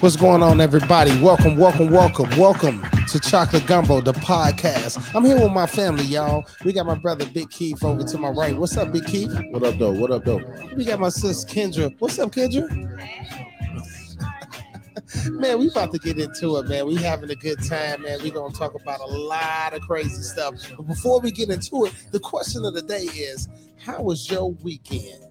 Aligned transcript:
What's 0.00 0.16
going 0.16 0.42
on, 0.42 0.60
everybody? 0.60 1.10
Welcome, 1.20 1.56
welcome, 1.56 1.90
welcome, 1.90 2.28
welcome 2.36 2.82
to 3.08 3.18
Chocolate 3.18 3.66
Gumbo, 3.66 4.00
the 4.00 4.12
podcast. 4.12 5.14
I'm 5.14 5.24
here 5.24 5.40
with 5.40 5.52
my 5.52 5.66
family, 5.66 6.04
y'all. 6.04 6.44
We 6.64 6.72
got 6.72 6.86
my 6.86 6.96
brother 6.96 7.24
Big 7.26 7.50
Keith 7.50 7.82
over 7.82 8.04
to 8.04 8.18
my 8.18 8.28
right. 8.28 8.56
What's 8.56 8.76
up, 8.76 8.92
Big 8.92 9.06
Keith? 9.06 9.32
What 9.50 9.62
up, 9.62 9.78
though? 9.78 9.92
What 9.92 10.10
up, 10.10 10.24
though? 10.24 10.42
We 10.76 10.84
got 10.84 11.00
my 11.00 11.08
sis 11.08 11.44
Kendra. 11.44 11.94
What's 11.98 12.18
up, 12.18 12.30
Kendra? 12.32 12.68
man, 15.30 15.58
we 15.58 15.68
about 15.68 15.92
to 15.92 15.98
get 15.98 16.18
into 16.18 16.56
it, 16.58 16.68
man. 16.68 16.86
We 16.86 16.96
having 16.96 17.30
a 17.30 17.34
good 17.34 17.62
time, 17.64 18.02
man. 18.02 18.22
We 18.22 18.30
gonna 18.30 18.52
talk 18.52 18.74
about 18.74 19.00
a 19.00 19.06
lot 19.06 19.72
of 19.72 19.82
crazy 19.82 20.22
stuff. 20.22 20.54
But 20.76 20.86
before 20.86 21.20
we 21.20 21.30
get 21.30 21.48
into 21.48 21.86
it, 21.86 21.94
the 22.12 22.20
question 22.20 22.64
of 22.64 22.74
the 22.74 22.82
day 22.82 23.04
is: 23.04 23.48
How 23.78 24.02
was 24.02 24.30
your 24.30 24.52
weekend? 24.52 25.24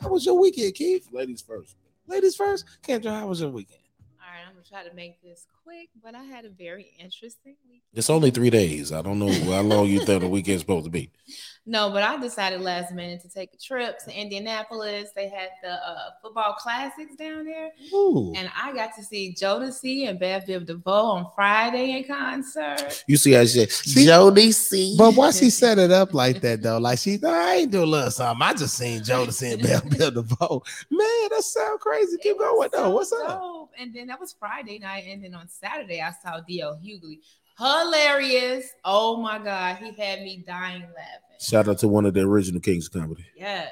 How 0.00 0.08
was 0.08 0.24
your 0.24 0.38
weekend, 0.40 0.74
Keith? 0.74 1.08
Ladies 1.12 1.42
first. 1.42 1.76
Ladies 2.06 2.36
first. 2.36 2.64
Kendra, 2.82 3.10
how 3.10 3.26
was 3.26 3.40
your 3.40 3.50
weekend? 3.50 3.80
All 4.20 4.26
right, 4.32 4.46
I'm 4.46 4.54
gonna 4.54 4.55
try 4.68 4.82
to 4.86 4.94
make 4.94 5.22
this 5.22 5.46
quick, 5.66 5.88
but 6.00 6.14
I 6.14 6.22
had 6.22 6.44
a 6.44 6.48
very 6.50 6.92
interesting 6.96 7.56
week. 7.68 7.82
It's 7.92 8.08
only 8.08 8.30
three 8.30 8.50
days. 8.50 8.92
I 8.92 9.02
don't 9.02 9.18
know 9.18 9.32
how 9.52 9.62
long 9.62 9.88
you 9.88 9.98
think 10.04 10.20
the 10.22 10.28
weekend's 10.28 10.62
supposed 10.62 10.84
to 10.84 10.90
be. 10.90 11.10
No, 11.68 11.90
but 11.90 12.04
I 12.04 12.16
decided 12.16 12.60
last 12.60 12.94
minute 12.94 13.22
to 13.22 13.28
take 13.28 13.52
a 13.52 13.56
trip 13.56 13.98
to 14.04 14.16
Indianapolis. 14.16 15.10
They 15.16 15.28
had 15.28 15.48
the 15.64 15.72
uh, 15.72 16.10
football 16.22 16.52
classics 16.52 17.16
down 17.16 17.44
there, 17.44 17.72
Ooh. 17.92 18.32
and 18.36 18.48
I 18.56 18.72
got 18.72 18.94
to 18.94 19.02
see 19.02 19.34
Jodeci 19.36 20.08
and 20.08 20.16
Bell 20.16 20.40
Biv 20.42 20.64
DeVoe 20.64 21.06
on 21.06 21.26
Friday 21.34 21.96
in 21.98 22.04
concert. 22.04 23.02
You 23.08 23.16
see 23.16 23.32
how 23.32 23.44
she 23.44 23.66
See? 23.66 24.06
Jody 24.06 24.52
C. 24.52 24.94
But 24.96 25.16
why 25.16 25.32
she 25.32 25.50
set 25.50 25.78
it 25.78 25.90
up 25.90 26.14
like 26.14 26.40
that 26.42 26.62
though? 26.62 26.78
Like 26.78 27.00
she, 27.00 27.18
"Nah, 27.20 27.30
I 27.32 27.54
ain't 27.56 27.72
do 27.72 27.82
a 27.82 27.84
little 27.84 28.12
something. 28.12 28.46
I 28.46 28.54
just 28.54 28.78
seen 28.78 29.00
Jodeci 29.00 29.54
and 29.54 29.62
Bell 29.62 29.80
Biv 29.80 30.14
DeVoe. 30.14 30.62
Man, 30.88 31.28
that 31.30 31.42
sound 31.42 31.80
crazy. 31.80 32.16
Keep 32.18 32.36
was 32.38 32.46
going 32.48 32.70
though. 32.72 32.84
so 32.84 32.90
What's 32.90 33.12
up? 33.12 33.40
dope. 33.40 33.70
And 33.76 33.92
then 33.92 34.06
that 34.06 34.20
was 34.20 34.36
Friday 34.38 34.78
night, 34.78 35.06
and 35.08 35.24
then 35.24 35.34
on 35.34 35.48
Saturday 35.60 36.00
I 36.00 36.12
saw 36.22 36.40
D.L. 36.46 36.78
Hughley. 36.84 37.18
Hilarious! 37.58 38.68
Oh 38.84 39.16
my 39.16 39.38
god, 39.38 39.76
he 39.76 39.86
had 39.92 40.20
me 40.20 40.44
dying 40.46 40.82
laughing. 40.82 41.38
Shout 41.40 41.68
out 41.68 41.78
to 41.78 41.88
one 41.88 42.06
of 42.06 42.14
the 42.14 42.20
original 42.20 42.60
Kings 42.60 42.86
of 42.86 42.92
Comedy. 42.92 43.24
Yes. 43.36 43.70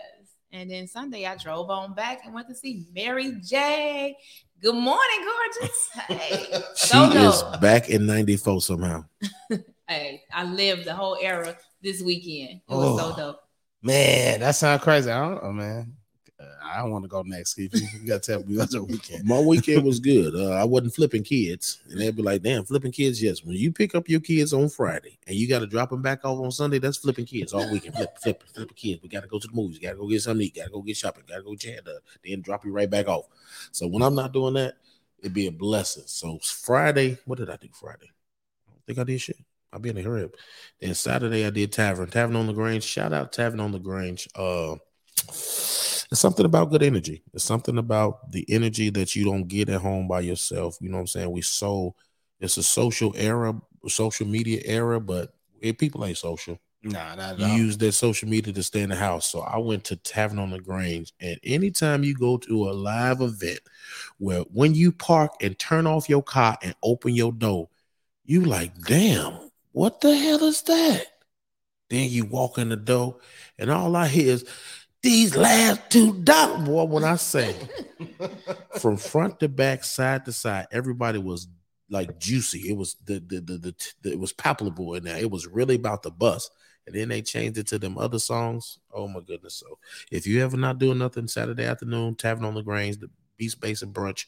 And 0.52 0.70
then 0.70 0.86
Sunday 0.86 1.26
I 1.26 1.36
drove 1.36 1.68
on 1.70 1.94
back 1.94 2.20
and 2.24 2.32
went 2.34 2.48
to 2.48 2.54
see 2.54 2.86
Mary 2.94 3.32
J. 3.44 4.16
Good 4.62 4.74
morning, 4.74 5.26
gorgeous. 5.58 5.88
Hey, 6.08 6.46
She 6.76 6.88
Don't 6.92 7.16
is 7.16 7.42
back 7.60 7.90
in 7.90 8.06
94 8.06 8.60
somehow. 8.62 9.04
hey, 9.88 10.22
I 10.32 10.44
lived 10.44 10.84
the 10.84 10.94
whole 10.94 11.18
era 11.20 11.56
this 11.82 12.00
weekend. 12.02 12.60
It 12.68 12.74
was 12.74 13.00
Oh. 13.00 13.10
so 13.10 13.16
dope. 13.16 13.40
Man, 13.82 14.40
that 14.40 14.52
sounds 14.54 14.82
crazy. 14.82 15.10
I 15.10 15.20
don't 15.28 15.42
know, 15.44 15.52
man. 15.52 15.94
I 16.64 16.78
don't 16.78 16.90
want 16.90 17.04
to 17.04 17.08
go 17.08 17.22
next. 17.22 17.58
You 17.58 17.68
gotta 18.06 18.20
tell 18.20 18.42
me 18.42 18.56
about 18.56 18.72
your 18.72 18.84
weekend. 18.84 19.24
My 19.24 19.38
weekend 19.38 19.84
was 19.84 20.00
good. 20.00 20.34
Uh, 20.34 20.52
I 20.52 20.64
wasn't 20.64 20.94
flipping 20.94 21.22
kids. 21.22 21.80
And 21.90 22.00
they'd 22.00 22.16
be 22.16 22.22
like, 22.22 22.42
damn, 22.42 22.64
flipping 22.64 22.92
kids. 22.92 23.22
Yes. 23.22 23.44
When 23.44 23.56
you 23.56 23.72
pick 23.72 23.94
up 23.94 24.08
your 24.08 24.20
kids 24.20 24.52
on 24.52 24.68
Friday 24.68 25.18
and 25.26 25.36
you 25.36 25.48
got 25.48 25.60
to 25.60 25.66
drop 25.66 25.90
them 25.90 26.02
back 26.02 26.24
off 26.24 26.40
on 26.40 26.50
Sunday, 26.50 26.78
that's 26.78 26.96
flipping 26.96 27.26
kids 27.26 27.52
all 27.52 27.70
weekend. 27.70 27.94
Flip, 27.94 28.18
flip, 28.18 28.42
flipping 28.54 28.76
kids. 28.76 29.02
We 29.02 29.08
got 29.08 29.22
to 29.22 29.28
go 29.28 29.38
to 29.38 29.46
the 29.46 29.54
movies. 29.54 29.78
Got 29.78 29.90
to 29.90 29.96
go 29.96 30.08
get 30.08 30.22
something 30.22 30.40
to 30.40 30.46
eat. 30.46 30.56
Got 30.56 30.64
to 30.64 30.70
go 30.70 30.82
get 30.82 30.96
shopping. 30.96 31.24
Got 31.28 31.36
to 31.36 31.42
go 31.42 31.54
your 31.58 31.72
hair. 31.72 31.82
Then 32.24 32.40
drop 32.40 32.64
you 32.64 32.72
right 32.72 32.90
back 32.90 33.08
off. 33.08 33.26
So 33.70 33.86
when 33.86 34.02
I'm 34.02 34.14
not 34.14 34.32
doing 34.32 34.54
that, 34.54 34.74
it'd 35.20 35.34
be 35.34 35.46
a 35.46 35.52
blessing. 35.52 36.04
So 36.06 36.38
Friday, 36.42 37.18
what 37.26 37.38
did 37.38 37.50
I 37.50 37.56
do 37.56 37.68
Friday? 37.72 38.10
I 38.66 38.70
don't 38.70 38.86
think 38.86 38.98
I 38.98 39.04
did 39.04 39.20
shit. 39.20 39.38
I'll 39.72 39.80
be 39.80 39.90
in 39.90 39.96
the 39.96 40.04
crib. 40.04 40.34
Then 40.80 40.94
Saturday 40.94 41.44
I 41.44 41.50
did 41.50 41.72
Tavern. 41.72 42.08
Tavern 42.08 42.36
on 42.36 42.46
the 42.46 42.52
Grange. 42.52 42.84
Shout 42.84 43.12
out 43.12 43.32
Tavern 43.32 43.60
on 43.60 43.72
the 43.72 43.80
Grange. 43.80 44.28
Uh 44.34 44.76
it's 46.14 46.20
something 46.20 46.46
about 46.46 46.70
good 46.70 46.84
energy. 46.84 47.24
It's 47.32 47.42
something 47.42 47.76
about 47.76 48.30
the 48.30 48.46
energy 48.48 48.88
that 48.90 49.16
you 49.16 49.24
don't 49.24 49.48
get 49.48 49.68
at 49.68 49.80
home 49.80 50.06
by 50.06 50.20
yourself. 50.20 50.78
You 50.80 50.88
know 50.88 50.98
what 50.98 51.00
I'm 51.00 51.06
saying? 51.08 51.32
We 51.32 51.42
so 51.42 51.96
it's 52.38 52.56
a 52.56 52.62
social 52.62 53.12
era, 53.16 53.60
social 53.88 54.24
media 54.24 54.60
era, 54.64 55.00
but 55.00 55.34
eh, 55.60 55.72
people 55.72 56.04
ain't 56.04 56.16
social. 56.16 56.60
Nah, 56.84 57.16
not 57.16 57.40
You 57.40 57.46
all. 57.46 57.56
use 57.56 57.76
that 57.78 57.90
social 57.94 58.28
media 58.28 58.52
to 58.52 58.62
stay 58.62 58.82
in 58.82 58.90
the 58.90 58.94
house. 58.94 59.26
So 59.28 59.40
I 59.40 59.58
went 59.58 59.82
to 59.86 59.96
Tavern 59.96 60.38
on 60.38 60.50
the 60.50 60.60
Grange, 60.60 61.12
and 61.18 61.36
anytime 61.42 62.04
you 62.04 62.14
go 62.14 62.36
to 62.36 62.68
a 62.68 62.70
live 62.70 63.20
event 63.20 63.58
where 64.18 64.42
when 64.52 64.76
you 64.76 64.92
park 64.92 65.32
and 65.40 65.58
turn 65.58 65.84
off 65.84 66.08
your 66.08 66.22
car 66.22 66.56
and 66.62 66.76
open 66.84 67.12
your 67.16 67.32
door, 67.32 67.70
you 68.24 68.42
like, 68.42 68.72
damn, 68.84 69.50
what 69.72 70.00
the 70.00 70.16
hell 70.16 70.44
is 70.44 70.62
that? 70.62 71.06
Then 71.90 72.08
you 72.08 72.24
walk 72.24 72.56
in 72.58 72.68
the 72.68 72.76
door, 72.76 73.16
and 73.58 73.68
all 73.68 73.96
I 73.96 74.06
hear 74.06 74.32
is 74.34 74.44
these 75.04 75.36
last 75.36 75.82
two 75.90 76.14
dollars. 76.22 76.66
Boy, 76.66 76.84
when 76.84 77.04
I 77.04 77.16
say 77.16 77.54
from 78.80 78.96
front 78.96 79.38
to 79.40 79.48
back, 79.48 79.84
side 79.84 80.24
to 80.24 80.32
side, 80.32 80.66
everybody 80.72 81.18
was 81.18 81.46
like 81.90 82.18
juicy. 82.18 82.70
It 82.70 82.76
was 82.76 82.96
the 83.04 83.20
the 83.20 83.40
the, 83.40 83.58
the, 83.58 83.74
the 84.02 84.12
it 84.12 84.18
was 84.18 84.32
palpable 84.32 84.94
in 84.94 85.04
there. 85.04 85.18
It 85.18 85.30
was 85.30 85.46
really 85.46 85.76
about 85.76 86.02
the 86.02 86.10
bus. 86.10 86.50
And 86.86 86.94
then 86.94 87.08
they 87.08 87.22
changed 87.22 87.56
it 87.58 87.66
to 87.68 87.78
them 87.78 87.96
other 87.96 88.18
songs. 88.18 88.78
Oh 88.92 89.06
my 89.06 89.20
goodness! 89.20 89.54
So 89.56 89.78
if 90.10 90.26
you 90.26 90.42
ever 90.42 90.56
not 90.56 90.78
doing 90.78 90.98
nothing 90.98 91.28
Saturday 91.28 91.64
afternoon, 91.64 92.14
Tavern 92.16 92.44
on 92.44 92.54
the 92.54 92.62
Grange, 92.62 92.98
the 92.98 93.10
Beast 93.36 93.60
Base 93.60 93.82
and 93.82 93.94
Brunch. 93.94 94.26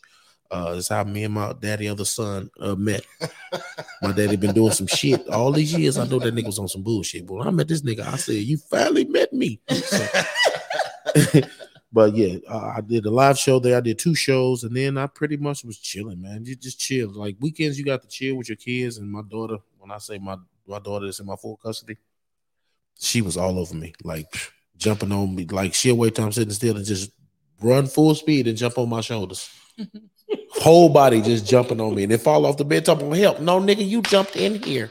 Uh, 0.49 0.75
is 0.77 0.87
how 0.87 1.03
me 1.03 1.25
and 1.25 1.35
my 1.35 1.53
daddy 1.55 1.89
other 1.89 2.05
son 2.05 2.49
uh, 2.61 2.77
met. 2.77 3.05
My 4.01 4.13
daddy 4.13 4.37
been 4.37 4.55
doing 4.55 4.71
some 4.71 4.87
shit 4.87 5.27
all 5.29 5.51
these 5.51 5.75
years. 5.75 5.99
I 5.99 6.07
know 6.07 6.21
that 6.21 6.33
nigga 6.33 6.47
was 6.47 6.61
on 6.61 6.69
some 6.69 6.85
bullshit. 6.85 7.27
But 7.27 7.35
when 7.35 7.49
I 7.49 7.51
met 7.51 7.67
this 7.67 7.83
nigga, 7.83 8.07
I 8.07 8.17
said, 8.17 8.37
"You 8.37 8.57
finally 8.57 9.07
met 9.07 9.33
me." 9.33 9.61
So- 9.69 10.07
but 11.93 12.15
yeah, 12.15 12.37
I 12.49 12.81
did 12.81 13.07
a 13.07 13.11
live 13.11 13.39
show 13.39 13.59
there. 13.59 13.77
I 13.77 13.81
did 13.81 13.99
two 13.99 14.15
shows, 14.15 14.65
and 14.65 14.77
then 14.77 14.99
I 14.99 15.07
pretty 15.07 15.37
much 15.37 15.65
was 15.65 15.79
chilling, 15.79 16.21
man. 16.21 16.45
You 16.45 16.57
just 16.57 16.79
chill. 16.79 17.11
Like 17.11 17.37
weekends, 17.41 17.79
you 17.79 17.85
got 17.85 18.03
to 18.03 18.09
chill 18.09 18.37
with 18.37 18.49
your 18.49 18.57
kids. 18.57 18.99
And 18.99 19.11
my 19.11 19.23
daughter, 19.23 19.59
when 19.79 19.91
I 19.91 19.99
say 19.99 20.19
my 20.19 20.37
my 20.67 20.79
daughter 20.79 21.07
is 21.07 21.21
in 21.21 21.27
my 21.27 21.37
full 21.37 21.57
custody, 21.57 21.97
she 22.99 23.23
was 23.23 23.37
all 23.37 23.59
over 23.59 23.75
me, 23.75 23.93
like 24.03 24.27
jumping 24.77 25.13
on 25.13 25.35
me. 25.35 25.47
Like 25.47 25.75
she'll 25.75 25.97
wait 25.97 26.15
till 26.15 26.25
I'm 26.25 26.33
sitting 26.33 26.53
still 26.53 26.77
and 26.77 26.85
just 26.85 27.11
run 27.61 27.87
full 27.87 28.15
speed 28.15 28.47
and 28.49 28.59
jump 28.59 28.79
on 28.79 28.89
my 28.89 29.01
shoulders. 29.01 29.49
Whole 30.51 30.89
body 30.89 31.21
just 31.21 31.47
jumping 31.47 31.81
on 31.81 31.95
me, 31.95 32.03
and 32.03 32.13
then 32.13 32.19
fall 32.19 32.47
off 32.47 32.57
the 32.57 32.65
bed. 32.65 32.85
Talking 32.85 33.13
help. 33.13 33.41
No, 33.41 33.61
nigga, 33.61 33.87
you 33.87 34.03
jumped 34.03 34.37
in 34.37 34.63
here. 34.63 34.91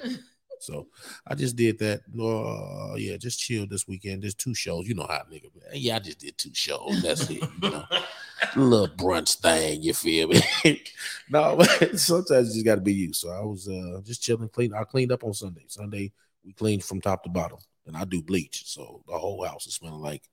So 0.66 0.88
I 1.28 1.36
just 1.36 1.56
did 1.56 1.80
that. 1.80 2.02
Uh, 2.20 2.96
yeah, 2.96 3.18
just 3.18 3.40
chill 3.40 3.68
this 3.68 3.88
weekend. 3.88 4.24
There's 4.24 4.36
two 4.36 4.54
shows. 4.54 4.88
You 4.88 4.96
know 4.96 5.08
how 5.08 5.22
nigga. 5.32 5.50
Yeah, 5.74 5.98
I 5.98 6.00
just 6.00 6.20
did 6.20 6.38
two 6.38 6.52
shows. 6.54 7.02
That's 7.02 7.30
it. 7.30 7.42
You 7.62 7.70
know, 7.70 7.86
little 8.56 8.88
brunch 8.96 9.36
thing. 9.42 9.82
You 9.84 9.94
feel 9.94 10.28
me? 10.30 10.42
no, 11.30 11.56
but 11.58 12.00
sometimes 12.00 12.50
you 12.50 12.54
just 12.56 12.66
got 12.66 12.76
to 12.76 12.82
be 12.82 12.94
you. 12.94 13.14
So 13.14 13.30
I 13.30 13.42
was 13.42 13.68
uh 13.68 14.02
just 14.04 14.22
chilling, 14.22 14.50
clean. 14.50 14.74
I 14.74 14.84
cleaned 14.84 15.12
up 15.12 15.24
on 15.24 15.34
Sunday. 15.34 15.64
Sunday 15.68 16.12
we 16.44 16.54
cleaned 16.54 16.84
from 16.84 17.02
top 17.02 17.24
to 17.24 17.30
bottom, 17.30 17.58
and 17.88 17.96
I 17.98 18.04
do 18.06 18.22
bleach, 18.22 18.64
so 18.66 19.02
the 19.08 19.18
whole 19.18 19.44
house 19.46 19.68
is 19.68 19.76
smelling 19.76 20.02
like. 20.02 20.24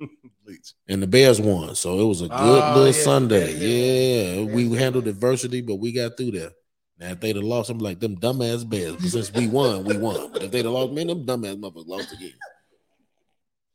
Bleach. 0.46 0.72
And 0.88 1.02
the 1.02 1.06
Bears 1.06 1.42
won, 1.42 1.74
so 1.74 2.00
it 2.00 2.04
was 2.04 2.22
a 2.22 2.28
good 2.28 2.32
Oh, 2.32 2.72
little 2.74 2.86
yeah, 2.86 2.92
Sunday. 2.92 3.52
yeah, 3.52 4.32
Yeah, 4.38 4.40
yeah. 4.44 4.54
we 4.54 4.74
handled 4.74 5.06
adversity, 5.06 5.60
but 5.60 5.74
we 5.74 5.92
got 5.92 6.16
through 6.16 6.30
there. 6.30 6.52
Now, 7.00 7.08
if 7.12 7.20
they'd 7.20 7.34
have 7.34 7.44
lost, 7.44 7.70
I'm 7.70 7.78
like 7.78 7.98
them 7.98 8.16
dumbass 8.16 8.68
Bears. 8.68 8.96
But 8.96 9.08
since 9.08 9.32
we 9.32 9.48
won, 9.48 9.84
we 9.84 9.96
won. 9.96 10.30
But 10.32 10.42
if 10.42 10.50
they'd 10.50 10.64
have 10.66 10.74
lost, 10.74 10.92
man, 10.92 11.06
them 11.06 11.24
dumbass 11.24 11.56
motherfuckers 11.58 11.86
lost 11.88 12.12
again. 12.12 12.34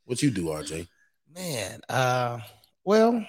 What 0.06 0.22
you 0.22 0.30
do, 0.30 0.46
RJ? 0.46 0.88
Man, 1.34 1.82
uh, 1.90 2.40
well, 2.84 3.26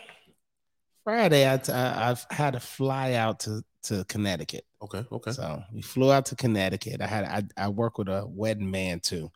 Friday 1.02 1.50
I, 1.50 1.56
t- 1.56 1.72
I 1.72 2.10
I've 2.10 2.26
had 2.30 2.52
to 2.52 2.60
fly 2.60 3.14
out 3.14 3.40
to 3.40 3.62
to 3.84 4.04
Connecticut. 4.04 4.66
Okay, 4.82 5.04
okay. 5.10 5.30
So 5.32 5.62
we 5.72 5.80
flew 5.80 6.12
out 6.12 6.26
to 6.26 6.36
Connecticut. 6.36 7.00
I 7.00 7.06
had 7.06 7.24
I, 7.56 7.64
I 7.64 7.68
work 7.68 7.96
with 7.98 8.08
a 8.08 8.26
wedding 8.26 8.70
man 8.70 9.00
too. 9.00 9.30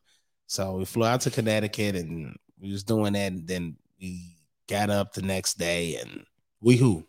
So 0.47 0.77
we 0.77 0.85
flew 0.85 1.07
out 1.07 1.23
to 1.23 1.31
Connecticut 1.31 1.95
and 1.97 2.37
we 2.61 2.71
was 2.73 2.83
doing 2.83 3.15
that. 3.15 3.33
And 3.33 3.47
then 3.47 3.77
we 4.01 4.37
got 4.69 4.91
up 4.91 5.15
the 5.15 5.23
next 5.23 5.55
day 5.55 5.97
and 5.97 6.25
We 6.61 6.77
who? 6.77 7.07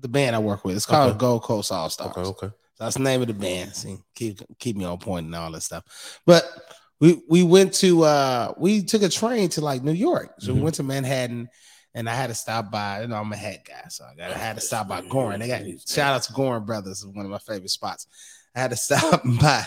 the 0.00 0.06
band 0.08 0.36
I 0.36 0.38
work 0.38 0.64
with, 0.64 0.76
it's 0.76 0.86
called 0.86 1.10
Okay. 1.10 1.18
Gold 1.18 1.42
Coast 1.42 1.72
All 1.72 1.90
Stars. 1.90 2.16
Okay, 2.16 2.20
okay. 2.28 2.50
That's 2.78 2.96
the 2.96 3.02
name 3.02 3.20
of 3.22 3.26
the 3.28 3.34
band. 3.34 3.74
See, 3.74 3.98
keep 4.14 4.40
keep 4.58 4.76
me 4.76 4.84
on 4.84 4.98
point 4.98 5.26
and 5.26 5.34
all 5.34 5.50
that 5.52 5.62
stuff. 5.62 6.20
But 6.26 6.44
we 7.00 7.20
we 7.28 7.42
went 7.42 7.74
to 7.74 8.04
uh 8.04 8.54
we 8.58 8.82
took 8.82 9.02
a 9.02 9.08
train 9.08 9.48
to 9.50 9.60
like 9.60 9.82
New 9.82 9.92
York. 9.92 10.34
So 10.40 10.52
we 10.52 10.60
Mhm. 10.60 10.62
went 10.62 10.74
to 10.76 10.82
Manhattan 10.82 11.48
and 11.94 12.08
I 12.08 12.14
had 12.14 12.28
to 12.28 12.34
stop 12.34 12.70
by, 12.70 13.02
you 13.02 13.08
know, 13.08 13.16
I'm 13.16 13.32
a 13.32 13.36
hat 13.36 13.64
guy, 13.66 13.88
so 13.88 14.04
I 14.04 14.14
got 14.14 14.30
I 14.30 14.38
had 14.38 14.56
to 14.56 14.60
stop 14.62 14.88
by 14.88 15.00
Goorin. 15.02 15.38
They 15.40 15.48
got 15.48 15.62
shout 15.88 16.14
out 16.14 16.22
to 16.24 16.32
Goorin 16.32 16.64
Brothers, 16.66 17.04
one 17.04 17.24
of 17.24 17.30
my 17.30 17.38
favorite 17.38 17.70
spots. 17.70 18.06
I 18.54 18.60
had 18.60 18.70
to 18.70 18.76
stop 18.88 19.22
by 19.40 19.64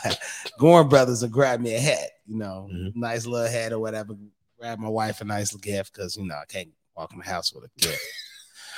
Goorin 0.60 0.90
Brothers 0.90 1.24
and 1.24 1.32
grab 1.34 1.60
me 1.60 1.76
a 1.76 1.80
hat, 1.80 2.10
you 2.28 2.38
know, 2.38 2.70
Mhm. 2.72 2.96
nice 2.96 3.26
little 3.26 3.52
hat 3.52 3.74
or 3.74 3.80
whatever. 3.80 4.16
Grab 4.60 4.80
my 4.80 4.90
wife 4.90 5.22
a 5.22 5.26
nice 5.26 5.54
gift 5.56 5.94
because 5.94 6.16
you 6.16 6.26
know 6.26 6.36
I 6.36 6.46
can't 6.46 6.70
walk 6.96 7.12
in 7.14 7.20
the 7.20 7.26
house 7.26 7.52
with 7.54 7.66
a 7.66 7.70
gift. 7.80 8.00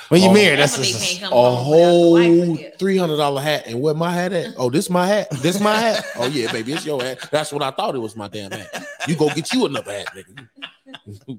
When 0.08 0.22
you 0.22 0.28
Oh, 0.28 0.32
married, 0.34 0.58
that's 0.58 0.72
Definitely 0.76 0.92
just, 0.92 1.20
can't 1.20 1.32
A 1.32 1.36
home 1.36 1.70
without 1.70 1.90
the 1.90 2.10
wife 2.12 2.60
whole 2.60 2.70
three 2.78 2.96
hundred 2.96 3.16
dollar 3.16 3.40
hat, 3.40 3.64
and 3.66 3.80
where 3.80 3.94
my 3.94 4.12
hat 4.12 4.32
at? 4.32 4.54
Oh, 4.56 4.70
this 4.70 4.90
my 4.90 5.06
hat. 5.06 5.28
This 5.42 5.60
my 5.60 5.74
hat. 5.76 6.04
Oh 6.16 6.26
yeah, 6.26 6.50
baby, 6.52 6.72
it's 6.72 6.84
your 6.86 7.02
hat. 7.02 7.28
That's 7.30 7.52
what 7.52 7.62
I 7.62 7.70
thought 7.70 7.94
it 7.94 7.98
was. 7.98 8.14
My 8.16 8.28
damn 8.28 8.50
hat. 8.50 8.86
You 9.08 9.16
go 9.16 9.28
get 9.30 9.52
you 9.52 9.66
another 9.66 9.92
hat, 9.92 10.08
nigga. 10.14 11.38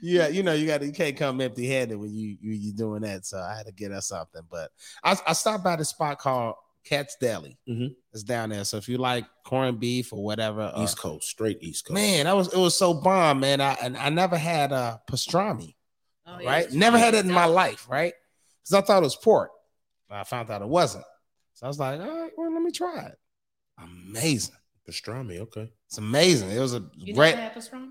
yeah, 0.00 0.28
you 0.28 0.42
know, 0.42 0.52
you 0.52 0.66
got 0.66 0.80
to. 0.80 0.86
you 0.86 0.92
can't 0.92 1.16
come 1.16 1.40
empty 1.40 1.66
handed 1.66 1.96
when 1.96 2.12
you 2.14 2.36
you 2.40 2.52
you 2.52 2.72
doing 2.72 3.02
that. 3.02 3.24
So 3.26 3.38
I 3.38 3.56
had 3.56 3.66
to 3.66 3.72
get 3.72 3.92
us 3.92 4.08
something. 4.08 4.42
But 4.50 4.70
I, 5.02 5.16
I 5.26 5.32
stopped 5.32 5.64
by 5.64 5.76
the 5.76 5.84
spot 5.84 6.18
called 6.18 6.56
Katz's 6.84 7.16
Deli. 7.20 7.56
Mhm. 7.68 7.94
It's 8.12 8.22
down 8.22 8.50
there. 8.50 8.64
So 8.64 8.76
if 8.76 8.88
you 8.88 8.98
like 8.98 9.24
corned 9.44 9.80
beef 9.80 10.12
or 10.12 10.22
whatever, 10.22 10.72
uh, 10.74 10.82
East 10.82 10.98
Coast, 10.98 11.28
straight 11.28 11.58
East 11.62 11.86
Coast. 11.86 11.94
man, 11.94 12.26
that 12.26 12.36
was 12.36 12.52
it 12.52 12.58
was 12.58 12.76
so 12.76 12.94
bomb, 12.94 13.40
man. 13.40 13.60
I 13.60 13.72
and 13.82 13.96
I 13.96 14.08
never 14.10 14.36
had 14.36 14.72
uh 14.72 14.98
pastrami, 15.10 15.74
Oh, 16.26 16.38
yeah. 16.40 16.48
right? 16.48 16.72
Never 16.72 16.98
had 16.98 17.14
it 17.14 17.24
in 17.24 17.32
my 17.32 17.46
life, 17.46 17.86
right? 17.88 18.12
Because 18.62 18.74
I 18.82 18.86
thought 18.86 18.98
it 19.02 19.04
was 19.04 19.16
pork. 19.16 19.50
But 20.08 20.18
I 20.18 20.24
found 20.24 20.50
out 20.50 20.62
it 20.62 20.68
wasn't. 20.68 21.04
So 21.54 21.66
I 21.66 21.68
was 21.68 21.78
like, 21.78 22.00
all 22.00 22.06
right, 22.22 22.30
well, 22.36 22.52
let 22.52 22.62
me 22.62 22.70
try 22.70 23.06
it. 23.06 23.18
Amazing. 23.82 24.54
pastrami. 24.88 25.38
Okay, 25.40 25.70
It's 25.86 25.98
amazing. 25.98 26.50
It 26.50 26.58
was 26.60 26.74
a 26.74 26.84
You 26.96 27.14
great. 27.14 27.34
never 27.34 27.42
had 27.42 27.54
pastrami? 27.54 27.88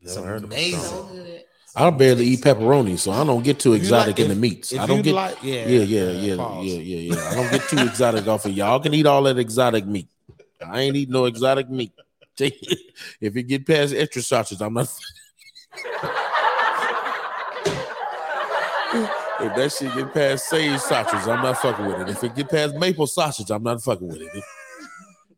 It's 0.00 0.14
never 0.16 0.26
heard 0.26 0.36
of 0.44 0.44
amazing. 0.44 0.80
pastrami. 0.80 1.08
So 1.08 1.14
good. 1.14 1.42
I 1.74 1.80
don't 1.82 1.98
barely 1.98 2.24
eat 2.24 2.40
pepperoni, 2.40 2.98
so 2.98 3.10
I 3.10 3.22
don't 3.24 3.42
get 3.44 3.58
too 3.58 3.74
exotic 3.74 4.14
like- 4.16 4.20
in 4.20 4.28
the 4.28 4.32
if- 4.32 4.38
meets. 4.38 4.72
If 4.72 4.80
I 4.80 4.86
don't 4.86 5.02
get 5.02 5.14
like, 5.14 5.36
yeah, 5.42 5.66
yeah, 5.66 5.80
yeah, 5.82 6.10
yeah, 6.12 6.36
pause. 6.36 6.64
yeah, 6.64 6.78
yeah, 6.78 7.12
yeah. 7.14 7.28
I 7.30 7.34
don't 7.34 7.50
get 7.50 7.62
too 7.68 7.78
exotic 7.86 8.26
off 8.26 8.46
of 8.46 8.52
y'all. 8.52 8.80
can 8.80 8.94
eat 8.94 9.04
all 9.06 9.22
that 9.24 9.38
exotic 9.38 9.84
meat. 9.86 10.08
I 10.66 10.80
ain't 10.80 10.96
eat 10.96 11.10
no 11.10 11.26
exotic 11.26 11.68
meat. 11.68 11.92
if 12.38 13.34
you 13.36 13.42
get 13.42 13.66
past 13.66 13.92
extra 13.94 14.22
sausage, 14.22 14.60
I'm 14.62 14.72
not. 14.72 14.88
if 19.40 19.54
that 19.54 19.72
shit 19.72 19.94
get 19.94 20.12
past 20.12 20.48
sage 20.48 20.80
sausage, 20.80 21.28
I'm 21.28 21.42
not 21.42 21.58
fucking 21.58 21.86
with 21.86 22.00
it. 22.00 22.08
If 22.08 22.24
it 22.24 22.34
get 22.34 22.48
past 22.48 22.74
maple 22.76 23.06
sausage, 23.06 23.50
I'm 23.50 23.62
not 23.62 23.82
fucking 23.82 24.08
with 24.08 24.22
it. 24.22 24.44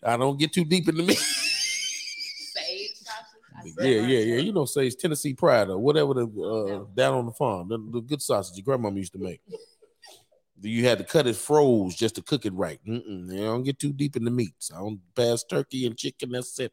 I 0.02 0.16
don't 0.16 0.38
get 0.38 0.52
too 0.52 0.64
deep 0.64 0.88
in 0.88 0.96
the 0.96 1.02
meat. 1.02 1.18
Sage 1.18 2.94
sausage. 2.94 3.74
Yeah, 3.78 4.00
yeah, 4.00 4.20
yeah. 4.20 4.40
You 4.40 4.52
know, 4.52 4.66
it's 4.76 4.94
Tennessee 4.94 5.34
Pride 5.34 5.68
or 5.68 5.78
whatever 5.78 6.14
the 6.14 6.26
uh, 6.26 6.84
down 6.94 7.14
on 7.14 7.26
the 7.26 7.32
farm, 7.32 7.68
the, 7.68 7.78
the 7.78 8.00
good 8.00 8.22
sausage 8.22 8.56
your 8.56 8.64
grandmama 8.64 8.96
used 8.96 9.12
to 9.12 9.18
make. 9.18 9.40
You 10.60 10.84
had 10.86 10.98
to 10.98 11.04
cut 11.04 11.26
it 11.26 11.36
froze 11.36 11.94
just 11.94 12.16
to 12.16 12.22
cook 12.22 12.44
it 12.44 12.52
right. 12.52 12.80
Mm-mm, 12.86 13.32
you 13.32 13.44
don't 13.44 13.62
get 13.62 13.78
too 13.78 13.92
deep 13.92 14.16
in 14.16 14.24
the 14.24 14.30
meats. 14.30 14.72
I 14.74 14.78
don't 14.78 15.00
pass 15.14 15.44
turkey 15.44 15.86
and 15.86 15.96
chicken. 15.96 16.32
That's 16.32 16.58
it. 16.58 16.72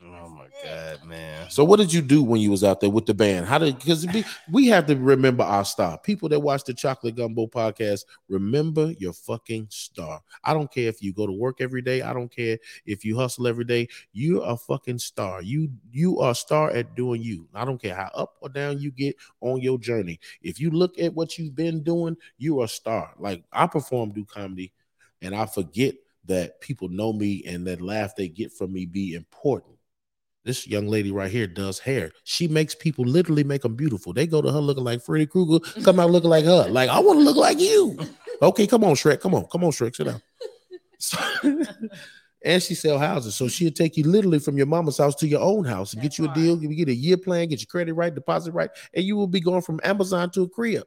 Oh 0.00 0.28
my 0.28 0.46
god, 0.62 1.04
man. 1.04 1.50
So, 1.50 1.64
what 1.64 1.80
did 1.80 1.92
you 1.92 2.00
do 2.00 2.22
when 2.22 2.40
you 2.40 2.52
was 2.52 2.62
out 2.62 2.80
there 2.80 2.88
with 2.88 3.06
the 3.06 3.14
band? 3.14 3.46
How 3.46 3.58
did 3.58 3.80
because 3.80 4.06
we, 4.06 4.24
we 4.48 4.68
have 4.68 4.86
to 4.86 4.94
remember 4.94 5.42
our 5.42 5.64
star. 5.64 5.98
People 5.98 6.28
that 6.28 6.38
watch 6.38 6.62
the 6.62 6.72
Chocolate 6.72 7.16
Gumbo 7.16 7.48
podcast, 7.48 8.04
remember 8.28 8.92
your 8.98 9.12
fucking 9.12 9.66
star. 9.70 10.20
I 10.44 10.54
don't 10.54 10.70
care 10.70 10.88
if 10.88 11.02
you 11.02 11.12
go 11.12 11.26
to 11.26 11.32
work 11.32 11.60
every 11.60 11.82
day. 11.82 12.02
I 12.02 12.12
don't 12.12 12.30
care 12.30 12.58
if 12.86 13.04
you 13.04 13.16
hustle 13.16 13.48
every 13.48 13.64
day. 13.64 13.88
You're 14.12 14.44
a 14.44 14.56
fucking 14.56 15.00
star. 15.00 15.42
You 15.42 15.68
you 15.90 16.20
are 16.20 16.30
a 16.30 16.34
star 16.36 16.70
at 16.70 16.94
doing 16.94 17.20
you. 17.20 17.48
I 17.52 17.64
don't 17.64 17.82
care 17.82 17.96
how 17.96 18.10
up 18.14 18.36
or 18.40 18.50
down 18.50 18.78
you 18.78 18.92
get 18.92 19.16
on 19.40 19.60
your 19.60 19.78
journey. 19.78 20.20
If 20.42 20.60
you 20.60 20.70
look 20.70 20.96
at 21.00 21.12
what 21.12 21.38
you've 21.38 21.56
been 21.56 21.82
doing, 21.82 22.16
you 22.38 22.60
are 22.60 22.66
a 22.66 22.68
star. 22.68 23.14
Like 23.18 23.42
I 23.52 23.66
perform 23.66 24.12
do 24.12 24.24
comedy, 24.24 24.72
and 25.22 25.34
I 25.34 25.46
forget 25.46 25.96
that 26.26 26.60
people 26.60 26.88
know 26.88 27.12
me 27.12 27.42
and 27.46 27.66
that 27.66 27.80
laugh 27.80 28.14
they 28.14 28.28
get 28.28 28.52
from 28.52 28.72
me 28.72 28.86
be 28.86 29.14
important. 29.14 29.77
This 30.48 30.66
young 30.66 30.88
lady 30.88 31.10
right 31.10 31.30
here 31.30 31.46
does 31.46 31.78
hair. 31.78 32.10
She 32.24 32.48
makes 32.48 32.74
people 32.74 33.04
literally 33.04 33.44
make 33.44 33.60
them 33.60 33.74
beautiful. 33.76 34.14
They 34.14 34.26
go 34.26 34.40
to 34.40 34.50
her 34.50 34.60
looking 34.60 34.82
like 34.82 35.02
Freddy 35.02 35.26
Krueger, 35.26 35.62
come 35.82 36.00
out 36.00 36.10
looking 36.10 36.30
like 36.30 36.46
her. 36.46 36.66
Like, 36.70 36.88
I 36.88 37.00
want 37.00 37.18
to 37.18 37.22
look 37.22 37.36
like 37.36 37.60
you. 37.60 37.98
Okay, 38.40 38.66
come 38.66 38.82
on, 38.82 38.94
Shrek. 38.94 39.20
Come 39.20 39.34
on, 39.34 39.44
come 39.52 39.62
on, 39.62 39.72
Shrek. 39.72 39.94
Sit 39.94 40.06
down. 40.06 40.22
So- 40.96 41.18
and 42.42 42.62
she 42.62 42.74
sell 42.74 42.98
houses. 42.98 43.34
So 43.34 43.46
she'll 43.46 43.70
take 43.70 43.98
you 43.98 44.04
literally 44.04 44.38
from 44.38 44.56
your 44.56 44.64
mama's 44.66 44.96
house 44.96 45.14
to 45.16 45.28
your 45.28 45.42
own 45.42 45.66
house 45.66 45.92
and 45.92 46.00
get 46.00 46.16
you 46.16 46.24
a 46.24 46.32
deal. 46.32 46.56
You 46.62 46.74
get 46.74 46.88
a 46.88 46.94
year 46.94 47.18
plan, 47.18 47.48
get 47.48 47.60
your 47.60 47.66
credit 47.66 47.92
right, 47.92 48.14
deposit 48.14 48.52
right, 48.52 48.70
and 48.94 49.04
you 49.04 49.16
will 49.16 49.26
be 49.26 49.40
going 49.40 49.60
from 49.60 49.80
Amazon 49.84 50.30
to 50.30 50.44
a 50.44 50.48
crib. 50.48 50.84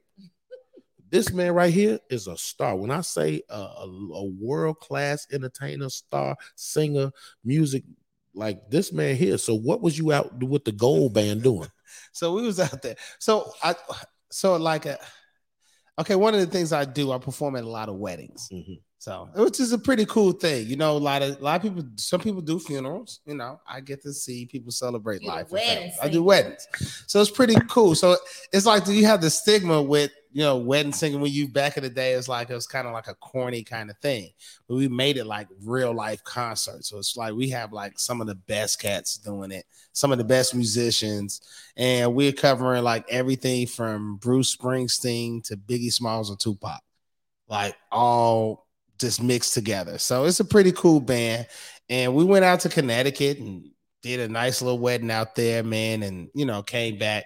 This 1.12 1.32
man 1.32 1.54
right 1.54 1.72
here 1.72 2.00
is 2.10 2.26
a 2.26 2.36
star. 2.36 2.76
When 2.78 2.90
I 2.90 3.02
say 3.02 3.44
a, 3.48 3.54
a, 3.54 4.10
a 4.14 4.26
world 4.26 4.80
class 4.80 5.28
entertainer, 5.32 5.90
star, 5.90 6.36
singer, 6.56 7.12
music, 7.44 7.84
like 8.34 8.70
this 8.70 8.92
man 8.94 9.16
here. 9.16 9.38
So 9.38 9.56
what 9.56 9.82
was 9.82 9.98
you 9.98 10.12
out 10.12 10.44
with 10.44 10.66
the 10.66 10.72
gold 10.72 11.14
band 11.14 11.44
doing? 11.44 11.70
So 12.14 12.34
we 12.34 12.42
was 12.42 12.60
out 12.60 12.82
there. 12.82 12.96
So 13.20 13.54
I 13.64 13.76
so 14.30 14.56
like 14.58 14.86
a 14.86 14.98
okay, 16.00 16.16
one 16.16 16.34
of 16.34 16.40
the 16.40 16.46
things 16.46 16.74
I 16.74 16.86
do, 16.86 17.12
I 17.12 17.18
perform 17.18 17.56
at 17.56 17.64
a 17.64 17.70
lot 17.70 17.90
of 17.90 17.96
weddings. 17.96 18.50
Mhm. 18.52 18.82
So 19.02 19.28
which 19.34 19.60
is 19.60 19.72
a 19.72 19.80
pretty 19.80 20.06
cool 20.06 20.32
thing. 20.32 20.68
You 20.68 20.76
know, 20.76 20.96
a 20.96 21.00
lot 21.00 21.24
of 21.24 21.42
a 21.42 21.44
lot 21.44 21.56
of 21.56 21.64
people, 21.64 21.90
some 21.96 22.22
people 22.22 22.40
do 22.40 22.60
funerals, 22.60 23.22
you 23.26 23.34
know. 23.34 23.60
I 23.68 23.80
get 23.80 24.04
to 24.04 24.14
see 24.14 24.46
people 24.46 24.72
celebrate 24.72 25.22
do 25.22 25.28
life. 25.28 25.52
I 26.04 26.08
do 26.08 26.22
weddings. 26.22 26.68
So 27.08 27.20
it's 27.20 27.32
pretty 27.32 27.56
cool. 27.68 27.96
So 27.96 28.16
it's 28.54 28.68
like 28.68 28.86
do 28.86 28.94
you 28.94 29.08
have 29.08 29.20
the 29.20 29.32
stigma 29.32 29.82
with 29.82 30.12
you 30.32 30.44
know 30.44 30.58
wedding 30.58 30.94
singing 30.94 31.20
when 31.20 31.32
you 31.32 31.48
back 31.48 31.78
in 31.78 31.84
the 31.84 31.90
day 31.90 32.14
it's 32.14 32.28
like 32.28 32.52
it 32.52 32.54
was 32.54 32.68
kind 32.68 32.86
of 32.86 32.94
like 32.94 33.08
a 33.08 33.16
corny 33.16 33.64
kind 33.64 33.90
of 33.90 33.98
thing. 33.98 34.30
But 34.68 34.76
we 34.76 34.88
made 34.88 35.18
it 35.18 35.26
like 35.26 35.48
real 35.64 35.96
life 35.96 36.24
concerts. 36.24 36.92
So 36.92 37.00
it's 37.00 37.18
like 37.18 37.34
we 37.34 37.50
have 37.50 37.74
like 37.74 37.98
some 37.98 38.22
of 38.22 38.28
the 38.28 38.36
best 38.36 38.80
cats 38.80 39.18
doing 39.18 39.50
it, 39.50 39.66
some 39.94 40.12
of 40.12 40.20
the 40.20 40.24
best 40.24 40.54
musicians, 40.54 41.42
and 41.76 42.14
we're 42.14 42.34
covering 42.34 42.84
like 42.84 43.06
everything 43.10 43.66
from 43.66 44.18
Bruce 44.18 44.56
Springsteen 44.56 45.44
to 45.46 45.58
Biggie 45.58 45.92
Smalls 45.92 46.30
and 46.30 46.40
Tupac, 46.40 46.84
like 47.48 47.76
all 47.92 48.68
just 49.02 49.22
mixed 49.22 49.54
together. 49.54 49.98
So 49.98 50.26
it's 50.26 50.40
a 50.40 50.46
pretty 50.46 50.72
cool 50.72 51.00
band. 51.02 51.48
And 51.90 52.16
we 52.16 52.24
went 52.24 52.46
out 52.46 52.62
to 52.62 52.70
Connecticut 52.70 53.40
and 53.40 53.70
did 54.02 54.20
a 54.20 54.28
nice 54.28 54.62
little 54.62 54.80
wedding 54.80 55.12
out 55.12 55.36
there, 55.36 55.64
man, 55.64 56.04
and 56.04 56.30
you 56.34 56.46
know, 56.46 56.64
came 56.64 56.98
back 56.98 57.26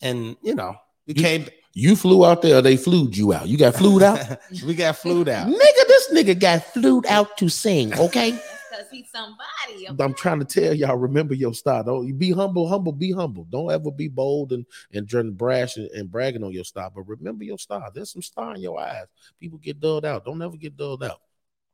and 0.00 0.36
you 0.42 0.54
know, 0.54 0.74
we 1.06 1.14
You- 1.14 1.22
came 1.22 1.46
You 1.74 1.96
flew 1.96 2.26
out 2.26 2.42
there, 2.42 2.56
or 2.58 2.62
they 2.62 2.76
flew 2.76 3.08
you 3.10 3.32
out. 3.32 3.48
You 3.48 3.56
got 3.56 3.74
flued 3.74 4.02
out. 4.02 4.20
we 4.66 4.74
got 4.74 4.96
flued 4.98 5.28
out. 5.28 5.46
nigga, 5.46 5.86
this 5.88 6.10
nigga 6.12 6.38
got 6.38 6.64
flued 6.66 7.06
out 7.06 7.38
to 7.38 7.48
sing. 7.48 7.94
Okay. 7.98 8.38
That's 8.72 8.88
because 8.88 8.90
he's 8.90 9.10
somebody. 9.10 10.02
I'm 10.02 10.14
trying 10.14 10.38
to 10.38 10.44
tell 10.44 10.72
y'all, 10.72 10.96
remember 10.96 11.34
your 11.34 11.52
style. 11.52 11.84
Don't 11.84 12.06
you 12.06 12.14
be 12.14 12.32
humble, 12.32 12.66
humble, 12.66 12.92
be 12.92 13.12
humble. 13.12 13.46
Don't 13.50 13.70
ever 13.70 13.90
be 13.90 14.08
bold 14.08 14.52
and 14.52 14.64
and 14.92 15.08
trying 15.08 15.32
brash 15.32 15.76
and, 15.76 15.90
and 15.90 16.10
bragging 16.10 16.42
on 16.42 16.52
your 16.52 16.64
style. 16.64 16.90
But 16.94 17.02
remember 17.02 17.44
your 17.44 17.58
style. 17.58 17.90
There's 17.94 18.12
some 18.12 18.22
star 18.22 18.54
in 18.54 18.62
your 18.62 18.80
eyes. 18.80 19.06
People 19.38 19.58
get 19.58 19.78
dulled 19.78 20.06
out. 20.06 20.24
Don't 20.24 20.40
ever 20.40 20.56
get 20.56 20.76
dulled 20.76 21.04
out. 21.04 21.20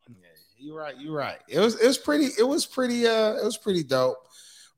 Yeah, 0.09 0.27
you're 0.57 0.77
right. 0.77 0.99
You're 0.99 1.15
right. 1.15 1.39
It 1.49 1.61
was 1.61 1.81
it 1.81 1.87
was 1.87 1.99
pretty. 1.99 2.31
It 2.39 2.47
was 2.47 2.67
pretty. 2.67 3.07
Uh, 3.07 3.35
it 3.35 3.45
was 3.45 3.57
pretty 3.57 3.85
dope. 3.85 4.19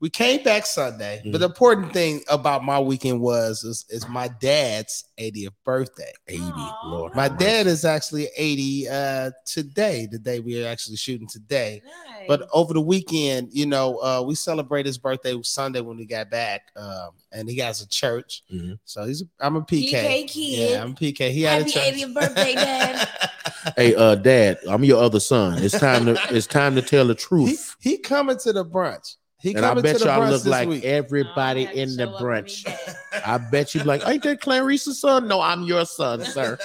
We 0.01 0.09
came 0.09 0.43
back 0.43 0.65
Sunday, 0.65 1.21
but 1.31 1.37
the 1.41 1.45
important 1.45 1.93
thing 1.93 2.21
about 2.27 2.63
my 2.63 2.79
weekend 2.79 3.21
was 3.21 3.63
is, 3.63 3.85
is 3.87 4.07
my 4.09 4.29
dad's 4.39 5.05
80th 5.19 5.53
birthday. 5.63 6.11
80, 6.27 6.41
Aw. 6.43 6.89
Lord. 6.89 7.15
My 7.15 7.27
dad 7.27 7.67
mercy. 7.67 7.69
is 7.69 7.85
actually 7.85 8.27
80 8.35 8.89
uh 8.89 9.31
today, 9.45 10.07
the 10.11 10.17
day 10.17 10.39
we 10.39 10.63
are 10.65 10.67
actually 10.67 10.95
shooting 10.95 11.27
today. 11.27 11.83
Nice. 11.85 12.25
But 12.27 12.49
over 12.51 12.73
the 12.73 12.81
weekend, 12.81 13.49
you 13.51 13.67
know, 13.67 13.97
uh, 13.97 14.23
we 14.25 14.33
celebrate 14.33 14.87
his 14.87 14.97
birthday 14.97 15.39
Sunday 15.43 15.81
when 15.81 15.97
we 15.97 16.05
got 16.07 16.31
back. 16.31 16.71
Um, 16.75 17.11
and 17.31 17.47
he 17.47 17.57
has 17.59 17.81
a 17.81 17.87
church. 17.87 18.41
Mhm. 18.51 18.79
So 18.85 19.05
he's 19.05 19.21
a, 19.21 19.25
I'm 19.39 19.55
a 19.55 19.61
PK. 19.61 19.91
PK 19.91 20.27
kid. 20.27 20.71
Yeah, 20.71 20.81
I'm 20.81 20.95
PK. 20.95 21.29
He 21.29 21.43
had 21.43 21.59
Happy 21.59 21.69
a 21.69 21.73
church. 21.73 21.93
80th 21.93 22.13
birthday, 22.15 22.53
Dad. 22.55 23.07
Hey, 23.77 23.93
uh, 23.93 24.15
Dad, 24.15 24.57
I'm 24.67 24.83
your 24.83 25.03
other 25.03 25.19
son. 25.19 25.61
It's 25.61 25.77
time 25.79 26.07
to 26.07 26.19
it's 26.31 26.47
time 26.47 26.73
to 26.75 26.81
tell 26.81 27.05
the 27.05 27.13
he, 27.13 27.19
truth. 27.19 27.75
he 27.79 27.97
coming 27.99 28.37
to 28.39 28.51
the 28.51 28.65
brunch. 28.65 29.17
He 29.41 29.55
and 29.55 29.65
I 29.65 29.73
bet 29.73 29.99
y'all 30.01 30.29
look 30.29 30.45
like 30.45 30.69
week. 30.69 30.83
everybody 30.83 31.65
Oh, 31.65 31.71
I 31.71 31.73
have 31.73 31.73
to 31.73 31.81
in 31.81 31.89
the 31.97 32.05
show 32.05 32.15
up 32.15 32.21
and 32.21 32.45
meet 32.45 32.65
brunch. 32.65 33.25
I 33.25 33.37
bet 33.39 33.73
you 33.73 33.83
like, 33.83 34.07
ain't 34.07 34.23
that 34.23 34.39
Clarice's 34.41 34.99
son? 34.99 35.27
No, 35.27 35.41
I'm 35.41 35.63
your 35.63 35.85
son, 35.85 36.23
sir. 36.23 36.59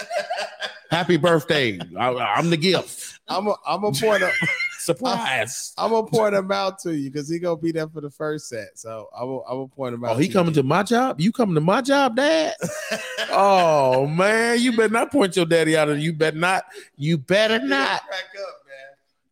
Happy 0.91 1.17
birthday. 1.17 1.79
I, 1.99 2.39
am 2.39 2.51
the 2.51 2.57
gift. 2.57 3.19
I'm 3.29 3.47
a, 3.47 3.55
I'm 3.67 3.81
gonna 3.81 3.99
point 3.99 4.23
him. 4.23 4.31
Surprise. 4.79 5.73
I'm 5.79 5.91
gonna 5.91 6.07
point 6.07 6.35
him 6.35 6.53
out 6.53 6.79
to 6.81 6.95
you 6.95 7.11
because 7.11 7.29
he 7.29 7.39
gonna 7.39 7.57
be 7.57 7.73
there 7.73 7.89
for 7.89 8.01
the 8.01 8.11
first 8.11 8.49
set. 8.49 8.79
So 8.79 9.09
I'm 9.17 9.27
gonna, 9.27 9.41
I'm 9.49 9.57
gonna 9.57 9.69
point 9.69 9.95
him 9.95 10.05
oh, 10.05 10.09
out. 10.09 10.17
Oh, 10.17 10.19
he 10.19 10.29
coming 10.29 10.55
to 10.55 10.63
my 10.63 10.83
job? 10.83 11.21
You 11.21 11.33
coming 11.33 11.55
to 11.55 11.61
my 11.61 11.81
job, 11.81 12.17
Dad? 12.17 12.55
oh 13.31 14.07
man, 14.07 14.61
you 14.61 14.77
better 14.77 14.93
not 14.93 15.11
point 15.11 15.35
your 15.35 15.47
daddy 15.47 15.77
out. 15.77 15.89
Of, 15.89 15.99
You 15.99 16.13
better 16.13 16.37
not. 16.37 16.67
You 16.97 17.19
better 17.19 17.59
not. 17.59 18.03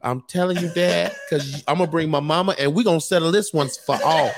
Crack 0.05 0.11
up, 0.11 0.17
man. 0.17 0.23
I'm 0.23 0.23
telling 0.29 0.59
you, 0.59 0.71
Dad, 0.75 1.15
because 1.29 1.65
I'm 1.67 1.79
gonna 1.79 1.91
bring 1.91 2.11
my 2.11 2.21
mama 2.21 2.55
and 2.59 2.75
we 2.75 2.85
gonna 2.85 3.01
settle 3.01 3.33
this 3.33 3.53
once 3.53 3.77
for 3.77 3.99
all. 4.05 4.33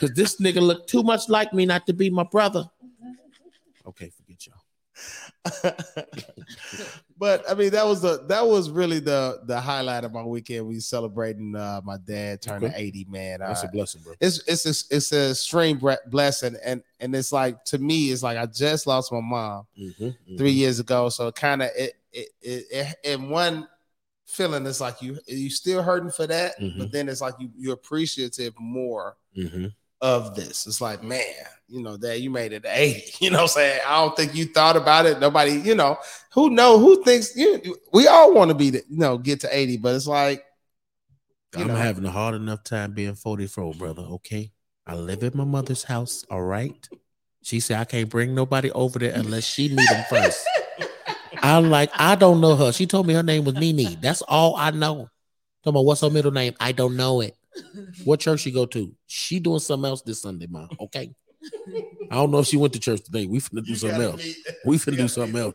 Cause 0.00 0.12
this 0.12 0.40
nigga 0.40 0.60
look 0.60 0.86
too 0.88 1.02
much 1.02 1.28
like 1.28 1.52
me 1.52 1.66
not 1.66 1.86
to 1.86 1.92
be 1.92 2.10
my 2.10 2.24
brother. 2.24 2.64
Okay, 3.86 4.10
forget 4.10 4.46
y'all. 4.46 4.60
but 7.18 7.48
I 7.48 7.54
mean, 7.54 7.70
that 7.70 7.86
was 7.86 8.02
the 8.02 8.24
that 8.28 8.46
was 8.46 8.70
really 8.70 8.98
the 8.98 9.40
the 9.46 9.60
highlight 9.60 10.04
of 10.04 10.12
my 10.12 10.22
weekend. 10.22 10.66
We 10.66 10.80
celebrating 10.80 11.54
uh, 11.54 11.80
my 11.84 11.96
dad 12.04 12.42
turning 12.42 12.70
Okay. 12.70 12.82
80. 12.86 13.06
Man, 13.08 13.40
That's 13.40 13.62
Uh, 13.62 13.68
a 13.68 13.70
blessing, 13.70 14.00
bro. 14.02 14.14
it's 14.20 14.42
it's 14.48 14.66
a, 14.66 14.94
it's 14.96 15.12
a 15.12 15.34
strange 15.34 15.82
blessing, 16.06 16.56
and 16.64 16.82
and 16.98 17.14
it's 17.14 17.30
like 17.32 17.62
to 17.66 17.78
me, 17.78 18.10
it's 18.10 18.22
like 18.22 18.36
I 18.38 18.46
just 18.46 18.86
lost 18.86 19.12
my 19.12 19.20
mom 19.20 19.66
Mhm, 19.78 20.16
mhm. 20.28 20.38
three 20.38 20.52
years 20.52 20.80
ago, 20.80 21.08
so 21.10 21.30
kind 21.30 21.62
of 21.62 21.70
it, 21.76 21.92
it 22.12 22.28
it 22.42 22.64
it 22.70 22.96
in 23.04 23.28
one 23.28 23.68
feeling, 24.26 24.66
it's 24.66 24.80
like 24.80 25.00
you 25.02 25.18
you 25.26 25.50
still 25.50 25.82
hurting 25.82 26.10
for 26.10 26.26
that, 26.26 26.58
Mhm. 26.60 26.78
but 26.78 26.92
then 26.92 27.08
it's 27.08 27.20
like 27.20 27.34
you 27.38 27.50
you're 27.56 27.74
appreciative 27.74 28.54
more 28.58 29.16
Mhm. 29.36 29.72
of 30.00 30.34
this. 30.34 30.66
It's 30.66 30.80
like, 30.80 31.02
man, 31.02 31.22
you 31.68 31.82
know, 31.82 31.96
that 31.98 32.20
you 32.20 32.30
made 32.30 32.52
it 32.52 32.62
to 32.64 32.68
80. 32.80 33.12
You 33.20 33.30
know 33.30 33.42
I'm 33.42 33.48
saying? 33.48 33.80
I 33.86 34.00
don't 34.04 34.16
think 34.16 34.34
you 34.34 34.46
thought 34.46 34.76
about 34.76 35.06
it. 35.06 35.18
Nobody, 35.20 35.52
you 35.60 35.74
know, 35.74 35.96
who 36.32 36.50
know 36.50 36.78
who 36.78 37.02
thinks 37.04 37.34
you 37.36 37.76
we 37.92 38.06
all 38.06 38.32
want 38.34 38.48
to 38.50 38.54
be 38.54 38.70
the, 38.70 38.82
you 38.88 38.98
know, 38.98 39.18
get 39.18 39.40
to 39.40 39.48
80, 39.56 39.76
but 39.78 39.94
it's 39.94 40.06
like 40.06 40.44
I'm 41.56 41.68
know. 41.68 41.76
having 41.76 42.04
a 42.04 42.10
hard 42.10 42.34
enough 42.34 42.64
time 42.64 42.92
being 42.92 43.14
44, 43.14 43.74
brother. 43.74 44.02
Okay. 44.02 44.52
I 44.86 44.96
live 44.96 45.22
at 45.22 45.34
my 45.34 45.44
mother's 45.44 45.84
house. 45.84 46.24
All 46.28 46.42
right. 46.42 46.88
She 47.42 47.60
said 47.60 47.78
I 47.78 47.84
can't 47.84 48.08
bring 48.10 48.34
nobody 48.34 48.70
over 48.72 48.98
there 48.98 49.12
unless 49.14 49.44
she 49.44 49.68
meet 49.68 49.88
them 49.88 50.04
first. 50.10 50.44
I'm 51.44 51.68
like, 51.70 51.90
I 51.94 52.14
don't 52.14 52.40
know 52.40 52.56
her. 52.56 52.72
She 52.72 52.86
told 52.86 53.06
me 53.06 53.14
her 53.14 53.22
name 53.22 53.44
was 53.44 53.54
Nene. 53.54 53.98
That's 54.00 54.22
all 54.22 54.56
I 54.56 54.70
know. 54.70 55.08
Talking 55.62 55.76
about 55.76 55.84
what's 55.84 56.00
her 56.00 56.10
middle 56.10 56.30
name? 56.32 56.54
I 56.58 56.72
don't 56.72 56.96
know 56.96 57.20
it. 57.20 57.36
What 58.04 58.20
church 58.20 58.40
she 58.40 58.50
go 58.50 58.66
to? 58.66 58.92
She 59.06 59.40
doing 59.40 59.58
something 59.60 59.88
else 59.88 60.02
this 60.02 60.22
Sunday, 60.22 60.46
ma. 60.48 60.66
Okay. 60.80 61.14
I 62.10 62.14
don't 62.16 62.30
know 62.30 62.38
if 62.38 62.46
she 62.46 62.56
went 62.56 62.72
to 62.72 62.80
church 62.80 63.02
today. 63.04 63.26
We 63.26 63.38
finna 63.40 63.62
do 63.64 63.70
You 63.70 63.76
something 63.76 64.00
else. 64.00 64.16
meet- 64.24 64.36
We 64.64 64.76
you 64.76 64.80
finna 64.80 64.96
do 64.96 65.08
something 65.08 65.34
meet- 65.34 65.40
else. 65.40 65.54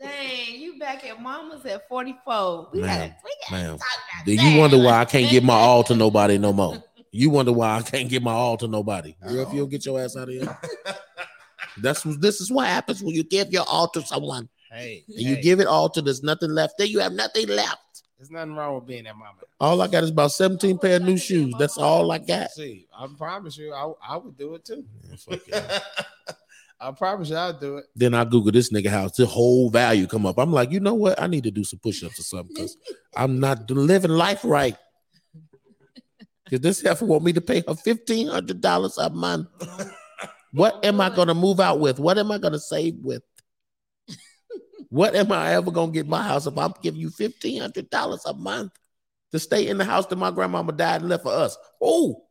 Dang, 0.00 0.60
you 0.60 0.78
back 0.78 1.04
at 1.04 1.20
mama's 1.20 1.64
at 1.66 1.88
44. 1.88 2.70
We 2.72 2.80
Ma'am, 2.80 2.88
gotta, 3.10 3.14
we 3.24 3.30
gotta 3.50 3.52
ma'am. 3.62 3.78
talk 3.78 3.86
about 3.88 4.26
Then 4.26 4.36
that. 4.36 4.52
you 4.52 4.58
wonder 4.60 4.78
why 4.78 5.00
I 5.00 5.04
can't 5.04 5.30
give 5.30 5.44
my 5.44 5.54
all 5.66 5.84
to 5.84 5.94
nobody 5.96 6.38
no 6.38 6.52
more. 6.52 6.82
You 7.12 7.30
wonder 7.30 7.52
why 7.52 7.76
I 7.76 7.82
can't 7.82 8.08
give 8.08 8.22
my 8.22 8.32
all 8.32 8.56
to 8.56 8.66
nobody. 8.68 9.14
Real, 9.24 9.42
if 9.46 9.52
you'll 9.52 9.66
get 9.66 9.84
your 9.84 10.00
ass 10.00 10.16
out 10.16 10.28
of 10.28 10.34
here. 10.34 10.58
That's 11.78 12.04
what 12.04 12.20
this 12.20 12.40
is 12.40 12.50
what 12.50 12.66
happens 12.66 13.02
when 13.02 13.14
you 13.14 13.24
give 13.24 13.50
your 13.52 13.64
all 13.68 13.88
to 13.88 14.02
someone 14.02 14.48
Hey, 14.72 15.04
and 15.08 15.20
you 15.20 15.36
give 15.36 15.60
it 15.60 15.66
all 15.66 15.90
to 15.90 16.00
there's 16.00 16.22
nothing 16.22 16.50
left. 16.50 16.78
Then 16.78 16.88
you 16.88 17.00
have 17.00 17.12
nothing 17.12 17.46
left. 17.48 18.02
there's 18.16 18.30
nothing 18.30 18.54
wrong 18.54 18.76
with 18.76 18.86
being 18.86 19.04
that 19.04 19.14
mama. 19.16 19.32
All 19.60 19.82
I 19.82 19.86
got 19.86 20.02
is 20.02 20.10
about 20.10 20.32
17 20.32 20.78
pair 20.78 20.96
of 20.96 21.02
new 21.02 21.18
shoes. 21.18 21.54
That's 21.58 21.76
all 21.76 22.10
I 22.10 22.18
got. 22.18 22.50
See, 22.52 22.86
I 22.98 23.06
promise 23.18 23.58
you, 23.58 23.72
I, 23.74 23.92
I 24.02 24.16
would 24.16 24.36
do 24.38 24.54
it 24.54 24.64
too. 24.64 24.84
Yeah. 25.46 25.80
I 26.80 26.90
promise 26.90 27.28
you, 27.28 27.36
I'll 27.36 27.52
do 27.52 27.76
it. 27.76 27.84
then 27.94 28.12
I 28.12 28.24
Google 28.24 28.50
this 28.50 28.72
nigga 28.72 28.88
house. 28.88 29.12
The 29.16 29.26
whole 29.26 29.70
value 29.70 30.06
come 30.08 30.26
up. 30.26 30.38
I'm 30.38 30.52
like, 30.52 30.72
you 30.72 30.80
know 30.80 30.94
what? 30.94 31.20
I 31.20 31.28
need 31.28 31.44
to 31.44 31.50
do 31.52 31.62
some 31.62 31.78
push-ups 31.78 32.18
or 32.18 32.22
something 32.22 32.54
because 32.54 32.76
I'm 33.16 33.38
not 33.38 33.70
living 33.70 34.10
life 34.10 34.40
right. 34.42 34.76
Because 36.44 36.60
this 36.60 36.80
heifer 36.80 37.04
want 37.04 37.24
me 37.24 37.32
to 37.34 37.40
pay 37.40 37.62
her 37.68 37.74
fifteen 37.74 38.26
hundred 38.28 38.60
dollars 38.60 38.98
a 38.98 39.10
month. 39.10 39.48
What 40.52 40.84
am 40.84 41.00
I 41.00 41.10
gonna 41.10 41.34
move 41.34 41.60
out 41.60 41.80
with? 41.80 41.98
What 41.98 42.18
am 42.18 42.30
I 42.30 42.38
gonna 42.38 42.58
save 42.58 42.96
with? 42.96 43.22
What 44.88 45.14
am 45.16 45.32
I 45.32 45.54
ever 45.54 45.70
gonna 45.70 45.90
get 45.90 46.06
my 46.06 46.22
house 46.22 46.46
if 46.46 46.58
I'm 46.58 46.74
giving 46.82 47.00
you 47.00 47.08
fifteen 47.08 47.62
hundred 47.62 47.88
dollars 47.88 48.22
a 48.26 48.34
month 48.34 48.72
to 49.30 49.38
stay 49.38 49.68
in 49.68 49.78
the 49.78 49.86
house 49.86 50.06
that 50.06 50.16
my 50.16 50.30
grandmama 50.30 50.72
died 50.72 51.00
and 51.00 51.08
left 51.08 51.22
for 51.22 51.32
us? 51.32 51.56
Oh, 51.80 52.24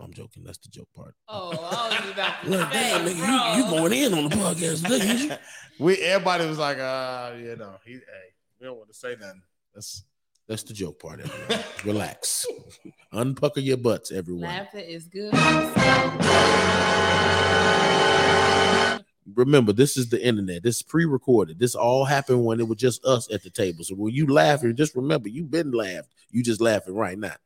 I'm 0.00 0.12
joking. 0.14 0.42
That's 0.44 0.58
the 0.58 0.70
joke 0.70 0.88
part. 0.96 1.14
Oh, 1.28 1.50
I 1.50 2.00
was 2.00 2.10
about 2.10 2.42
to 2.42 2.50
Look, 2.50 2.72
say, 2.72 2.90
damn, 2.90 3.06
nigga, 3.06 3.56
you, 3.56 3.64
you 3.64 3.70
going 3.70 3.92
in 3.92 4.14
on 4.14 4.30
the 4.30 4.36
podcast, 4.36 4.82
nigga. 4.84 5.38
we 5.78 5.98
everybody 5.98 6.46
was 6.46 6.58
like, 6.58 6.78
uh, 6.78 7.32
you 7.38 7.56
know, 7.56 7.76
he, 7.84 7.92
hey, 7.92 8.00
we 8.58 8.66
don't 8.66 8.78
want 8.78 8.88
to 8.88 8.94
say 8.94 9.16
nothing. 9.20 9.42
That's 9.74 10.02
That's 10.50 10.64
the 10.64 10.74
joke 10.74 10.98
part. 10.98 11.20
Everyone. 11.20 11.64
Relax. 11.84 12.44
Unpucker 13.14 13.62
your 13.62 13.76
butts, 13.76 14.10
everyone. 14.10 14.48
Laughter 14.48 14.80
is 14.80 15.06
good. 15.06 15.32
Remember, 19.32 19.72
this 19.72 19.96
is 19.96 20.08
the 20.08 20.20
internet. 20.20 20.64
This 20.64 20.78
is 20.78 20.82
pre-recorded. 20.82 21.60
This 21.60 21.76
all 21.76 22.04
happened 22.04 22.44
when 22.44 22.58
it 22.58 22.66
was 22.66 22.78
just 22.78 23.04
us 23.04 23.32
at 23.32 23.44
the 23.44 23.50
table. 23.50 23.84
So 23.84 23.94
when 23.94 24.12
you 24.12 24.26
laughing, 24.26 24.74
just 24.74 24.96
remember 24.96 25.28
you've 25.28 25.52
been 25.52 25.70
laughed. 25.70 26.08
You 26.32 26.42
just 26.42 26.60
laughing 26.60 26.96
right 26.96 27.16
now. 27.16 27.36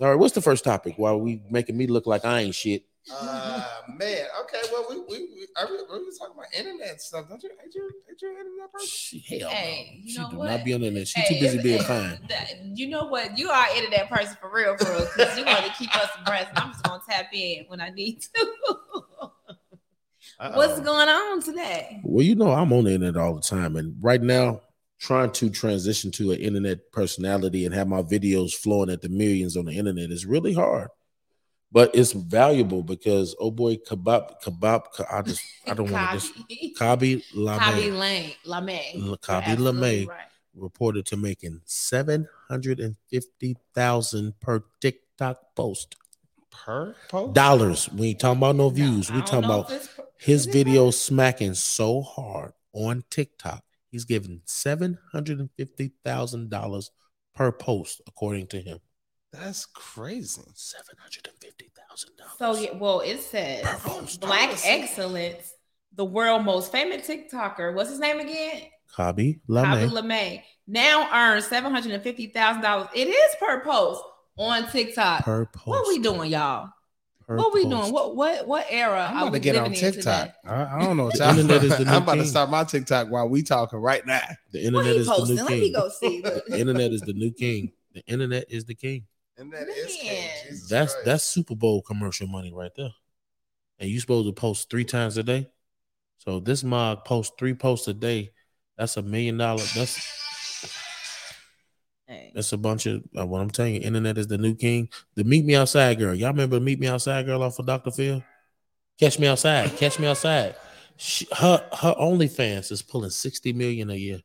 All 0.00 0.08
right, 0.08 0.18
what's 0.18 0.34
the 0.34 0.42
first 0.42 0.64
topic? 0.64 0.94
While 0.96 1.20
we 1.20 1.40
making 1.52 1.76
me 1.76 1.86
look 1.86 2.08
like 2.08 2.24
I 2.24 2.40
ain't 2.40 2.56
shit. 2.56 2.82
Uh, 3.14 3.64
man. 3.96 4.24
Okay, 4.42 4.60
well, 4.72 4.86
we 4.90 4.96
we 5.00 5.18
we, 5.34 5.46
are 5.56 5.66
we, 5.68 5.76
we 5.76 6.18
talking 6.18 6.34
about 6.34 6.46
internet 6.56 7.00
stuff. 7.00 7.28
Don't 7.28 7.42
you? 7.42 7.50
Ain't 7.62 7.74
you? 7.74 7.90
Ain't 8.08 8.20
you 8.22 8.28
internet 8.30 8.72
person? 8.72 8.86
She, 8.88 9.38
hell 9.38 9.50
Hey, 9.50 10.02
no. 10.04 10.10
She 10.24 10.30
do 10.30 10.36
what? 10.38 10.50
not 10.50 10.64
be 10.64 10.74
on 10.74 10.80
the 10.80 10.86
internet. 10.88 11.08
She 11.08 11.20
Hey, 11.20 11.34
too 11.34 11.40
busy 11.46 11.62
being 11.62 11.80
it's- 11.80 11.88
fine. 12.58 12.72
you 12.74 12.88
know 12.88 13.04
what? 13.06 13.38
You 13.38 13.50
are 13.50 13.66
internet 13.76 14.08
person 14.10 14.36
for 14.40 14.50
real, 14.52 14.76
bro. 14.76 15.00
Because 15.16 15.38
you 15.38 15.44
want 15.44 15.64
to 15.64 15.72
keep 15.72 15.94
us 15.96 16.08
abreast. 16.20 16.48
I'm 16.56 16.72
just 16.72 16.82
gonna 16.84 17.02
tap 17.08 17.26
in 17.32 17.64
when 17.68 17.80
I 17.80 17.90
need 17.90 18.20
to. 18.22 18.46
What's 20.38 20.74
Uh-oh. 20.74 20.82
going 20.82 21.08
on 21.08 21.42
today? 21.42 22.00
Well, 22.04 22.22
you 22.24 22.34
know, 22.34 22.50
I'm 22.52 22.72
on 22.72 22.84
the 22.84 22.92
internet 22.94 23.16
all 23.16 23.34
the 23.34 23.40
time, 23.40 23.76
and 23.76 23.96
right 24.02 24.20
now, 24.20 24.60
trying 24.98 25.30
to 25.30 25.48
transition 25.48 26.10
to 26.10 26.32
an 26.32 26.40
internet 26.40 26.90
personality 26.92 27.64
and 27.64 27.74
have 27.74 27.88
my 27.88 28.02
videos 28.02 28.52
flowing 28.54 28.90
at 28.90 29.00
the 29.02 29.08
millions 29.08 29.56
on 29.56 29.64
the 29.64 29.72
internet 29.72 30.10
is 30.10 30.26
really 30.26 30.52
hard. 30.52 30.88
But 31.72 31.90
it's 31.94 32.12
valuable 32.12 32.82
because 32.82 33.34
oh 33.40 33.50
boy, 33.50 33.76
kebab, 33.76 34.40
kebab, 34.42 34.84
I 35.12 35.22
just 35.22 35.42
I 35.66 35.74
don't 35.74 35.90
want 35.90 36.10
to 36.12 36.16
just 36.18 36.34
Khaby 36.48 36.74
Khaby 36.76 37.22
Lame 37.34 37.58
Khaby 37.58 37.98
Lane, 37.98 38.32
Lame. 38.44 39.08
L- 39.10 39.16
Khaby 39.18 39.42
absolutely 39.44 39.80
Lame. 40.00 40.08
right. 40.08 40.20
reported 40.54 41.06
to 41.06 41.16
making 41.16 41.60
seven 41.64 42.28
hundred 42.48 42.78
and 42.80 42.96
fifty 43.10 43.56
thousand 43.74 44.38
per 44.40 44.62
TikTok 44.80 45.38
post. 45.56 45.96
per 46.50 46.94
post? 47.08 47.34
Dollars. 47.34 47.88
We 47.90 48.08
ain't 48.10 48.20
talking 48.20 48.38
about 48.38 48.56
no 48.56 48.70
views. 48.70 49.10
I 49.10 49.16
we 49.16 49.20
talking 49.22 49.44
about 49.44 49.70
if 49.70 49.76
it's- 49.76 50.00
his 50.18 50.40
is 50.42 50.46
it 50.46 50.52
video 50.52 50.90
smacking 50.92 51.52
so 51.54 52.00
hard 52.00 52.52
on 52.72 53.04
TikTok, 53.10 53.62
he's 53.90 54.04
giving 54.06 54.40
seven 54.46 54.98
hundred 55.12 55.40
and 55.40 55.50
fifty 55.58 55.92
thousand 56.04 56.48
dollars 56.48 56.90
per 57.34 57.52
post, 57.52 58.00
according 58.06 58.46
to 58.46 58.60
him. 58.62 58.78
That's 59.40 59.66
crazy. 59.66 60.42
Seven 60.54 60.96
hundred 60.98 61.28
and 61.28 61.36
fifty 61.40 61.70
thousand 61.88 62.16
dollars. 62.16 62.32
So 62.38 62.44
dollars. 62.46 62.62
yeah, 62.62 62.78
well, 62.78 63.00
it 63.00 63.20
says 63.20 63.64
Post. 63.80 64.20
Black 64.20 64.56
Excellence, 64.64 65.52
the 65.94 66.04
world 66.04 66.44
most 66.44 66.72
famous 66.72 67.06
TikToker. 67.06 67.74
What's 67.74 67.90
his 67.90 67.98
name 68.00 68.20
again? 68.20 68.62
Khaby 68.96 69.40
Javi 69.48 69.90
Lame 69.90 69.90
LeMay 69.90 70.42
now 70.66 71.08
earns 71.12 71.46
seven 71.46 71.70
hundred 71.72 71.92
and 71.92 72.02
fifty 72.02 72.28
thousand 72.28 72.62
dollars. 72.62 72.88
It 72.94 73.08
is 73.08 73.36
per 73.40 73.62
post 73.64 74.02
on 74.38 74.68
TikTok. 74.70 75.24
per 75.24 75.46
post. 75.46 75.66
What 75.66 75.86
we 75.88 75.98
doing, 75.98 76.30
y'all? 76.30 76.70
per 77.26 77.36
What 77.36 77.52
we 77.52 77.64
post. 77.64 77.70
doing? 77.82 77.92
What 77.92 78.16
what 78.16 78.46
what 78.48 78.66
era 78.70 79.06
I'm 79.10 79.16
are 79.16 79.20
about 79.22 79.32
we 79.32 79.38
to 79.40 79.42
get 79.44 79.56
on 79.56 79.72
TikTok. 79.72 80.32
I, 80.46 80.76
I 80.76 80.82
don't 80.84 80.96
know. 80.96 81.10
The 81.14 81.28
internet 81.28 81.64
is 81.64 81.76
the 81.76 81.84
new 81.86 81.90
I'm 81.90 82.02
about 82.04 82.14
to 82.14 82.20
king. 82.22 82.30
start 82.30 82.50
my 82.50 82.64
TikTok 82.64 83.08
while 83.10 83.28
we 83.28 83.42
talking 83.42 83.78
right 83.80 84.06
now. 84.06 84.20
The 84.52 84.64
internet 84.64 84.94
he 84.94 85.00
is 85.00 85.06
the 85.06 85.12
posting? 85.12 85.36
new 85.36 85.42
Let 85.44 85.50
me 85.52 85.60
king. 85.60 85.72
go 85.72 85.88
see. 85.90 86.20
The 86.48 86.58
internet 86.58 86.92
is 86.92 87.00
the 87.02 87.12
new 87.12 87.32
king. 87.32 87.72
The 87.92 88.02
internet 88.06 88.46
is 88.50 88.64
the 88.64 88.74
king. 88.74 89.06
And 89.38 89.52
that 89.52 89.68
is 89.68 89.96
king. 89.96 90.12
Man. 90.12 90.30
Jesus 90.48 90.68
That's 90.68 90.92
Christ. 90.94 91.04
that's 91.06 91.24
Super 91.24 91.54
Bowl 91.54 91.82
commercial 91.82 92.26
money 92.26 92.52
right 92.54 92.72
there. 92.76 92.90
And 93.78 93.90
you 93.90 94.00
supposed 94.00 94.26
to 94.28 94.32
post 94.32 94.70
three 94.70 94.84
times 94.84 95.16
a 95.18 95.22
day. 95.22 95.50
So 96.18 96.40
this 96.40 96.64
mug 96.64 97.04
posts 97.04 97.34
three 97.38 97.54
posts 97.54 97.88
a 97.88 97.94
day. 97.94 98.30
That's 98.78 98.96
a 98.96 99.02
million 99.02 99.38
dollar. 99.38 99.62
That's 99.74 100.72
Hey. 102.08 102.30
that's 102.36 102.52
a 102.52 102.56
bunch 102.56 102.86
of 102.86 103.02
uh, 103.18 103.26
what 103.26 103.40
I'm 103.40 103.50
telling 103.50 103.74
you. 103.74 103.80
Internet 103.80 104.16
is 104.16 104.28
the 104.28 104.38
new 104.38 104.54
king. 104.54 104.88
The 105.16 105.24
Meet 105.24 105.44
Me 105.44 105.56
Outside 105.56 105.98
girl. 105.98 106.14
Y'all 106.14 106.30
remember 106.30 106.54
the 106.56 106.64
Meet 106.64 106.78
Me 106.78 106.86
Outside 106.86 107.26
girl 107.26 107.42
off 107.42 107.58
of 107.58 107.66
Dr. 107.66 107.90
Phil? 107.90 108.22
Catch 109.00 109.18
me 109.18 109.26
outside. 109.26 109.76
Catch 109.76 109.98
me 109.98 110.06
outside. 110.06 110.54
She, 110.96 111.26
her 111.36 111.68
her 111.72 111.94
OnlyFans 112.00 112.70
is 112.70 112.80
pulling 112.80 113.10
60 113.10 113.52
million 113.54 113.90
a 113.90 113.94
year. 113.94 114.20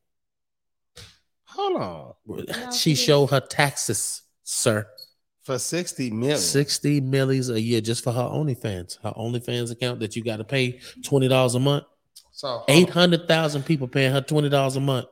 Hold 1.46 1.82
on. 1.82 2.13
No, 2.27 2.72
She 2.72 2.94
she 2.94 2.96
showed 2.96 3.32
her 3.32 3.41
taxes, 3.41 4.22
sir. 4.44 4.88
For 5.44 5.58
60 5.58 6.12
million. 6.12 6.38
60 6.38 7.02
millies 7.02 7.50
a 7.50 7.60
year 7.60 7.82
just 7.82 8.04
for 8.04 8.12
her 8.12 8.22
OnlyFans. 8.22 9.02
Her 9.02 9.12
OnlyFans 9.12 9.72
account 9.72 10.00
that 10.00 10.16
you 10.16 10.24
got 10.24 10.38
to 10.38 10.44
pay 10.44 10.74
$20 11.04 11.56
a 11.56 11.60
month. 11.60 11.86
So 12.32 12.64
800,000 12.68 13.64
people 13.64 13.88
paying 13.88 14.12
her 14.12 14.22
$20 14.22 14.76
a 14.76 14.80
month. 14.80 15.08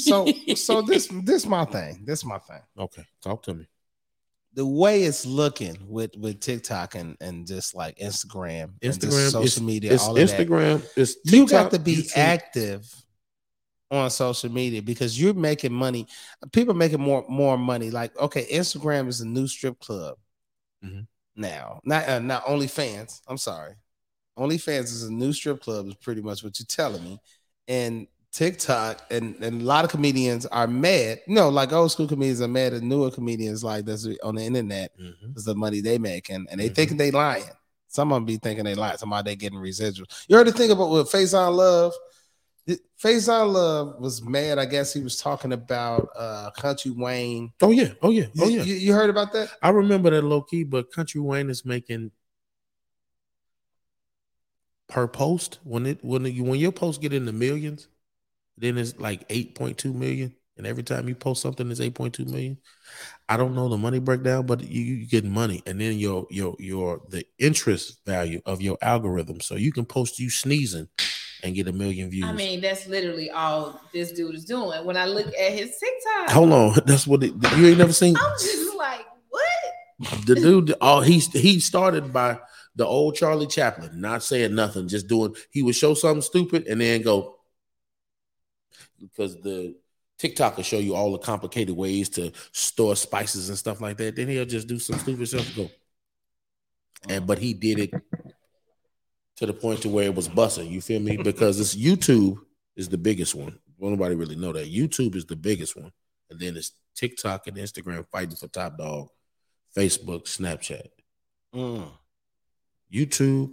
so 0.00 0.26
so 0.54 0.82
this 0.82 1.08
this 1.24 1.46
my 1.46 1.64
thing. 1.64 2.02
This 2.04 2.24
my 2.24 2.38
thing. 2.38 2.60
okay, 2.78 3.04
talk 3.22 3.42
to 3.44 3.54
me. 3.54 3.66
The 4.54 4.66
way 4.66 5.04
it's 5.04 5.24
looking 5.24 5.78
with 5.86 6.10
with 6.16 6.40
TikTok 6.40 6.94
and 6.94 7.16
and 7.20 7.46
just 7.46 7.74
like 7.74 7.96
Instagram, 7.98 8.72
Instagram, 8.80 9.30
social 9.30 9.62
media, 9.62 9.94
it's 9.94 10.02
all 10.02 10.18
of 10.18 10.28
that. 10.28 10.46
Instagram, 10.46 10.86
it's 10.96 11.16
you 11.24 11.46
got 11.46 11.70
to 11.70 11.78
be 11.78 12.02
YouTube. 12.02 12.16
active 12.16 12.94
on 13.90 14.10
social 14.10 14.50
media 14.50 14.82
because 14.82 15.20
you're 15.20 15.34
making 15.34 15.72
money. 15.72 16.06
People 16.52 16.74
making 16.74 17.00
more 17.00 17.24
more 17.28 17.56
money. 17.56 17.90
Like 17.90 18.16
okay, 18.18 18.46
Instagram 18.52 19.08
is 19.08 19.20
a 19.20 19.26
new 19.26 19.46
strip 19.46 19.78
club 19.78 20.16
Mhm. 20.84 21.06
now. 21.36 21.80
Not 21.84 22.08
uh, 22.08 22.18
not 22.18 22.44
OnlyFans. 22.44 23.20
I'm 23.26 23.38
sorry, 23.38 23.74
OnlyFans 24.38 24.84
is 24.84 25.04
a 25.04 25.12
new 25.12 25.32
strip 25.32 25.60
club. 25.62 25.86
Is 25.88 25.94
pretty 25.94 26.22
much 26.22 26.44
what 26.44 26.58
you're 26.58 26.66
telling 26.66 27.02
me. 27.04 27.18
And 27.66 28.06
TikTok 28.30 29.02
and, 29.10 29.36
and 29.42 29.62
a 29.62 29.64
lot 29.64 29.84
of 29.86 29.90
comedians 29.90 30.44
are 30.46 30.66
mad. 30.66 31.20
You 31.26 31.34
know, 31.34 31.48
like 31.48 31.72
old 31.72 31.90
school 31.90 32.06
comedians 32.06 32.42
are 32.42 32.48
mad 32.48 32.74
at 32.74 32.82
newer 32.82 33.10
comedians 33.10 33.64
like 33.64 33.86
this 33.86 34.06
on 34.22 34.34
the 34.34 34.42
internet 34.42 34.92
Mhm. 34.98 35.28
because 35.28 35.44
the 35.44 35.54
money 35.54 35.80
they 35.80 35.96
make 35.98 36.28
and, 36.28 36.46
and 36.50 36.60
they 36.60 36.68
Mhm. 36.68 36.74
thinking 36.74 36.96
they 36.98 37.10
lying. 37.10 37.44
Some 37.88 38.12
of 38.12 38.16
them 38.16 38.26
be 38.26 38.36
thinking 38.36 38.64
they 38.66 38.74
lying. 38.74 38.98
Somebody 38.98 39.30
they 39.30 39.36
getting 39.36 39.58
residuals. 39.58 40.24
You 40.28 40.36
heard 40.36 40.46
the 40.46 40.52
thing 40.52 40.70
about 40.70 40.90
with 40.90 41.10
Faizon 41.10 41.54
Love? 41.56 41.94
Faizon 43.02 43.52
Love 43.52 44.00
was 44.00 44.22
mad. 44.22 44.58
I 44.58 44.66
guess 44.66 44.92
he 44.92 45.00
was 45.00 45.16
talking 45.16 45.52
about 45.52 46.08
uh 46.16 46.50
Country 46.50 46.90
Wayne. 46.90 47.52
Oh 47.62 47.70
yeah, 47.70 47.92
oh 48.02 48.10
yeah, 48.10 48.26
oh 48.40 48.48
You- 48.48 48.58
yeah. 48.58 48.62
You, 48.64 48.74
you 48.74 48.92
heard 48.92 49.10
about 49.10 49.32
that? 49.32 49.50
I 49.62 49.70
remember 49.70 50.10
that 50.10 50.22
low 50.22 50.42
key, 50.42 50.64
but 50.64 50.92
Country 50.92 51.20
Wayne 51.20 51.50
is 51.50 51.64
making 51.64 52.10
per 54.88 55.06
post 55.06 55.58
when 55.64 55.86
it 55.86 56.04
when 56.04 56.24
you 56.24 56.44
when 56.44 56.58
your 56.60 56.72
post 56.72 57.00
get 57.00 57.12
in 57.12 57.24
the 57.24 57.32
millions, 57.32 57.88
then 58.56 58.78
it's 58.78 58.98
like 58.98 59.24
eight 59.30 59.54
point 59.54 59.78
two 59.78 59.92
million, 59.92 60.34
and 60.56 60.66
every 60.66 60.82
time 60.82 61.08
you 61.08 61.14
post 61.14 61.42
something, 61.42 61.70
it's 61.70 61.80
eight 61.80 61.94
point 61.94 62.14
two 62.14 62.24
million. 62.24 62.58
I 63.28 63.36
don't 63.36 63.54
know 63.54 63.68
the 63.68 63.76
money 63.76 63.98
breakdown, 64.00 64.46
but 64.46 64.62
you, 64.62 64.82
you 64.82 65.06
get 65.06 65.24
money, 65.24 65.62
and 65.66 65.80
then 65.80 65.98
your 65.98 66.26
your 66.30 66.56
your 66.58 67.02
the 67.08 67.24
interest 67.38 68.00
value 68.04 68.40
of 68.44 68.60
your 68.60 68.76
algorithm, 68.82 69.40
so 69.40 69.54
you 69.54 69.72
can 69.72 69.84
post 69.84 70.18
you 70.18 70.30
sneezing 70.30 70.88
and 71.42 71.54
get 71.54 71.68
a 71.68 71.72
million 71.72 72.10
views. 72.10 72.26
I 72.26 72.32
mean, 72.32 72.60
that's 72.60 72.86
literally 72.86 73.30
all 73.30 73.80
this 73.92 74.12
dude 74.12 74.34
is 74.34 74.44
doing. 74.44 74.84
When 74.84 74.96
I 74.96 75.06
look 75.06 75.26
at 75.26 75.52
his 75.52 75.76
TikTok, 75.78 76.30
hold 76.30 76.52
on, 76.52 76.78
that's 76.86 77.06
what 77.06 77.22
it, 77.22 77.32
you 77.56 77.68
ain't 77.68 77.78
never 77.78 77.92
seen. 77.92 78.16
I'm 78.20 78.38
just 78.38 78.76
like, 78.76 79.06
what? 79.30 80.26
the 80.26 80.34
dude 80.34 80.74
all 80.80 81.00
he 81.00 81.18
he 81.18 81.60
started 81.60 82.12
by 82.12 82.38
the 82.76 82.86
old 82.86 83.16
Charlie 83.16 83.46
Chaplin, 83.46 84.00
not 84.00 84.22
saying 84.22 84.54
nothing, 84.54 84.88
just 84.88 85.08
doing 85.08 85.34
he 85.50 85.62
would 85.62 85.74
show 85.74 85.94
something 85.94 86.22
stupid 86.22 86.66
and 86.66 86.80
then 86.80 87.02
go 87.02 87.36
because 89.00 89.40
the 89.40 89.76
TikTok 90.18 90.56
will 90.56 90.64
show 90.64 90.78
you 90.78 90.94
all 90.94 91.12
the 91.12 91.18
complicated 91.18 91.76
ways 91.76 92.08
to 92.10 92.32
store 92.52 92.96
spices 92.96 93.48
and 93.48 93.58
stuff 93.58 93.80
like 93.80 93.96
that. 93.98 94.16
Then 94.16 94.28
he'll 94.28 94.44
just 94.44 94.66
do 94.66 94.78
some 94.78 94.98
stupid 94.98 95.28
stuff 95.28 95.46
and 95.46 95.56
go. 95.56 95.70
And 97.08 97.26
but 97.26 97.38
he 97.38 97.54
did 97.54 97.78
it 97.78 97.90
to 99.38 99.46
the 99.46 99.52
point 99.52 99.82
to 99.82 99.88
where 99.88 100.04
it 100.04 100.14
was 100.14 100.28
busting. 100.28 100.68
You 100.70 100.80
feel 100.80 101.00
me? 101.00 101.16
Because 101.22 101.58
this 101.58 101.74
YouTube 101.74 102.38
is 102.76 102.88
the 102.88 102.98
biggest 102.98 103.34
one. 103.34 103.58
Well, 103.78 103.90
nobody 103.90 104.14
really 104.14 104.36
know 104.36 104.52
that. 104.52 104.72
YouTube 104.72 105.14
is 105.14 105.26
the 105.26 105.36
biggest 105.36 105.76
one. 105.76 105.92
And 106.30 106.38
then 106.38 106.56
it's 106.56 106.72
TikTok 106.94 107.46
and 107.46 107.56
Instagram 107.56 108.04
fighting 108.10 108.36
for 108.36 108.48
top 108.48 108.76
dog. 108.76 109.08
Facebook, 109.76 110.24
Snapchat, 110.24 110.88
Mm. 111.54 111.88
YouTube, 112.92 113.52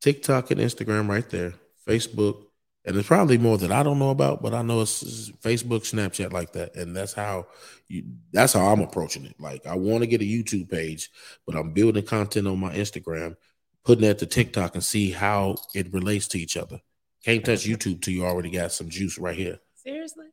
TikTok, 0.00 0.50
and 0.50 0.60
Instagram 0.60 1.08
right 1.08 1.28
there. 1.30 1.54
Facebook, 1.86 2.42
and 2.84 2.94
there's 2.96 3.06
probably 3.06 3.38
more 3.38 3.58
that 3.58 3.70
I 3.72 3.82
don't 3.82 3.98
know 3.98 4.10
about, 4.10 4.42
but 4.42 4.54
I 4.54 4.62
know 4.62 4.80
it's, 4.80 5.02
it's 5.02 5.30
Facebook, 5.42 5.80
Snapchat, 5.80 6.32
like 6.32 6.52
that, 6.52 6.74
and 6.74 6.96
that's 6.96 7.12
how 7.12 7.46
you. 7.86 8.04
That's 8.32 8.52
how 8.54 8.66
I'm 8.66 8.80
approaching 8.80 9.24
it. 9.24 9.36
Like 9.38 9.66
I 9.66 9.76
want 9.76 10.02
to 10.02 10.06
get 10.06 10.20
a 10.20 10.24
YouTube 10.24 10.70
page, 10.70 11.10
but 11.46 11.54
I'm 11.56 11.72
building 11.72 12.04
content 12.04 12.46
on 12.46 12.58
my 12.58 12.74
Instagram, 12.74 13.36
putting 13.84 14.04
that 14.04 14.18
to 14.18 14.26
TikTok, 14.26 14.74
and 14.74 14.84
see 14.84 15.10
how 15.10 15.56
it 15.74 15.92
relates 15.92 16.28
to 16.28 16.38
each 16.38 16.56
other. 16.56 16.80
Can't 17.24 17.44
touch 17.44 17.64
YouTube 17.64 18.00
till 18.02 18.14
you 18.14 18.24
already 18.24 18.50
got 18.50 18.72
some 18.72 18.88
juice 18.88 19.18
right 19.18 19.36
here. 19.36 19.58
Seriously? 19.74 20.26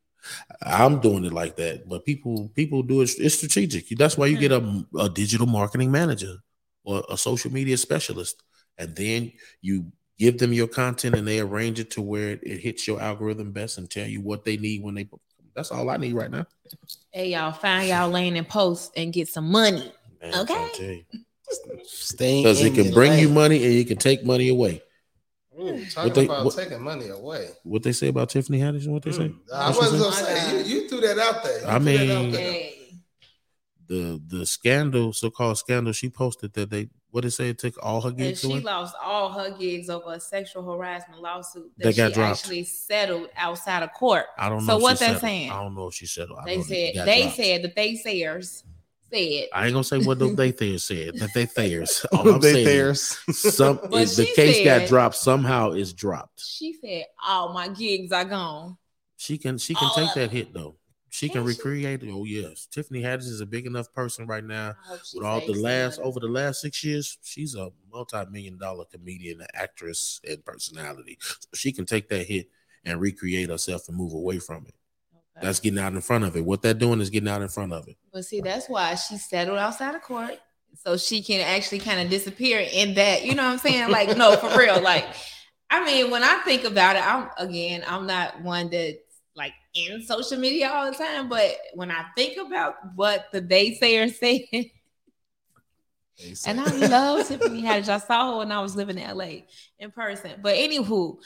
I'm 0.62 1.00
doing 1.00 1.24
it 1.24 1.32
like 1.32 1.56
that, 1.56 1.88
but 1.88 2.04
people 2.04 2.50
people 2.54 2.82
do 2.82 3.00
it. 3.00 3.10
It's 3.18 3.36
strategic. 3.36 3.88
That's 3.96 4.16
why 4.16 4.26
you 4.26 4.38
get 4.38 4.52
a, 4.52 4.84
a 4.98 5.08
digital 5.08 5.46
marketing 5.46 5.90
manager 5.90 6.36
or 6.84 7.04
a 7.08 7.16
social 7.16 7.52
media 7.52 7.76
specialist, 7.76 8.42
and 8.78 8.94
then 8.96 9.32
you 9.60 9.92
give 10.18 10.38
them 10.38 10.52
your 10.52 10.68
content 10.68 11.14
and 11.14 11.28
they 11.28 11.40
arrange 11.40 11.78
it 11.78 11.90
to 11.90 12.02
where 12.02 12.30
it, 12.30 12.40
it 12.42 12.58
hits 12.60 12.86
your 12.86 13.00
algorithm 13.00 13.52
best 13.52 13.78
and 13.78 13.90
tell 13.90 14.06
you 14.06 14.20
what 14.20 14.44
they 14.44 14.56
need 14.56 14.82
when 14.82 14.94
they. 14.94 15.08
That's 15.54 15.70
all 15.70 15.88
I 15.88 15.96
need 15.96 16.14
right 16.14 16.30
now. 16.30 16.46
Hey, 17.12 17.30
y'all, 17.30 17.52
find 17.52 17.88
y'all 17.88 18.10
lane 18.10 18.36
and 18.36 18.48
post 18.48 18.92
and 18.96 19.12
get 19.12 19.28
some 19.28 19.50
money. 19.50 19.92
Man, 20.20 20.34
Okay. 20.34 21.06
Tell 21.48 21.76
because 22.16 22.60
in 22.60 22.66
it 22.68 22.74
can 22.74 22.84
your 22.86 22.94
bring 22.94 23.18
you 23.18 23.28
money 23.28 23.64
and 23.64 23.72
it 23.74 23.86
can 23.88 23.96
take 23.98 24.24
money 24.24 24.48
away. 24.48 24.82
Ooh, 25.58 25.82
What 25.94 26.14
they- 26.14 26.24
about 26.26 26.44
what- 26.44 26.54
taking 26.54 26.82
money 26.82 27.08
away. 27.08 27.48
What 27.62 27.82
they 27.82 27.92
say 27.92 28.08
about 28.08 28.28
Tiffany 28.30 28.58
Haddish 28.58 28.84
and 28.84 28.92
what 28.92 29.02
they 29.02 29.12
say. 29.12 29.28
Mm. 29.28 29.38
I 29.52 29.70
What 29.70 29.78
wasn't 29.78 30.02
gonna 30.02 30.16
say 30.16 30.58
you, 30.68 30.82
you 30.82 30.88
threw 30.88 31.00
that 31.00 31.18
out 31.18 31.42
there. 31.42 31.60
You 31.60 31.66
I 31.66 31.78
threw 31.78 31.98
that 31.98 32.16
out 32.16 32.22
mean- 32.22 32.32
there. 32.32 32.52
Hey. 32.52 32.72
The 33.88 34.20
the 34.26 34.44
scandal, 34.46 35.12
so 35.12 35.30
called 35.30 35.58
scandal, 35.58 35.92
she 35.92 36.10
posted 36.10 36.52
that 36.54 36.70
they 36.70 36.88
what 37.12 37.20
did 37.22 37.28
they 37.28 37.34
say 37.34 37.48
it 37.50 37.58
took 37.58 37.74
all 37.82 38.00
her 38.02 38.08
And 38.08 38.18
gigs 38.18 38.40
she 38.40 38.50
away. 38.50 38.60
lost 38.60 38.94
all 39.02 39.30
her 39.30 39.56
gigs 39.56 39.88
over 39.88 40.12
a 40.14 40.20
sexual 40.20 40.64
harassment 40.70 41.22
lawsuit 41.22 41.70
that, 41.78 41.84
That 41.94 41.96
got 41.96 42.08
she 42.08 42.14
dropped. 42.14 42.40
actually 42.40 42.64
settled 42.64 43.28
outside 43.36 43.82
of 43.84 43.92
court. 43.94 44.24
I 44.36 44.48
don't 44.50 44.66
know. 44.66 44.72
So 44.72 44.76
if 44.78 44.82
what 44.82 44.98
she 44.98 45.04
they 45.04 45.06
settled. 45.06 45.20
saying? 45.22 45.50
I 45.52 45.62
don't 45.62 45.74
know 45.76 45.86
if 45.86 45.94
she 45.94 46.06
settled. 46.06 46.40
I 46.40 46.44
They 46.46 46.62
said 46.62 47.06
they 47.06 47.22
dropped. 47.22 47.36
said 47.36 47.62
the 47.62 47.72
they 47.74 47.94
sayers 47.94 48.64
said. 49.12 49.48
I 49.52 49.64
ain't 49.64 49.72
gonna 49.72 49.84
say 49.84 49.98
what 49.98 50.18
the 50.18 50.28
they 50.28 50.52
Thayers 50.52 50.84
said. 50.84 51.18
That 51.18 51.32
they 51.34 51.46
Thayers. 51.46 52.04
All 52.12 52.28
I'm 52.28 52.40
They 52.40 52.52
saying 52.52 52.64
theirs. 52.64 53.18
some 53.30 53.78
But 53.82 53.90
the 53.90 54.24
she 54.26 54.34
case 54.34 54.64
got 54.64 54.88
dropped 54.88 55.16
somehow 55.16 55.72
it's 55.72 55.92
dropped. 55.92 56.40
She 56.40 56.72
said 56.74 57.04
all 57.24 57.52
my 57.52 57.68
gigs 57.68 58.12
are 58.12 58.24
gone. 58.24 58.76
She 59.16 59.38
can 59.38 59.58
she 59.58 59.74
can 59.74 59.88
All 59.88 59.94
take 59.94 60.14
that 60.14 60.30
hit 60.30 60.52
though. 60.52 60.76
She 61.08 61.28
can 61.28 61.42
Can 61.42 61.52
she? 61.52 61.56
recreate 61.56 62.02
it. 62.02 62.10
Oh 62.12 62.24
yes, 62.24 62.66
Tiffany 62.66 63.00
Haddish 63.00 63.20
is 63.28 63.40
a 63.40 63.46
big 63.46 63.66
enough 63.66 63.92
person 63.94 64.26
right 64.26 64.44
now. 64.44 64.70
I 64.84 64.88
hope 64.88 65.00
she 65.04 65.16
With 65.18 65.26
all 65.26 65.40
the 65.40 65.54
last 65.54 65.98
money. 65.98 66.08
over 66.08 66.20
the 66.20 66.28
last 66.28 66.60
six 66.60 66.84
years, 66.84 67.16
she's 67.22 67.54
a 67.54 67.70
multi-million 67.90 68.58
dollar 68.58 68.84
comedian, 68.84 69.40
actress, 69.54 70.20
and 70.28 70.44
personality. 70.44 71.16
So 71.20 71.48
she 71.54 71.72
can 71.72 71.86
take 71.86 72.08
that 72.10 72.26
hit 72.26 72.50
and 72.84 73.00
recreate 73.00 73.48
herself 73.48 73.88
and 73.88 73.96
move 73.96 74.12
away 74.12 74.38
from 74.38 74.66
it. 74.66 74.74
That's 75.42 75.60
getting 75.60 75.78
out 75.78 75.92
in 75.92 76.00
front 76.00 76.24
of 76.24 76.36
it. 76.36 76.44
What 76.44 76.62
they're 76.62 76.74
doing 76.74 77.00
is 77.00 77.10
getting 77.10 77.28
out 77.28 77.42
in 77.42 77.48
front 77.48 77.72
of 77.72 77.88
it. 77.88 77.96
But 78.12 78.24
see, 78.24 78.40
that's 78.40 78.68
why 78.68 78.94
she 78.94 79.18
settled 79.18 79.58
outside 79.58 79.94
of 79.94 80.02
court. 80.02 80.38
So 80.84 80.96
she 80.96 81.22
can 81.22 81.40
actually 81.40 81.78
kind 81.78 82.00
of 82.00 82.10
disappear 82.10 82.66
in 82.72 82.94
that, 82.94 83.24
you 83.24 83.34
know 83.34 83.44
what 83.44 83.52
I'm 83.52 83.58
saying? 83.58 83.90
Like, 83.90 84.16
no, 84.16 84.36
for 84.36 84.58
real. 84.58 84.80
Like, 84.80 85.06
I 85.70 85.84
mean, 85.84 86.10
when 86.10 86.22
I 86.22 86.40
think 86.44 86.64
about 86.64 86.96
it, 86.96 87.06
I'm 87.06 87.28
again, 87.38 87.82
I'm 87.86 88.06
not 88.06 88.42
one 88.42 88.70
that's 88.70 88.98
like 89.34 89.52
in 89.74 90.02
social 90.02 90.38
media 90.38 90.70
all 90.70 90.90
the 90.90 90.96
time, 90.96 91.28
but 91.28 91.56
when 91.74 91.90
I 91.90 92.04
think 92.16 92.38
about 92.38 92.74
what 92.94 93.26
the 93.32 93.40
they 93.40 93.74
say 93.74 94.06
daysayer 94.06 94.42
said, 94.48 94.70
and 96.46 96.60
I 96.60 96.70
love 96.88 97.28
Tiffany 97.28 97.62
Haddish. 97.62 97.88
I 97.88 97.98
saw 97.98 98.32
her 98.32 98.38
when 98.38 98.50
I 98.50 98.60
was 98.60 98.74
living 98.74 98.96
in 98.98 99.16
LA 99.16 99.42
in 99.78 99.90
person. 99.90 100.32
But 100.42 100.54
anywho, 100.54 101.18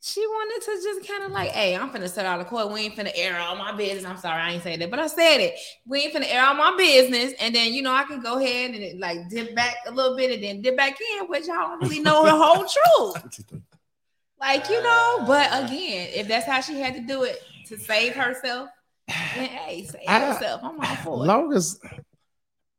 she 0.00 0.20
wanted 0.20 0.64
to 0.64 0.82
just 0.82 1.08
kind 1.10 1.24
of 1.24 1.32
like, 1.32 1.50
hey, 1.50 1.74
I'm 1.76 1.90
finna 1.90 2.08
set 2.08 2.24
out 2.24 2.40
of 2.40 2.46
court. 2.46 2.70
We 2.70 2.82
ain't 2.82 2.94
finna 2.94 3.10
air 3.16 3.38
all 3.38 3.56
my 3.56 3.72
business. 3.72 4.04
I'm 4.04 4.16
sorry, 4.16 4.40
I 4.40 4.52
ain't 4.52 4.62
say 4.62 4.76
that, 4.76 4.90
but 4.90 5.00
I 5.00 5.08
said 5.08 5.38
it. 5.38 5.54
We 5.86 6.02
ain't 6.04 6.14
finna 6.14 6.32
air 6.32 6.44
all 6.44 6.54
my 6.54 6.76
business. 6.76 7.32
And 7.40 7.52
then, 7.54 7.72
you 7.72 7.82
know, 7.82 7.92
I 7.92 8.04
can 8.04 8.20
go 8.20 8.38
ahead 8.38 8.70
and 8.76 9.00
like 9.00 9.28
dip 9.28 9.54
back 9.56 9.74
a 9.86 9.90
little 9.90 10.16
bit 10.16 10.30
and 10.30 10.42
then 10.42 10.62
dip 10.62 10.76
back 10.76 10.96
in, 11.18 11.26
which 11.26 11.46
y'all 11.48 11.56
don't 11.56 11.80
really 11.82 11.98
know 11.98 12.24
the 12.24 12.30
whole 12.30 12.56
truth. 12.62 13.22
What 13.24 13.38
you 13.38 13.44
think? 13.44 13.62
Like, 14.40 14.68
you 14.70 14.80
know, 14.80 15.24
but 15.26 15.48
again, 15.64 16.10
if 16.14 16.28
that's 16.28 16.46
how 16.46 16.60
she 16.60 16.80
had 16.80 16.94
to 16.94 17.00
do 17.00 17.24
it 17.24 17.42
to 17.66 17.76
save 17.76 18.14
herself, 18.14 18.68
then 19.08 19.16
hey, 19.48 19.84
save 19.84 20.00
I- 20.06 20.20
herself. 20.20 20.60
I'm 20.62 20.78
all 20.78 20.96
for 20.96 21.24
it. 21.24 21.26
long 21.26 21.52
as 21.54 21.80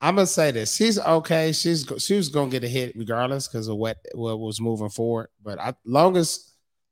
I'm 0.02 0.16
gonna 0.16 0.26
say 0.28 0.52
this, 0.52 0.74
she's 0.74 0.98
okay. 0.98 1.52
She's 1.52 1.86
she 1.98 2.16
was 2.16 2.30
gonna 2.30 2.50
get 2.50 2.64
a 2.64 2.70
hit 2.70 2.96
regardless 2.96 3.50
because 3.50 3.68
of 3.68 3.76
what 3.76 3.98
what 4.14 4.40
was 4.40 4.62
moving 4.62 4.88
forward. 4.88 5.28
But 5.44 5.60
I 5.60 5.74
long 5.84 6.16
as 6.16 6.49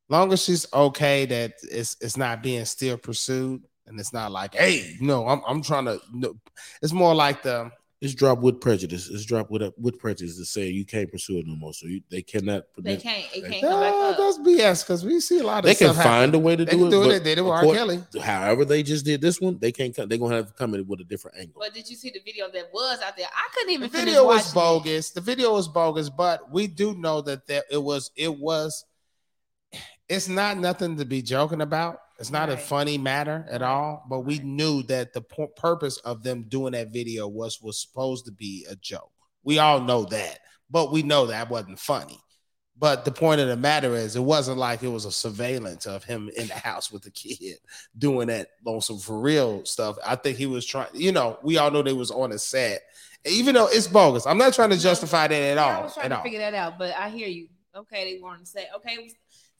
long 0.09 0.31
as 0.33 0.43
she's 0.43 0.65
okay 0.73 1.25
that 1.25 1.53
it's 1.63 1.97
it's 2.01 2.17
not 2.17 2.41
being 2.43 2.65
still 2.65 2.97
pursued 2.97 3.63
and 3.87 3.99
it's 3.99 4.13
not 4.13 4.31
like 4.31 4.53
hey 4.55 4.95
no 5.01 5.27
I'm 5.27 5.41
I'm 5.47 5.61
trying 5.61 5.85
to 5.85 5.99
no. 6.13 6.35
It's 6.81 6.93
more 6.93 7.13
like 7.15 7.43
the 7.43 7.71
It's 7.99 8.13
dropped 8.13 8.43
with 8.43 8.61
prejudice. 8.61 9.09
It's 9.09 9.25
dropped 9.25 9.49
with 9.49 9.63
with 9.75 9.97
prejudice 9.97 10.37
to 10.37 10.45
say 10.45 10.67
you 10.67 10.85
can't 10.85 11.11
pursue 11.11 11.39
it 11.39 11.47
no 11.47 11.55
more. 11.55 11.73
So 11.73 11.87
you, 11.87 12.01
they 12.11 12.21
cannot. 12.21 12.63
They 12.77 12.95
can't, 12.97 13.25
it 13.33 13.41
can't 13.49 13.61
come 13.61 13.71
no, 13.71 13.79
back 13.81 13.93
up. 14.11 14.17
that's 14.19 14.37
BS 14.47 14.83
because 14.83 15.03
we 15.03 15.19
see 15.19 15.39
a 15.39 15.43
lot 15.43 15.59
of 15.59 15.63
They 15.65 15.73
can 15.73 15.87
stuff 15.93 15.95
happen. 15.97 16.11
find 16.11 16.35
a 16.35 16.39
way 16.39 16.55
to 16.55 16.63
They 16.63 16.73
do 16.73 16.77
can 16.77 16.87
it. 16.87 16.91
do 16.91 17.01
it. 17.03 17.09
They 17.09 17.23
did 17.29 17.37
it 17.39 17.41
with 17.41 17.53
R. 17.53 17.63
Kelly. 17.73 17.99
However, 18.21 18.65
they 18.65 18.83
just 18.83 19.03
did 19.03 19.19
this 19.19 19.41
one. 19.41 19.57
They 19.57 19.71
can't. 19.71 19.95
come- 19.95 20.07
They're 20.07 20.19
gonna 20.19 20.35
have 20.35 20.47
to 20.49 20.53
come 20.53 20.75
in 20.75 20.85
with 20.85 20.99
a 21.01 21.05
different 21.05 21.37
angle. 21.39 21.55
But 21.59 21.73
did 21.73 21.89
you 21.89 21.95
see 21.95 22.11
the 22.11 22.21
video 22.23 22.45
that 22.53 22.69
was 22.71 22.99
out 23.01 23.17
there? 23.17 23.25
I 23.33 23.47
couldn't 23.55 23.73
even 23.73 23.89
the 23.89 23.97
finish 23.97 24.13
video 24.13 24.25
was 24.25 24.45
watching 24.45 24.51
it. 24.51 24.83
bogus. 24.93 25.09
The 25.17 25.21
video 25.21 25.53
was 25.53 25.67
bogus, 25.67 26.09
but 26.11 26.51
we 26.51 26.67
do 26.67 26.93
know 26.95 27.21
that 27.21 27.47
there 27.47 27.63
it 27.71 27.81
was 27.81 28.11
it 28.15 28.33
was 28.37 28.85
it's 30.09 30.27
not 30.27 30.57
nothing 30.57 30.97
to 30.97 31.05
be 31.05 31.21
joking 31.21 31.61
about. 31.61 31.99
It's 32.19 32.31
not 32.31 32.49
a 32.49 32.57
funny 32.57 32.97
matter 32.97 33.45
at 33.49 33.61
all, 33.61 34.03
but 34.09 34.21
we 34.21 34.37
Right. 34.37 34.45
knew 34.45 34.83
that 34.83 35.13
the 35.13 35.21
pu- 35.21 35.47
purpose 35.55 35.97
of 35.97 36.23
them 36.23 36.45
doing 36.47 36.73
that 36.73 36.89
video 36.91 37.27
was 37.27 37.61
was 37.61 37.79
supposed 37.79 38.25
to 38.25 38.31
be 38.31 38.65
a 38.69 38.75
joke. 38.75 39.11
We 39.43 39.59
all 39.59 39.81
know 39.81 40.03
that, 40.05 40.39
but 40.69 40.91
we 40.91 41.03
know 41.03 41.27
that 41.27 41.49
wasn't 41.49 41.79
funny. 41.79 42.19
But 42.79 43.05
the 43.05 43.11
point 43.11 43.41
of 43.41 43.47
the 43.47 43.57
matter 43.57 43.95
is, 43.95 44.15
it 44.15 44.21
wasn't 44.21 44.57
like 44.59 44.83
it 44.83 44.87
was 44.87 45.05
a 45.05 45.11
surveillance 45.11 45.85
of 45.87 46.03
him 46.03 46.29
in 46.37 46.47
the 46.47 46.53
house 46.53 46.91
with 46.91 47.03
the 47.03 47.11
kid 47.11 47.57
doing 47.97 48.27
that 48.27 48.49
on 48.65 48.81
some 48.81 48.99
for 48.99 49.19
real 49.19 49.65
stuff. 49.65 49.97
I 50.05 50.15
think 50.15 50.37
he 50.37 50.45
was 50.45 50.65
trying, 50.65 50.89
you 50.93 51.11
know, 51.11 51.37
we 51.43 51.57
all 51.57 51.71
know 51.71 51.81
they 51.81 51.93
was 51.93 52.11
on 52.11 52.31
a 52.31 52.39
set, 52.39 52.81
even 53.25 53.55
though 53.55 53.67
it's 53.67 53.87
bogus. 53.87 54.25
I'm 54.27 54.37
not 54.37 54.53
trying 54.53 54.69
to 54.71 54.77
justify 54.77 55.27
that 55.27 55.41
at 55.41 55.57
all. 55.57 55.69
I 55.69 55.81
was 55.81 55.93
trying 55.95 56.09
to 56.09 56.17
all. 56.17 56.23
figure 56.23 56.39
that 56.39 56.53
out, 56.53 56.77
but 56.79 56.95
I 56.95 57.09
hear 57.09 57.27
you. 57.27 57.47
Okay, 57.75 58.15
they 58.15 58.19
to 58.39 58.45
say, 58.45 58.67
okay, 58.75 58.97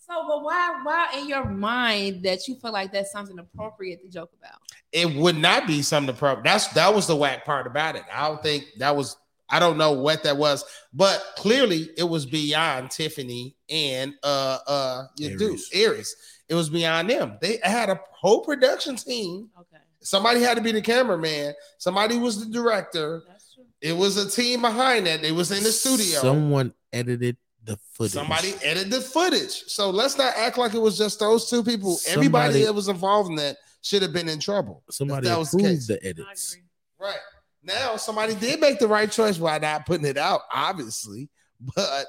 so 0.10 0.28
but 0.28 0.44
why 0.44 0.80
why 0.84 1.10
in 1.18 1.28
your 1.28 1.46
mind 1.46 2.24
that 2.24 2.48
you 2.48 2.56
feel 2.56 2.72
like 2.72 2.92
that's 2.92 3.12
something 3.12 3.38
appropriate 3.40 4.02
to 4.04 4.10
joke 4.10 4.32
about? 4.40 4.60
It 4.92 5.16
would 5.16 5.38
not 5.38 5.68
be 5.68 5.82
something 5.82 6.14
appropriate. 6.16 6.46
That's 6.46 6.68
that 6.70 6.94
was 6.94 7.08
the 7.08 7.16
whack 7.16 7.46
part 7.46 7.68
about 7.68 7.96
it. 7.96 8.04
I 8.14 8.28
don't 8.28 8.42
think 8.42 8.66
that 8.80 8.96
was 8.96 9.18
I 9.50 9.60
don't 9.60 9.78
know 9.78 9.94
what 9.94 10.24
that 10.24 10.38
was, 10.38 10.66
but 10.94 11.24
clearly 11.38 11.90
it 11.98 12.04
was 12.04 12.26
beyond 12.26 12.92
Tiffany 12.92 13.56
and 13.70 14.14
uh 14.24 14.58
uh 14.68 15.04
your 15.18 15.38
dude 15.38 15.52
Aries. 15.52 15.70
Aries. 15.74 16.16
It 16.50 16.56
was 16.56 16.70
beyond 16.70 17.10
them. 17.10 17.38
They 17.42 17.60
had 17.62 17.90
a 17.90 18.00
whole 18.12 18.42
production 18.42 18.96
team. 18.96 19.50
Okay, 19.60 19.84
Somebody 20.00 20.42
had 20.42 20.56
to 20.56 20.64
be 20.64 20.72
the 20.72 20.82
cameraman. 20.82 21.54
Somebody 21.78 22.18
was 22.18 22.40
the 22.46 22.52
director. 22.52 23.24
that's 23.28 23.54
true. 23.54 23.66
It 23.82 23.92
was 23.92 24.16
a 24.16 24.30
team 24.30 24.62
behind 24.62 25.08
that. 25.08 25.22
They 25.22 25.34
was 25.34 25.52
in 25.52 25.62
the 25.64 25.72
studio. 25.72 26.20
Someone 26.22 26.74
edited 26.94 27.36
the 27.68 27.78
footage. 27.94 28.14
Somebody 28.14 28.54
edited 28.64 28.92
the 28.92 29.02
footage. 29.02 29.66
So 29.68 29.90
let's 29.90 30.18
not 30.18 30.34
act 30.36 30.58
like 30.58 30.74
it 30.74 30.82
was 30.82 30.98
just 30.98 31.20
those 31.20 31.50
two 31.50 31.64
people. 31.64 31.98
Everybody 32.08 32.64
that 32.64 32.74
was 32.74 32.88
involved 32.88 33.30
in 33.30 33.36
that 33.36 33.58
should 33.82 34.02
have 34.02 34.14
been 34.14 34.30
in 34.30 34.40
trouble. 34.40 34.84
Somebody 34.90 35.28
that 35.28 35.38
was 35.38 35.52
the 35.52 35.62
case. 35.62 35.88
the 35.88 36.04
edits. 36.04 36.58
Right. 37.00 37.20
Now 37.64 37.98
somebody 37.98 38.34
did 38.36 38.60
make 38.60 38.80
the 38.80 38.88
right 38.88 39.12
choice 39.12 39.38
by 39.38 39.60
not 39.60 39.86
putting 39.86 40.06
it 40.06 40.18
out, 40.18 40.42
obviously, 40.52 41.30
but 41.76 42.06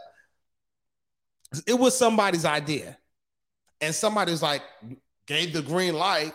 it 1.67 1.75
was 1.75 1.99
somebody's 1.99 2.45
idea. 2.45 2.97
And 3.81 3.95
somebody's 3.95 4.43
like 4.43 4.63
gave 5.27 5.53
the 5.53 5.63
green 5.63 5.95
light. 5.95 6.33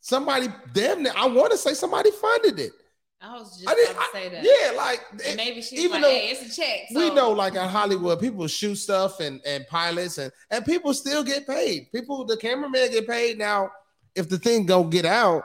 Somebody 0.00 0.48
damn 0.72 1.02
near, 1.02 1.12
I 1.16 1.26
want 1.26 1.50
to 1.52 1.58
say 1.58 1.74
somebody 1.74 2.10
funded 2.10 2.60
it. 2.60 2.72
I 3.20 3.36
was 3.36 3.56
just 3.56 3.68
I 3.68 3.74
didn't 3.74 3.96
about 3.96 4.12
to 4.12 4.12
say 4.12 4.28
that. 4.28 4.44
Yeah, 4.44 4.76
like 4.76 5.00
it- 5.24 5.36
maybe 5.36 5.60
she's 5.60 5.80
even 5.80 5.90
like, 5.92 6.02
though 6.02 6.08
"Hey, 6.08 6.28
it's 6.30 6.58
a 6.58 6.60
check." 6.60 6.80
we 6.94 7.10
know 7.14 7.32
like 7.32 7.54
in 7.54 7.68
Hollywood, 7.68 8.20
people 8.20 8.46
shoot 8.46 8.76
stuff 8.76 9.18
and, 9.20 9.40
and 9.44 9.66
pilots 9.66 10.18
and, 10.18 10.30
and 10.50 10.64
people 10.64 10.94
still 10.94 11.24
get 11.24 11.46
paid. 11.46 11.90
People, 11.92 12.24
the 12.24 12.36
cameraman 12.36 12.92
get 12.92 13.08
paid. 13.08 13.36
Now, 13.38 13.70
if 14.14 14.28
the 14.28 14.38
thing 14.38 14.66
don't 14.66 14.90
get 14.90 15.04
out, 15.04 15.42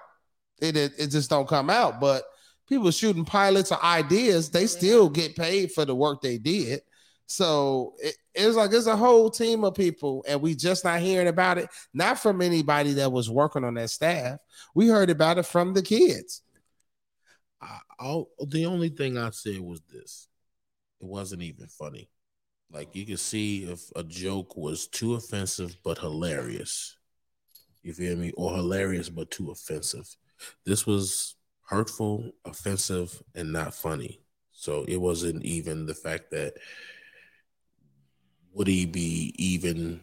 it, 0.62 0.78
it, 0.78 0.94
it 1.00 1.08
just 1.08 1.30
don't 1.32 1.48
come 1.48 1.70
out. 1.72 2.00
But 2.00 2.24
people 2.70 2.92
shooting 2.92 3.26
pilots 3.26 3.72
or 3.72 3.84
ideas, 3.84 4.52
they 4.52 4.68
still 4.68 5.10
get 5.10 5.36
paid 5.36 5.72
for 5.72 5.84
the 5.84 5.96
work 5.96 6.22
they 6.22 6.38
did. 6.38 6.82
So 7.26 7.96
it, 8.00 8.16
it's 8.36 8.56
like 8.56 8.72
it's 8.72 8.86
a 8.86 8.96
whole 8.96 9.32
team 9.32 9.64
of 9.64 9.74
people, 9.74 10.24
and 10.28 10.42
we 10.42 10.54
just 10.54 10.84
not 10.84 11.00
hearing 11.00 11.28
about 11.28 11.58
it, 11.58 11.70
not 11.94 12.20
from 12.20 12.42
anybody 12.42 12.94
that 12.94 13.12
was 13.12 13.32
working 13.32 13.64
on 13.64 13.74
that 13.76 13.90
staff. 13.90 14.38
We 14.76 14.88
heard 14.90 15.10
about 15.10 15.40
it 15.40 15.48
from 15.48 15.74
the 15.74 15.82
kids. 15.82 16.42
The 17.99 18.65
only 18.65 18.89
thing 18.89 19.17
I 19.17 19.30
said 19.32 19.60
was 19.60 19.82
this: 19.91 20.28
it 21.02 21.08
wasn't 21.08 21.43
even 21.43 21.67
funny. 21.67 22.10
Like 22.71 22.95
you 22.95 23.06
could 23.06 23.19
see 23.19 23.63
if 23.63 23.91
a 23.95 24.04
joke 24.04 24.58
was 24.58 24.88
too 24.88 25.13
offensive 25.15 25.78
but 25.84 25.99
hilarious. 25.99 26.97
You 27.84 27.93
feel 27.93 28.15
me? 28.15 28.32
Or 28.36 28.56
hilarious 28.56 29.10
but 29.10 29.30
too 29.30 29.52
offensive. 29.52 30.08
This 30.65 30.88
was 30.88 31.36
hurtful, 31.65 32.32
offensive, 32.45 33.21
and 33.36 33.52
not 33.54 33.76
funny. 33.76 34.21
So 34.52 34.86
it 34.88 34.97
wasn't 34.97 35.43
even 35.43 35.86
the 35.86 35.93
fact 35.93 36.32
that 36.32 36.54
would 38.54 38.67
he 38.67 38.86
be 38.86 39.34
even 39.38 40.02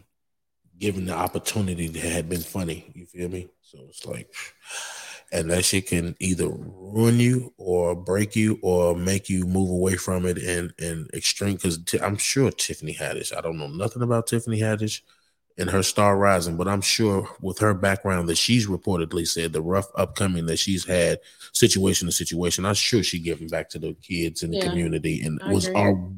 given 0.77 1.05
the 1.05 1.13
opportunity 1.13 1.87
that 1.87 2.03
had 2.03 2.29
been 2.29 2.41
funny. 2.41 2.91
You 2.93 3.05
feel 3.05 3.29
me? 3.29 3.49
So 3.61 3.79
it's 3.89 4.05
like, 4.05 4.33
and 5.31 5.49
that 5.49 5.63
shit 5.65 5.87
can 5.87 6.15
either 6.19 6.47
ruin 6.49 7.19
you 7.19 7.53
or 7.57 7.95
break 7.95 8.35
you 8.35 8.59
or 8.61 8.95
make 8.95 9.29
you 9.29 9.45
move 9.45 9.69
away 9.69 9.95
from 9.95 10.25
it 10.25 10.37
and 10.37 10.73
and 10.79 11.09
extreme. 11.13 11.53
Because 11.55 11.79
I'm 12.01 12.17
sure 12.17 12.51
Tiffany 12.51 12.93
Haddish. 12.95 13.35
I 13.35 13.41
don't 13.41 13.57
know 13.57 13.67
nothing 13.67 14.01
about 14.01 14.27
Tiffany 14.27 14.59
Haddish 14.59 15.01
and 15.57 15.69
her 15.69 15.83
star 15.83 16.17
rising, 16.17 16.57
but 16.57 16.67
I'm 16.67 16.81
sure 16.81 17.27
with 17.41 17.59
her 17.59 17.73
background 17.73 18.29
that 18.29 18.37
she's 18.37 18.67
reportedly 18.67 19.27
said 19.27 19.53
the 19.53 19.61
rough 19.61 19.87
upcoming 19.95 20.45
that 20.47 20.59
she's 20.59 20.85
had 20.85 21.19
situation 21.53 22.07
to 22.07 22.11
situation. 22.11 22.65
I'm 22.65 22.73
sure 22.73 23.03
she 23.03 23.19
giving 23.19 23.49
back 23.49 23.69
to 23.71 23.79
the 23.79 23.93
kids 24.01 24.43
in 24.43 24.51
the 24.51 24.57
Yeah, 24.57 24.57
community 24.57 25.21
and 25.21 25.41
I 25.41 25.51
was 25.51 25.67
agree. 25.67 25.75
all 25.75 26.13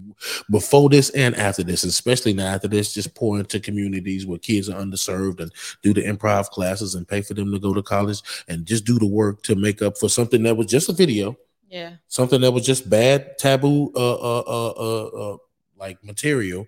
before 0.50 0.90
this 0.90 1.10
and 1.12 1.36
after 1.36 1.64
this, 1.64 1.84
especially 1.84 2.34
now 2.34 2.54
after 2.54 2.68
this, 2.68 2.94
just 2.94 3.16
pour 3.16 3.40
into 3.40 3.60
communities 3.60 4.26
where 4.26 4.40
kids 4.40 4.70
are 4.70 4.80
underserved 4.80 5.40
and 5.40 5.52
do 5.82 5.94
the 5.94 6.04
improv 6.04 6.50
classes 6.50 6.96
and 6.96 7.08
pay 7.08 7.22
for 7.22 7.34
them 7.34 7.52
to 7.52 7.60
go 7.60 7.74
to 7.74 7.84
college 7.84 8.22
and 8.48 8.66
just 8.66 8.86
do 8.86 9.00
the 9.00 9.06
work 9.06 9.44
to 9.44 9.56
make 9.56 9.82
up 9.82 9.98
for 9.98 10.10
something 10.10 10.44
that 10.44 10.56
was 10.56 10.68
just 10.68 10.90
a 10.90 10.94
video, 10.94 11.38
Yeah. 11.70 11.96
something 12.08 12.42
that 12.42 12.52
was 12.52 12.66
just 12.66 12.90
bad, 12.90 13.38
taboo, 13.38 13.92
uh, 13.96 14.14
uh, 14.14 14.44
uh, 14.48 14.74
uh, 14.78 15.06
uh 15.06 15.38
like 15.78 16.04
material. 16.04 16.68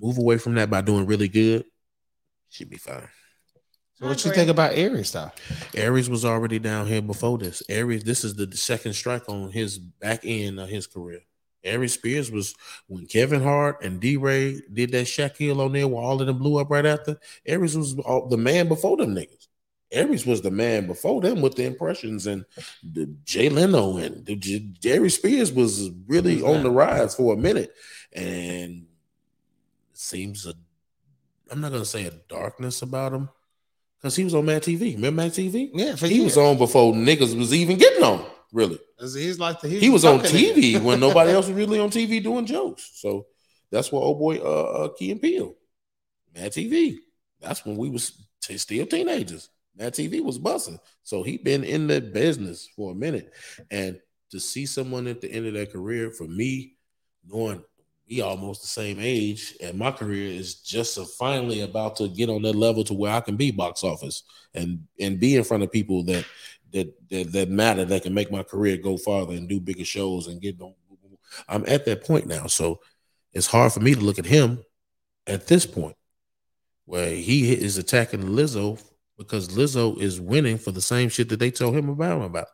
Move 0.00 0.18
away 0.18 0.38
from 0.38 0.54
that 0.54 0.70
by 0.70 0.80
doing 0.80 1.04
really 1.06 1.28
good. 1.28 1.64
She'd 2.48 2.70
be 2.70 2.76
fine. 2.76 3.08
So 4.00 4.06
what 4.06 4.24
you 4.24 4.32
think 4.32 4.48
about 4.48 4.72
Aries 4.72 5.12
though? 5.12 5.30
Aries 5.74 6.08
was 6.08 6.24
already 6.24 6.58
down 6.58 6.86
here 6.86 7.02
before 7.02 7.36
this. 7.36 7.62
Aries, 7.68 8.02
this 8.02 8.24
is 8.24 8.34
the 8.34 8.50
second 8.56 8.94
strike 8.94 9.28
on 9.28 9.52
his 9.52 9.78
back 9.78 10.20
end 10.24 10.58
of 10.58 10.68
his 10.68 10.86
career. 10.86 11.20
Aries 11.64 11.94
Spears 11.94 12.30
was 12.30 12.54
when 12.86 13.06
Kevin 13.06 13.42
Hart 13.42 13.82
and 13.82 14.00
DeRay 14.00 14.60
did 14.72 14.92
that 14.92 15.06
Shaquille 15.06 15.60
O'Neal 15.60 15.90
where 15.90 16.02
all 16.02 16.20
of 16.20 16.26
them 16.26 16.38
blew 16.38 16.58
up 16.58 16.70
right 16.70 16.86
after. 16.86 17.18
Aries 17.46 17.76
was 17.76 17.98
all, 17.98 18.28
the 18.28 18.36
man 18.36 18.68
before 18.68 18.96
them 18.96 19.14
niggas. 19.14 19.48
Aries 19.92 20.24
was 20.24 20.40
the 20.40 20.50
man 20.50 20.86
before 20.86 21.20
them 21.20 21.42
with 21.42 21.56
the 21.56 21.64
impressions 21.64 22.26
and 22.26 22.44
the 22.82 23.06
Jay 23.24 23.48
Leno 23.48 23.96
and 23.96 24.24
the 24.24 24.36
J- 24.36 24.70
Aries 24.84 25.16
Spears 25.16 25.52
was 25.52 25.90
really 26.06 26.42
on 26.42 26.62
the 26.62 26.70
rise 26.70 27.14
for 27.14 27.34
a 27.34 27.36
minute. 27.36 27.74
And 28.12 28.86
it 29.92 29.98
seems 29.98 30.46
a 30.46 30.54
I'm 31.50 31.60
not 31.60 31.72
gonna 31.72 31.84
say 31.84 32.06
a 32.06 32.12
darkness 32.28 32.82
about 32.82 33.12
him 33.12 33.28
because 33.98 34.14
he 34.14 34.22
was 34.22 34.34
on 34.34 34.46
Mad 34.46 34.62
TV. 34.62 34.94
Remember 34.94 35.22
Mad 35.22 35.32
TV? 35.32 35.70
Yeah, 35.74 35.96
for 35.96 36.06
He 36.06 36.20
was 36.20 36.36
on 36.36 36.56
before 36.56 36.92
niggas 36.92 37.36
was 37.36 37.52
even 37.52 37.76
getting 37.76 38.04
on. 38.04 38.24
Really, 38.52 38.78
He's 38.98 39.38
like 39.38 39.60
the 39.60 39.68
he's 39.68 39.80
he 39.80 39.90
was 39.90 40.04
on. 40.04 40.20
TV 40.20 40.82
when 40.82 40.98
nobody 40.98 41.30
else 41.30 41.46
was 41.46 41.56
really 41.56 41.78
on 41.78 41.90
TV 41.90 42.22
doing 42.22 42.46
jokes. 42.46 42.90
So 42.94 43.26
that's 43.70 43.92
what 43.92 44.02
old 44.02 44.18
boy 44.18 44.38
uh, 44.38 44.42
uh 44.84 44.88
Key 44.98 45.12
and 45.12 45.22
Peele, 45.22 45.54
Mad 46.34 46.52
TV. 46.52 46.96
That's 47.40 47.64
when 47.64 47.76
we 47.76 47.88
was 47.88 48.26
t- 48.42 48.58
still 48.58 48.86
teenagers. 48.86 49.50
Mad 49.76 49.94
TV 49.94 50.22
was 50.22 50.38
busting. 50.38 50.80
So 51.04 51.22
he 51.22 51.38
been 51.38 51.62
in 51.62 51.86
the 51.86 52.00
business 52.00 52.68
for 52.74 52.90
a 52.90 52.94
minute, 52.94 53.32
and 53.70 54.00
to 54.30 54.40
see 54.40 54.66
someone 54.66 55.06
at 55.06 55.20
the 55.20 55.30
end 55.30 55.46
of 55.46 55.54
their 55.54 55.66
career, 55.66 56.10
for 56.10 56.24
me, 56.24 56.74
knowing 57.26 57.62
we 58.10 58.20
almost 58.20 58.62
the 58.62 58.68
same 58.68 58.98
age, 58.98 59.54
and 59.62 59.78
my 59.78 59.92
career 59.92 60.32
is 60.32 60.56
just 60.56 60.98
finally 61.16 61.60
about 61.60 61.96
to 61.96 62.08
get 62.08 62.28
on 62.28 62.42
that 62.42 62.56
level 62.56 62.82
to 62.84 62.94
where 62.94 63.12
I 63.12 63.20
can 63.20 63.36
be 63.36 63.52
box 63.52 63.84
office 63.84 64.24
and 64.52 64.84
and 64.98 65.20
be 65.20 65.36
in 65.36 65.44
front 65.44 65.62
of 65.62 65.70
people 65.70 66.02
that 66.04 66.24
that 66.72 67.08
that, 67.10 67.32
that 67.32 67.48
matter 67.48 67.84
that 67.84 68.02
can 68.02 68.14
make 68.14 68.30
my 68.30 68.42
career 68.42 68.76
go 68.76 68.96
farther 68.96 69.34
and 69.34 69.48
do 69.48 69.60
bigger 69.60 69.84
shows 69.84 70.26
and 70.26 70.40
get 70.40 70.60
on. 70.60 70.74
I'm 71.48 71.64
at 71.68 71.84
that 71.84 72.04
point 72.04 72.26
now, 72.26 72.46
so 72.46 72.80
it's 73.32 73.46
hard 73.46 73.72
for 73.72 73.80
me 73.80 73.94
to 73.94 74.00
look 74.00 74.18
at 74.18 74.26
him 74.26 74.64
at 75.26 75.46
this 75.46 75.64
point 75.64 75.96
where 76.86 77.14
he 77.14 77.52
is 77.52 77.78
attacking 77.78 78.22
Lizzo 78.22 78.82
because 79.16 79.48
Lizzo 79.48 79.96
is 80.00 80.20
winning 80.20 80.58
for 80.58 80.72
the 80.72 80.80
same 80.80 81.08
shit 81.08 81.28
that 81.28 81.38
they 81.38 81.50
told 81.50 81.76
him 81.76 81.88
about 81.88 82.22
about. 82.22 82.48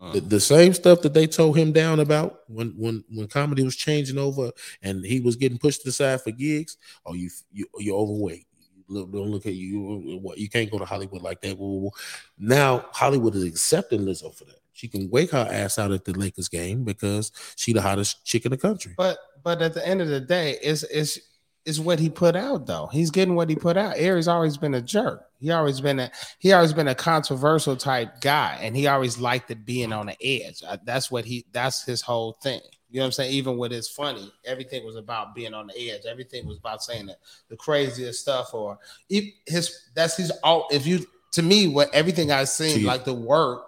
The, 0.00 0.18
uh. 0.18 0.20
the 0.24 0.40
same 0.40 0.72
stuff 0.72 1.02
that 1.02 1.14
they 1.14 1.26
told 1.26 1.56
him 1.58 1.72
down 1.72 2.00
about 2.00 2.40
when 2.48 2.74
when 2.76 3.04
when 3.10 3.28
comedy 3.28 3.62
was 3.62 3.76
changing 3.76 4.18
over 4.18 4.50
and 4.82 5.04
he 5.04 5.20
was 5.20 5.36
getting 5.36 5.58
pushed 5.58 5.86
aside 5.86 6.22
for 6.22 6.30
gigs. 6.30 6.76
Oh, 7.04 7.14
you 7.14 7.28
you 7.50 7.66
you're 7.78 7.98
overweight. 7.98 8.46
Look, 8.90 9.12
don't 9.12 9.30
look 9.30 9.46
at 9.46 9.54
you. 9.54 10.18
What 10.20 10.38
you 10.38 10.48
can't 10.48 10.70
go 10.70 10.78
to 10.78 10.84
Hollywood 10.84 11.22
like 11.22 11.40
that. 11.42 11.92
Now 12.38 12.86
Hollywood 12.92 13.34
is 13.36 13.44
accepting 13.44 14.00
Lizzo 14.00 14.34
for 14.34 14.44
that. 14.44 14.60
She 14.72 14.88
can 14.88 15.10
wake 15.10 15.30
her 15.32 15.48
ass 15.50 15.78
out 15.78 15.92
at 15.92 16.04
the 16.04 16.12
Lakers 16.12 16.48
game 16.48 16.84
because 16.84 17.32
she 17.56 17.72
the 17.72 17.82
hottest 17.82 18.24
chick 18.24 18.44
in 18.44 18.50
the 18.50 18.56
country. 18.56 18.94
But 18.96 19.18
but 19.42 19.62
at 19.62 19.74
the 19.74 19.86
end 19.86 20.00
of 20.00 20.08
the 20.08 20.20
day, 20.20 20.58
it's 20.62 20.82
it's 20.84 21.18
it's 21.66 21.78
what 21.78 21.98
he 21.98 22.08
put 22.08 22.34
out 22.34 22.66
though. 22.66 22.86
He's 22.86 23.10
getting 23.10 23.34
what 23.34 23.50
he 23.50 23.56
put 23.56 23.76
out. 23.76 23.94
Aries 23.96 24.28
always 24.28 24.56
been 24.56 24.74
a 24.74 24.80
jerk. 24.80 25.22
He 25.38 25.50
always 25.50 25.80
been 25.80 26.00
a 26.00 26.10
he 26.38 26.52
always 26.52 26.72
been 26.72 26.88
a 26.88 26.94
controversial 26.94 27.76
type 27.76 28.20
guy, 28.20 28.58
and 28.60 28.76
he 28.76 28.86
always 28.86 29.18
liked 29.18 29.50
it 29.50 29.64
being 29.64 29.92
on 29.92 30.06
the 30.06 30.16
edge. 30.22 30.62
Uh, 30.66 30.78
That's 30.84 31.10
what 31.10 31.24
he. 31.24 31.46
That's 31.52 31.84
his 31.84 32.00
whole 32.00 32.38
thing. 32.42 32.60
You 32.90 32.98
know 32.98 33.04
what 33.04 33.06
I'm 33.06 33.12
saying? 33.12 33.32
Even 33.32 33.56
with 33.56 33.70
his 33.70 33.88
funny, 33.88 34.32
everything 34.44 34.84
was 34.84 34.96
about 34.96 35.34
being 35.34 35.54
on 35.54 35.68
the 35.68 35.90
edge. 35.90 36.02
Everything 36.06 36.46
was 36.46 36.58
about 36.58 36.82
saying 36.82 37.06
the, 37.06 37.16
the 37.48 37.56
craziest 37.56 38.20
stuff, 38.20 38.52
or 38.52 38.78
if 39.08 39.24
his. 39.46 39.90
That's 39.94 40.16
his 40.16 40.32
all. 40.42 40.66
If 40.72 40.86
you 40.86 41.06
to 41.32 41.42
me, 41.42 41.68
what 41.68 41.94
everything 41.94 42.32
I've 42.32 42.48
seen, 42.48 42.84
like 42.84 43.04
the 43.04 43.14
work 43.14 43.66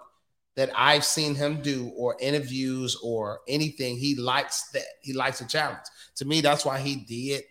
that 0.55 0.69
I've 0.75 1.05
seen 1.05 1.35
him 1.35 1.61
do, 1.61 1.91
or 1.95 2.17
interviews, 2.19 2.97
or 3.01 3.39
anything, 3.47 3.97
he 3.97 4.15
likes 4.15 4.69
that. 4.71 4.83
He 5.01 5.13
likes 5.13 5.39
a 5.41 5.47
challenge. 5.47 5.79
To 6.17 6.25
me, 6.25 6.41
that's 6.41 6.65
why 6.65 6.79
he 6.79 6.97
did 6.97 7.43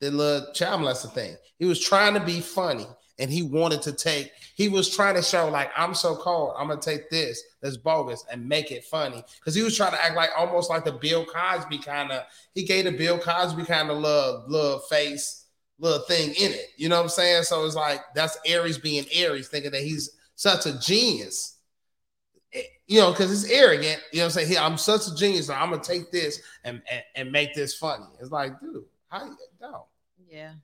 the 0.00 0.10
little 0.10 0.52
child 0.52 0.80
molester 0.80 1.12
thing. 1.12 1.36
He 1.58 1.66
was 1.66 1.80
trying 1.80 2.14
to 2.14 2.20
be 2.20 2.40
funny 2.40 2.86
and 3.20 3.30
he 3.30 3.42
wanted 3.42 3.82
to 3.82 3.92
take, 3.92 4.32
he 4.56 4.68
was 4.68 4.94
trying 4.94 5.14
to 5.14 5.22
show, 5.22 5.48
like, 5.48 5.70
I'm 5.76 5.94
so 5.94 6.16
cold. 6.16 6.54
I'm 6.58 6.68
gonna 6.68 6.80
take 6.80 7.10
this 7.10 7.42
that's 7.60 7.76
bogus 7.76 8.24
and 8.32 8.48
make 8.48 8.72
it 8.72 8.84
funny. 8.84 9.22
Because 9.38 9.54
he 9.54 9.62
was 9.62 9.76
trying 9.76 9.92
to 9.92 10.02
act 10.02 10.16
like 10.16 10.30
almost 10.36 10.70
like 10.70 10.84
the 10.84 10.92
Bill 10.92 11.24
Cosby 11.26 11.78
kind 11.78 12.10
of, 12.10 12.24
he 12.54 12.64
gave 12.64 12.86
the 12.86 12.92
Bill 12.92 13.18
Cosby 13.18 13.64
kind 13.64 13.90
of 13.90 13.98
little, 13.98 14.44
little 14.48 14.78
face, 14.80 15.44
little 15.78 16.04
thing 16.06 16.30
in 16.30 16.52
it. 16.52 16.66
You 16.76 16.88
know 16.88 16.96
what 16.96 17.04
I'm 17.04 17.08
saying? 17.10 17.44
So 17.44 17.64
it's 17.64 17.74
like 17.76 18.00
that's 18.14 18.36
Aries 18.46 18.78
being 18.78 19.04
Aries, 19.14 19.48
thinking 19.48 19.70
that 19.72 19.82
he's 19.82 20.10
such 20.34 20.66
a 20.66 20.78
genius. 20.78 21.58
eh, 22.52 22.62
you 22.86 23.00
know, 23.00 23.10
because 23.12 23.30
it's 23.32 23.50
arrogant. 23.52 24.00
You 24.12 24.18
know, 24.18 24.24
what 24.24 24.26
I'm 24.26 24.30
saying, 24.32 24.48
"Here, 24.48 24.60
I'm 24.60 24.76
such 24.78 25.06
a 25.06 25.14
genius. 25.14 25.46
So 25.46 25.54
I'm 25.54 25.70
gonna 25.70 25.82
take 25.82 26.10
this 26.10 26.40
and, 26.64 26.82
and 26.90 27.02
and 27.16 27.32
make 27.32 27.54
this 27.54 27.74
funny." 27.74 28.06
It's 28.20 28.30
like, 28.30 28.58
dude, 28.60 28.84
how 29.08 29.24
you 29.24 29.36
no. 29.60 29.86
Yeah. 30.28 30.54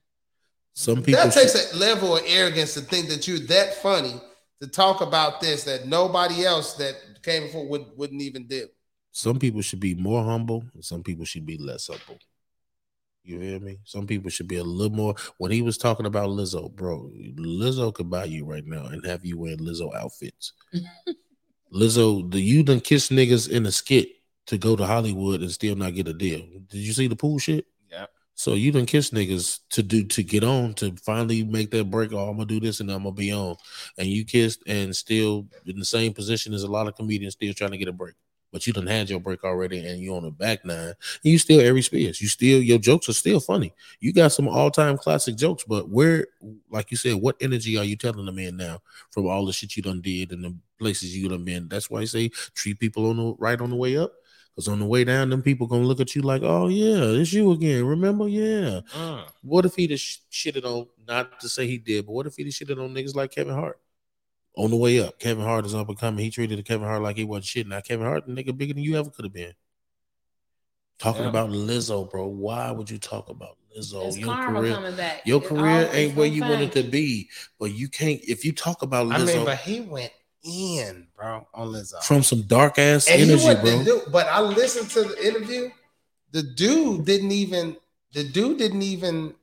Some 0.77 1.01
people 1.01 1.23
That 1.23 1.33
takes 1.33 1.73
a 1.73 1.75
level 1.75 2.17
of 2.17 2.23
arrogance 2.27 2.75
to 2.75 2.81
think 2.81 3.09
that 3.09 3.27
you're 3.27 3.39
that 3.47 3.81
funny 3.81 4.13
to 4.61 4.67
talk 4.67 5.01
about 5.01 5.41
this 5.41 5.63
that 5.63 5.87
nobody 5.87 6.45
else 6.45 6.75
that 6.75 6.93
came 7.23 7.47
before 7.47 7.67
would 7.67 7.85
wouldn't 7.95 8.21
even 8.21 8.45
do. 8.45 8.67
some 9.11 9.39
people 9.39 9.63
should 9.63 9.79
be 9.79 9.95
more 9.95 10.23
humble 10.23 10.63
and 10.75 10.85
some 10.85 11.01
people 11.01 11.25
should 11.25 11.47
be 11.47 11.57
less 11.57 11.87
humble. 11.87 12.19
You 13.23 13.39
hear 13.39 13.59
me? 13.59 13.79
Some 13.85 14.05
people 14.05 14.29
should 14.29 14.47
be 14.47 14.57
a 14.57 14.63
little 14.63 14.95
more. 14.95 15.15
When 15.39 15.51
he 15.51 15.63
was 15.63 15.79
talking 15.79 16.05
about 16.05 16.29
Lizzo, 16.29 16.71
bro, 16.71 17.09
Lizzo 17.35 17.91
could 17.91 18.11
buy 18.11 18.25
you 18.25 18.45
right 18.45 18.65
now 18.65 18.85
and 18.85 19.03
have 19.03 19.25
you 19.25 19.39
wearing 19.39 19.57
Lizzo 19.57 19.95
outfits. 19.95 20.53
Lizzo, 21.73 22.31
the 22.31 22.39
you 22.39 22.61
done 22.61 22.81
kiss 22.81 23.09
niggas 23.09 23.49
in 23.49 23.65
a 23.65 23.71
skit 23.71 24.09
to 24.45 24.59
go 24.59 24.75
to 24.75 24.85
Hollywood 24.85 25.41
and 25.41 25.51
still 25.51 25.75
not 25.75 25.95
get 25.95 26.07
a 26.07 26.13
deal. 26.13 26.47
Did 26.67 26.77
you 26.81 26.93
see 26.93 27.07
the 27.07 27.15
pool 27.15 27.39
shit? 27.39 27.65
So 28.37 28.53
you 28.53 28.71
done 28.71 28.85
kiss 28.85 29.09
niggas 29.09 29.61
to 29.71 29.81
do 29.81 30.03
to 30.05 30.21
get 30.21 30.43
on 30.43 30.75
to 30.75 30.95
finally 31.03 31.43
make 31.43 31.71
that 31.71 31.89
break. 31.89 32.13
Oh, 32.13 32.29
I'm 32.29 32.37
gonna 32.37 32.45
do 32.45 32.59
this 32.59 32.79
and 32.79 32.91
I'm 32.91 32.99
gonna 33.01 33.11
be 33.11 33.33
on. 33.33 33.55
And 33.97 34.07
you 34.07 34.25
kissed 34.25 34.61
and 34.67 34.95
still 34.95 35.47
in 35.65 35.79
the 35.79 35.83
same 35.83 36.13
position 36.13 36.53
as 36.53 36.61
a 36.61 36.67
lot 36.67 36.87
of 36.87 36.95
comedians 36.95 37.33
still 37.33 37.51
trying 37.55 37.71
to 37.71 37.79
get 37.79 37.87
a 37.87 37.91
break. 37.91 38.13
But 38.53 38.67
you 38.67 38.73
done 38.73 38.85
had 38.85 39.09
your 39.09 39.19
break 39.19 39.43
already 39.43 39.83
and 39.87 39.99
you 39.99 40.15
on 40.15 40.21
the 40.21 40.29
back 40.29 40.63
nine. 40.63 40.93
You 41.23 41.39
still 41.39 41.59
Aries 41.59 41.87
Spears. 41.87 42.21
You 42.21 42.27
still 42.27 42.61
your 42.61 42.77
jokes 42.77 43.09
are 43.09 43.13
still 43.13 43.39
funny. 43.39 43.73
You 44.01 44.13
got 44.13 44.31
some 44.31 44.47
all-time 44.47 44.99
classic 44.99 45.35
jokes, 45.35 45.63
but 45.67 45.89
where, 45.89 46.27
like 46.69 46.91
you 46.91 46.97
said, 46.97 47.15
what 47.15 47.37
energy 47.41 47.75
are 47.75 47.83
you 47.83 47.95
telling 47.95 48.27
them 48.27 48.37
in 48.37 48.55
now 48.55 48.83
from 49.09 49.25
all 49.25 49.47
the 49.47 49.51
shit 49.51 49.75
you 49.75 49.81
done 49.81 50.01
did 50.01 50.31
and 50.31 50.43
the 50.43 50.55
places 50.77 51.17
you 51.17 51.27
done 51.27 51.43
been? 51.43 51.67
That's 51.69 51.89
why 51.89 52.01
I 52.01 52.05
say 52.05 52.29
treat 52.53 52.79
people 52.79 53.09
on 53.09 53.17
the 53.17 53.35
right 53.39 53.59
on 53.59 53.71
the 53.71 53.75
way 53.75 53.97
up. 53.97 54.13
Because 54.57 54.69
on 54.69 54.79
the 54.79 54.87
way 54.87 55.03
down, 55.03 55.29
them 55.29 55.43
people 55.43 55.67
gonna 55.67 55.83
look 55.85 55.99
at 55.99 56.15
you 56.15 56.23
like, 56.23 56.41
oh 56.43 56.67
yeah, 56.67 57.03
it's 57.21 57.31
you 57.31 57.51
again. 57.51 57.85
Remember? 57.85 58.27
Yeah. 58.27 58.79
Uh. 58.91 59.25
What 59.43 59.65
if 59.65 59.75
he 59.75 59.87
just 59.87 60.21
have 60.23 60.31
shitted 60.31 60.65
on, 60.65 60.87
not 61.07 61.39
to 61.41 61.47
say 61.47 61.67
he 61.67 61.77
did, 61.77 62.07
but 62.07 62.13
what 62.13 62.25
if 62.25 62.35
he 62.37 62.43
just 62.43 62.57
have 62.57 62.67
shitted 62.67 62.83
on 62.83 62.95
niggas 62.95 63.13
like 63.15 63.29
Kevin 63.29 63.53
Hart? 63.53 63.79
On 64.55 64.71
the 64.71 64.75
way 64.75 64.99
up, 64.99 65.19
Kevin 65.19 65.43
Hart 65.43 65.67
is 65.67 65.75
up 65.75 65.89
and 65.89 65.99
coming. 65.99 66.25
He 66.25 66.31
treated 66.31 66.65
Kevin 66.65 66.87
Hart 66.87 67.03
like 67.03 67.17
he 67.17 67.23
wasn't 67.23 67.45
shit. 67.45 67.67
Now 67.67 67.81
Kevin 67.81 68.07
Hart, 68.07 68.25
the 68.25 68.33
nigga 68.33 68.57
bigger 68.57 68.73
than 68.73 68.81
you 68.81 68.97
ever 68.97 69.11
could 69.11 69.25
have 69.25 69.33
been. 69.33 69.53
Talking 70.97 71.21
Yeah. 71.25 71.29
about 71.29 71.51
Lizzo, 71.51 72.09
bro. 72.09 72.25
Why 72.25 72.71
would 72.71 72.89
you 72.89 72.97
talk 72.97 73.29
about 73.29 73.57
Lizzo? 73.77 74.07
It's 74.07 74.17
Your 74.17 74.35
career, 74.37 74.91
back. 74.93 75.21
your 75.23 75.39
It 75.43 75.47
career 75.47 75.89
ain't 75.93 76.15
where 76.15 76.25
you 76.25 76.41
comes 76.41 76.55
wanted 76.55 76.71
to 76.71 76.81
be. 76.81 77.29
But 77.59 77.73
you 77.75 77.89
can't 77.89 78.19
if 78.27 78.43
you 78.43 78.53
talk 78.53 78.81
about 78.81 79.05
I 79.11 79.19
Lizzo 79.19 79.35
mean, 79.35 79.45
but 79.45 79.59
he 79.59 79.81
went 79.81 80.11
in, 80.47 81.07
bro, 81.15 81.47
on 81.53 81.67
Lizzo. 81.69 81.95
Uh, 81.95 82.01
from 82.01 82.23
some 82.23 82.43
dark 82.43 82.79
ass 82.79 83.07
and 83.09 83.21
energy, 83.21 83.53
bro. 83.61 83.83
dude, 83.83 84.11
but 84.11 84.27
I 84.27 84.39
listened 84.41 84.89
to 84.91 85.03
the 85.03 85.27
interview. 85.27 85.69
The 86.31 86.43
dude 86.43 87.05
didn't 87.05 87.31
even 87.31 87.77
the 88.13 88.23
dude 88.23 88.57
didn't 88.57 88.81
even 88.81 89.33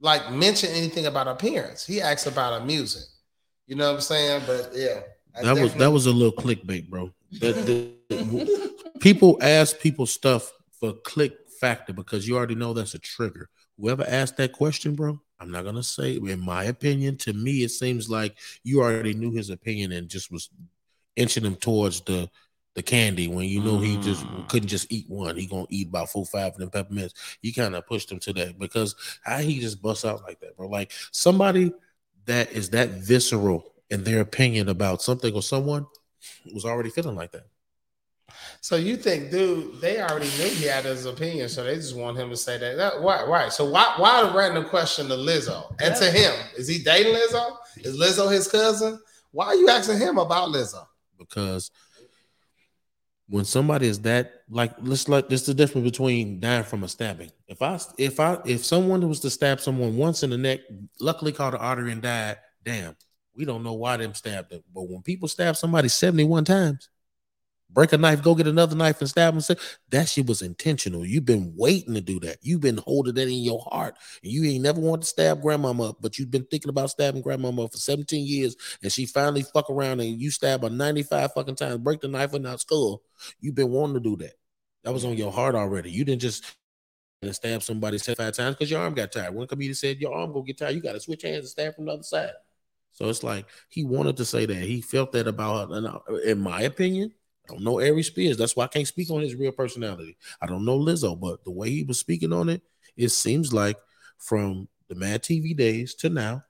like 0.00 0.32
mention 0.32 0.70
anything 0.70 1.06
about 1.06 1.28
appearance. 1.28 1.84
He 1.86 2.00
asked 2.00 2.26
about 2.26 2.58
her 2.58 2.66
music. 2.66 3.02
You 3.66 3.76
know 3.76 3.88
what 3.88 3.96
I'm 3.96 4.00
saying? 4.00 4.42
But 4.46 4.70
yeah, 4.74 5.00
I 5.36 5.42
that 5.42 5.60
was 5.60 5.74
that 5.74 5.90
was 5.92 6.06
a 6.06 6.12
little 6.12 6.32
clickbait, 6.32 6.88
bro. 6.88 7.12
That, 7.40 7.54
the- 7.66 7.90
people 9.00 9.38
ask 9.40 9.78
people 9.78 10.06
stuff 10.06 10.52
for 10.78 10.92
click 11.04 11.36
factor 11.60 11.92
because 11.92 12.26
you 12.26 12.36
already 12.36 12.54
know 12.54 12.72
that's 12.72 12.94
a 12.94 12.98
trigger. 12.98 13.48
Whoever 13.78 14.04
asked 14.06 14.36
that 14.38 14.52
question, 14.52 14.94
bro, 14.94 15.20
I'm 15.40 15.50
not 15.50 15.64
gonna 15.64 15.82
say. 15.82 16.16
In 16.16 16.40
my 16.44 16.64
opinion, 16.64 17.16
to 17.18 17.32
me, 17.32 17.62
it 17.64 17.70
seems 17.70 18.10
like 18.10 18.36
you 18.62 18.82
already 18.82 19.14
knew 19.14 19.30
his 19.32 19.50
opinion 19.50 19.92
and 19.92 20.08
just 20.08 20.30
was 20.30 20.50
inching 21.16 21.44
him 21.44 21.56
towards 21.56 22.02
the 22.02 22.30
the 22.76 22.82
candy 22.82 23.26
when 23.26 23.46
you 23.46 23.60
know 23.60 23.78
he 23.80 23.96
just 23.96 24.24
Mm. 24.24 24.48
couldn't 24.48 24.68
just 24.68 24.86
eat 24.92 25.08
one. 25.08 25.36
He 25.36 25.46
gonna 25.46 25.66
eat 25.70 25.88
about 25.88 26.08
four, 26.10 26.24
five 26.24 26.52
of 26.52 26.58
them 26.58 26.70
peppermints. 26.70 27.14
You 27.42 27.52
kind 27.52 27.74
of 27.74 27.84
pushed 27.86 28.12
him 28.12 28.20
to 28.20 28.32
that 28.34 28.58
because 28.60 28.94
how 29.24 29.38
he 29.38 29.58
just 29.58 29.82
busts 29.82 30.04
out 30.04 30.22
like 30.22 30.38
that, 30.40 30.56
bro. 30.56 30.68
Like 30.68 30.92
somebody 31.10 31.72
that 32.26 32.52
is 32.52 32.70
that 32.70 32.90
visceral 32.90 33.64
in 33.90 34.04
their 34.04 34.20
opinion 34.20 34.68
about 34.68 35.02
something 35.02 35.34
or 35.34 35.42
someone 35.42 35.84
was 36.54 36.64
already 36.64 36.90
feeling 36.90 37.16
like 37.16 37.32
that. 37.32 37.46
So 38.62 38.76
you 38.76 38.96
think, 38.96 39.30
dude, 39.30 39.80
they 39.80 40.00
already 40.00 40.26
knew 40.36 40.48
he 40.48 40.66
had 40.66 40.84
his 40.84 41.06
opinion, 41.06 41.48
so 41.48 41.64
they 41.64 41.76
just 41.76 41.96
want 41.96 42.18
him 42.18 42.28
to 42.28 42.36
say 42.36 42.58
that. 42.58 42.76
that 42.76 43.00
why? 43.00 43.24
Why? 43.24 43.48
So 43.48 43.70
why? 43.70 43.94
Why 43.96 44.22
the 44.22 44.36
random 44.36 44.66
question 44.66 45.08
to 45.08 45.14
Lizzo 45.14 45.74
and 45.80 45.96
to 45.96 46.10
him? 46.10 46.34
Is 46.58 46.68
he 46.68 46.82
dating 46.82 47.14
Lizzo? 47.14 47.56
Is 47.78 47.98
Lizzo 47.98 48.30
his 48.30 48.48
cousin? 48.48 49.00
Why 49.30 49.46
are 49.46 49.54
you 49.54 49.68
asking 49.68 49.98
him 49.98 50.18
about 50.18 50.50
Lizzo? 50.50 50.86
because 51.20 51.70
when 53.28 53.44
somebody 53.44 53.86
is 53.86 54.00
that 54.00 54.42
like 54.48 54.72
let's 54.80 55.08
like 55.08 55.28
this 55.28 55.42
is 55.42 55.46
the 55.46 55.54
difference 55.54 55.88
between 55.88 56.40
dying 56.40 56.64
from 56.64 56.82
a 56.82 56.88
stabbing. 56.88 57.30
If 57.46 57.62
I 57.62 57.78
if 57.96 58.18
I 58.18 58.38
if 58.44 58.64
someone 58.64 59.08
was 59.08 59.20
to 59.20 59.30
stab 59.30 59.60
someone 59.60 59.96
once 59.96 60.24
in 60.24 60.30
the 60.30 60.38
neck, 60.38 60.60
luckily 60.98 61.30
caught 61.30 61.54
an 61.54 61.60
artery 61.60 61.92
and 61.92 62.02
died, 62.02 62.38
damn, 62.64 62.96
we 63.36 63.44
don't 63.44 63.62
know 63.62 63.74
why 63.74 63.98
them 63.98 64.14
stabbed 64.14 64.50
them. 64.50 64.64
But 64.74 64.88
when 64.88 65.02
people 65.02 65.28
stab 65.28 65.56
somebody 65.56 65.86
71 65.86 66.44
times, 66.44 66.88
break 67.72 67.92
a 67.92 67.98
knife, 67.98 68.22
go 68.22 68.34
get 68.34 68.46
another 68.46 68.76
knife 68.76 69.00
and 69.00 69.08
stab 69.08 69.38
them, 69.38 69.56
that 69.90 70.08
shit 70.08 70.26
was 70.26 70.42
intentional. 70.42 71.04
You've 71.04 71.24
been 71.24 71.54
waiting 71.56 71.94
to 71.94 72.00
do 72.00 72.20
that. 72.20 72.38
You've 72.42 72.60
been 72.60 72.78
holding 72.78 73.14
that 73.14 73.28
in 73.28 73.42
your 73.42 73.60
heart. 73.70 73.96
And 74.22 74.32
you 74.32 74.44
ain't 74.44 74.62
never 74.62 74.80
wanted 74.80 75.02
to 75.02 75.08
stab 75.08 75.42
grandmama 75.42 75.90
up, 75.90 75.98
but 76.00 76.18
you've 76.18 76.30
been 76.30 76.44
thinking 76.44 76.70
about 76.70 76.90
stabbing 76.90 77.22
grandmama 77.22 77.64
up 77.64 77.72
for 77.72 77.78
17 77.78 78.26
years 78.26 78.56
and 78.82 78.92
she 78.92 79.06
finally 79.06 79.42
fuck 79.42 79.70
around 79.70 80.00
and 80.00 80.20
you 80.20 80.30
stab 80.30 80.62
her 80.62 80.70
95 80.70 81.32
fucking 81.32 81.56
times, 81.56 81.78
break 81.78 82.00
the 82.00 82.08
knife 82.08 82.34
in 82.34 82.44
her 82.44 82.58
skull. 82.58 83.02
You've 83.40 83.54
been 83.54 83.70
wanting 83.70 83.94
to 83.94 84.00
do 84.00 84.16
that. 84.16 84.34
That 84.84 84.92
was 84.92 85.04
on 85.04 85.16
your 85.16 85.32
heart 85.32 85.54
already. 85.54 85.90
You 85.90 86.04
didn't 86.04 86.22
just 86.22 86.56
and 87.22 87.34
stab 87.34 87.62
somebody 87.62 87.98
75 87.98 88.34
times 88.34 88.56
because 88.56 88.70
your 88.70 88.80
arm 88.80 88.94
got 88.94 89.12
tired. 89.12 89.34
One 89.34 89.46
comedian 89.46 89.74
said 89.74 90.00
your 90.00 90.14
arm 90.14 90.32
gonna 90.32 90.44
get 90.44 90.56
tired. 90.56 90.74
You 90.74 90.80
got 90.80 90.92
to 90.92 91.00
switch 91.00 91.22
hands 91.22 91.40
and 91.40 91.48
stab 91.48 91.74
from 91.74 91.84
the 91.84 91.92
other 91.92 92.02
side. 92.02 92.30
So 92.92 93.08
it's 93.08 93.22
like 93.22 93.46
he 93.68 93.84
wanted 93.84 94.16
to 94.16 94.24
say 94.24 94.46
that. 94.46 94.56
He 94.56 94.80
felt 94.80 95.12
that 95.12 95.28
about 95.28 95.68
her. 95.68 95.76
And 95.76 95.86
uh, 95.86 96.00
in 96.24 96.40
my 96.40 96.62
opinion, 96.62 97.12
don't 97.50 97.64
know 97.64 97.78
Aries 97.78 98.06
Spears. 98.06 98.36
That's 98.36 98.56
why 98.56 98.64
I 98.64 98.68
can't 98.68 98.86
speak 98.86 99.10
on 99.10 99.20
his 99.20 99.34
real 99.34 99.52
personality. 99.52 100.16
I 100.40 100.46
don't 100.46 100.64
know 100.64 100.78
Lizzo, 100.78 101.18
but 101.18 101.44
the 101.44 101.50
way 101.50 101.70
he 101.70 101.82
was 101.84 101.98
speaking 101.98 102.32
on 102.32 102.48
it, 102.48 102.62
it 102.96 103.10
seems 103.10 103.52
like 103.52 103.76
from 104.18 104.68
the 104.88 104.94
Mad 104.94 105.22
TV 105.22 105.56
days 105.56 105.94
to 105.96 106.08
now, 106.08 106.44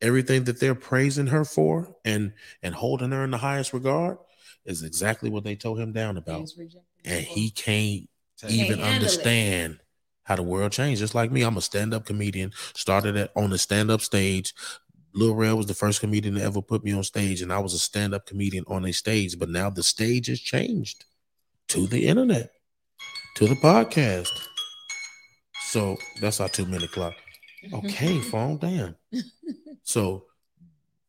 everything 0.00 0.44
that 0.44 0.60
they're 0.60 0.74
praising 0.74 1.28
her 1.28 1.44
for 1.44 1.96
and 2.04 2.32
and 2.62 2.74
holding 2.74 3.12
her 3.12 3.24
in 3.24 3.30
the 3.30 3.38
highest 3.38 3.72
regard 3.72 4.18
is 4.64 4.82
exactly 4.82 5.30
what 5.30 5.44
they 5.44 5.56
told 5.56 5.78
him 5.78 5.92
down 5.92 6.16
about. 6.16 6.48
Things 6.48 6.76
And 7.04 7.24
he 7.24 7.50
can't 7.50 8.08
Can't 8.40 8.52
even 8.52 8.80
it. 8.80 8.82
understand 8.82 9.80
how 10.24 10.36
the 10.36 10.42
world 10.42 10.72
changed. 10.72 11.00
Just 11.00 11.14
like 11.14 11.32
me, 11.32 11.42
I'm 11.42 11.56
a 11.56 11.60
stand-up 11.60 12.06
comedian. 12.06 12.52
Started 12.74 13.16
at 13.16 13.32
on 13.36 13.50
the 13.50 13.58
stand-up 13.58 14.00
stage. 14.00 14.54
Lil 15.14 15.34
Rel 15.34 15.56
was 15.56 15.66
the 15.66 15.74
first 15.74 16.00
comedian 16.00 16.34
to 16.36 16.42
ever 16.42 16.62
put 16.62 16.84
me 16.84 16.92
on 16.92 17.04
stage, 17.04 17.42
and 17.42 17.52
I 17.52 17.58
was 17.58 17.74
a 17.74 17.78
stand-up 17.78 18.26
comedian 18.26 18.64
on 18.66 18.84
a 18.84 18.92
stage. 18.92 19.38
But 19.38 19.50
now 19.50 19.70
the 19.70 19.82
stage 19.82 20.28
has 20.28 20.40
changed 20.40 21.04
to 21.68 21.86
the 21.86 22.06
internet, 22.06 22.50
to 23.36 23.46
the 23.46 23.56
podcast. 23.56 24.30
So 25.68 25.96
that's 26.20 26.40
our 26.40 26.48
two-minute 26.48 26.92
clock. 26.92 27.14
Okay, 27.72 28.20
phone, 28.30 28.58
down. 28.58 28.96
So 29.82 30.24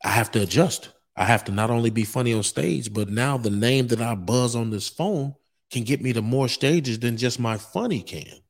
I 0.04 0.10
have 0.10 0.32
to 0.32 0.42
adjust. 0.42 0.90
I 1.16 1.26
have 1.26 1.44
to 1.46 1.52
not 1.52 1.70
only 1.70 1.90
be 1.90 2.04
funny 2.04 2.34
on 2.34 2.44
stage, 2.44 2.92
but 2.92 3.10
now 3.10 3.38
the 3.38 3.50
name 3.50 3.88
that 3.88 4.02
I 4.02 4.16
buzz 4.16 4.56
on 4.56 4.70
this 4.70 4.90
phone 4.90 5.36
can 5.72 5.84
get 5.84 6.02
me 6.02 6.14
to 6.14 6.22
more 6.22 6.48
stages 6.48 7.00
than 7.00 7.18
just 7.18 7.40
my 7.40 7.58
funny 7.58 8.02
can. 8.02 8.43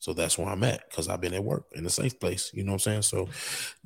So 0.00 0.14
that's 0.14 0.38
where 0.38 0.48
I'm 0.48 0.64
at 0.64 0.88
because 0.88 1.08
I've 1.08 1.20
been 1.20 1.34
at 1.34 1.44
work 1.44 1.66
in 1.72 1.84
a 1.84 1.90
safe 1.90 2.18
place. 2.18 2.50
You 2.54 2.64
know 2.64 2.72
what 2.72 2.86
I'm 2.86 3.02
saying? 3.02 3.02
So 3.02 3.28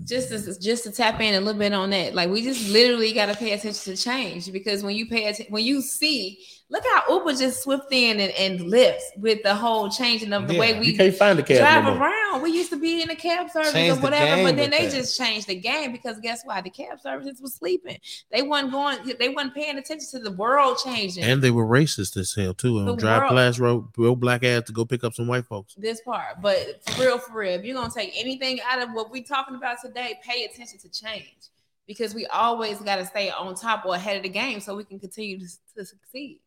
just 0.05 0.29
to, 0.29 0.61
just 0.61 0.85
to 0.85 0.93
tap 0.93 1.21
in 1.21 1.35
a 1.35 1.41
little 1.41 1.59
bit 1.59 1.73
on 1.73 1.91
that, 1.91 2.15
like 2.15 2.31
we 2.31 2.41
just 2.41 2.71
literally 2.71 3.13
got 3.13 3.27
to 3.27 3.35
pay 3.35 3.53
attention 3.53 3.97
to 3.97 4.01
change 4.01 4.51
because 4.53 4.85
when 4.85 4.95
you 4.95 5.07
pay 5.07 5.25
attention, 5.25 5.53
when 5.53 5.65
you 5.65 5.83
see, 5.83 6.39
look 6.71 6.83
how 6.93 7.03
Uber 7.19 7.35
just 7.35 7.63
swift 7.63 7.93
in 7.93 8.19
and, 8.21 8.33
and 8.33 8.61
lifts 8.69 9.05
with 9.17 9.43
the 9.43 9.55
whole 9.55 9.89
changing 9.91 10.33
of 10.33 10.49
the 10.49 10.59
way 10.59 10.79
we 10.79 10.97
can't 10.97 11.15
find 11.15 11.39
the 11.39 11.43
cab 11.43 11.59
drive 11.59 11.85
no 11.85 12.01
around. 12.01 12.43
We 12.43 12.51
used 12.51 12.71
to 12.71 12.79
be 12.79 13.03
in 13.03 13.09
the 13.09 13.15
cab 13.15 13.51
service 13.51 13.73
Changed 13.73 13.99
or 13.99 14.03
whatever, 14.03 14.37
game 14.37 14.45
but 14.47 14.57
then 14.57 14.71
they 14.71 14.87
that. 14.87 14.93
just 14.95 15.17
changed 15.17 15.47
the 15.47 15.55
game 15.55 15.93
because 15.93 16.19
guess 16.21 16.43
what? 16.45 16.65
The 16.65 16.71
cab 16.71 17.01
services 17.01 17.41
was 17.41 17.55
sleeping. 17.55 17.99
They 18.33 18.43
wasn't 18.43 18.73
going. 18.73 18.99
They 19.19 19.29
wasn't 19.29 19.55
paying 19.55 19.79
attention 19.79 20.09
to 20.13 20.19
the 20.21 20.33
world 20.33 20.79
changing. 20.85 21.25
And 21.25 21.43
they 21.43 21.51
were 21.51 21.67
racist 21.67 22.17
as 22.17 22.33
hell 22.35 22.55
too. 22.55 22.79
And 22.79 22.89
The 22.89 22.97
drive 22.97 23.23
world- 23.23 23.33
past 23.37 23.59
road, 23.59 23.89
real 23.97 24.17
black 24.17 24.43
ass 24.43 24.65
to 24.65 24.73
go 24.73 24.85
pick 24.85 25.05
up 25.05 25.15
some 25.15 25.27
white 25.29 25.47
folks. 25.47 25.75
this 25.77 26.01
part, 26.01 26.41
but 26.43 26.83
for 26.91 27.03
real, 27.03 27.19
for 27.19 27.39
real, 27.39 27.53
if 27.53 27.65
you're 27.65 27.77
gonna 27.77 27.93
take 27.95 28.13
anything 28.17 28.61
out 28.69 28.83
of 28.83 28.91
what 28.93 29.11
we're 29.11 29.23
talking 29.23 29.55
about 29.55 29.77
today, 29.83 30.19
pay 30.25 30.45
attention 30.45 30.79
to 30.81 30.89
change 30.89 31.51
because 31.87 32.15
we 32.15 32.25
always 32.27 32.79
got 32.79 32.97
to 32.97 33.05
stay 33.05 33.31
on 33.31 33.55
top 33.55 33.85
or 33.85 33.95
ahead 33.95 34.17
of 34.17 34.23
the 34.23 34.29
game 34.29 34.59
so 34.59 34.75
we 34.75 34.85
can 34.85 34.99
continue 34.99 35.39
to, 35.39 35.47
to 35.77 35.85
succeed 35.85 36.41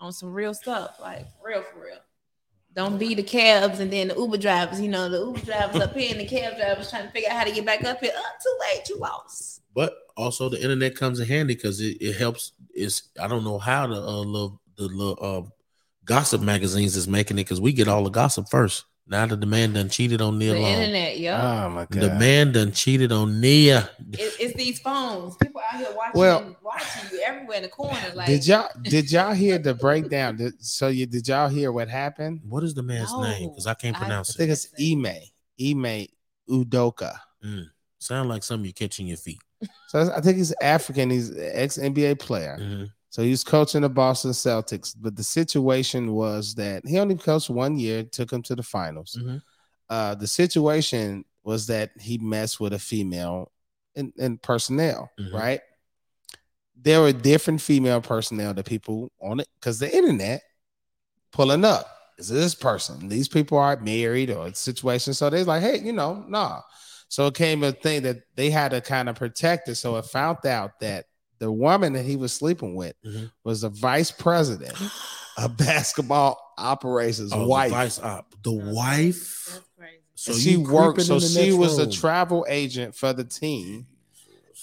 on 0.00 0.12
some 0.12 0.32
real 0.32 0.54
stuff, 0.54 0.96
like 1.00 1.26
real, 1.44 1.62
for 1.62 1.80
real. 1.80 1.98
Don't 2.74 2.98
be 2.98 3.14
the 3.14 3.22
cabs 3.22 3.80
and 3.80 3.92
then 3.92 4.08
the 4.08 4.14
Uber 4.14 4.36
drivers. 4.36 4.80
You 4.80 4.88
know, 4.88 5.08
the 5.08 5.18
Uber 5.18 5.40
drivers 5.40 5.80
up 5.80 5.94
here 5.94 6.12
and 6.12 6.20
the 6.20 6.26
cab 6.26 6.56
drivers 6.56 6.90
trying 6.90 7.06
to 7.06 7.10
figure 7.10 7.30
out 7.30 7.38
how 7.38 7.44
to 7.44 7.52
get 7.52 7.66
back 7.66 7.82
up 7.84 8.00
here. 8.00 8.12
Oh, 8.14 8.30
too 8.42 8.56
late, 8.60 8.88
you 8.88 8.98
lost. 8.98 9.62
But 9.74 9.94
also 10.16 10.48
the 10.48 10.62
internet 10.62 10.94
comes 10.94 11.18
in 11.18 11.26
handy 11.26 11.54
because 11.54 11.80
it, 11.80 11.96
it 12.00 12.16
helps. 12.16 12.52
It's 12.72 13.08
I 13.20 13.26
don't 13.26 13.44
know 13.44 13.58
how 13.58 13.86
the 13.86 13.96
uh, 13.96 14.20
little 14.20 14.60
the 14.76 14.84
little 14.84 15.18
uh, 15.20 15.48
gossip 16.04 16.40
magazines 16.40 16.96
is 16.96 17.08
making 17.08 17.38
it 17.38 17.44
because 17.44 17.60
we 17.60 17.72
get 17.72 17.88
all 17.88 18.04
the 18.04 18.10
gossip 18.10 18.48
first. 18.48 18.84
Now 19.10 19.24
that 19.26 19.40
the 19.40 19.46
man 19.46 19.72
done 19.72 19.88
cheated 19.88 20.20
on 20.20 20.38
Nia 20.38 20.52
The 20.52 20.60
Long. 20.60 20.70
internet, 20.70 21.18
yeah. 21.18 21.64
Oh 21.66 21.70
my 21.70 21.86
god. 21.86 22.02
The 22.02 22.14
man 22.16 22.52
done 22.52 22.72
cheated 22.72 23.10
on 23.10 23.40
Nia. 23.40 23.88
It, 24.12 24.34
it's 24.38 24.54
these 24.54 24.78
phones. 24.80 25.34
People 25.36 25.62
out 25.72 25.78
here 25.78 25.88
watching, 25.96 26.18
Well- 26.20 26.56
watching 26.62 27.10
you 27.12 27.22
everywhere 27.24 27.56
in 27.56 27.62
the 27.62 27.68
corner. 27.70 27.98
Like, 28.14 28.26
did 28.26 28.46
y'all 28.46 28.68
did 28.82 29.10
y'all 29.10 29.32
hear 29.32 29.56
the 29.58 29.72
breakdown? 29.74 30.36
Did, 30.36 30.62
so 30.64 30.88
you 30.88 31.06
did 31.06 31.26
y'all 31.26 31.48
hear 31.48 31.72
what 31.72 31.88
happened? 31.88 32.40
What 32.44 32.62
is 32.64 32.74
the 32.74 32.82
man's 32.82 33.10
No, 33.12 33.22
name? 33.22 33.48
Because 33.48 33.66
I 33.66 33.74
can't 33.74 33.96
I- 33.96 34.00
pronounce 34.00 34.30
I 34.30 34.32
it. 34.34 34.36
think 34.36 34.50
it's 34.50 34.68
Ime 34.78 35.86
Ime 35.88 36.06
Udoka. 36.50 37.18
Sound 37.98 38.28
like 38.28 38.42
something 38.42 38.66
you 38.66 38.72
catch 38.72 39.00
in 39.00 39.06
your 39.06 39.16
feet. 39.16 39.40
So 39.88 40.12
I 40.14 40.20
think 40.20 40.36
he's 40.36 40.54
African. 40.62 41.10
He's 41.10 41.36
ex 41.36 41.78
NBA 41.78 42.18
player. 42.20 42.56
Mhm. 42.60 42.90
So 43.10 43.22
he 43.22 43.30
was 43.30 43.42
coaching 43.42 43.80
the 43.82 43.88
Boston 43.88 44.32
Celtics, 44.32 44.94
but 44.98 45.16
the 45.16 45.24
situation 45.24 46.12
was 46.12 46.54
that 46.56 46.86
he 46.86 46.98
only 46.98 47.16
coached 47.16 47.48
one 47.48 47.78
year, 47.78 48.02
took 48.04 48.30
him 48.32 48.42
to 48.42 48.54
the 48.54 48.62
finals. 48.62 49.16
Mhm. 49.18 49.42
Uh, 49.88 50.14
the 50.14 50.26
situation 50.26 51.24
was 51.42 51.66
that 51.68 51.90
he 51.98 52.18
messed 52.18 52.60
with 52.60 52.74
a 52.74 52.78
female 52.78 53.50
in, 53.94 54.12
in 54.18 54.36
personnel, 54.38 55.10
Mhm. 55.18 55.32
right? 55.32 55.60
There 56.80 57.00
were 57.00 57.12
different 57.12 57.60
female 57.60 58.00
personnel 58.00 58.54
that 58.54 58.66
people 58.66 59.10
on 59.20 59.40
it 59.40 59.48
because 59.58 59.78
the 59.78 59.94
internet 59.94 60.42
pulling 61.32 61.64
up. 61.64 61.94
Is 62.18 62.28
this 62.28 62.54
person? 62.54 63.08
These 63.08 63.28
people 63.28 63.58
are 63.58 63.76
married 63.80 64.30
or 64.30 64.52
situation. 64.52 65.14
So 65.14 65.30
they're 65.30 65.44
like, 65.44 65.62
hey, 65.62 65.78
you 65.78 65.92
know, 65.92 66.24
nah. 66.28 66.62
So 67.08 67.26
it 67.28 67.34
came 67.34 67.62
a 67.62 67.72
thing 67.72 68.02
that 68.02 68.22
they 68.34 68.50
had 68.50 68.72
to 68.72 68.80
kind 68.80 69.08
of 69.08 69.14
protect 69.16 69.68
it. 69.68 69.76
So 69.76 69.96
it 69.96 70.04
found 70.04 70.44
out 70.44 70.80
that 70.80 71.06
the 71.38 71.50
woman 71.52 71.92
that 71.94 72.04
he 72.04 72.16
was 72.16 72.32
sleeping 72.32 72.74
with 72.74 72.94
Mhm. 73.04 73.30
was 73.44 73.60
the 73.62 73.68
vice 73.68 74.10
president 74.10 74.74
of 75.36 75.56
basketball 75.56 76.38
operations 76.58 77.32
Oh, 77.32 77.40
the 77.42 77.46
wife. 77.46 77.70
vice 77.70 77.98
op. 78.00 78.34
The 78.42 78.56
That's 78.56 78.74
wife. 78.74 79.60
So 80.16 80.32
she 80.32 80.56
worked, 80.56 81.00
so 81.02 81.20
she 81.20 81.52
was 81.52 81.76
the 81.76 81.84
room. 81.84 81.92
travel 81.92 82.44
agent 82.48 82.96
for 82.96 83.12
the 83.12 83.22
team. 83.24 83.86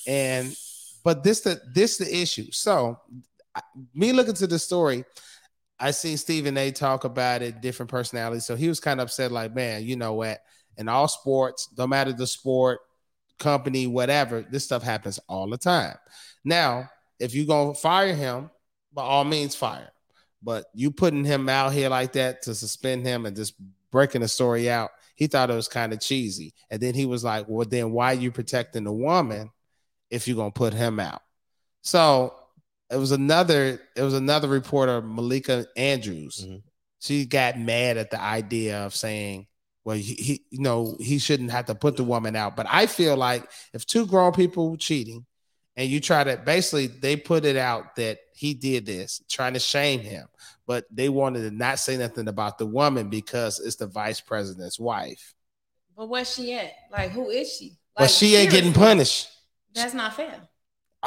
And 0.06 0.56
but 1.04 1.24
this 1.24 1.42
the 1.42 1.62
this 1.74 1.98
the 1.98 2.14
issue. 2.22 2.52
So 2.52 3.00
me 3.94 4.12
looking 4.12 4.34
to 4.34 4.48
the 4.48 4.60
story, 4.60 5.06
I 5.80 5.92
seen 5.92 6.18
Stephen 6.18 6.58
A 6.58 6.72
talk 6.72 7.06
about 7.06 7.42
it, 7.42 7.62
different 7.62 7.90
personalities. 7.90 8.46
So 8.46 8.56
he 8.58 8.68
was 8.68 8.82
kind 8.82 9.00
of 9.00 9.06
upset, 9.06 9.32
like, 9.32 9.56
man, 9.56 9.84
you 9.84 9.96
know 9.96 10.14
what? 10.14 10.42
In 10.78 10.90
all 10.90 11.08
sports, 11.08 11.70
no 11.78 11.88
matter 11.88 12.12
the 12.12 12.28
sport, 12.28 12.80
company, 13.39 13.88
whatever, 13.88 14.41
this 14.41 14.63
stuff 14.63 14.84
happens 14.84 15.19
all 15.28 15.50
the 15.50 15.58
time. 15.58 15.95
Now, 16.43 16.89
if 17.19 17.34
you're 17.34 17.45
gonna 17.45 17.74
fire 17.74 18.13
him, 18.13 18.50
by 18.93 19.04
all 19.04 19.24
means 19.24 19.56
fire. 19.56 19.91
But 20.41 20.65
you 20.74 20.91
putting 20.91 21.26
him 21.26 21.50
out 21.50 21.74
here 21.74 21.89
like 21.89 22.13
that 22.13 22.43
to 22.43 22.56
suspend 22.56 23.06
him 23.06 23.26
and 23.26 23.36
just 23.36 23.56
breaking 23.91 24.21
the 24.21 24.28
story 24.28 24.69
out, 24.69 24.91
he 25.15 25.28
thought 25.28 25.50
it 25.50 25.56
was 25.56 25.67
kind 25.67 25.91
of 25.91 26.00
cheesy. 26.00 26.54
And 26.69 26.82
then 26.82 26.93
he 26.93 27.06
was 27.06 27.24
like, 27.24 27.45
Well, 27.48 27.67
then 27.67 27.91
why 27.91 28.12
are 28.12 28.19
you 28.19 28.32
protecting 28.32 28.84
the 28.84 28.91
woman 28.93 29.50
if 30.10 30.28
you're 30.28 30.38
gonna 30.38 30.52
put 30.52 30.74
him 30.74 31.00
out? 31.00 31.21
So 31.82 32.34
it 32.89 32.98
was 32.98 33.12
another, 33.12 33.82
it 33.95 34.02
was 34.02 34.13
another 34.13 34.48
reporter, 34.48 35.02
Malika 35.02 35.65
Andrews. 35.76 36.45
Mhm. 36.48 36.62
She 37.00 37.26
got 37.26 37.60
mad 37.60 37.98
at 37.98 38.12
the 38.12 38.21
idea 38.21 38.86
of 38.86 38.95
saying, 38.95 39.48
well, 39.86 39.95
he, 39.95 40.15
he, 40.15 40.41
you 40.50 40.60
know, 40.60 40.98
he 41.00 41.19
shouldn't 41.19 41.52
have 41.52 41.67
to 41.67 41.76
put 41.76 41.95
the 41.95 42.04
woman 42.04 42.36
out. 42.36 42.56
But 42.56 42.65
I 42.69 42.88
feel 42.88 43.15
like 43.15 43.48
if 43.71 43.86
two 43.86 44.08
grown 44.08 44.34
people 44.34 44.71
were 44.71 44.78
cheating 44.78 45.26
and 45.78 45.88
you 45.88 46.02
try 46.02 46.24
to 46.24 46.38
basically 46.38 46.88
they 46.88 47.15
put 47.15 47.45
it 47.45 47.56
out 47.56 47.95
that 47.98 48.17
he 48.34 48.56
did 48.56 48.88
this, 48.88 49.21
trying 49.30 49.54
to 49.54 49.60
shame 49.60 50.00
him, 50.00 50.28
but 50.65 50.86
they 50.91 51.08
wanted 51.08 51.48
to 51.48 51.56
not 51.56 51.78
say 51.78 51.98
nothing 51.98 52.28
about 52.28 52.58
the 52.58 52.65
woman 52.65 53.10
because 53.10 53.60
it's 53.60 53.76
the 53.76 53.86
vice 53.86 54.19
president's 54.19 54.80
wife. 54.80 55.36
But 55.95 56.10
where's 56.10 56.34
she 56.34 56.54
at? 56.56 56.74
Like, 56.91 57.12
who 57.12 57.30
is 57.30 57.54
she? 57.54 57.78
but 57.95 58.10
she 58.10 58.36
ain't 58.36 58.52
getting 58.52 58.74
punished. 58.74 59.30
That's 59.74 59.93
not 59.93 60.15
fair. 60.15 60.36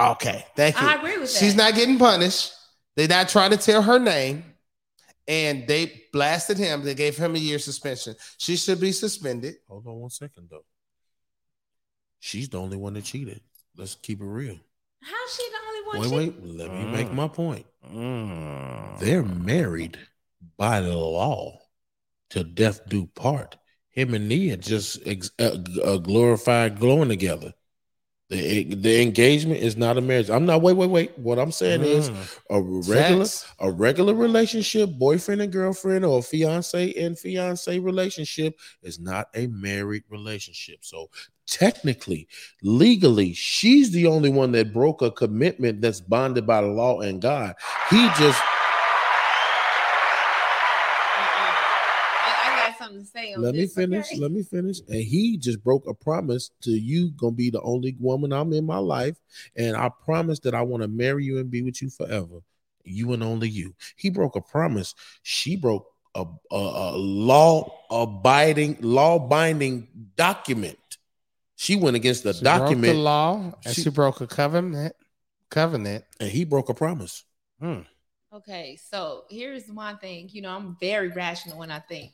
Okay, 0.01 0.47
thank 0.55 0.81
you. 0.81 0.87
I 0.87 0.95
agree 0.95 1.19
with 1.19 1.33
that. 1.33 1.39
She's 1.39 1.57
not 1.57 1.75
getting 1.75 1.99
punished. 1.99 2.53
They're 2.95 3.09
not 3.09 3.29
trying 3.29 3.51
to 3.51 3.57
tell 3.57 3.83
her 3.83 3.99
name. 3.99 4.45
And 5.29 5.67
they 5.69 6.05
blasted 6.13 6.57
him. 6.57 6.83
They 6.83 6.95
gave 6.95 7.17
him 7.17 7.35
a 7.35 7.39
year 7.39 7.59
suspension. 7.59 8.17
She 8.39 8.57
should 8.57 8.81
be 8.81 8.93
suspended. 8.93 9.57
Hold 9.69 9.87
on 9.87 9.97
one 10.01 10.11
second 10.11 10.49
though. 10.51 10.65
She's 12.19 12.49
the 12.49 12.59
only 12.59 12.79
one 12.79 12.95
that 12.95 13.05
cheated. 13.05 13.43
Let's 13.77 13.95
keep 13.95 14.21
it 14.21 14.25
real. 14.25 14.59
How's 15.03 15.37
she 15.37 15.49
the 15.51 15.59
only 15.69 15.87
one? 15.87 16.01
Wait, 16.01 16.35
cheating? 16.35 16.59
wait. 16.59 16.59
Let 16.59 16.73
me 16.75 16.91
make 16.91 17.13
my 17.13 17.29
point. 17.29 17.67
Mm. 17.93 18.99
They're 18.99 19.23
married 19.23 19.99
by 20.57 20.81
the 20.81 20.97
law 20.97 21.61
to 22.31 22.43
death 22.43 22.81
do 22.89 23.07
part. 23.07 23.57
Him 23.91 24.15
and 24.15 24.29
Nia 24.29 24.57
just 24.57 24.99
ex- 25.07 25.31
uh, 25.39 25.57
g- 25.57 25.83
uh, 25.83 25.99
glorified 25.99 26.79
glowing 26.81 27.09
together. 27.09 27.53
The, 28.31 28.65
the 28.75 29.01
engagement 29.01 29.61
is 29.61 29.75
not 29.79 29.97
a 29.97 30.03
marriage. 30.03 30.29
I'm 30.29 30.45
not. 30.45 30.61
Wait, 30.61 30.77
wait, 30.77 30.91
wait. 30.91 31.19
What 31.19 31.39
I'm 31.39 31.51
saying 31.51 31.81
is 31.83 32.11
Mm. 32.11 32.39
a 32.51 32.61
regular 32.61 33.25
Facts. 33.25 33.47
a 33.59 33.71
regular 33.71 34.13
relationship, 34.15 34.91
boyfriend 34.99 35.41
and 35.41 35.51
girlfriend, 35.51 36.05
or 36.05 36.23
fiance 36.23 36.93
and 36.93 37.19
fiance 37.19 37.79
relationship 37.79 38.59
is 38.83 38.99
not 39.01 39.29
a 39.35 39.47
married 39.47 40.03
relationship. 40.11 40.81
So 40.83 41.09
technically, 41.47 42.29
legally, 42.63 43.33
she's 43.33 43.93
the 43.93 44.07
only 44.07 44.29
one 44.29 44.53
that 44.53 44.75
broke 44.75 45.01
a 45.01 45.11
commitment 45.11 45.81
that's 45.81 46.03
bonded 46.03 46.47
by 46.47 46.61
the 46.61 46.67
law 46.69 47.01
and 47.01 47.23
God. 47.23 47.55
He 47.89 48.09
just 48.19 48.43
I, 52.21 52.69
I 52.69 52.73
got 53.35 53.35
something 53.35 53.35
to 53.35 53.39
on 53.39 53.43
let 53.43 53.55
me 53.55 53.67
finish. 53.67 54.07
okay? 54.13 54.21
Let 54.21 54.31
me 54.33 54.43
finish. 54.43 54.79
And 54.89 55.03
he 55.03 55.37
just 55.37 55.63
broke 55.63 55.87
a 55.87 55.95
promise 55.95 56.51
to 56.63 56.71
you, 56.71 57.11
gonna 57.13 57.33
be 57.33 57.51
the 57.51 57.61
only 57.63 57.97
woman 57.99 58.33
I'm 58.33 58.53
in 58.53 58.65
my 58.67 58.79
life, 58.79 59.17
and 59.57 59.77
I 59.77 59.91
promise 60.05 60.39
that 60.41 60.55
I 60.55 60.63
want 60.63 60.83
to 60.83 60.89
marry 60.89 61.25
you 61.25 61.39
and 61.39 61.51
be 61.51 61.63
with 61.63 61.81
you 61.83 61.91
forever. 61.91 62.41
You 62.85 63.13
and 63.13 63.23
only 63.23 63.49
you. 63.49 63.75
He 63.97 64.09
broke 64.11 64.37
a 64.37 64.41
promise. 64.41 64.95
She 65.23 65.57
broke 65.57 65.87
a, 66.15 66.25
a, 66.51 66.57
a 66.57 66.97
law 66.97 67.81
abiding, 67.91 68.79
law 68.81 69.19
binding 69.19 69.89
document. 70.17 70.79
She 71.57 71.77
went 71.77 71.97
against 71.97 72.23
the 72.23 72.33
She 72.33 72.45
broke 72.45 72.59
document, 72.61 72.95
the 72.97 73.03
law 73.03 73.53
and 73.65 73.75
She- 73.75 73.83
she, 73.83 73.91
broke 73.91 74.21
a 74.21 74.27
covenant. 74.27 74.95
Covenant. 75.51 76.05
and 76.21 76.31
he 76.31 76.45
broke 76.45 76.69
a 76.69 76.75
promise. 76.75 77.25
Hmm. 77.61 77.81
Okay, 78.33 78.79
so 78.91 79.25
here's 79.31 79.69
one 79.71 79.97
thing. 79.99 80.29
You 80.31 80.43
know, 80.43 80.55
I'm 80.55 80.77
very 80.79 81.09
rational 81.09 81.59
when 81.59 81.71
I 81.71 81.81
think. 81.81 82.13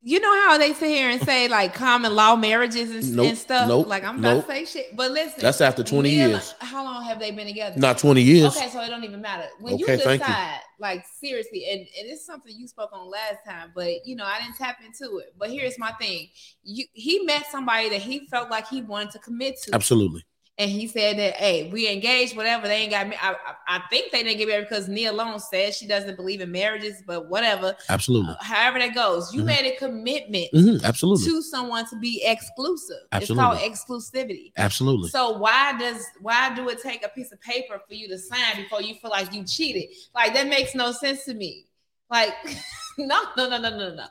You 0.00 0.20
know 0.20 0.32
how 0.46 0.58
they 0.58 0.74
sit 0.74 0.88
here 0.90 1.10
and 1.10 1.20
say 1.22 1.48
like 1.48 1.74
common 1.74 2.14
law 2.14 2.36
marriages 2.36 2.90
and, 3.08 3.16
Nope, 3.16 3.26
and 3.26 3.36
stuff. 3.38 3.66
nope, 3.68 3.88
like 3.88 4.04
I'm 4.04 4.20
nope. 4.20 4.36
not 4.36 4.46
saying 4.46 4.66
shit, 4.66 4.94
but 4.96 5.10
listen, 5.10 5.40
That's 5.40 5.60
after 5.60 5.82
20 5.82 6.08
Nia- 6.08 6.28
years. 6.28 6.54
How 6.60 6.84
long 6.84 7.02
have 7.04 7.18
they 7.18 7.32
been 7.32 7.48
together? 7.48 7.78
Not 7.80 7.98
20 7.98 8.22
years. 8.22 8.56
Okay, 8.56 8.68
so 8.68 8.80
it 8.80 8.90
don't 8.90 9.02
even 9.02 9.20
matter. 9.20 9.48
When 9.60 9.74
Okay, 9.74 9.94
you 9.96 9.98
thank 9.98 10.22
you. 10.22 10.26
decide, 10.28 10.60
like 10.78 11.04
seriously, 11.20 11.66
and, 11.68 11.80
and 11.80 11.88
it's 12.10 12.24
something 12.24 12.54
you 12.56 12.68
spoke 12.68 12.90
on 12.92 13.10
last 13.10 13.44
time, 13.44 13.72
but 13.74 14.06
you 14.06 14.14
know, 14.14 14.24
I 14.24 14.38
didn't 14.40 14.56
tap 14.56 14.76
into 14.86 15.18
it. 15.18 15.34
But 15.36 15.50
here's 15.50 15.78
my 15.80 15.90
thing. 16.00 16.28
You 16.62 16.84
he 16.92 17.24
met 17.24 17.46
somebody 17.50 17.88
that 17.90 18.00
he 18.00 18.28
felt 18.28 18.50
like 18.50 18.68
he 18.68 18.82
wanted 18.82 19.10
to 19.12 19.18
commit 19.18 19.60
to. 19.62 19.74
Absolutely. 19.74 20.24
And 20.60 20.68
he 20.68 20.88
said 20.88 21.16
that, 21.18 21.34
hey, 21.34 21.70
we 21.70 21.88
engaged, 21.88 22.36
whatever. 22.36 22.66
They 22.66 22.78
ain't 22.78 22.90
got 22.90 23.06
me. 23.08 23.14
I, 23.22 23.30
I, 23.30 23.76
I 23.76 23.82
think 23.90 24.10
they 24.10 24.24
didn't 24.24 24.38
get 24.38 24.48
married 24.48 24.66
because 24.68 24.88
Nia 24.88 25.12
Long 25.12 25.38
says 25.38 25.76
she 25.76 25.86
doesn't 25.86 26.16
believe 26.16 26.40
in 26.40 26.50
marriages, 26.50 27.00
but 27.06 27.28
whatever. 27.28 27.76
Absolutely. 27.88 28.34
However 28.40 28.80
that 28.80 28.92
goes, 28.92 29.32
you 29.32 29.42
Mhm. 29.42 29.46
made 29.46 29.72
a 29.72 29.76
commitment 29.76 30.48
Mhm, 30.52 30.82
Absolutely. 30.82 31.26
to 31.26 31.42
someone 31.42 31.88
to 31.90 31.96
be 32.00 32.22
exclusive. 32.24 32.96
Absolutely. 33.12 33.44
It's 33.56 33.86
called 33.86 34.02
exclusivity. 34.02 34.52
Absolutely. 34.56 35.10
So 35.10 35.38
why 35.38 35.78
does 35.78 36.04
why 36.20 36.52
do 36.56 36.68
it 36.70 36.82
take 36.82 37.04
a 37.04 37.08
piece 37.08 37.30
of 37.30 37.40
paper 37.40 37.80
for 37.86 37.94
you 37.94 38.08
to 38.08 38.18
sign 38.18 38.56
before 38.56 38.82
you 38.82 38.96
feel 38.96 39.10
like 39.12 39.32
you 39.32 39.44
cheated? 39.44 39.84
Like 40.12 40.34
that 40.34 40.48
makes 40.48 40.74
no 40.74 40.90
sense 40.90 41.24
to 41.26 41.34
me. 41.34 41.66
Like 42.10 42.32
no 42.98 43.22
no 43.36 43.48
no 43.48 43.58
no 43.58 43.70
no 43.70 43.94
no. 43.94 44.06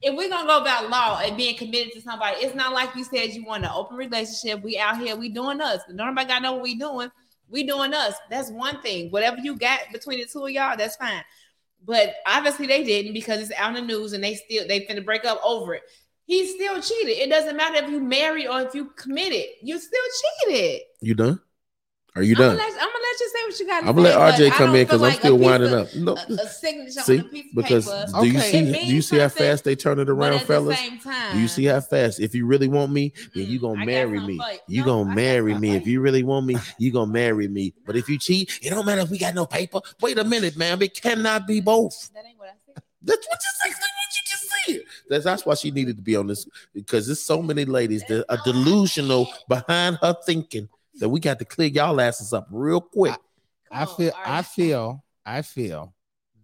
If 0.00 0.16
we're 0.16 0.28
gonna 0.28 0.46
go 0.46 0.60
about 0.60 0.90
law 0.90 1.20
and 1.22 1.36
being 1.36 1.56
committed 1.56 1.92
to 1.94 2.00
somebody, 2.00 2.36
it's 2.40 2.54
not 2.54 2.72
like 2.72 2.94
you 2.96 3.04
said 3.04 3.30
you 3.30 3.44
want 3.44 3.64
an 3.64 3.70
open 3.74 3.96
relationship. 3.96 4.62
We 4.62 4.78
out 4.78 4.98
here, 4.98 5.16
we 5.16 5.28
doing 5.28 5.60
us. 5.60 5.80
Nobody 5.88 6.26
got 6.26 6.42
know 6.42 6.54
what 6.54 6.62
we 6.62 6.76
doing. 6.76 7.10
We 7.48 7.64
doing 7.64 7.92
us. 7.92 8.14
That's 8.30 8.50
one 8.50 8.80
thing. 8.80 9.10
Whatever 9.10 9.38
you 9.38 9.56
got 9.56 9.80
between 9.92 10.18
the 10.18 10.26
two 10.26 10.44
of 10.46 10.50
y'all, 10.50 10.76
that's 10.76 10.96
fine. 10.96 11.22
But 11.84 12.14
obviously 12.26 12.66
they 12.66 12.84
didn't 12.84 13.12
because 13.12 13.40
it's 13.40 13.58
out 13.58 13.76
in 13.76 13.86
the 13.86 13.92
news 13.92 14.12
and 14.12 14.22
they 14.22 14.34
still 14.34 14.66
they 14.66 14.80
finna 14.80 15.04
break 15.04 15.24
up 15.24 15.40
over 15.44 15.74
it. 15.74 15.82
He 16.24 16.46
still 16.46 16.80
cheated. 16.80 17.18
It 17.18 17.28
doesn't 17.28 17.56
matter 17.56 17.84
if 17.84 17.90
you 17.90 18.00
married 18.00 18.46
or 18.46 18.62
if 18.62 18.74
you 18.74 18.86
committed. 18.96 19.44
You 19.62 19.78
still 19.78 20.00
cheated. 20.48 20.82
You 21.00 21.14
done? 21.14 21.40
Are 22.14 22.22
you 22.22 22.34
I'm 22.34 22.38
gonna, 22.38 22.48
done? 22.50 22.58
let, 22.58 22.72
I'm 22.72 22.78
gonna 22.78 22.88
let 22.92 23.20
you 23.20 23.28
say 23.30 23.38
what 23.46 23.60
you 23.60 23.66
got 23.66 23.78
I'm 23.84 23.86
gonna 23.96 24.00
let 24.02 24.16
but 24.16 24.34
RJ 24.34 24.50
come 24.52 24.74
in 24.74 24.84
because 24.84 25.00
feel 25.00 25.08
I'm 25.08 25.14
still 25.14 25.38
winding 25.38 25.72
of- 25.72 25.86
up. 25.86 25.94
No, 25.94 26.12
A, 26.12 26.42
a 26.42 26.46
signature 26.46 27.00
see, 27.00 27.14
on 27.14 27.20
a 27.20 27.24
piece 27.24 27.46
of 27.46 27.54
because 27.56 27.86
paper. 27.90 28.06
do 28.20 28.26
you 28.26 28.38
Okay. 28.38 28.50
see? 28.50 28.72
Do 28.72 28.94
you 28.94 29.00
see 29.02 29.16
how 29.16 29.28
fast 29.30 29.64
they 29.64 29.74
turn 29.74 29.98
it 29.98 30.04
but 30.04 30.12
around, 30.12 30.40
at 30.40 30.46
fellas? 30.46 30.76
the 30.78 30.90
same 30.90 30.98
time, 30.98 31.32
Do 31.32 31.40
you 31.40 31.48
see 31.48 31.64
how 31.64 31.80
fast? 31.80 32.20
If 32.20 32.34
you 32.34 32.44
really 32.44 32.68
want 32.68 32.92
me, 32.92 33.14
then 33.34 33.46
you 33.46 33.58
Mm-mm, 33.58 33.62
gonna 33.62 33.86
marry 33.86 34.20
me. 34.20 34.34
you. 34.68 34.76
You 34.80 34.84
gonna 34.84 35.10
I 35.10 35.14
marry 35.14 35.54
me. 35.54 35.74
If 35.74 35.86
you 35.86 36.02
really 36.02 36.22
want 36.22 36.44
me, 36.44 36.58
you 36.78 36.92
gonna 36.92 37.10
marry 37.10 37.48
me. 37.48 37.72
But 37.86 37.96
if 37.96 38.10
you 38.10 38.18
cheat, 38.18 38.58
it 38.62 38.68
don't 38.68 38.84
matter 38.84 39.00
if 39.00 39.08
we 39.08 39.16
got 39.18 39.34
no 39.34 39.46
paper. 39.46 39.80
Wait 40.02 40.18
a 40.18 40.24
minute, 40.24 40.54
ma'am. 40.58 40.82
It 40.82 41.00
cannot 41.00 41.46
be 41.46 41.62
both. 41.62 42.10
That 42.12 42.26
ain't 42.26 42.38
what 42.38 42.48
I 42.48 42.52
said. 42.66 42.82
That's 43.04 43.26
what 43.26 43.38
you 43.40 43.70
exactly 43.70 43.88
what 43.96 44.14
you 44.14 44.22
just 44.30 44.66
said. 44.66 44.80
That's 45.08 45.24
that's 45.24 45.46
why 45.46 45.54
she 45.54 45.70
needed 45.70 45.96
to 45.96 46.02
be 46.02 46.14
on 46.16 46.26
this 46.26 46.46
because 46.74 47.06
there's 47.06 47.22
so 47.22 47.40
many 47.40 47.64
ladies 47.64 48.04
that 48.08 48.26
are 48.28 48.38
delusional 48.44 49.28
behind 49.48 49.96
her 50.02 50.14
thinking 50.26 50.68
that 51.00 51.08
we 51.08 51.20
got 51.20 51.38
to 51.38 51.44
clear 51.44 51.68
y'all 51.68 52.00
asses 52.00 52.32
up 52.32 52.46
real 52.50 52.80
quick. 52.80 53.16
I 53.70 53.80
Come 53.84 53.88
on, 53.88 53.96
feel, 53.96 54.10
RJ. 54.12 54.16
I 54.26 54.42
feel, 54.42 55.04
I 55.24 55.42
feel 55.42 55.94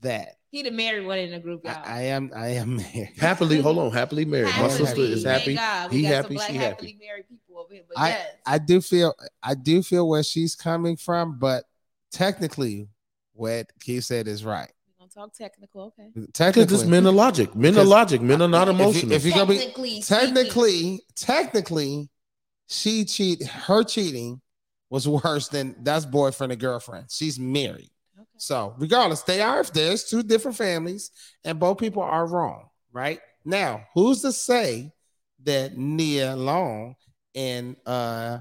that 0.01 0.37
He 0.51 0.63
the 0.63 0.71
married 0.71 1.07
one 1.07 1.19
in 1.19 1.31
the 1.33 1.39
group, 1.41 1.65
y'all. 1.65 1.75
I, 1.85 1.99
I 1.99 2.03
am, 2.05 2.31
I 2.35 2.49
am 2.49 2.77
married. 2.77 3.11
Happily, 3.19 3.61
hold 3.61 3.79
on, 3.79 3.93
happily 3.93 4.25
married. 4.25 4.55
My 4.59 4.69
sister 4.69 5.01
is 5.03 5.25
happy. 5.25 5.55
God. 5.55 5.91
He 5.93 6.05
happy, 6.05 6.35
black 6.35 6.51
she 6.51 6.57
happily 6.57 6.93
happy. 6.93 7.07
married 7.07 7.29
people 7.29 7.59
over 7.59 7.75
here, 7.75 7.83
but 7.89 7.99
I- 7.99 8.09
yes, 8.11 8.27
I 8.47 8.59
do 8.59 8.81
feel, 8.81 9.15
I 9.43 9.55
do 9.55 9.83
feel 9.83 10.09
where 10.09 10.23
she's 10.23 10.55
coming 10.55 10.97
from, 10.97 11.39
but 11.39 11.65
technically, 12.11 12.89
what 13.35 13.67
Keith 13.81 14.05
said 14.05 14.27
is 14.27 14.45
right. 14.45 14.71
we're 14.87 14.99
gonna 15.07 15.11
talk 15.11 15.35
technical, 15.35 15.83
okay? 15.99 16.11
Because 16.15 16.31
Technically, 16.33 16.75
it's 16.77 16.85
men 16.87 17.07
of 17.07 17.15
logic. 17.15 17.55
Men 17.55 17.71
of 17.71 17.75
Because 17.75 17.89
logic. 17.89 18.23
Men 18.23 18.41
are 18.43 18.49
not 18.49 18.69
if 18.69 18.75
you- 18.77 18.83
emotional. 18.83 19.13
if 19.13 19.25
you're 19.25 19.35
gonna 19.35 19.47
be 19.47 19.59
Technically, 19.59 20.01
technically, 20.03 21.01
technically, 21.15 22.09
she 22.69 23.05
cheat. 23.05 23.45
Her 23.47 23.83
cheating 23.83 24.41
was 24.91 25.09
worse 25.09 25.49
than 25.49 25.77
that's 25.83 26.05
boyfriend 26.05 26.53
and 26.53 26.61
girlfriend. 26.61 27.07
She's 27.11 27.39
married. 27.39 27.91
Okay. 28.17 28.27
So 28.37 28.75
regardless, 28.79 29.23
they 29.23 29.41
are 29.41 29.61
if 29.61 29.73
there's 29.73 30.05
two 30.05 30.23
different 30.23 30.57
families 30.57 31.11
and 31.45 31.59
both 31.59 31.79
people 31.79 32.03
are 32.03 32.27
wrong, 32.27 32.69
right? 32.93 33.21
Now, 33.45 33.85
who's 33.95 34.23
to 34.23 34.33
say 34.33 34.93
that 35.45 35.77
Nia 35.77 36.37
Long 36.37 36.95
and 37.35 37.77
uh 37.87 38.39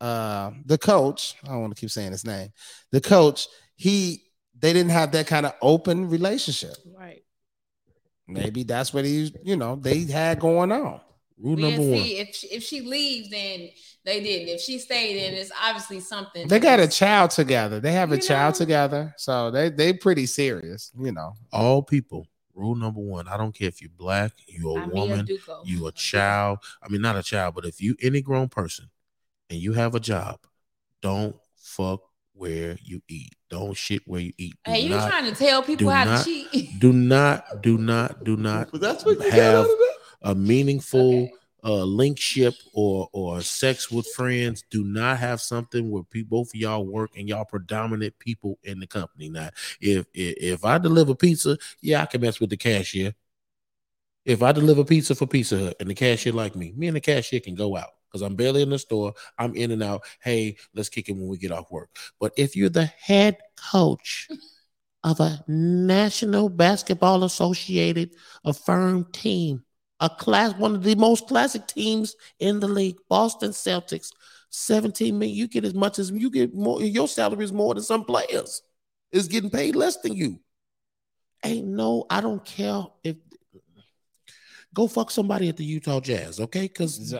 uh 0.00 0.50
the 0.64 0.78
coach, 0.78 1.34
I 1.44 1.48
don't 1.48 1.62
want 1.62 1.76
to 1.76 1.80
keep 1.80 1.90
saying 1.90 2.12
his 2.12 2.24
name, 2.24 2.50
the 2.92 3.00
coach, 3.00 3.48
he 3.76 4.22
they 4.58 4.72
didn't 4.72 4.90
have 4.90 5.12
that 5.12 5.26
kind 5.26 5.46
of 5.46 5.52
open 5.60 6.08
relationship. 6.08 6.76
right. 6.96 7.22
Maybe 8.28 8.64
that's 8.64 8.92
what 8.92 9.04
he, 9.04 9.32
you 9.44 9.54
know, 9.54 9.76
they 9.76 10.00
had 10.00 10.40
going 10.40 10.72
on. 10.72 11.00
Rule 11.38 11.56
We'll 11.56 11.70
number 11.70 11.82
see 11.82 11.90
one. 11.90 12.26
if 12.28 12.34
she, 12.34 12.46
if 12.48 12.62
she 12.62 12.80
leaves, 12.80 13.28
then 13.30 13.68
they 14.04 14.20
didn't. 14.22 14.48
If 14.48 14.60
she 14.62 14.78
stayed, 14.78 15.16
then 15.20 15.34
it's 15.34 15.52
obviously 15.62 16.00
something. 16.00 16.48
They 16.48 16.58
got 16.58 16.80
a 16.80 16.88
child 16.88 17.30
together. 17.32 17.78
They 17.78 17.92
have 17.92 18.10
a 18.12 18.16
You 18.16 18.22
child 18.22 18.54
know? 18.54 18.58
together. 18.58 19.14
So 19.18 19.50
they 19.50 19.68
they 19.68 19.92
pretty 19.92 20.24
serious, 20.26 20.92
you 20.98 21.12
know. 21.12 21.34
All 21.52 21.82
people. 21.82 22.26
Rule 22.54 22.74
number 22.74 23.00
one. 23.00 23.28
I 23.28 23.36
don't 23.36 23.52
care 23.54 23.68
if 23.68 23.82
you're 23.82 23.90
black, 23.98 24.32
you're 24.48 24.78
a 24.78 24.82
I'm 24.84 24.90
woman, 24.90 25.20
Ime 25.20 25.26
Udoka. 25.26 25.60
you 25.66 25.86
a 25.88 25.92
child. 25.92 26.60
I 26.82 26.88
mean, 26.88 27.02
not 27.02 27.14
a 27.16 27.22
child, 27.22 27.54
but 27.54 27.66
if 27.66 27.82
you 27.82 27.96
any 28.00 28.22
grown 28.22 28.48
person 28.48 28.88
and 29.50 29.58
you 29.60 29.74
have 29.74 29.94
a 29.94 30.00
job, 30.00 30.38
don't 31.02 31.36
fuck 31.58 32.00
where 32.32 32.78
you 32.82 33.02
eat. 33.08 33.34
Don't 33.50 33.76
shit 33.76 34.02
where 34.08 34.22
you 34.22 34.32
eat. 34.38 34.54
Do 34.64 34.72
Hey, 34.72 34.80
you 34.80 34.88
not, 34.88 35.10
trying 35.10 35.24
to 35.26 35.34
tell 35.34 35.62
people 35.62 35.88
do 35.88 35.90
how 35.90 36.04
not- 36.04 36.24
to 36.24 36.48
cheat? 36.50 36.80
do 36.80 36.94
not, 36.94 37.60
do 37.62 37.76
not, 37.76 38.24
do 38.24 38.36
not 38.38 38.72
But 38.72 38.80
that's 38.80 39.04
what 39.04 39.18
you 39.22 39.30
got 39.30 39.38
out 39.38 39.64
of 39.64 39.70
it. 39.70 39.95
A 40.26 40.34
meaningful 40.34 41.22
Okay. 41.24 41.32
uh 41.64 41.84
link 41.84 42.18
ship 42.18 42.54
or 42.74 43.08
or 43.12 43.40
sex 43.40 43.90
with 43.90 44.06
friends. 44.14 44.62
Do 44.70 44.84
not 44.84 45.18
have 45.18 45.40
something 45.40 45.90
where 45.90 46.02
people 46.02 46.38
both 46.38 46.48
of 46.48 46.60
y'all 46.60 46.84
work 46.84 47.10
and 47.16 47.28
y'all 47.28 47.44
predominant 47.46 48.18
people 48.18 48.58
in 48.64 48.78
the 48.80 48.86
company. 48.86 49.30
Now 49.30 49.50
if, 49.80 50.04
if 50.12 50.34
if 50.54 50.64
i 50.64 50.78
deliver 50.78 51.14
pizza 51.14 51.56
yeah 51.80 52.02
i 52.02 52.06
can 52.06 52.20
mess 52.20 52.40
with 52.40 52.50
the 52.50 52.56
cashier. 52.56 53.14
If 54.24 54.42
i 54.42 54.52
deliver 54.52 54.84
pizza 54.84 55.14
for 55.14 55.26
pizza 55.26 55.58
hut 55.58 55.76
and 55.80 55.88
the 55.88 55.94
cashier 55.94 56.32
like 56.32 56.56
me 56.56 56.72
me 56.76 56.88
and 56.88 56.96
the 56.96 57.00
cashier 57.00 57.40
can 57.40 57.54
go 57.54 57.76
out 57.76 57.90
because 58.08 58.22
i'm 58.22 58.34
barely 58.36 58.62
in 58.62 58.70
the 58.70 58.78
store. 58.78 59.14
I'm 59.38 59.54
in 59.54 59.70
and 59.70 59.82
out. 59.82 60.02
Hey 60.20 60.56
let's 60.74 60.88
kick 60.88 61.08
it 61.08 61.12
when 61.16 61.28
we 61.28 61.38
get 61.38 61.52
off 61.52 61.70
work. 61.70 61.88
But 62.20 62.32
if 62.36 62.56
you're 62.56 62.68
the 62.68 62.86
head 62.86 63.38
coach 63.56 64.28
of 65.04 65.20
a 65.20 65.44
national 65.48 66.48
basketball 66.48 67.22
associated 67.22 68.10
affirmed 68.44 69.12
team 69.14 69.62
a 70.00 70.08
class 70.10 70.54
one 70.54 70.74
of 70.74 70.82
the 70.82 70.94
most 70.94 71.26
classic 71.26 71.66
teams 71.66 72.16
in 72.38 72.60
the 72.60 72.68
league 72.68 72.96
boston 73.08 73.50
celtics 73.50 74.10
17 74.50 75.18
million 75.18 75.36
you 75.36 75.48
get 75.48 75.64
as 75.64 75.74
much 75.74 75.98
as 75.98 76.10
you 76.10 76.30
get 76.30 76.54
more 76.54 76.82
your 76.82 77.08
salary 77.08 77.44
is 77.44 77.52
more 77.52 77.74
than 77.74 77.82
some 77.82 78.04
players 78.04 78.62
is 79.12 79.28
getting 79.28 79.50
paid 79.50 79.74
less 79.74 79.96
than 79.98 80.14
you 80.14 80.38
ain't 81.44 81.66
no 81.66 82.04
i 82.10 82.20
don't 82.20 82.44
care 82.44 82.84
if 83.04 83.16
go 84.74 84.86
fuck 84.86 85.10
somebody 85.10 85.48
at 85.48 85.56
the 85.56 85.64
utah 85.64 86.00
jazz 86.00 86.40
okay 86.40 86.62
because 86.62 87.14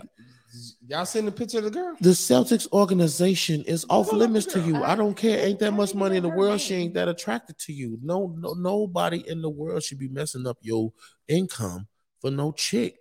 Y'all 0.87 1.05
seen 1.05 1.27
the 1.27 1.33
picture 1.33 1.59
of 1.59 1.65
the 1.65 1.71
girl? 1.71 1.97
the 2.01 2.11
Celtics 2.11 2.71
organization 2.73 3.63
is 3.65 3.85
off 3.91 4.11
limits 4.11 4.47
to 4.47 4.61
you. 4.61 4.77
I- 4.77 4.93
I 4.93 4.95
don't 4.95 5.15
care. 5.15 5.45
Ain't 5.45 5.59
that 5.59 5.73
much 5.73 5.95
money 5.95 6.17
in 6.17 6.23
the 6.23 6.31
world. 6.31 6.61
She 6.63 6.75
ain't 6.75 6.95
that 6.95 7.09
attracted 7.09 7.59
to 7.59 7.75
you. 7.75 7.99
No, 8.03 8.35
no, 8.39 8.55
nobody 8.55 9.23
in 9.29 9.43
the 9.43 9.51
world 9.51 9.83
should 9.83 9.99
be 9.99 10.09
messing 10.09 10.47
up 10.47 10.57
your 10.63 10.93
income 11.29 11.89
for 12.27 12.33
no 12.33 12.51
chick 12.51 12.97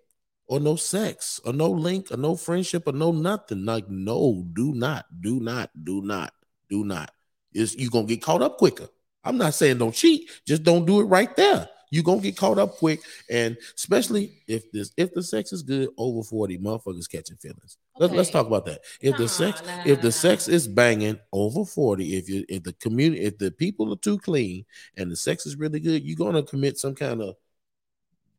or 0.45 0.59
no 0.59 0.75
sex 0.75 1.41
or 1.43 1.51
no 1.51 1.71
link 1.71 2.11
or 2.11 2.17
no 2.17 2.35
friendship 2.35 2.83
or 2.85 2.91
no 2.91 3.11
nothing. 3.11 3.65
Like, 3.65 3.89
no, 3.89 4.45
do 4.53 4.71
not, 4.75 5.05
do 5.19 5.39
not, 5.39 5.71
do 5.83 6.03
not, 6.03 6.31
do 6.69 6.83
not. 6.83 7.09
Is 7.51 7.75
you 7.75 7.89
gonna 7.89 8.05
get 8.05 8.21
caught 8.21 8.43
up 8.43 8.57
quicker. 8.57 8.87
I'm 9.23 9.39
not 9.39 9.55
saying 9.55 9.79
don't 9.79 9.95
cheat, 9.95 10.29
just 10.45 10.61
don't 10.61 10.85
do 10.85 10.99
it 10.99 11.05
right 11.05 11.35
there. 11.35 11.67
You're 11.89 12.03
gonna 12.03 12.21
get 12.21 12.37
caught 12.37 12.59
up 12.59 12.75
quick, 12.77 12.99
and 13.27 13.57
especially 13.75 14.43
if 14.47 14.71
this 14.71 14.91
if 14.95 15.11
the 15.11 15.23
sex 15.23 15.51
is 15.51 15.63
good 15.63 15.89
over 15.97 16.21
40, 16.21 16.59
motherfuckers 16.59 17.09
catching 17.09 17.37
feelings. 17.37 17.77
Let, 17.97 18.11
us 18.11 18.27
Okay. 18.27 18.31
talk 18.31 18.45
about 18.45 18.65
that. 18.65 18.81
If 19.01 19.17
the 19.17 19.27
sex 19.27 19.63
nah, 19.65 19.91
if 19.91 20.01
the 20.01 20.11
sex 20.11 20.47
is 20.47 20.67
banging 20.67 21.17
over 21.33 21.65
40, 21.65 22.15
if 22.15 22.29
you 22.29 22.45
if 22.47 22.61
the 22.61 22.73
community 22.73 23.23
if 23.23 23.39
the 23.39 23.49
people 23.49 23.91
are 23.91 23.97
too 23.97 24.19
clean 24.19 24.65
and 24.97 25.09
the 25.09 25.15
sex 25.15 25.47
is 25.47 25.55
really 25.55 25.79
good, 25.79 26.03
you're 26.03 26.15
gonna 26.15 26.43
commit 26.43 26.77
some 26.77 26.93
kind 26.93 27.23
of 27.23 27.35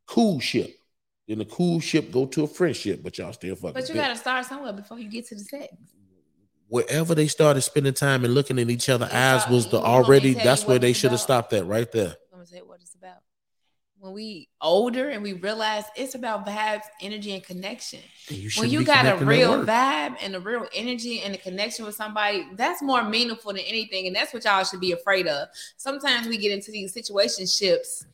cool 0.05 0.39
ship. 0.39 0.76
Then 1.27 1.39
the 1.39 1.45
cool 1.45 1.79
ship 1.81 2.11
go 2.11 2.25
to 2.27 2.43
a 2.43 2.47
friendship, 2.47 3.03
but 3.03 3.17
y'all 3.17 3.33
still 3.33 3.55
fucking. 3.55 3.73
But 3.73 3.89
you 3.89 3.95
gotta 3.95 4.15
start 4.15 4.45
somewhere 4.45 4.73
before 4.73 4.97
you 4.99 5.09
get 5.09 5.27
to 5.27 5.35
the 5.35 5.43
sex. 5.43 5.73
wherever 6.69 7.15
they 7.15 7.27
started 7.27 7.61
spending 7.61 7.93
time 7.93 8.23
and 8.25 8.33
looking 8.33 8.59
in 8.59 8.69
each 8.69 8.89
other' 8.89 9.09
eyes 9.11 9.47
was 9.49 9.67
the 9.67 9.77
want 9.79 9.87
me 9.87 9.89
to 9.89 10.05
already 10.05 10.33
that's 10.33 10.65
where 10.65 10.79
they 10.79 10.93
should 10.93 11.11
have 11.11 11.19
stopped 11.19 11.49
that 11.51 11.65
right 11.65 11.91
there. 11.91 12.15
I'm 12.31 12.39
gonna 12.39 12.45
say 12.45 12.59
what 12.59 12.79
it's 12.81 12.95
about. 12.95 13.17
When 13.99 14.13
we 14.13 14.47
older 14.61 15.09
and 15.09 15.23
we 15.23 15.33
realize 15.33 15.83
it's 15.95 16.13
about 16.15 16.45
vibes, 16.45 16.83
energy, 17.01 17.33
and 17.33 17.43
connection. 17.43 17.99
And 18.29 18.37
you 18.37 18.49
when 18.57 18.69
you 18.69 18.85
got 18.85 19.05
a 19.05 19.25
real 19.25 19.65
vibe 19.65 20.17
and 20.21 20.35
a 20.35 20.39
real 20.39 20.65
energy 20.73 21.21
and 21.21 21.33
a 21.35 21.37
connection 21.37 21.83
with 21.83 21.95
somebody, 21.95 22.47
that's 22.53 22.81
more 22.81 23.03
meaningful 23.03 23.53
than 23.53 23.63
anything. 23.63 24.07
And 24.07 24.15
that's 24.15 24.33
what 24.33 24.45
y'all 24.45 24.63
should 24.63 24.79
be 24.81 24.91
afraid 24.91 25.27
of. 25.27 25.47
Sometimes 25.77 26.27
we 26.27 26.37
get 26.37 26.51
into 26.51 26.71
these 26.71 26.93
situationships 26.93 28.05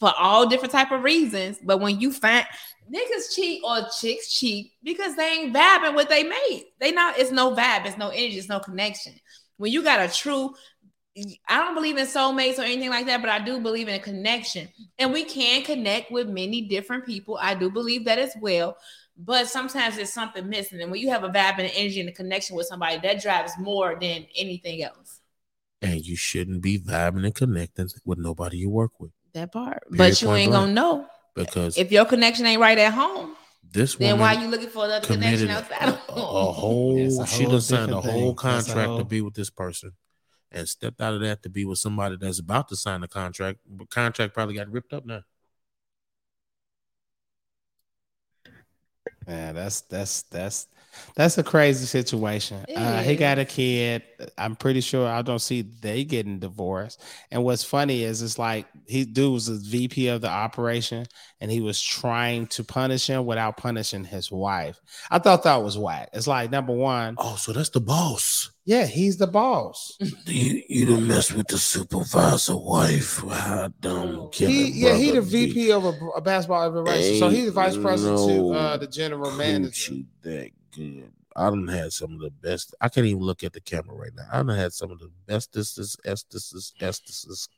for 0.00 0.12
all 0.18 0.46
different 0.48 0.72
type 0.72 0.92
of 0.92 1.02
reasons. 1.02 1.58
But 1.62 1.80
when 1.80 2.00
you 2.00 2.12
find 2.12 2.46
niggas 2.92 3.34
cheat 3.34 3.62
or 3.64 3.80
chicks 4.00 4.32
cheat 4.32 4.72
because 4.82 5.16
they 5.16 5.28
ain't 5.28 5.54
vibing 5.54 5.94
what 5.94 6.08
they 6.08 6.22
made. 6.24 6.64
They 6.80 6.92
not, 6.92 7.18
it's 7.18 7.30
no 7.30 7.54
vibe, 7.54 7.86
it's 7.86 7.98
no 7.98 8.08
energy, 8.08 8.38
it's 8.38 8.48
no 8.48 8.60
connection. 8.60 9.14
When 9.56 9.72
you 9.72 9.82
got 9.82 10.00
a 10.00 10.12
true 10.12 10.54
I 11.48 11.58
don't 11.58 11.74
believe 11.74 11.98
in 11.98 12.06
soulmates 12.06 12.58
or 12.58 12.62
anything 12.62 12.90
like 12.90 13.06
that, 13.06 13.20
but 13.20 13.28
I 13.28 13.40
do 13.40 13.58
believe 13.60 13.88
in 13.88 13.94
a 13.94 13.98
connection. 13.98 14.68
And 14.98 15.12
we 15.12 15.24
can 15.24 15.64
connect 15.64 16.12
with 16.12 16.28
many 16.28 16.62
different 16.62 17.04
people. 17.04 17.36
I 17.40 17.54
do 17.54 17.70
believe 17.70 18.04
that 18.04 18.20
as 18.20 18.36
well. 18.40 18.76
But 19.16 19.48
sometimes 19.48 19.96
there's 19.96 20.12
something 20.12 20.48
missing. 20.48 20.80
And 20.80 20.92
when 20.92 21.00
you 21.00 21.10
have 21.10 21.24
a 21.24 21.28
vibe 21.28 21.54
and 21.58 21.62
an 21.62 21.72
energy 21.74 21.98
and 21.98 22.08
a 22.08 22.12
connection 22.12 22.54
with 22.54 22.66
somebody, 22.66 22.98
that 22.98 23.20
drives 23.20 23.58
more 23.58 23.96
than 24.00 24.26
anything 24.36 24.82
else. 24.82 25.20
and 25.82 26.04
you 26.06 26.16
shouldn't 26.16 26.62
be 26.62 26.78
vibing 26.78 27.24
and 27.24 27.34
connecting 27.34 27.88
with 28.04 28.18
nobody 28.18 28.58
you 28.58 28.70
work 28.70 28.98
with 28.98 29.12
That 29.38 29.52
part. 29.52 29.82
Period, 29.90 29.98
but 29.98 30.22
you 30.22 30.32
ain't 30.32 30.50
blank. 30.50 30.64
gonna 30.66 30.72
know. 30.72 31.06
because 31.34 31.76
If 31.78 31.92
your 31.92 32.04
connection 32.04 32.46
ain't 32.46 32.60
right 32.60 32.78
at 32.78 32.92
home, 32.92 33.34
this 33.70 33.94
then 33.96 34.18
woman 34.18 34.20
why 34.20 34.42
you 34.42 34.48
looking 34.50 34.68
for 34.70 34.84
another 34.86 35.06
committed 35.06 35.48
connection 35.48 35.50
a, 35.50 35.58
outside 35.76 35.88
of 35.88 35.94
a- 35.94 36.12
home? 36.12 36.48
a 36.48 36.52
whole 36.52 36.98
It's 36.98 37.18
a 37.18 37.26
she 37.26 37.42
whole 37.44 37.52
done 37.52 37.60
signed 37.60 37.90
a 37.92 38.00
whole 38.00 38.02
thing. 38.02 38.26
That's 38.36 38.68
a 38.68 38.72
contract 38.74 38.98
to 38.98 39.04
be 39.04 39.20
with 39.20 39.34
this 39.34 39.50
person 39.50 39.92
and 40.50 40.66
stepped 40.68 41.00
out 41.00 41.14
of 41.14 41.20
that 41.20 41.42
to 41.42 41.50
be 41.50 41.64
with 41.66 41.78
somebody 41.78 42.16
that's 42.18 42.38
about 42.40 42.68
to 42.68 42.76
sign 42.76 43.02
a 43.02 43.08
contract 43.08 43.58
but 43.68 43.90
contract 43.90 44.32
probably 44.34 44.54
got 44.54 44.70
ripped 44.70 44.92
up 44.94 45.04
now 45.04 45.20
man. 49.28 49.54
That's 49.54 49.82
that's 49.82 50.22
that's 50.22 50.66
that's 51.14 51.38
a 51.38 51.44
crazy 51.44 51.86
situation. 51.86 52.64
Uh, 52.74 53.02
he 53.02 53.14
got 53.14 53.38
a 53.38 53.44
kid. 53.44 54.02
I'm 54.36 54.56
pretty 54.56 54.80
sure 54.80 55.06
I 55.06 55.22
don't 55.22 55.38
see 55.38 55.62
they 55.62 56.02
getting 56.04 56.40
divorced. 56.40 57.00
And 57.30 57.44
what's 57.44 57.62
funny 57.62 58.02
is 58.02 58.20
it's 58.22 58.38
like 58.38 58.66
he 58.86 59.04
dude 59.04 59.32
was 59.32 59.46
the 59.46 59.54
VP 59.54 60.08
of 60.08 60.22
the 60.22 60.28
operation 60.30 61.06
and 61.40 61.50
he 61.52 61.60
was 61.60 61.80
trying 61.80 62.48
to 62.48 62.64
punish 62.64 63.06
him 63.06 63.26
without 63.26 63.56
punishing 63.56 64.04
his 64.04 64.32
wife. 64.32 64.80
I 65.10 65.20
thought 65.20 65.44
that 65.44 65.62
was 65.62 65.78
whack. 65.78 66.10
It's 66.12 66.26
like 66.26 66.50
number 66.50 66.72
one, 66.72 67.14
Oh, 67.18 67.36
so 67.36 67.52
that's 67.52 67.70
the 67.70 67.80
boss. 67.80 68.50
Yeah, 68.68 68.84
he's 68.84 69.16
the 69.16 69.26
boss. 69.26 69.96
You 70.26 70.62
you 70.68 70.84
done 70.84 71.08
mess 71.08 71.32
with 71.32 71.46
the 71.48 71.56
supervisor 71.56 72.54
wife. 72.56 73.16
How 73.26 73.68
dumb 73.80 74.28
can 74.30 74.50
He, 74.50 74.68
yeah, 74.72 74.94
he 74.94 75.06
the 75.06 75.12
brother 75.22 75.30
be? 75.30 75.46
VP 75.46 75.72
of 75.72 75.84
a, 75.86 75.92
a 76.16 76.20
basketball 76.20 76.68
operation. 76.78 77.18
So 77.18 77.28
he's 77.30 77.46
the 77.46 77.52
vice 77.52 77.74
Ain't 77.74 77.82
president 77.82 78.18
to 78.28 78.52
uh, 78.52 78.76
the 78.76 78.86
general 78.86 79.30
manager. 79.32 79.92
coochie 79.92 80.04
that 80.22 80.50
good. 80.76 81.10
I 81.34 81.48
done 81.48 81.66
had 81.66 81.92
some 81.94 82.12
of 82.12 82.20
the 82.20 82.30
best. 82.30 82.74
I 82.80 82.90
can't 82.90 83.06
even 83.06 83.22
look 83.22 83.42
at 83.42 83.54
the 83.54 83.60
camera 83.62 83.96
right 83.96 84.10
now. 84.14 84.24
I 84.30 84.42
done 84.42 84.48
had 84.58 84.72
some 84.74 84.90
of 84.90 84.98
the 84.98 85.10
bestesses, 85.26 85.96
estesses, 86.04 86.72
estesses. 86.80 87.48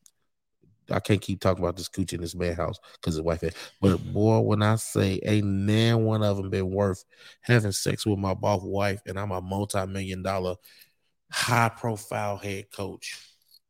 I 0.91 1.01
can't 1.01 1.21
keep 1.21 1.41
talking 1.41 1.63
about 1.65 1.77
this 1.77 1.89
coochie 1.89 2.15
in 2.15 2.21
this 2.21 2.35
man 2.37 2.55
house 2.55 2.79
because 3.01 3.15
his 3.15 3.23
wife. 3.23 3.41
had- 3.41 3.55
But 3.81 3.99
boy, 4.13 4.41
when 4.41 4.63
I 4.63 4.77
say 4.77 5.19
ain't 5.25 5.47
nan 5.47 6.05
one 6.05 6.23
of 6.23 6.37
them 6.37 6.51
been 6.51 6.71
worth 6.71 7.05
having 7.41 7.73
sex 7.73 8.07
with 8.07 8.19
my 8.19 8.35
boss 8.35 8.63
wife, 8.63 9.01
and 9.07 9.19
I'm 9.19 9.31
a 9.33 9.41
multi-million 9.41 10.23
dollar, 10.23 10.55
high 11.31 11.69
profile 11.71 12.37
head 12.37 12.71
coach, 12.73 13.19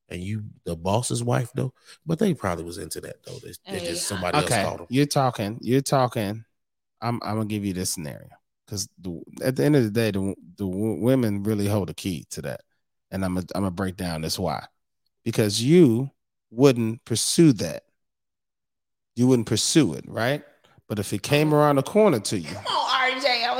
and 0.09 0.23
you 0.23 0.45
the 0.65 0.77
boss's 0.77 1.23
wife 1.23 1.51
though. 1.55 1.73
But 2.07 2.19
they 2.19 2.35
probably 2.35 2.65
was 2.65 2.79
into 2.79 3.01
that 3.03 3.23
though. 3.25 3.39
They, 3.43 3.53
they 3.71 3.79
Hey, 3.81 3.87
just 3.87 4.07
somebody 4.07 4.39
else 4.39 4.47
Okay, 4.47 4.63
called 4.63 4.81
them. 4.81 4.87
you're 4.91 5.07
talking. 5.07 5.59
You're 5.61 5.81
talking. 5.83 6.45
I'm. 7.01 7.21
I'm 7.23 7.37
gonna 7.37 7.47
give 7.47 7.65
you 7.65 7.73
this 7.73 7.91
scenario 7.91 8.29
because 8.67 8.89
at 9.43 9.57
the 9.57 9.65
end 9.65 9.77
of 9.77 9.85
the 9.85 9.91
day, 9.91 10.11
the 10.11 10.35
the 10.57 10.67
w- 10.67 11.03
women 11.03 11.43
really 11.43 11.67
hold 11.67 11.89
the 11.89 11.95
key 11.95 12.27
to 12.31 12.43
that, 12.43 12.61
and 13.11 13.25
I'm. 13.25 13.35
gonna 13.35 13.47
I'm 13.55 13.63
gonna 13.63 13.71
break 13.71 13.97
down 13.97 14.23
this 14.23 14.39
why, 14.39 14.65
because 15.25 15.63
you 15.63 16.11
wouldn't 16.51 17.05
pursue 17.05 17.53
that. 17.55 17.85
You 19.17 19.27
wouldn't 19.27 19.49
pursue 19.49 19.95
it, 19.95 20.05
right? 20.09 20.43
But 20.89 20.99
if 20.99 21.13
it 21.13 21.23
came 21.23 21.55
around 21.55 21.77
the 21.77 21.83
corner 21.83 22.19
to 22.21 22.39
you, 22.39 22.49
Come 22.49 22.67
on, 22.77 22.91
RJ. 22.91 22.95
I 22.95 23.00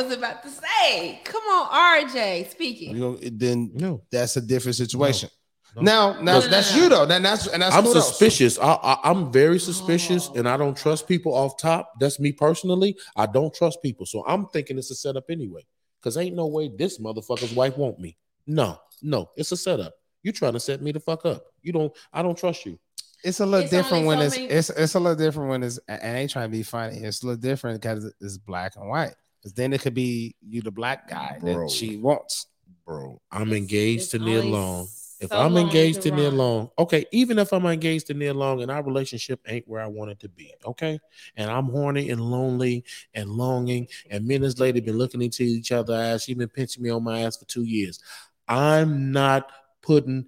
was 0.03 0.13
about 0.17 0.43
to 0.43 0.49
say. 0.51 1.21
Come 1.25 1.43
on, 1.43 2.09
RJ. 2.09 2.51
Speaking. 2.51 2.95
you 2.95 3.01
know, 3.01 3.19
then 3.23 3.71
No, 3.75 4.03
that's 4.11 4.37
a 4.37 4.41
different 4.41 4.77
situation. 4.77 5.29
no. 5.77 5.83
Now, 5.83 6.13
now 6.15 6.21
No, 6.21 6.41
no, 6.41 6.49
that's 6.49 6.73
no, 6.73 6.77
no. 6.79 6.83
you 6.83 6.89
though. 6.91 7.07
Then 7.07 7.23
that's 7.23 7.47
and 7.47 7.63
that's 7.63 7.75
I'm 7.75 7.85
who 7.85 7.95
else? 7.95 8.09
suspicious. 8.09 8.59
I, 8.59 8.73
I, 8.73 8.99
I'm 9.11 9.31
very 9.33 9.57
oh. 9.57 9.59
suspicious, 9.59 10.29
Oh. 10.31 10.35
and 10.37 10.49
I 10.49 10.57
don't 10.57 10.77
trust 10.77 11.07
people 11.07 11.35
off 11.35 11.57
top. 11.59 11.93
That's 12.01 12.19
me 12.19 12.33
personally. 12.33 12.97
I 13.17 13.27
don't 13.27 13.55
trust 13.55 13.83
people, 13.83 14.07
so 14.07 14.25
I'm 14.27 14.47
thinking 14.49 14.79
it's 14.79 14.91
a 14.91 14.95
setup 14.97 15.25
anyway. 15.31 15.65
Cause 16.03 16.17
ain't 16.17 16.35
no 16.35 16.47
way 16.47 16.69
this 16.75 16.99
motherfucker's 16.99 17.53
wife 17.53 17.77
want 17.77 17.99
me. 18.01 18.17
No, 18.47 18.79
no, 19.03 19.31
it's 19.37 19.53
a 19.53 19.57
setup. 19.57 19.93
You 20.23 20.33
trying 20.33 20.55
to 20.55 20.61
set 20.61 20.81
me 20.83 20.93
the 20.93 21.01
fuck 21.01 21.25
up? 21.27 21.45
You 21.63 21.73
don't. 21.73 21.93
I 22.13 22.23
don't 22.23 22.37
trust 22.39 22.65
you. 22.67 22.79
It's 23.23 23.41
a 23.41 23.45
little 23.47 23.61
It's 23.65 23.71
different 23.71 24.07
when 24.07 24.19
so 24.19 24.25
it's 24.25 24.37
many- 24.37 24.49
it's 24.49 24.71
it's 24.71 24.95
a 24.95 24.99
little 25.01 25.15
different 25.17 25.51
when 25.51 25.63
it's 25.63 25.79
and 25.89 26.01
I 26.03 26.21
ain't 26.21 26.31
trying 26.31 26.51
to 26.51 26.57
be 26.57 26.63
funny. 26.63 26.97
It's 26.99 27.23
a 27.23 27.27
little 27.27 27.41
different 27.41 27.81
because 27.83 28.11
it's 28.21 28.39
black 28.39 28.77
and 28.77 28.89
white. 28.89 29.15
Because 29.41 29.55
then 29.55 29.73
it 29.73 29.81
could 29.81 29.95
be 29.95 30.35
you 30.47 30.61
the 30.61 30.71
black 30.71 31.09
guy 31.09 31.39
Bro. 31.41 31.55
that 31.55 31.71
she 31.71 31.97
wants. 31.97 32.47
Bro, 32.87 33.21
I'm 33.31 33.53
engaged 33.53 34.03
It's 34.03 34.11
to 34.11 34.19
Nia 34.19 34.39
only 34.39 34.51
Long. 34.51 34.89
If 35.21 35.29
so 35.29 35.39
I'm 35.39 35.53
long 35.53 35.67
engaged 35.67 36.01
to 36.03 36.11
to 36.11 36.17
Nia. 36.17 36.31
Long, 36.31 36.71
okay, 36.79 37.05
even 37.13 37.39
if 37.39 37.53
I'm 37.53 37.67
engaged 37.67 38.07
to 38.07 38.15
Nia 38.15 38.33
Long 38.33 38.63
and 38.63 38.71
our 38.71 38.83
relationship 38.83 39.41
ain't 39.47 39.69
where 39.69 39.83
I 39.83 39.87
want 39.87 40.11
it 40.11 40.21
to 40.21 40.31
be, 40.31 40.51
okay, 40.65 40.99
and 41.37 41.51
I'm 41.51 41.67
horny 41.67 42.09
and 42.09 42.23
lonely 42.23 42.85
and 43.13 43.29
longing, 43.29 43.87
and 44.11 44.27
me 44.27 44.37
and 44.37 44.45
this 44.45 44.59
lady 44.59 44.81
been 44.81 44.97
looking 44.97 45.21
into 45.21 45.43
each 45.43 45.73
other 45.73 45.95
ass, 45.95 46.23
she 46.23 46.33
been 46.33 46.49
pinching 46.49 46.83
me 46.83 46.89
on 46.89 47.05
my 47.05 47.21
ass 47.21 47.37
for 47.37 47.45
two 47.45 47.65
years. 47.65 48.01
I'm 48.49 49.13
not 49.13 49.53
putting. 49.83 50.27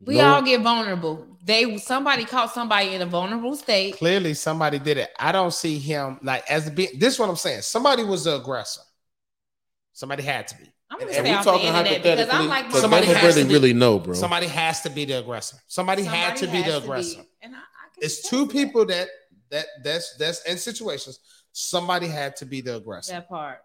We 0.00 0.18
no- 0.18 0.34
all 0.34 0.42
get 0.42 0.60
vulnerable. 0.60 1.26
They 1.42 1.78
somebody 1.78 2.24
caught 2.24 2.52
somebody 2.52 2.94
in 2.94 3.02
a 3.02 3.06
vulnerable 3.06 3.54
state. 3.54 3.96
Clearly, 3.96 4.34
somebody 4.34 4.78
did 4.78 4.98
it. 4.98 5.10
I 5.18 5.30
don't 5.32 5.54
see 5.54 5.78
him 5.78 6.18
like 6.22 6.48
as 6.50 6.66
a 6.66 6.70
be. 6.70 6.88
This 6.98 7.14
is 7.14 7.20
what 7.20 7.28
I'm 7.28 7.36
saying. 7.36 7.62
Somebody 7.62 8.02
was 8.02 8.24
the 8.24 8.36
aggressor. 8.36 8.82
Somebody 9.92 10.24
had 10.24 10.48
to 10.48 10.58
be. 10.58 10.64
I'm 10.90 10.98
gonna 10.98 11.10
And 11.10 11.26
stay 11.26 11.30
we 11.30 11.36
off 11.36 11.44
the 11.44 11.66
internet 11.66 12.02
because. 12.02 12.28
I'm 12.30 12.48
like 12.48 12.66
because 12.66 12.80
Somebody 12.80 13.06
has 13.06 13.14
don't 13.14 13.22
to 13.22 13.28
really, 13.28 13.48
be- 13.48 13.52
really 13.54 13.72
know, 13.72 13.98
bro. 13.98 14.14
Somebody 14.14 14.46
has 14.46 14.82
to 14.82 14.90
be 14.90 15.04
the 15.04 15.14
aggressor. 15.14 15.56
Somebody, 15.68 16.04
had 16.04 16.36
to 16.36 16.46
be 16.46 16.58
the 16.58 16.72
has 16.72 16.82
aggressor. 16.82 17.20
And 17.40 17.54
I, 17.54 17.58
I 17.58 17.60
can 17.94 18.04
It's 18.04 18.28
two 18.28 18.46
to 18.46 18.52
people 18.52 18.84
that 18.86 19.08
that 19.50 19.66
that's 19.82 20.16
that's 20.16 20.44
in 20.44 20.58
situations. 20.58 21.20
Somebody 21.52 22.08
had 22.08 22.36
to 22.36 22.44
be 22.44 22.60
the 22.60 22.76
aggressor. 22.76 23.12
That, 23.12 23.20
that 23.20 23.28
part. 23.28 23.58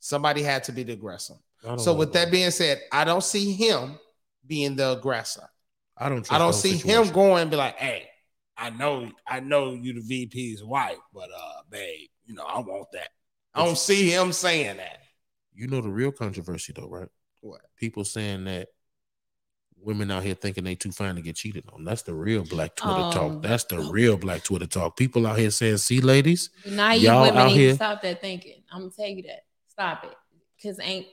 Somebody 0.00 0.42
had 0.42 0.64
to 0.64 0.72
be 0.72 0.82
the 0.82 0.92
aggressor. 0.92 1.34
So 1.76 1.94
with 1.94 2.12
bro. 2.12 2.20
that 2.22 2.30
being 2.32 2.50
said, 2.50 2.80
I 2.90 3.04
don't 3.04 3.22
see 3.22 3.52
him 3.52 3.98
being 4.46 4.76
the 4.76 4.92
aggressor. 4.92 5.48
I 6.02 6.08
don't. 6.08 6.18
Trust 6.24 6.32
I 6.32 6.38
don't 6.38 6.52
see 6.52 6.76
situation. 6.78 7.04
him 7.06 7.12
going 7.12 7.42
and 7.42 7.50
be 7.50 7.56
like, 7.56 7.76
"Hey, 7.76 8.08
I 8.56 8.70
know, 8.70 9.10
I 9.26 9.40
know 9.40 9.72
you 9.74 9.94
the 9.94 10.00
VP's 10.00 10.62
wife, 10.64 10.98
but 11.14 11.28
uh, 11.30 11.62
babe, 11.70 12.08
you 12.26 12.34
know, 12.34 12.44
I 12.44 12.58
want 12.60 12.88
that." 12.92 13.08
I 13.54 13.64
don't 13.64 13.78
see 13.78 14.10
him 14.10 14.32
saying 14.32 14.78
that. 14.78 14.98
You 15.54 15.68
know 15.68 15.80
the 15.80 15.90
real 15.90 16.12
controversy 16.12 16.72
though, 16.74 16.88
right? 16.88 17.08
What? 17.40 17.60
People 17.76 18.04
saying 18.04 18.44
that 18.44 18.68
women 19.78 20.10
out 20.10 20.22
here 20.22 20.34
thinking 20.34 20.64
they 20.64 20.74
too 20.74 20.92
fine 20.92 21.16
to 21.16 21.22
get 21.22 21.36
cheated 21.36 21.64
on. 21.72 21.84
That's 21.84 22.02
the 22.02 22.14
real 22.14 22.44
black 22.44 22.76
Twitter 22.76 22.94
Oh. 22.96 23.10
talk. 23.12 23.42
That's 23.42 23.64
the 23.64 23.80
real 23.80 24.16
black 24.16 24.44
Twitter 24.44 24.66
talk. 24.66 24.96
People 24.96 25.26
out 25.26 25.38
here 25.38 25.50
saying, 25.50 25.78
"See, 25.78 26.00
ladies, 26.00 26.50
Now 26.64 26.92
you 26.92 27.08
Y'all 27.08 27.22
women 27.22 27.36
out 27.38 27.46
need 27.48 27.54
here- 27.56 27.70
to 27.70 27.74
stop 27.76 28.00
that 28.02 28.20
thinking. 28.20 28.62
I'm 28.72 28.82
gonna 28.82 28.92
tell 28.92 29.06
you 29.08 29.22
that. 29.24 29.44
Stop 29.68 30.04
it. 30.04 30.14
Cause 30.62 30.78
ain't 30.80 31.06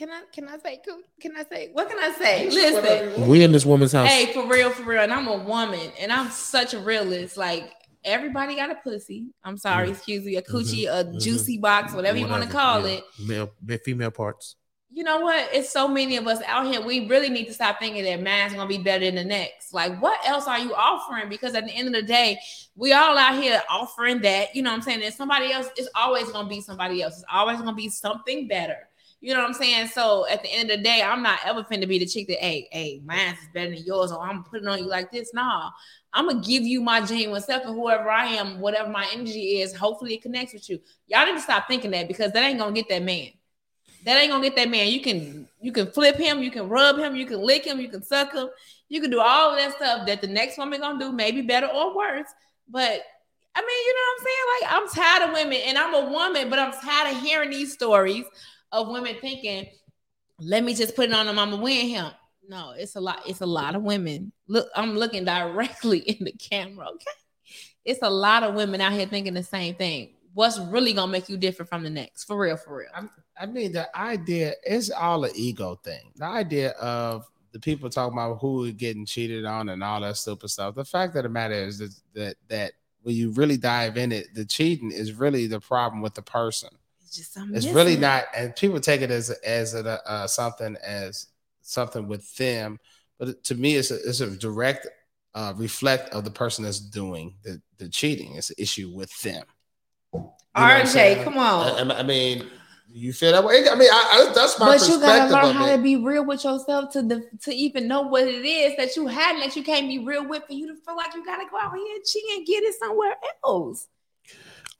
can 0.00 0.08
I 0.08 0.22
can 0.32 0.48
I 0.48 0.56
say 0.56 0.80
can 1.20 1.36
I 1.36 1.44
say 1.44 1.68
what 1.74 1.90
can 1.90 1.98
I 1.98 2.10
say? 2.12 2.48
Listen. 2.48 3.28
we 3.28 3.44
in 3.44 3.52
this 3.52 3.66
woman's 3.66 3.92
house." 3.92 4.08
Hey, 4.08 4.32
for 4.32 4.46
real, 4.46 4.70
for 4.70 4.82
real. 4.84 5.02
And 5.02 5.12
I'm 5.12 5.28
a 5.28 5.36
woman 5.36 5.92
and 6.00 6.10
I'm 6.10 6.30
such 6.30 6.72
a 6.72 6.78
realist. 6.78 7.36
Like 7.36 7.70
everybody 8.02 8.56
got 8.56 8.70
a 8.70 8.76
pussy. 8.76 9.26
I'm 9.44 9.58
sorry, 9.58 9.88
Mhm. 9.88 9.92
excuse 9.92 10.24
me, 10.24 10.36
a 10.36 10.42
coochie, 10.42 10.86
Mhm. 10.86 11.16
a 11.16 11.20
juicy 11.20 11.58
box, 11.58 11.92
whatever, 11.92 12.16
you 12.16 12.26
want 12.26 12.42
to 12.42 12.48
call 12.48 12.86
yeah. 12.86 12.94
it. 12.94 13.04
Male, 13.18 13.50
male, 13.62 13.78
female 13.84 14.10
parts. 14.10 14.56
You 14.90 15.04
know 15.04 15.20
what? 15.20 15.50
It's 15.52 15.70
so 15.70 15.86
many 15.86 16.16
of 16.16 16.26
us 16.26 16.40
out 16.46 16.66
here. 16.66 16.80
We 16.80 17.06
really 17.06 17.28
need 17.28 17.46
to 17.48 17.52
stop 17.52 17.78
thinking 17.78 18.02
that 18.04 18.22
man's 18.22 18.54
gonna 18.54 18.66
be 18.66 18.78
better 18.78 19.04
than 19.04 19.16
the 19.16 19.24
next. 19.24 19.74
Like, 19.74 20.00
what 20.00 20.18
else 20.26 20.48
are 20.48 20.58
you 20.58 20.74
offering? 20.74 21.28
Because 21.28 21.54
at 21.54 21.66
the 21.66 21.72
end 21.72 21.88
of 21.88 21.94
the 21.94 22.02
day, 22.02 22.40
we 22.74 22.94
all 22.94 23.18
out 23.18 23.40
here 23.40 23.62
offering 23.68 24.22
that. 24.22 24.56
You 24.56 24.62
know 24.62 24.70
what 24.70 24.76
I'm 24.76 24.82
saying? 24.82 25.02
And 25.02 25.14
somebody 25.14 25.52
else, 25.52 25.68
it's 25.76 25.90
always 25.94 26.30
gonna 26.30 26.48
be 26.48 26.62
somebody 26.62 27.02
else. 27.02 27.16
It's 27.16 27.24
always 27.30 27.58
gonna 27.58 27.74
be 27.74 27.90
something 27.90 28.48
better. 28.48 28.88
You 29.20 29.34
know 29.34 29.40
what 29.40 29.48
I'm 29.48 29.54
saying? 29.54 29.88
So 29.88 30.26
at 30.28 30.42
the 30.42 30.48
end 30.48 30.70
of 30.70 30.78
the 30.78 30.82
day, 30.82 31.02
I'm 31.02 31.22
not 31.22 31.40
ever 31.44 31.62
finna 31.62 31.86
be 31.86 31.98
the 31.98 32.06
chick 32.06 32.26
that, 32.28 32.38
hey, 32.38 32.68
hey, 32.72 33.02
mine's 33.04 33.38
is 33.38 33.48
better 33.52 33.74
than 33.74 33.84
yours, 33.84 34.12
or 34.12 34.22
I'm 34.22 34.44
putting 34.44 34.66
on 34.66 34.78
you 34.78 34.86
like 34.86 35.12
this. 35.12 35.34
Nah, 35.34 35.70
I'm 36.12 36.26
gonna 36.26 36.40
give 36.40 36.62
you 36.62 36.80
my 36.80 37.04
genuine 37.04 37.42
self, 37.42 37.64
and 37.64 37.74
whoever 37.74 38.08
I 38.08 38.26
am, 38.26 38.60
whatever 38.60 38.88
my 38.88 39.06
energy 39.12 39.60
is, 39.60 39.76
hopefully 39.76 40.14
it 40.14 40.22
connects 40.22 40.54
with 40.54 40.68
you. 40.70 40.80
Y'all 41.06 41.26
need 41.26 41.34
to 41.34 41.40
stop 41.40 41.68
thinking 41.68 41.90
that 41.90 42.08
because 42.08 42.32
that 42.32 42.42
ain't 42.42 42.58
gonna 42.58 42.72
get 42.72 42.88
that 42.88 43.02
man. 43.02 43.28
That 44.06 44.18
ain't 44.18 44.32
gonna 44.32 44.42
get 44.42 44.56
that 44.56 44.70
man. 44.70 44.88
You 44.88 45.02
can 45.02 45.46
you 45.60 45.70
can 45.70 45.88
flip 45.88 46.16
him, 46.16 46.42
you 46.42 46.50
can 46.50 46.70
rub 46.70 46.96
him, 46.96 47.14
you 47.14 47.26
can 47.26 47.42
lick 47.42 47.66
him, 47.66 47.78
you 47.78 47.90
can 47.90 48.02
suck 48.02 48.32
him, 48.32 48.48
you 48.88 49.02
can 49.02 49.10
do 49.10 49.20
all 49.20 49.50
of 49.50 49.58
that 49.58 49.76
stuff 49.76 50.06
that 50.06 50.22
the 50.22 50.28
next 50.28 50.56
woman 50.56 50.80
gonna 50.80 50.98
do, 50.98 51.12
maybe 51.12 51.42
better 51.42 51.66
or 51.66 51.94
worse. 51.94 52.28
But 52.70 53.02
I 53.54 53.60
mean, 53.60 53.86
you 53.86 53.94
know 53.94 54.00
what 54.06 54.18
I'm 54.18 54.24
saying? 54.24 54.46
Like 54.62 54.72
I'm 54.72 54.88
tired 54.88 55.28
of 55.28 55.34
women, 55.34 55.60
and 55.66 55.76
I'm 55.76 55.94
a 55.94 56.10
woman, 56.10 56.48
but 56.48 56.58
I'm 56.58 56.72
tired 56.72 57.14
of 57.14 57.22
hearing 57.22 57.50
these 57.50 57.74
stories 57.74 58.24
of 58.72 58.88
women 58.88 59.16
thinking, 59.20 59.68
"Let 60.38 60.64
me 60.64 60.74
just 60.74 60.96
put 60.96 61.08
it 61.08 61.14
on 61.14 61.28
him. 61.28 61.38
I'm 61.38 61.50
gonna 61.50 61.62
win 61.62 61.88
him." 61.88 62.12
No, 62.48 62.72
it's 62.76 62.96
a 62.96 63.00
lot. 63.00 63.22
It's 63.26 63.40
a 63.40 63.46
lot 63.46 63.74
of 63.74 63.82
women. 63.82 64.32
Look, 64.48 64.68
I'm 64.74 64.96
looking 64.96 65.24
directly 65.24 65.98
in 66.18 66.24
the 66.24 66.32
camera. 66.32 66.88
Okay, 66.88 67.06
it's 67.84 68.02
a 68.02 68.10
lot 68.10 68.42
of 68.42 68.54
women 68.54 68.80
out 68.80 68.92
here 68.92 69.06
thinking 69.06 69.34
the 69.34 69.42
same 69.42 69.74
thing. 69.74 70.14
What's 70.34 70.58
really 70.58 70.92
gonna 70.92 71.10
make 71.10 71.28
you 71.28 71.36
different 71.36 71.68
from 71.68 71.82
the 71.82 71.90
next? 71.90 72.24
For 72.24 72.38
real, 72.38 72.56
for 72.56 72.78
real. 72.78 73.10
I 73.40 73.46
mean, 73.46 73.72
the 73.72 73.94
idea 73.96 74.54
is 74.66 74.90
all 74.90 75.24
an 75.24 75.32
ego 75.34 75.80
thing. 75.82 76.12
The 76.16 76.26
idea 76.26 76.70
of 76.72 77.26
the 77.52 77.58
people 77.58 77.90
talking 77.90 78.16
about 78.16 78.38
who 78.40 78.68
are 78.68 78.72
getting 78.72 79.06
cheated 79.06 79.44
on 79.44 79.70
and 79.70 79.82
all 79.82 80.00
that 80.00 80.16
stupid 80.16 80.50
stuff. 80.50 80.74
The 80.74 80.84
fact 80.84 81.16
of 81.16 81.24
the 81.24 81.28
matter 81.28 81.54
is 81.54 81.78
that 81.78 81.94
that, 82.14 82.36
that 82.48 82.72
when 83.02 83.14
you 83.14 83.30
really 83.30 83.56
dive 83.56 83.96
in 83.96 84.12
it, 84.12 84.34
the 84.34 84.44
cheating 84.44 84.92
is 84.92 85.14
really 85.14 85.46
the 85.46 85.60
problem 85.60 86.02
with 86.02 86.14
the 86.14 86.22
person. 86.22 86.70
It's 87.10 87.16
just 87.16 87.34
something. 87.34 87.56
It's 87.56 87.66
really 87.66 87.96
not, 87.96 88.26
and 88.36 88.54
people 88.54 88.78
take 88.78 89.00
it 89.00 89.10
as 89.10 89.30
as 89.30 89.74
a, 89.74 90.00
uh, 90.08 90.28
something 90.28 90.76
as 90.76 91.26
something 91.60 92.06
with 92.06 92.36
them, 92.36 92.78
but 93.18 93.42
to 93.44 93.56
me, 93.56 93.74
it's 93.74 93.90
a, 93.90 93.96
it's 93.96 94.20
a 94.20 94.30
direct 94.30 94.86
uh, 95.34 95.52
reflect 95.56 96.10
of 96.14 96.22
the 96.22 96.30
person 96.30 96.62
that's 96.62 96.78
doing 96.78 97.34
the, 97.42 97.60
the 97.78 97.88
cheating. 97.88 98.36
It's 98.36 98.50
an 98.50 98.56
issue 98.60 98.92
with 98.94 99.10
them. 99.22 99.44
You 100.14 100.22
RJ, 100.54 101.24
come 101.24 101.36
on. 101.36 101.90
I, 101.90 101.98
I 101.98 102.02
mean, 102.04 102.48
you 102.88 103.12
feel 103.12 103.32
that 103.32 103.42
way? 103.42 103.68
I 103.68 103.74
mean, 103.74 103.88
I, 103.92 104.28
I, 104.30 104.32
that's 104.32 104.60
my 104.60 104.66
but 104.66 104.88
you 104.88 105.00
gotta 105.00 105.32
learn 105.32 105.56
how 105.56 105.74
to 105.74 105.82
be 105.82 105.96
real 105.96 106.24
with 106.24 106.44
yourself 106.44 106.92
to 106.92 107.02
the 107.02 107.28
to 107.42 107.52
even 107.52 107.88
know 107.88 108.02
what 108.02 108.28
it 108.28 108.44
is 108.44 108.76
that 108.76 108.94
you 108.94 109.08
had 109.08 109.34
and 109.34 109.42
that 109.42 109.56
you 109.56 109.64
can't 109.64 109.88
be 109.88 109.98
real 109.98 110.28
with 110.28 110.44
for 110.46 110.52
you 110.52 110.68
to 110.68 110.76
feel 110.86 110.96
like 110.96 111.12
you 111.12 111.24
gotta 111.24 111.46
go 111.50 111.58
out 111.58 111.74
here 111.74 111.96
and 111.96 112.04
cheat 112.04 112.22
and 112.36 112.46
get 112.46 112.62
it 112.62 112.76
somewhere 112.78 113.16
else. 113.44 113.88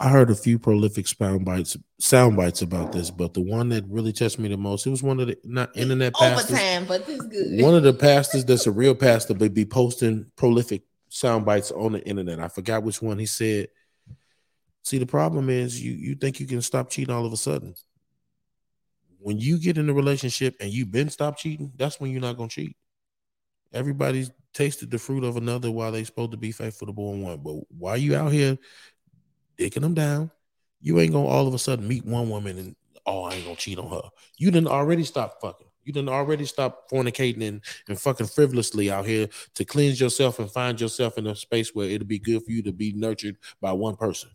I 0.03 0.09
heard 0.09 0.31
a 0.31 0.35
few 0.35 0.59
prolific 0.59 1.07
sound 1.07 1.45
bites, 1.45 1.77
sound 1.99 2.35
bites 2.35 2.63
about 2.63 2.91
this, 2.91 3.11
but 3.11 3.35
the 3.35 3.43
one 3.43 3.69
that 3.69 3.85
really 3.87 4.15
touched 4.15 4.39
me 4.39 4.49
the 4.49 4.57
most, 4.57 4.87
it 4.87 4.91
was 4.91 5.03
one 5.03 5.21
of 5.21 5.27
the 5.27 5.37
not 5.45 5.77
internet 5.77 6.15
pastors. 6.15 6.51
Overtime, 6.51 6.87
but 6.87 7.07
this 7.07 7.21
good. 7.21 7.63
One 7.63 7.75
of 7.75 7.83
the 7.83 7.93
pastors 7.93 8.47
that's 8.47 8.67
a 8.67 8.71
real 8.71 8.95
pastor, 8.95 9.35
but 9.35 9.53
be 9.53 9.67
posting 9.67 10.31
prolific 10.37 10.85
sound 11.11 11.45
bites 11.45 11.71
on 11.71 11.93
the 11.93 12.03
internet. 12.09 12.41
I 12.41 12.49
forgot 12.49 12.83
which 12.83 13.03
one 13.03 13.19
he 13.19 13.27
said. 13.27 13.69
See, 14.85 14.97
the 14.97 15.05
problem 15.05 15.51
is 15.51 15.83
you 15.83 15.93
you 15.93 16.15
think 16.15 16.41
you 16.41 16.47
can 16.47 16.63
stop 16.63 16.89
cheating 16.89 17.15
all 17.15 17.27
of 17.27 17.33
a 17.35 17.37
sudden. 17.37 17.75
When 19.19 19.39
you 19.39 19.59
get 19.59 19.77
in 19.77 19.91
a 19.91 19.93
relationship 19.93 20.57
and 20.61 20.73
you've 20.73 20.91
been 20.91 21.11
stopped 21.11 21.41
cheating, 21.41 21.73
that's 21.77 22.01
when 22.01 22.11
you're 22.11 22.23
not 22.23 22.39
gonna 22.39 22.49
cheat. 22.49 22.75
Everybody's 23.71 24.31
tasted 24.55 24.91
the 24.91 24.99
fruit 24.99 25.25
of 25.25 25.37
another 25.37 25.71
while 25.71 25.93
they 25.93 26.05
supposed 26.05 26.31
to 26.31 26.39
be 26.39 26.53
faithful 26.53 26.87
to 26.87 26.93
born 26.95 27.21
one. 27.21 27.39
But 27.43 27.57
while 27.69 27.99
you 27.99 28.17
out 28.17 28.33
here 28.33 28.57
dicking 29.61 29.83
them 29.83 29.95
down, 29.95 30.31
you 30.81 30.99
ain't 30.99 31.13
gonna 31.13 31.27
all 31.27 31.47
of 31.47 31.55
a 31.55 31.59
sudden 31.59 31.87
meet 31.87 32.05
one 32.05 32.31
woman 32.31 32.59
and 32.59 32.77
oh, 33.07 33.25
I 33.25 33.35
ain't 33.35 33.45
gonna 33.45 33.57
cheat 33.57 33.79
on 33.79 33.91
her. 33.91 34.09
You 34.39 34.51
didn't 34.51 34.69
already 34.69 35.05
stop 35.05 35.41
fucking. 35.41 35.67
You 35.85 35.93
didn't 35.93 36.11
already 36.11 36.45
stop 36.45 36.91
fornicating 36.91 37.47
and, 37.47 37.63
and 37.89 38.01
fucking 38.01 38.27
frivolously 38.27 38.91
out 38.91 39.07
here 39.07 39.29
to 39.55 39.65
cleanse 39.65 40.01
yourself 40.01 40.39
and 40.39 40.51
find 40.51 40.81
yourself 40.81 41.19
in 41.19 41.27
a 41.27 41.35
space 41.35 41.75
where 41.75 41.89
it'll 41.89 42.07
be 42.07 42.19
good 42.19 42.43
for 42.45 42.51
you 42.53 42.63
to 42.63 42.73
be 42.73 42.93
nurtured 42.93 43.37
by 43.61 43.73
one 43.73 43.97
person. 43.97 44.31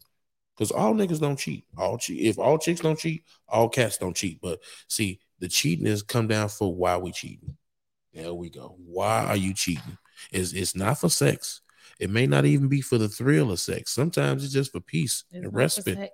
Because 0.56 0.72
all 0.72 0.94
niggas 0.94 1.20
don't 1.20 1.38
cheat. 1.38 1.66
All 1.78 1.98
cheat. 1.98 2.22
If 2.22 2.40
all 2.40 2.58
chicks 2.58 2.82
don't 2.82 2.98
cheat, 2.98 3.24
all 3.48 3.70
cats 3.70 3.98
don't 3.98 4.16
cheat. 4.16 4.40
But 4.42 4.60
see, 4.88 5.20
the 5.40 5.48
cheating 5.48 5.86
has 5.86 6.02
come 6.02 6.28
down 6.28 6.50
for 6.50 6.74
why 6.74 6.98
we 6.98 7.12
cheating. 7.12 7.58
There 8.14 8.34
we 8.34 8.50
go. 8.50 8.78
Why 8.86 9.26
are 9.26 9.36
you 9.36 9.54
cheating? 9.54 9.98
It's, 10.32 10.54
it's 10.54 10.76
not 10.76 11.00
for 11.00 11.10
sex. 11.10 11.62
It 12.00 12.10
may 12.10 12.28
not 12.28 12.46
even 12.46 12.68
be 12.68 12.82
for 12.82 12.98
the 12.98 13.10
thrill 13.10 13.52
of 13.52 13.60
sex. 13.60 13.92
Sometimes 13.92 14.44
it's 14.44 14.54
just 14.54 14.72
for 14.72 14.82
peace 14.82 15.24
It's 15.32 15.46
and 15.46 15.54
respite. 15.54 16.12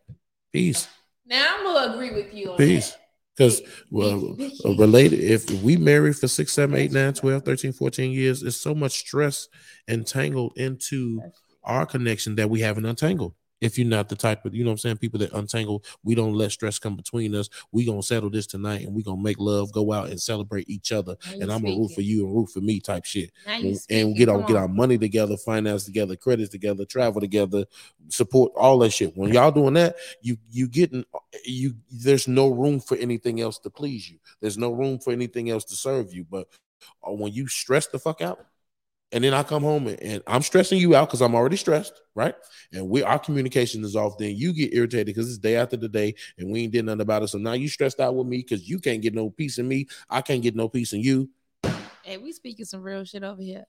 Peace. 0.54 0.88
Now 1.26 1.56
I'm 1.58 1.64
gonna 1.64 1.94
agree 1.94 2.12
with 2.12 2.34
you 2.34 2.52
on 2.52 2.58
Peace. 2.58 2.92
that. 2.92 2.98
Because 3.38 3.62
well, 3.90 4.36
uh, 4.66 4.76
related, 4.76 5.20
if 5.22 5.50
we 5.64 5.78
married 5.78 6.18
for 6.18 6.28
six, 6.28 6.52
seven, 6.52 6.76
eight, 6.76 6.92
nine, 6.92 7.14
12, 7.14 7.44
13, 7.44 7.72
14 7.72 8.12
years, 8.12 8.44
it's 8.44 8.58
so 8.58 8.76
much 8.76 9.00
stress 9.00 9.48
entangled 9.88 10.54
into 10.58 11.22
our 11.64 11.86
connection 11.86 12.36
that 12.36 12.50
we 12.50 12.60
haven't 12.60 12.86
untangled. 12.86 13.34
If 13.62 13.78
you're 13.78 13.88
not 13.88 14.10
the 14.10 14.16
type 14.16 14.44
of, 14.46 14.56
you 14.56 14.64
know 14.64 14.72
what 14.72 14.74
I'm 14.74 14.78
saying, 14.80 14.98
people 14.98 15.20
that 15.20 15.32
untangle, 15.34 15.84
we 16.04 16.16
don't 16.16 16.34
let 16.34 16.52
stress 16.52 16.80
come 16.80 16.96
between 16.96 17.36
us. 17.36 17.50
We 17.72 17.86
gonna 17.86 18.02
settle 18.04 18.30
this 18.32 18.48
tonight 18.48 18.86
and 18.86 18.96
we 18.96 19.04
gonna 19.04 19.22
make 19.22 19.38
love, 19.40 19.72
go 19.72 19.94
out 19.94 20.10
and 20.10 20.20
celebrate 20.20 20.68
each 20.70 20.92
other. 20.92 21.16
And 21.40 21.52
I'm 21.52 21.62
gonna 21.62 21.76
root 21.78 21.92
for 21.94 22.02
you 22.02 22.26
and 22.26 22.36
root 22.36 22.50
for 22.50 22.60
me 22.60 22.80
type 22.80 23.06
shit. 23.06 23.32
And, 23.46 23.80
and 23.90 24.16
get 24.16 24.30
our 24.30 24.40
get 24.48 24.56
our 24.58 24.68
money 24.68 24.98
together, 24.98 25.38
finance 25.38 25.86
together, 25.86 26.16
credits 26.16 26.50
together, 26.50 26.86
travel 26.86 27.22
together, 27.22 27.66
support 28.10 28.52
all 28.56 28.80
that 28.80 28.90
shit. 28.92 29.16
When 29.16 29.32
y'all 29.32 29.52
doing 29.52 29.76
that, 29.76 29.96
you 30.22 30.38
you 30.50 30.68
getting 30.68 31.06
you 31.46 31.76
there's 31.92 32.28
no 32.28 32.50
room 32.50 32.80
for 32.80 32.98
anything 32.98 33.42
else 33.42 33.60
to 33.60 33.70
please 33.70 34.10
you. 34.10 34.18
There's 34.42 34.58
no 34.58 34.72
room 34.72 35.00
for 35.00 35.14
anything 35.14 35.50
else 35.52 35.66
to 35.66 35.76
serve 35.76 36.14
you. 36.14 36.26
But 36.30 36.48
uh, 37.08 37.12
when 37.12 37.32
you 37.32 37.48
stress 37.48 37.88
the 37.88 38.00
fuck 38.00 38.22
out, 38.22 38.46
and 39.12 39.24
then 39.24 39.34
I 39.34 39.44
come 39.44 39.64
home 39.64 39.88
and, 39.88 40.02
and 40.02 40.24
I'm 40.28 40.42
stressing 40.42 40.80
you 40.80 40.96
out 40.96 41.08
because 41.10 41.22
I'm 41.22 41.36
already 41.36 41.58
stressed, 41.58 42.02
right? 42.16 42.36
And 42.74 42.90
we 42.90 43.04
our 43.04 43.20
communication 43.20 43.84
is 43.84 43.96
off. 43.96 44.18
Then 44.18 44.36
you 44.36 44.54
get 44.54 44.74
irritated 44.74 45.08
because 45.08 45.28
it's 45.30 45.38
day 45.38 45.56
after 45.58 45.78
the 45.78 45.90
day, 45.90 46.16
and 46.38 46.52
we 46.52 46.62
ain't 46.64 46.72
did 46.74 46.86
nothing 46.86 47.02
about 47.02 47.24
it. 47.24 47.28
So 47.30 47.38
now 47.38 47.54
you 47.54 47.68
stressed 47.68 48.00
out 48.00 48.16
with 48.16 48.28
me 48.28 48.38
because 48.38 48.68
you 48.70 48.80
can't 48.80 49.02
get 49.02 49.14
no 49.14 49.30
peace 49.30 49.58
in 49.58 49.68
me. 49.68 49.88
I 50.10 50.22
can't 50.22 50.42
get 50.42 50.56
no 50.56 50.70
peace 50.70 50.94
in 50.94 51.02
you. 51.02 51.30
Hey, 52.04 52.18
we 52.18 52.32
speaking 52.32 52.66
some 52.66 52.82
real 52.82 53.04
shit 53.04 53.24
over 53.24 53.42
here. 53.42 53.66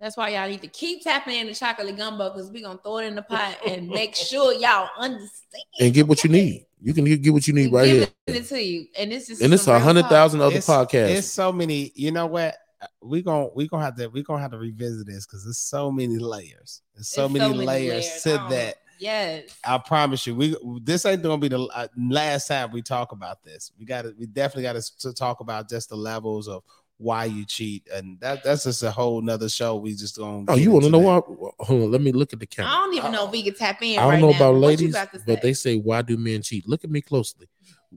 That's 0.00 0.16
why 0.16 0.30
y'all 0.30 0.48
need 0.48 0.62
to 0.62 0.68
keep 0.68 1.02
tapping 1.04 1.36
in 1.36 1.46
the 1.46 1.54
chocolate 1.54 1.94
gumbo 1.94 2.30
because 2.32 2.50
we 2.50 2.62
gonna 2.62 2.78
throw 2.82 2.98
it 2.98 3.04
in 3.06 3.14
the 3.14 3.22
pot 3.22 3.58
and 3.66 3.86
make 3.86 4.14
sure 4.16 4.54
y'all 4.54 4.88
understand. 4.98 5.30
and 5.78 5.92
get 5.92 6.08
what 6.08 6.24
you 6.24 6.30
need. 6.30 6.64
You 6.80 6.94
can 6.94 7.04
get 7.04 7.32
what 7.34 7.46
you 7.46 7.52
need 7.52 7.70
We 7.70 7.78
right 7.78 7.86
here. 7.86 8.08
it 8.26 8.46
to 8.46 8.62
you, 8.64 8.86
and 8.98 9.12
this 9.12 9.28
is 9.28 9.42
And 9.42 9.52
it's 9.52 9.66
a 9.68 9.72
real 9.72 9.80
hundred 9.80 10.02
talk. 10.02 10.10
thousand 10.10 10.40
other 10.40 10.56
it's, 10.56 10.66
podcasts. 10.66 11.10
It's 11.10 11.26
so 11.26 11.52
many. 11.52 11.92
You 11.94 12.12
know 12.12 12.24
what? 12.26 12.56
We 13.02 13.22
gonna 13.22 13.48
we 13.54 13.68
gonna 13.68 13.84
have 13.84 13.96
to 13.96 14.08
we 14.08 14.22
gonna 14.22 14.40
have 14.40 14.52
to 14.52 14.58
revisit 14.58 15.06
this 15.06 15.26
because 15.26 15.44
there's 15.44 15.58
so 15.58 15.90
many 15.90 16.18
layers. 16.18 16.82
There's 16.94 17.08
so, 17.08 17.26
It's 17.26 17.34
many, 17.34 17.54
layers, 17.54 17.66
layers. 18.06 18.22
to 18.22 18.44
Oh, 18.46 18.48
that. 18.50 18.76
Yes. 18.98 19.44
I 19.64 19.78
promise 19.78 20.26
you, 20.26 20.34
we 20.34 20.56
this 20.82 21.06
ain't 21.06 21.22
gonna 21.22 21.38
be 21.38 21.48
the 21.48 21.60
uh, 21.74 21.88
last 21.96 22.48
time 22.48 22.70
we 22.70 22.82
talk 22.82 23.12
about 23.12 23.42
this. 23.42 23.72
We 23.78 23.84
got 23.84 24.02
to 24.02 24.14
we 24.18 24.26
definitely 24.26 24.62
got 24.64 24.76
to 25.00 25.12
talk 25.14 25.40
about 25.40 25.68
just 25.68 25.88
the 25.88 25.96
levels 25.96 26.48
of 26.48 26.62
why 26.98 27.24
you 27.24 27.46
cheat, 27.46 27.88
and 27.92 28.20
that 28.20 28.44
that's 28.44 28.64
just 28.64 28.82
a 28.82 28.90
whole 28.90 29.22
nother 29.22 29.48
show. 29.48 29.76
We 29.76 29.94
just 29.94 30.18
gonna. 30.18 30.44
oh, 30.48 30.56
you 30.56 30.70
want 30.70 30.84
to 30.84 30.90
know 30.90 31.00
that. 31.00 31.28
why? 31.30 31.54
Hold 31.64 31.82
on, 31.84 31.90
let 31.90 32.02
me 32.02 32.12
look 32.12 32.34
at 32.34 32.40
the 32.40 32.46
camera. 32.46 32.70
I 32.72 32.74
don't 32.76 32.94
even 32.94 33.12
know 33.12 33.24
if 33.24 33.32
we 33.32 33.42
can 33.42 33.54
tap 33.54 33.82
in. 33.82 33.98
I 33.98 34.02
don't 34.02 34.10
right 34.10 34.20
know 34.20 34.30
now. 34.30 34.36
about 34.36 34.52
What 34.54 34.60
ladies, 34.60 34.90
about 34.94 35.08
but 35.26 35.40
they 35.40 35.54
say 35.54 35.76
why 35.76 36.02
do 36.02 36.18
men 36.18 36.42
cheat? 36.42 36.68
Look 36.68 36.84
at 36.84 36.90
me 36.90 37.00
closely. 37.00 37.48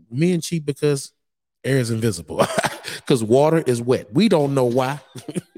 Men 0.09 0.39
cheat 0.39 0.65
because 0.65 1.11
air 1.65 1.77
is 1.79 1.91
invisible. 1.91 2.45
Because 2.98 3.24
water 3.24 3.64
is 3.66 3.82
wet. 3.82 4.14
We 4.14 4.30
don't 4.30 4.54
know 4.54 4.66
why. 4.66 5.00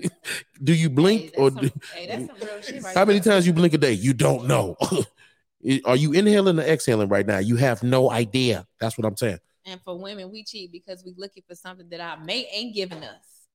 do 0.63 0.73
you 0.73 0.89
blink 0.89 1.23
Hey, 1.23 1.31
or 1.37 1.49
that's 1.49 1.71
do, 1.71 1.79
hey, 1.93 2.07
that's 2.07 2.25
some 2.27 2.35
real 2.47 2.61
shit 2.61 2.83
right 2.83 2.95
how 2.95 3.05
many 3.05 3.19
there. 3.19 3.33
times 3.33 3.47
you 3.47 3.53
blink 3.53 3.73
a 3.73 3.77
day? 3.77 3.93
You 3.93 4.13
don't 4.13 4.47
know. 4.47 4.77
Are 5.85 5.95
you 5.95 6.13
inhaling 6.13 6.59
or 6.59 6.63
exhaling 6.63 7.09
right 7.09 7.25
now? 7.25 7.39
You 7.39 7.55
have 7.55 7.81
no 7.81 8.11
idea. 8.11 8.67
That's 8.79 8.97
what 8.97 9.05
I'm 9.05 9.17
saying. 9.17 9.39
And 9.65 9.81
for 9.81 9.97
women, 9.97 10.31
we 10.31 10.43
cheat 10.43 10.71
because 10.71 11.03
we 11.03 11.15
looking 11.17 11.43
for 11.47 11.55
something 11.55 11.89
that 11.89 11.99
our 11.99 12.19
mate 12.23 12.47
ain't 12.53 12.75
giving 12.75 13.03
us. 13.03 13.47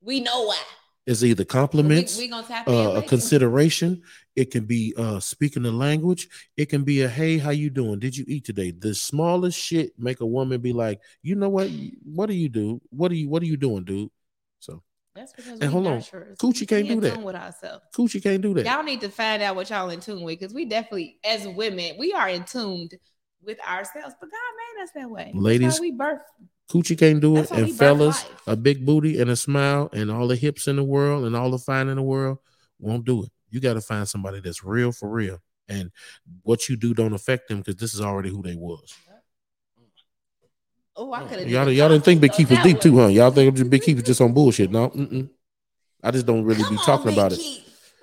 We 0.00 0.20
know 0.20 0.44
why. 0.44 0.62
It's 1.08 1.24
either 1.24 1.46
compliments, 1.46 2.18
we 2.18 2.28
gonna 2.28 2.46
tap 2.46 2.68
uh, 2.68 2.92
a 2.96 3.02
consideration. 3.02 4.02
It 4.36 4.50
can 4.50 4.66
be 4.66 4.92
uh, 4.94 5.20
speaking 5.20 5.62
the 5.62 5.72
language. 5.72 6.28
It 6.54 6.66
can 6.66 6.84
be 6.84 7.00
a 7.00 7.08
hey, 7.08 7.38
how 7.38 7.48
you 7.48 7.70
doing? 7.70 7.98
Did 7.98 8.14
you 8.14 8.26
eat 8.28 8.44
today? 8.44 8.72
The 8.72 8.94
smallest 8.94 9.58
shit 9.58 9.98
make 9.98 10.20
a 10.20 10.26
woman 10.26 10.60
be 10.60 10.74
like, 10.74 11.00
you 11.22 11.34
know 11.34 11.48
what? 11.48 11.70
What 12.04 12.26
do 12.26 12.34
you 12.34 12.50
do? 12.50 12.82
What 12.90 13.10
are 13.10 13.14
you 13.14 13.26
What 13.30 13.42
are 13.42 13.46
you 13.46 13.56
doing, 13.56 13.84
dude? 13.84 14.10
So 14.60 14.82
That's 15.14 15.32
because 15.32 15.52
And 15.52 15.62
we 15.62 15.66
hold 15.68 15.86
on. 15.86 16.00
nurturers. 16.00 16.36
Coochie 16.36 16.60
We 16.60 16.66
can't 16.66 16.88
do 16.88 17.00
that. 17.00 17.22
with 17.22 17.36
ourselves. 17.36 17.84
coochie 17.96 18.22
can't 18.22 18.42
do 18.42 18.52
that. 18.52 18.66
Y'all 18.66 18.82
need 18.82 19.00
to 19.00 19.08
find 19.08 19.42
out 19.42 19.56
what 19.56 19.70
y'all 19.70 19.88
in 19.88 20.00
tune 20.00 20.22
with 20.22 20.38
because 20.38 20.52
we 20.52 20.66
definitely, 20.66 21.20
as 21.24 21.48
women, 21.48 21.96
we 21.98 22.12
are 22.12 22.28
in 22.28 22.44
tuned 22.44 22.92
with 23.42 23.58
ourselves. 23.66 24.14
But 24.20 24.30
God 24.30 24.76
made 24.76 24.82
us 24.82 24.90
that 24.94 25.08
way. 25.08 25.32
Ladies, 25.34 25.80
we 25.80 25.90
birth. 25.90 26.20
Coochie 26.70 26.98
can't 26.98 27.20
do 27.20 27.38
it. 27.38 27.48
how 27.48 27.56
And 27.56 27.74
fellas, 27.74 28.24
a 28.46 28.56
big 28.56 28.84
booty 28.84 29.20
and 29.20 29.30
a 29.30 29.36
smile 29.36 29.88
and 29.92 30.10
all 30.10 30.28
the 30.28 30.36
hips 30.36 30.68
in 30.68 30.76
the 30.76 30.84
world 30.84 31.24
and 31.24 31.34
all 31.34 31.50
the 31.50 31.58
fine 31.58 31.88
in 31.88 31.96
the 31.96 32.02
world 32.02 32.38
won't 32.78 33.04
do 33.04 33.24
it. 33.24 33.30
You 33.50 33.60
got 33.60 33.74
to 33.74 33.80
find 33.80 34.06
somebody 34.06 34.40
that's 34.40 34.62
real 34.62 34.92
for 34.92 35.08
real. 35.08 35.38
And 35.68 35.90
what 36.42 36.68
you 36.68 36.76
do 36.76 36.94
don't 36.94 37.12
affect 37.14 37.48
them 37.48 37.58
because 37.58 37.76
this 37.76 37.94
is 37.94 38.00
already 38.00 38.30
who 38.30 38.42
they 38.42 38.54
was. 38.54 38.94
Oh, 40.96 41.12
I 41.12 41.22
mm. 41.22 41.28
could 41.28 41.38
have. 41.40 41.48
Y'all, 41.48 41.70
y'all 41.70 41.88
didn't 41.88 42.04
think 42.04 42.20
Big 42.20 42.32
Keith 42.32 42.50
was 42.50 42.62
deep 42.62 42.80
too, 42.80 42.98
huh? 42.98 43.06
Y'all 43.06 43.30
think 43.30 43.70
Big 43.70 43.82
Keith 43.82 43.96
was 43.96 44.04
just 44.04 44.20
on 44.20 44.32
bullshit? 44.32 44.70
No, 44.70 44.90
mm-mm. 44.90 45.30
I 46.02 46.10
just 46.10 46.26
don't 46.26 46.44
really 46.44 46.68
be 46.68 46.76
talking 46.84 47.12
about 47.12 47.32
it. 47.32 47.40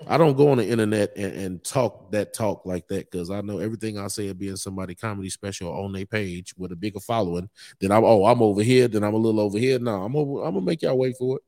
I 0.06 0.18
don't 0.18 0.36
go 0.36 0.50
on 0.50 0.58
the 0.58 0.68
internet 0.68 1.12
and, 1.16 1.32
and 1.32 1.64
talk 1.64 2.10
that 2.12 2.34
talk 2.34 2.66
like 2.66 2.86
that 2.88 3.10
because 3.10 3.30
I 3.30 3.40
know 3.40 3.58
everything 3.58 3.98
I 3.98 4.08
say 4.08 4.26
will 4.26 4.34
be 4.34 4.48
in 4.48 4.56
somebody 4.56 4.94
comedy 4.94 5.30
special 5.30 5.72
on 5.72 5.92
their 5.92 6.06
page 6.06 6.54
with 6.56 6.72
a 6.72 6.76
bigger 6.76 7.00
following. 7.00 7.48
Then 7.80 7.92
I'm 7.92 8.04
oh 8.04 8.24
I'm 8.26 8.42
over 8.42 8.62
here, 8.62 8.88
then 8.88 9.04
I'm 9.04 9.14
a 9.14 9.18
little 9.18 9.40
over 9.40 9.58
here. 9.58 9.78
No, 9.78 10.02
I'm 10.02 10.14
over. 10.16 10.44
I'm 10.44 10.54
gonna 10.54 10.66
make 10.66 10.82
y'all 10.82 10.98
wait 10.98 11.16
for 11.16 11.36
it. 11.36 11.42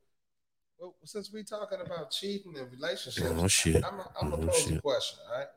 Well, 0.78 0.94
since 1.04 1.32
we 1.32 1.42
talking 1.42 1.80
about 1.84 2.10
cheating 2.10 2.56
and 2.56 2.70
relationships, 2.70 3.26
Oh 3.36 3.48
shit! 3.48 3.84
I'm, 3.84 4.00
I'm 4.20 4.30
gonna 4.30 4.42
Oh, 4.44 4.46
pose 4.46 4.66
a 4.66 4.70
shit. 4.70 4.82
question. 4.82 5.18
All 5.30 5.38
right, 5.38 5.48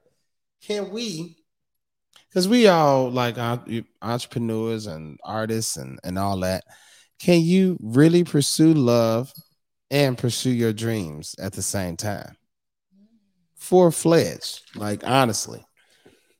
can 0.62 0.90
we? 0.92 1.38
because 2.30 2.48
we 2.48 2.68
all 2.68 3.10
like 3.10 3.38
uh, 3.38 3.58
entrepreneurs 4.02 4.88
and 4.88 5.18
artists 5.24 5.78
and 5.78 6.00
and 6.04 6.18
all 6.20 6.40
that 6.40 6.64
can 7.20 7.42
you 7.42 7.78
really 7.82 8.24
pursue 8.24 8.74
love 8.74 9.32
and 9.90 10.18
pursue 10.18 10.50
your 10.52 10.74
dreams 10.74 11.36
at 11.40 11.54
the 11.54 11.62
same 11.62 11.96
time 11.98 12.36
full-fledged 13.62 14.62
like 14.76 15.06
honestly. 15.06 15.64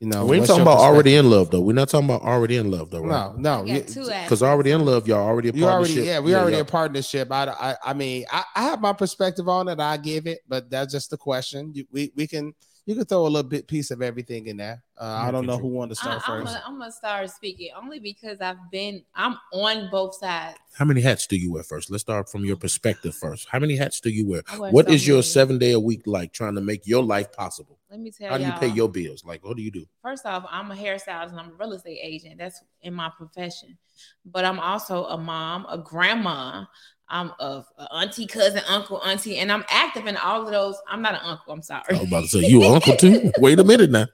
You 0.00 0.08
know 0.08 0.26
we 0.26 0.36
ain't 0.38 0.46
talking 0.46 0.62
about 0.62 0.78
already 0.78 1.14
in 1.14 1.30
love 1.30 1.52
though. 1.52 1.60
We're 1.60 1.74
not 1.74 1.88
talking 1.88 2.06
about 2.10 2.22
already 2.22 2.56
in 2.56 2.72
love 2.72 2.90
though, 2.90 3.02
right? 3.02 3.36
no 3.38 3.62
no 3.64 3.64
Because 3.64 4.42
already 4.42 4.72
in 4.72 4.84
love, 4.84 5.06
y'all 5.06 5.24
already 5.24 5.50
a 5.50 5.52
you 5.52 5.64
already 5.64 5.94
yeah 5.94 6.18
we 6.18 6.34
already 6.34 6.56
y'all- 6.56 6.62
a 6.62 6.70
partnership. 6.70 7.30
I, 7.30 7.44
I 7.44 7.76
i 7.84 7.94
mean 7.94 8.24
I, 8.32 8.42
I 8.56 8.62
have 8.64 8.80
my 8.80 8.92
perspective 8.92 9.48
on 9.48 9.68
it. 9.68 9.78
I 9.78 9.96
give 9.98 10.26
it 10.26 10.40
but 10.48 10.68
that's 10.68 10.92
just 10.92 11.10
the 11.10 11.16
question. 11.16 11.72
We 11.92 12.12
we 12.16 12.26
can 12.26 12.52
you 12.86 12.94
can 12.94 13.04
throw 13.04 13.22
a 13.22 13.28
little 13.28 13.48
bit 13.48 13.66
piece 13.66 13.90
of 13.90 14.02
everything 14.02 14.46
in 14.46 14.56
there 14.56 14.82
uh, 15.00 15.24
i 15.26 15.30
don't 15.30 15.46
know 15.46 15.58
who 15.58 15.68
wanted 15.68 15.90
to 15.90 15.94
start 15.96 16.22
I, 16.28 16.32
I'm, 16.32 16.40
first 16.42 16.52
gonna, 16.54 16.64
I'm 16.66 16.78
gonna 16.78 16.92
start 16.92 17.30
speaking 17.30 17.70
only 17.80 18.00
because 18.00 18.40
I've 18.40 18.70
been 18.70 19.02
I'm 19.14 19.36
on 19.52 19.88
both 19.90 20.14
sides. 20.16 20.58
How 20.74 20.84
many 20.84 21.00
hats 21.00 21.26
do 21.26 21.36
you 21.36 21.52
wear 21.52 21.62
first? 21.62 21.90
Let's 21.90 22.00
start 22.02 22.30
from 22.30 22.44
your 22.44 22.56
perspective 22.56 23.14
first. 23.14 23.46
How 23.50 23.58
many 23.58 23.76
hats 23.76 24.00
do 24.00 24.10
you 24.10 24.26
wear? 24.26 24.42
I 24.48 24.58
wear 24.58 24.72
What 24.72 24.86
so 24.86 24.92
is 24.92 25.06
your 25.06 25.16
many. 25.16 25.22
seven 25.22 25.58
day 25.58 25.72
a 25.72 25.80
week 25.80 26.02
like 26.06 26.32
trying 26.32 26.54
to 26.54 26.60
make 26.60 26.86
your 26.86 27.02
life 27.02 27.32
possible? 27.32 27.78
Let 27.90 28.00
me 28.00 28.10
tell 28.10 28.26
you. 28.26 28.32
How 28.32 28.38
do 28.38 28.44
you 28.66 28.70
pay 28.70 28.74
your 28.74 28.88
bills? 28.88 29.24
Like, 29.24 29.44
what 29.44 29.56
do 29.56 29.62
you 29.62 29.70
do? 29.70 29.84
First 30.02 30.24
off, 30.24 30.46
I'm 30.50 30.70
a 30.70 30.74
hairstylist 30.74 31.30
and 31.30 31.40
I'm 31.40 31.50
a 31.50 31.54
real 31.58 31.72
estate 31.74 31.98
agent. 32.02 32.38
That's 32.38 32.62
in 32.80 32.94
my 32.94 33.10
profession. 33.16 33.76
But 34.24 34.44
I'm 34.46 34.58
also 34.58 35.04
a 35.04 35.18
mom, 35.18 35.66
a 35.68 35.76
grandma. 35.76 36.64
I'm 37.08 37.32
a, 37.40 37.64
a 37.78 37.94
auntie, 37.94 38.26
cousin, 38.26 38.62
uncle, 38.68 39.00
auntie, 39.02 39.38
and 39.38 39.52
I'm 39.52 39.64
active 39.68 40.06
in 40.06 40.16
all 40.16 40.44
of 40.46 40.50
those. 40.50 40.76
I'm 40.88 41.02
not 41.02 41.14
an 41.14 41.20
uncle. 41.22 41.52
I'm 41.52 41.62
sorry. 41.62 41.82
I 41.90 41.94
was 41.94 42.08
about 42.08 42.22
to 42.22 42.28
say 42.28 42.38
you 42.40 42.62
an 42.64 42.74
uncle 42.74 42.96
too. 42.96 43.30
Wait 43.38 43.58
a 43.58 43.64
minute 43.64 43.90
now. 43.90 44.06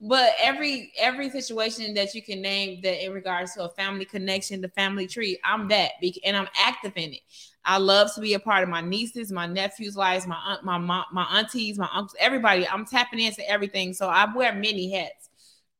but 0.00 0.30
every 0.42 0.92
every 0.98 1.30
situation 1.30 1.94
that 1.94 2.14
you 2.14 2.22
can 2.22 2.42
name 2.42 2.80
that 2.82 3.04
in 3.04 3.12
regards 3.12 3.54
to 3.54 3.64
a 3.64 3.68
family 3.70 4.04
connection, 4.04 4.60
the 4.60 4.68
family 4.68 5.06
tree, 5.06 5.38
I'm 5.44 5.68
that, 5.68 5.92
and 6.24 6.36
I'm 6.36 6.48
active 6.56 6.92
in 6.96 7.14
it. 7.14 7.20
I 7.64 7.78
love 7.78 8.14
to 8.14 8.20
be 8.20 8.34
a 8.34 8.38
part 8.38 8.62
of 8.62 8.68
my 8.68 8.80
nieces, 8.80 9.32
my 9.32 9.46
nephews' 9.46 9.96
lives, 9.96 10.26
my 10.26 10.38
aunt, 10.46 10.62
my 10.62 10.78
mom, 10.78 11.04
my 11.12 11.24
aunties, 11.24 11.78
my 11.78 11.88
uncles, 11.92 12.14
everybody. 12.20 12.66
I'm 12.68 12.86
tapping 12.86 13.18
into 13.18 13.48
everything, 13.50 13.92
so 13.92 14.08
I 14.08 14.32
wear 14.32 14.54
many 14.54 14.92
hats. 14.92 15.30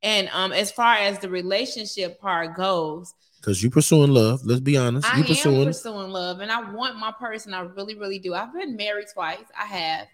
And 0.02 0.28
um, 0.32 0.52
as 0.52 0.72
far 0.72 0.94
as 0.96 1.20
the 1.20 1.28
relationship 1.28 2.20
part 2.20 2.56
goes, 2.56 3.14
Because 3.46 3.62
you're 3.62 3.70
pursuing 3.70 4.10
love. 4.10 4.44
Let's 4.44 4.60
be 4.60 4.76
honest. 4.76 5.06
I 5.06 5.18
You 5.18 5.22
am 5.22 5.28
pursuing. 5.28 5.66
pursuing 5.66 6.10
love, 6.10 6.40
and 6.40 6.50
I 6.50 6.68
want 6.72 6.98
my 6.98 7.12
person. 7.12 7.54
I 7.54 7.60
really, 7.60 7.96
really 7.96 8.18
do. 8.18 8.34
I've 8.34 8.52
been 8.52 8.74
married 8.74 9.06
twice. 9.14 9.44
I 9.56 9.66
have, 9.66 10.08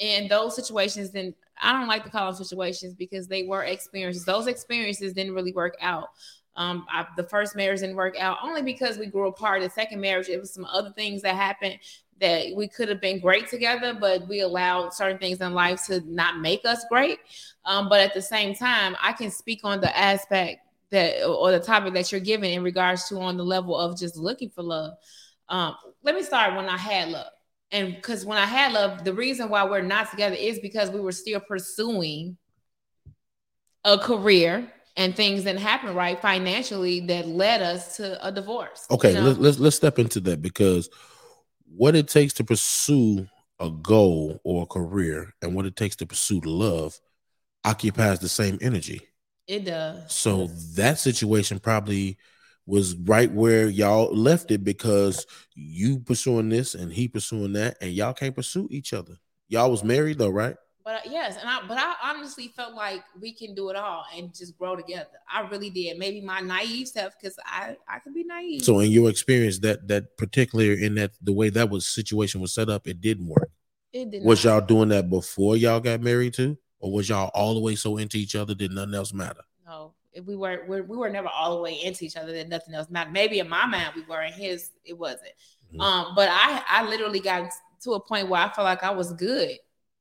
and 0.00 0.28
those 0.28 0.56
situations. 0.56 1.12
Then 1.12 1.32
I 1.62 1.72
don't 1.74 1.86
like 1.86 2.02
to 2.02 2.10
call 2.10 2.32
them 2.32 2.34
situations 2.34 2.94
because 2.94 3.28
they 3.28 3.44
were 3.44 3.62
experiences. 3.62 4.24
Those 4.24 4.48
experiences 4.48 5.12
didn't 5.12 5.32
really 5.32 5.52
work 5.52 5.76
out. 5.80 6.08
Um, 6.56 6.84
I, 6.90 7.06
the 7.16 7.22
first 7.22 7.54
marriage 7.54 7.80
didn't 7.80 7.94
work 7.94 8.16
out 8.18 8.38
only 8.42 8.62
because 8.62 8.98
we 8.98 9.06
grew 9.06 9.28
apart. 9.28 9.62
The 9.62 9.70
second 9.70 10.00
marriage, 10.00 10.28
it 10.28 10.40
was 10.40 10.52
some 10.52 10.64
other 10.64 10.90
things 10.90 11.22
that 11.22 11.36
happened 11.36 11.78
that 12.20 12.46
we 12.56 12.66
could 12.66 12.88
have 12.88 13.00
been 13.00 13.20
great 13.20 13.46
together, 13.46 13.94
but 13.94 14.26
we 14.26 14.40
allowed 14.40 14.92
certain 14.92 15.18
things 15.18 15.40
in 15.40 15.54
life 15.54 15.86
to 15.86 16.00
not 16.12 16.40
make 16.40 16.64
us 16.64 16.84
great. 16.90 17.20
Um, 17.64 17.88
but 17.88 18.00
at 18.00 18.12
the 18.12 18.22
same 18.22 18.56
time, 18.56 18.96
I 19.00 19.12
can 19.12 19.30
speak 19.30 19.60
on 19.62 19.80
the 19.80 19.96
aspect 19.96 20.66
that 20.92 21.26
or 21.26 21.50
the 21.50 21.60
topic 21.60 21.94
that 21.94 22.12
you're 22.12 22.20
giving 22.20 22.52
in 22.52 22.62
regards 22.62 23.08
to 23.08 23.18
on 23.18 23.36
the 23.36 23.44
level 23.44 23.76
of 23.76 23.98
just 23.98 24.16
looking 24.16 24.50
for 24.50 24.62
love. 24.62 24.94
Um, 25.48 25.74
let 26.02 26.14
me 26.14 26.22
start 26.22 26.54
when 26.54 26.68
I 26.68 26.76
had 26.76 27.08
love. 27.08 27.32
And 27.72 27.94
because 27.94 28.24
when 28.24 28.38
I 28.38 28.44
had 28.44 28.72
love, 28.72 29.02
the 29.02 29.14
reason 29.14 29.48
why 29.48 29.64
we're 29.64 29.82
not 29.82 30.10
together 30.10 30.36
is 30.36 30.60
because 30.60 30.90
we 30.90 31.00
were 31.00 31.12
still 31.12 31.40
pursuing 31.40 32.36
a 33.84 33.98
career 33.98 34.70
and 34.96 35.16
things 35.16 35.44
didn't 35.44 35.60
happen 35.60 35.94
right 35.94 36.20
financially 36.20 37.00
that 37.00 37.26
led 37.26 37.62
us 37.62 37.96
to 37.96 38.26
a 38.26 38.30
divorce. 38.30 38.86
you 38.90 38.96
Okay, 38.96 39.14
know? 39.14 39.22
let's, 39.22 39.38
let's 39.38 39.58
let's 39.58 39.76
step 39.76 39.98
into 39.98 40.20
that 40.20 40.42
because 40.42 40.90
what 41.64 41.96
it 41.96 42.08
takes 42.08 42.34
to 42.34 42.44
pursue 42.44 43.26
a 43.58 43.70
goal 43.70 44.40
or 44.44 44.64
a 44.64 44.66
career 44.66 45.32
and 45.40 45.54
what 45.54 45.66
it 45.66 45.76
takes 45.76 45.96
to 45.96 46.06
pursue 46.06 46.40
love 46.40 47.00
occupies 47.64 48.18
the 48.18 48.28
same 48.28 48.58
energy. 48.60 49.08
It 49.46 49.64
does. 49.64 50.12
So 50.12 50.48
that 50.74 50.98
situation 50.98 51.58
probably 51.58 52.18
was 52.66 52.94
right 52.94 53.30
where 53.30 53.68
y'all 53.68 54.14
left 54.14 54.50
it 54.50 54.62
because 54.64 55.26
you 55.54 55.98
pursuing 56.00 56.48
this 56.48 56.74
and 56.74 56.92
he 56.92 57.08
pursuing 57.08 57.52
that, 57.54 57.76
and 57.80 57.92
y'all 57.92 58.12
can't 58.14 58.34
pursue 58.36 58.68
each 58.70 58.92
other. 58.92 59.14
Y'all 59.48 59.70
was 59.70 59.82
married 59.84 60.18
though, 60.18 60.30
right? 60.30 60.56
But 60.84 60.96
uh, 60.96 61.10
yes, 61.10 61.36
and 61.38 61.48
I 61.48 61.60
but 61.68 61.78
I 61.78 61.94
honestly 62.02 62.48
felt 62.56 62.74
like 62.74 63.02
we 63.20 63.32
can 63.32 63.54
do 63.54 63.70
it 63.70 63.76
all 63.76 64.04
and 64.16 64.34
just 64.34 64.58
grow 64.58 64.74
together. 64.74 65.10
I 65.32 65.42
really 65.42 65.70
did. 65.70 65.96
Maybe 65.98 66.20
my 66.20 66.40
naive 66.40 66.88
self, 66.88 67.14
because 67.20 67.36
I 67.44 67.76
I 67.88 67.98
could 68.00 68.14
be 68.14 68.24
naive. 68.24 68.62
So 68.62 68.80
in 68.80 68.90
your 68.90 69.08
experience, 69.10 69.58
that 69.60 69.86
that 69.88 70.16
particular 70.16 70.72
in 70.72 70.96
that 70.96 71.12
the 71.22 71.32
way 71.32 71.50
that 71.50 71.70
was 71.70 71.86
situation 71.86 72.40
was 72.40 72.52
set 72.54 72.68
up, 72.68 72.88
it 72.88 73.00
didn't 73.00 73.26
work. 73.28 73.50
it 73.92 74.10
did 74.10 74.24
Was 74.24 74.44
not. 74.44 74.50
y'all 74.50 74.66
doing 74.66 74.88
that 74.88 75.08
before 75.10 75.56
y'all 75.56 75.78
got 75.80 76.00
married 76.00 76.34
too, 76.34 76.58
or 76.82 76.92
was 76.92 77.08
y'all 77.08 77.30
all 77.32 77.54
the 77.54 77.60
way 77.60 77.74
so 77.76 77.96
into 77.96 78.18
each 78.18 78.36
other 78.36 78.54
that 78.54 78.72
nothing 78.72 78.94
else 78.94 79.14
matter? 79.14 79.40
No, 79.64 79.94
if 80.12 80.26
we 80.26 80.36
were 80.36 80.64
we 80.68 80.82
we 80.82 80.96
were 80.96 81.08
never 81.08 81.28
all 81.28 81.56
the 81.56 81.62
way 81.62 81.72
into 81.74 82.04
each 82.04 82.16
other. 82.16 82.32
That 82.32 82.48
nothing 82.48 82.74
else 82.74 82.90
mattered. 82.90 83.12
Maybe 83.12 83.38
in 83.38 83.48
my 83.48 83.64
mind 83.64 83.92
we 83.96 84.02
were, 84.02 84.20
in 84.20 84.32
his 84.32 84.72
it 84.84 84.98
wasn't. 84.98 85.32
Mhm. 85.72 85.80
Um, 85.80 86.14
but 86.14 86.28
I 86.30 86.62
I 86.68 86.88
literally 86.88 87.20
got 87.20 87.50
to 87.84 87.92
a 87.92 88.00
point 88.00 88.28
where 88.28 88.42
I 88.42 88.52
felt 88.52 88.64
like 88.64 88.82
I 88.82 88.90
was 88.90 89.12
good 89.12 89.58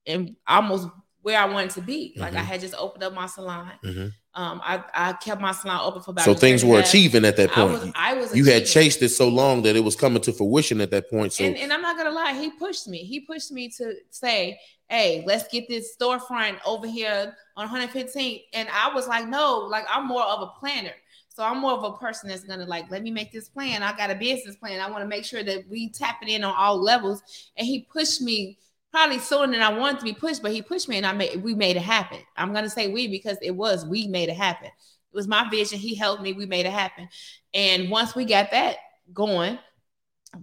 and 0.07 0.35
almost 0.47 0.87
where 1.21 1.39
I 1.39 1.45
wanted 1.45 1.71
to 1.71 1.81
be. 1.81 2.13
Like 2.17 2.33
I 2.33 2.41
Mhm. 2.41 2.45
had 2.45 2.61
just 2.61 2.73
opened 2.75 3.03
up 3.03 3.13
my 3.13 3.27
salon. 3.27 3.71
Mhm. 3.83 4.11
Um, 4.33 4.61
I 4.63 4.83
I 4.93 5.13
kept 5.13 5.41
my 5.41 5.51
salon 5.51 5.81
open 5.83 6.01
for 6.01 6.11
about. 6.11 6.25
So 6.25 6.33
things 6.33 6.63
were 6.63 6.79
achieving 6.79 7.25
at 7.25 7.35
that 7.37 7.51
I 7.51 7.53
point. 7.53 7.71
was 7.71 7.91
I 7.95 8.13
was 8.13 8.35
you 8.35 8.45
had 8.45 8.65
chased 8.65 9.01
it 9.01 9.09
so 9.09 9.27
long 9.27 9.61
that 9.63 9.75
it 9.75 9.81
was 9.83 9.95
coming 9.95 10.21
to 10.23 10.33
fruition 10.33 10.81
at 10.81 10.89
that 10.91 11.09
point. 11.09 11.33
So 11.33 11.43
and, 11.43 11.57
and 11.57 11.71
I'm 11.71 11.81
not 11.81 11.97
gonna 11.97 12.11
lie, 12.11 12.33
he 12.33 12.49
pushed 12.51 12.87
me. 12.87 12.99
He 12.99 13.19
pushed 13.19 13.51
me 13.51 13.69
to 13.77 13.93
say, 14.09 14.59
"Hey, 14.89 15.23
let's 15.27 15.47
get 15.49 15.67
this 15.67 15.95
storefront 15.95 16.57
over 16.65 16.87
here 16.87 17.35
on 17.57 17.67
115." 17.67 18.41
And 18.53 18.67
I 18.69 18.93
was 18.93 19.07
like, 19.07 19.27
"No, 19.27 19.59
like 19.69 19.85
I'm 19.89 20.07
more 20.07 20.23
of 20.23 20.41
a 20.41 20.47
planner." 20.59 20.93
So 21.33 21.43
I'm 21.43 21.59
more 21.59 21.71
of 21.73 21.83
a 21.83 21.93
person 21.97 22.27
that's 22.29 22.43
gonna 22.43 22.65
like, 22.65 22.89
let 22.91 23.01
me 23.03 23.09
make 23.11 23.31
this 23.31 23.47
plan. 23.47 23.83
I 23.83 23.95
got 23.95 24.11
a 24.11 24.15
business 24.15 24.55
plan. 24.57 24.81
I 24.81 24.89
want 24.89 25.01
to 25.01 25.07
make 25.07 25.23
sure 25.23 25.43
that 25.43 25.67
we 25.69 25.89
tapping 25.89 26.27
in 26.29 26.43
on 26.43 26.53
all 26.55 26.77
levels. 26.81 27.21
And 27.55 27.65
he 27.65 27.81
pushed 27.91 28.21
me 28.21 28.57
probably 28.91 29.19
sooner 29.19 29.51
than 29.51 29.61
I 29.61 29.77
wanted 29.77 29.99
to 29.99 30.05
be 30.05 30.13
pushed, 30.13 30.41
but 30.41 30.51
he 30.51 30.61
pushed 30.61 30.89
me 30.89 30.97
and 30.97 31.05
I 31.05 31.13
made 31.13 31.41
we 31.41 31.55
made 31.55 31.77
it 31.77 31.81
happen. 31.81 32.19
I'm 32.35 32.53
gonna 32.53 32.69
say 32.69 32.87
we 32.89 33.07
because 33.07 33.37
it 33.41 33.51
was 33.51 33.85
we 33.85 34.07
made 34.07 34.29
it 34.29 34.37
happen. 34.37 34.67
It 34.67 35.15
was 35.15 35.27
my 35.27 35.49
vision. 35.49 35.79
He 35.79 35.95
helped 35.95 36.21
me. 36.21 36.33
We 36.33 36.45
made 36.45 36.65
it 36.65 36.71
happen. 36.71 37.09
And 37.53 37.89
once 37.89 38.15
we 38.15 38.25
got 38.25 38.51
that 38.51 38.77
going, 39.13 39.59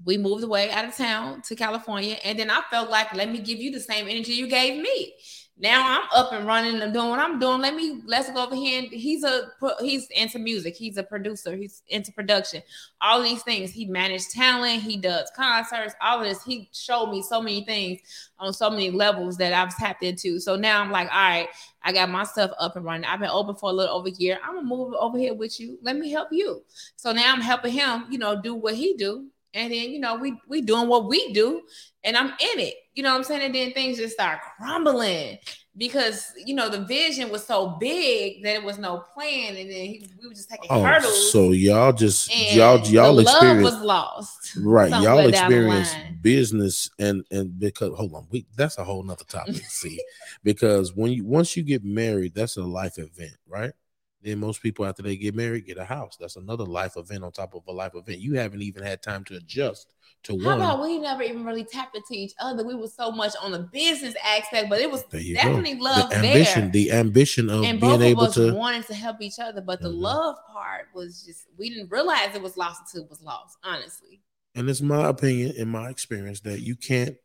we 0.04 0.18
moved 0.18 0.44
away 0.44 0.70
out 0.70 0.84
of 0.84 0.96
town 0.96 1.42
to 1.42 1.56
California. 1.56 2.16
And 2.24 2.38
then 2.38 2.50
I 2.50 2.60
felt 2.70 2.90
like, 2.90 3.14
let 3.14 3.30
me 3.30 3.38
give 3.38 3.58
you 3.58 3.70
the 3.70 3.80
same 3.80 4.06
energy 4.08 4.32
you 4.32 4.46
gave 4.46 4.80
me. 4.80 5.14
Now 5.60 5.98
I'm 5.98 6.08
up 6.14 6.32
and 6.32 6.46
running 6.46 6.80
and 6.80 6.92
doing 6.92 7.08
what 7.08 7.18
I'm 7.18 7.40
doing. 7.40 7.60
Let 7.60 7.74
me 7.74 8.00
let's 8.06 8.30
go 8.30 8.44
over 8.44 8.54
here. 8.54 8.80
And 8.80 8.88
he's 8.88 9.24
a 9.24 9.50
he's 9.80 10.06
into 10.10 10.38
music. 10.38 10.76
He's 10.76 10.96
a 10.96 11.02
producer. 11.02 11.56
He's 11.56 11.82
into 11.88 12.12
production. 12.12 12.62
All 13.00 13.20
these 13.20 13.42
things. 13.42 13.72
He 13.72 13.84
managed 13.84 14.30
talent. 14.30 14.82
He 14.82 14.96
does 14.96 15.30
concerts. 15.34 15.94
All 16.00 16.20
of 16.20 16.24
this. 16.24 16.44
He 16.44 16.68
showed 16.72 17.10
me 17.10 17.22
so 17.22 17.42
many 17.42 17.64
things 17.64 18.00
on 18.38 18.52
so 18.52 18.70
many 18.70 18.92
levels 18.92 19.36
that 19.38 19.52
I've 19.52 19.76
tapped 19.76 20.04
into. 20.04 20.38
So 20.38 20.54
now 20.54 20.80
I'm 20.80 20.92
like, 20.92 21.08
all 21.12 21.28
right, 21.28 21.48
I 21.82 21.92
got 21.92 22.08
my 22.08 22.22
stuff 22.22 22.52
up 22.60 22.76
and 22.76 22.84
running. 22.84 23.04
I've 23.04 23.20
been 23.20 23.30
open 23.30 23.56
for 23.56 23.70
a 23.70 23.72
little 23.72 23.96
over 23.96 24.08
a 24.08 24.12
year. 24.12 24.38
I'm 24.44 24.54
gonna 24.54 24.66
move 24.66 24.94
over 24.94 25.18
here 25.18 25.34
with 25.34 25.58
you. 25.58 25.78
Let 25.82 25.96
me 25.96 26.10
help 26.10 26.28
you. 26.30 26.62
So 26.94 27.12
now 27.12 27.32
I'm 27.32 27.40
helping 27.40 27.72
him, 27.72 28.06
you 28.10 28.18
know, 28.18 28.40
do 28.40 28.54
what 28.54 28.74
he 28.74 28.94
do. 28.94 29.26
And 29.54 29.72
then, 29.72 29.90
you 29.90 29.98
know, 29.98 30.16
we 30.16 30.38
we 30.48 30.60
doing 30.60 30.88
what 30.88 31.08
we 31.08 31.32
do, 31.32 31.62
and 32.04 32.16
I'm 32.16 32.28
in 32.28 32.60
it. 32.60 32.74
You 32.94 33.02
know 33.02 33.10
what 33.10 33.18
I'm 33.18 33.24
saying? 33.24 33.42
And 33.42 33.54
then 33.54 33.72
things 33.72 33.96
just 33.96 34.14
start 34.14 34.40
crumbling 34.58 35.38
because 35.78 36.32
you 36.44 36.54
know 36.54 36.68
the 36.68 36.80
vision 36.80 37.30
was 37.30 37.44
so 37.44 37.76
big 37.78 38.42
that 38.42 38.56
it 38.56 38.62
was 38.62 38.78
no 38.78 39.04
plan, 39.14 39.56
and 39.56 39.70
then 39.70 39.86
he, 39.86 40.06
we 40.20 40.28
were 40.28 40.34
just 40.34 40.50
taking 40.50 40.66
oh, 40.70 40.82
hurdles. 40.82 41.32
so 41.32 41.52
y'all 41.52 41.92
just 41.92 42.28
y'all 42.52 42.80
y'all 42.88 43.14
the 43.14 43.22
love 43.22 43.34
experience 43.34 43.62
was 43.62 43.80
lost. 43.80 44.56
right. 44.62 44.90
Y'all 44.90 45.26
experience 45.26 45.94
business 46.20 46.90
and 46.98 47.24
and 47.30 47.58
because 47.58 47.96
hold 47.96 48.12
on, 48.14 48.26
we 48.30 48.44
that's 48.56 48.78
a 48.78 48.84
whole 48.84 49.02
nother 49.02 49.24
topic. 49.24 49.56
see, 49.68 50.00
because 50.42 50.94
when 50.94 51.12
you 51.12 51.24
once 51.24 51.56
you 51.56 51.62
get 51.62 51.84
married, 51.84 52.34
that's 52.34 52.56
a 52.56 52.62
life 52.62 52.98
event, 52.98 53.36
right? 53.46 53.72
Then 54.20 54.38
most 54.40 54.60
people 54.62 54.84
after 54.84 55.02
they 55.02 55.16
get 55.16 55.34
married 55.34 55.66
get 55.66 55.78
a 55.78 55.84
house. 55.84 56.16
That's 56.18 56.36
another 56.36 56.64
life 56.64 56.96
event 56.96 57.22
on 57.22 57.30
top 57.30 57.54
of 57.54 57.62
a 57.68 57.72
life 57.72 57.94
event. 57.94 58.18
You 58.18 58.34
haven't 58.34 58.62
even 58.62 58.82
had 58.82 59.02
time 59.02 59.22
to 59.24 59.36
adjust 59.36 59.94
to 60.24 60.36
How 60.36 60.56
one. 60.56 60.60
about 60.60 60.82
we 60.82 60.98
never 60.98 61.22
even 61.22 61.44
really 61.44 61.64
tapped 61.64 61.94
into 61.96 62.12
each 62.14 62.32
other? 62.40 62.64
We 62.64 62.74
were 62.74 62.88
so 62.88 63.12
much 63.12 63.34
on 63.40 63.52
the 63.52 63.60
business 63.60 64.16
aspect, 64.24 64.68
but 64.68 64.80
it 64.80 64.90
was 64.90 65.04
definitely 65.04 65.74
go. 65.74 65.84
love 65.84 66.10
the 66.10 66.16
ambition, 66.16 66.62
there. 66.62 66.70
the 66.70 66.92
ambition 66.92 67.48
of 67.48 67.64
and 67.64 67.80
being 67.80 67.92
both 67.92 68.00
of 68.00 68.06
able 68.08 68.22
us 68.24 68.34
to 68.34 68.52
wanted 68.54 68.86
to 68.88 68.94
help 68.94 69.20
each 69.20 69.38
other, 69.38 69.60
but 69.60 69.80
the 69.80 69.88
Mhm. 69.88 70.00
love 70.00 70.36
part 70.52 70.88
was 70.94 71.22
just 71.24 71.46
we 71.56 71.68
didn't 71.70 71.90
realize 71.90 72.34
it 72.34 72.42
was 72.42 72.56
lost 72.56 72.80
until 72.86 73.04
it 73.04 73.10
was 73.10 73.22
lost. 73.22 73.56
Honestly, 73.62 74.20
and 74.56 74.68
it's 74.68 74.80
my 74.80 75.08
opinion 75.08 75.52
in 75.56 75.68
my 75.68 75.90
experience 75.90 76.40
that 76.40 76.60
you 76.60 76.74
can't 76.74 77.16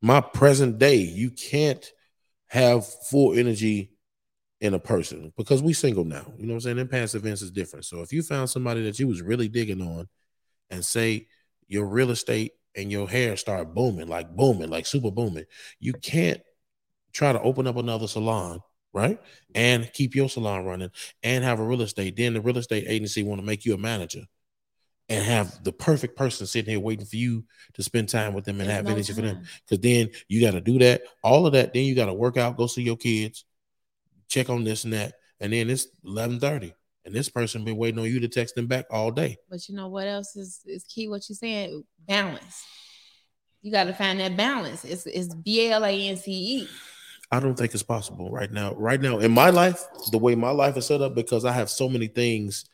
my 0.00 0.20
present 0.20 0.78
day 0.78 0.96
you 0.96 1.30
can't 1.30 1.92
have 2.48 2.86
full 2.86 3.32
energy 3.36 3.91
in 4.62 4.74
a 4.74 4.78
person 4.78 5.32
because 5.36 5.60
we 5.60 5.72
single 5.72 6.04
now 6.04 6.24
you 6.38 6.46
know 6.46 6.52
what 6.52 6.58
i'm 6.58 6.60
saying 6.60 6.78
in 6.78 6.86
past 6.86 7.16
events 7.16 7.42
is 7.42 7.50
different 7.50 7.84
so 7.84 8.00
if 8.00 8.12
you 8.12 8.22
found 8.22 8.48
somebody 8.48 8.80
that 8.84 8.96
you 8.96 9.08
was 9.08 9.20
really 9.20 9.48
digging 9.48 9.82
on 9.82 10.08
and 10.70 10.84
say 10.84 11.26
your 11.66 11.84
real 11.84 12.12
estate 12.12 12.52
and 12.76 12.90
your 12.90 13.08
hair 13.08 13.36
start 13.36 13.74
booming 13.74 14.06
like 14.06 14.30
booming 14.36 14.70
like 14.70 14.86
super 14.86 15.10
booming 15.10 15.44
you 15.80 15.92
can't 15.92 16.40
try 17.12 17.32
to 17.32 17.42
open 17.42 17.66
up 17.66 17.76
another 17.76 18.06
salon 18.06 18.60
right 18.92 19.18
and 19.52 19.92
keep 19.92 20.14
your 20.14 20.28
salon 20.28 20.64
running 20.64 20.90
and 21.24 21.42
have 21.42 21.58
a 21.58 21.64
real 21.64 21.82
estate 21.82 22.16
then 22.16 22.32
the 22.32 22.40
real 22.40 22.56
estate 22.56 22.84
agency 22.86 23.24
want 23.24 23.40
to 23.40 23.46
make 23.46 23.64
you 23.64 23.74
a 23.74 23.78
manager 23.78 24.22
and 25.08 25.24
have 25.24 25.64
the 25.64 25.72
perfect 25.72 26.16
person 26.16 26.46
sitting 26.46 26.70
here 26.70 26.80
waiting 26.80 27.04
for 27.04 27.16
you 27.16 27.44
to 27.74 27.82
spend 27.82 28.08
time 28.08 28.32
with 28.32 28.44
them 28.44 28.60
and 28.60 28.68
There's 28.68 28.76
have 28.76 28.84
no 28.84 28.92
energy 28.92 29.12
for 29.12 29.22
them. 29.22 29.42
Because 29.68 29.82
then 29.82 30.08
you 30.28 30.40
got 30.40 30.52
to 30.52 30.60
do 30.60 30.78
that, 30.78 31.02
all 31.22 31.44
of 31.44 31.52
that. 31.52 31.74
Then 31.74 31.84
you 31.84 31.94
got 31.94 32.06
to 32.06 32.14
work 32.14 32.36
out, 32.36 32.56
go 32.56 32.66
see 32.66 32.82
your 32.82 32.96
kids, 32.96 33.44
check 34.32 34.48
on 34.48 34.64
this 34.64 34.84
and 34.84 34.92
that, 34.94 35.14
and 35.40 35.52
then 35.52 35.68
it's 35.68 35.86
eleven 36.04 36.40
thirty, 36.40 36.72
and 37.04 37.14
this 37.14 37.28
person 37.28 37.64
been 37.64 37.76
waiting 37.76 38.00
on 38.00 38.06
you 38.06 38.20
to 38.20 38.28
text 38.28 38.54
them 38.54 38.66
back 38.66 38.86
all 38.90 39.10
day. 39.10 39.36
But 39.50 39.68
you 39.68 39.76
know 39.76 39.88
what 39.88 40.06
else 40.06 40.34
is 40.36 40.60
is 40.64 40.84
key? 40.84 41.08
What 41.08 41.28
you 41.28 41.34
saying? 41.34 41.84
Balance. 42.08 42.64
You 43.60 43.70
got 43.70 43.84
to 43.84 43.92
find 43.92 44.18
that 44.20 44.36
balance. 44.36 44.84
It's 44.84 45.06
it's 45.06 45.34
B 45.34 45.70
L 45.70 45.84
A 45.84 46.08
N 46.08 46.16
C 46.16 46.32
E. 46.32 46.68
I 47.30 47.40
don't 47.40 47.54
think 47.54 47.72
it's 47.72 47.82
possible 47.82 48.30
right 48.30 48.50
now. 48.50 48.74
Right 48.74 49.00
now 49.00 49.18
in 49.18 49.30
my 49.30 49.50
life, 49.50 49.80
the 50.10 50.18
way 50.18 50.34
my 50.34 50.50
life 50.50 50.76
is 50.76 50.86
set 50.86 51.00
up, 51.00 51.14
because 51.14 51.44
I 51.44 51.52
have 51.52 51.70
so 51.70 51.88
many 51.88 52.08
things, 52.08 52.64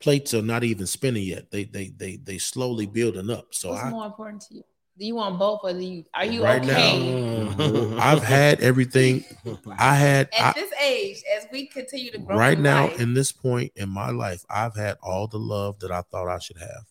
plates 0.00 0.34
are 0.34 0.42
not 0.42 0.62
even 0.62 0.86
spinning 0.86 1.24
yet. 1.24 1.50
They 1.50 1.64
they 1.64 1.88
they 1.88 2.16
they 2.16 2.38
slowly 2.38 2.86
building 2.86 3.30
up. 3.30 3.46
So 3.52 3.70
What's 3.70 3.84
I 3.84 3.90
more 3.90 4.06
important 4.06 4.42
to 4.48 4.56
you? 4.56 4.64
Do 4.98 5.04
you 5.04 5.14
want 5.16 5.38
both, 5.38 5.60
or 5.62 5.72
do 5.72 5.80
you 5.80 6.04
are 6.14 6.24
you 6.24 6.42
Right 6.42 6.62
okay? 6.62 7.44
now, 7.46 7.96
I've 7.98 8.22
had 8.22 8.60
everything. 8.60 9.24
I 9.78 9.94
had 9.94 10.30
I, 10.32 10.48
At 10.48 10.54
this 10.54 10.72
age, 10.82 11.22
as 11.36 11.46
we 11.52 11.66
continue 11.66 12.10
to 12.12 12.18
grow, 12.18 12.36
right 12.36 12.58
now 12.58 12.86
life, 12.86 13.00
in 13.00 13.12
this 13.12 13.30
point 13.30 13.72
in 13.76 13.90
my 13.90 14.10
life, 14.10 14.42
I've 14.48 14.74
had 14.74 14.96
all 15.02 15.26
the 15.26 15.38
love 15.38 15.78
that 15.80 15.90
I 15.90 16.00
thought 16.00 16.28
I 16.28 16.38
should 16.38 16.58
have. 16.58 16.84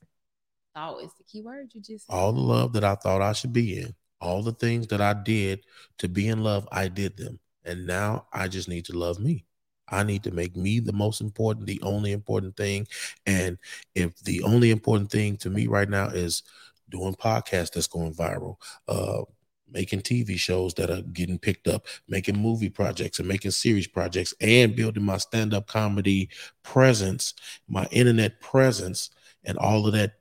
Oh, 0.76 0.82
always 0.82 1.10
the 1.18 1.24
key 1.24 1.42
word 1.42 1.72
you 1.74 1.82
just 1.82 2.06
said. 2.06 2.14
all 2.14 2.32
the 2.32 2.42
love 2.42 2.74
that 2.74 2.84
I 2.84 2.96
thought 2.96 3.22
I 3.22 3.34
should 3.34 3.54
be 3.54 3.80
in, 3.80 3.96
all 4.22 4.44
the 4.44 4.52
things 4.52 4.88
that 4.88 5.02
I 5.02 5.14
did 5.14 5.66
to 6.00 6.08
be 6.08 6.28
in 6.28 6.44
love, 6.44 6.68
I 6.72 6.90
did 6.90 7.18
them. 7.18 7.40
And 7.64 7.88
now 7.88 8.28
I 8.32 8.50
just 8.50 8.68
need 8.70 8.86
to 8.86 8.98
love 8.98 9.20
me. 9.20 9.46
I 9.90 10.04
need 10.04 10.24
to 10.24 10.32
make 10.32 10.56
me 10.56 10.80
the 10.80 10.94
most 10.94 11.22
important, 11.22 11.66
the 11.66 11.82
only 11.82 12.12
important 12.12 12.58
thing. 12.58 12.88
And 13.26 13.58
if 13.96 14.20
the 14.20 14.44
only 14.44 14.70
important 14.70 15.12
thing 15.12 15.38
to 15.38 15.50
me 15.50 15.68
right 15.68 15.90
now 15.90 16.08
is 16.08 16.44
doing 16.90 17.16
podcasts 17.16 17.72
that's 17.72 17.88
going 17.88 18.14
viral, 18.14 18.56
uh, 18.88 19.24
making 19.70 20.02
TV 20.02 20.38
shows 20.38 20.74
that 20.76 20.90
are 20.90 21.02
getting 21.02 21.40
picked 21.40 21.68
up, 21.68 21.88
making 22.08 22.38
movie 22.38 22.70
projects 22.70 23.20
and 23.20 23.28
making 23.28 23.52
series 23.52 23.88
projects, 23.88 24.34
and 24.40 24.76
building 24.76 25.04
my 25.04 25.18
stand-up 25.18 25.68
comedy 25.68 26.30
presence, 26.64 27.34
my 27.68 27.86
internet 27.92 28.40
presence, 28.40 29.10
and 29.44 29.58
all 29.58 29.88
of 29.88 29.94
that 29.94 30.14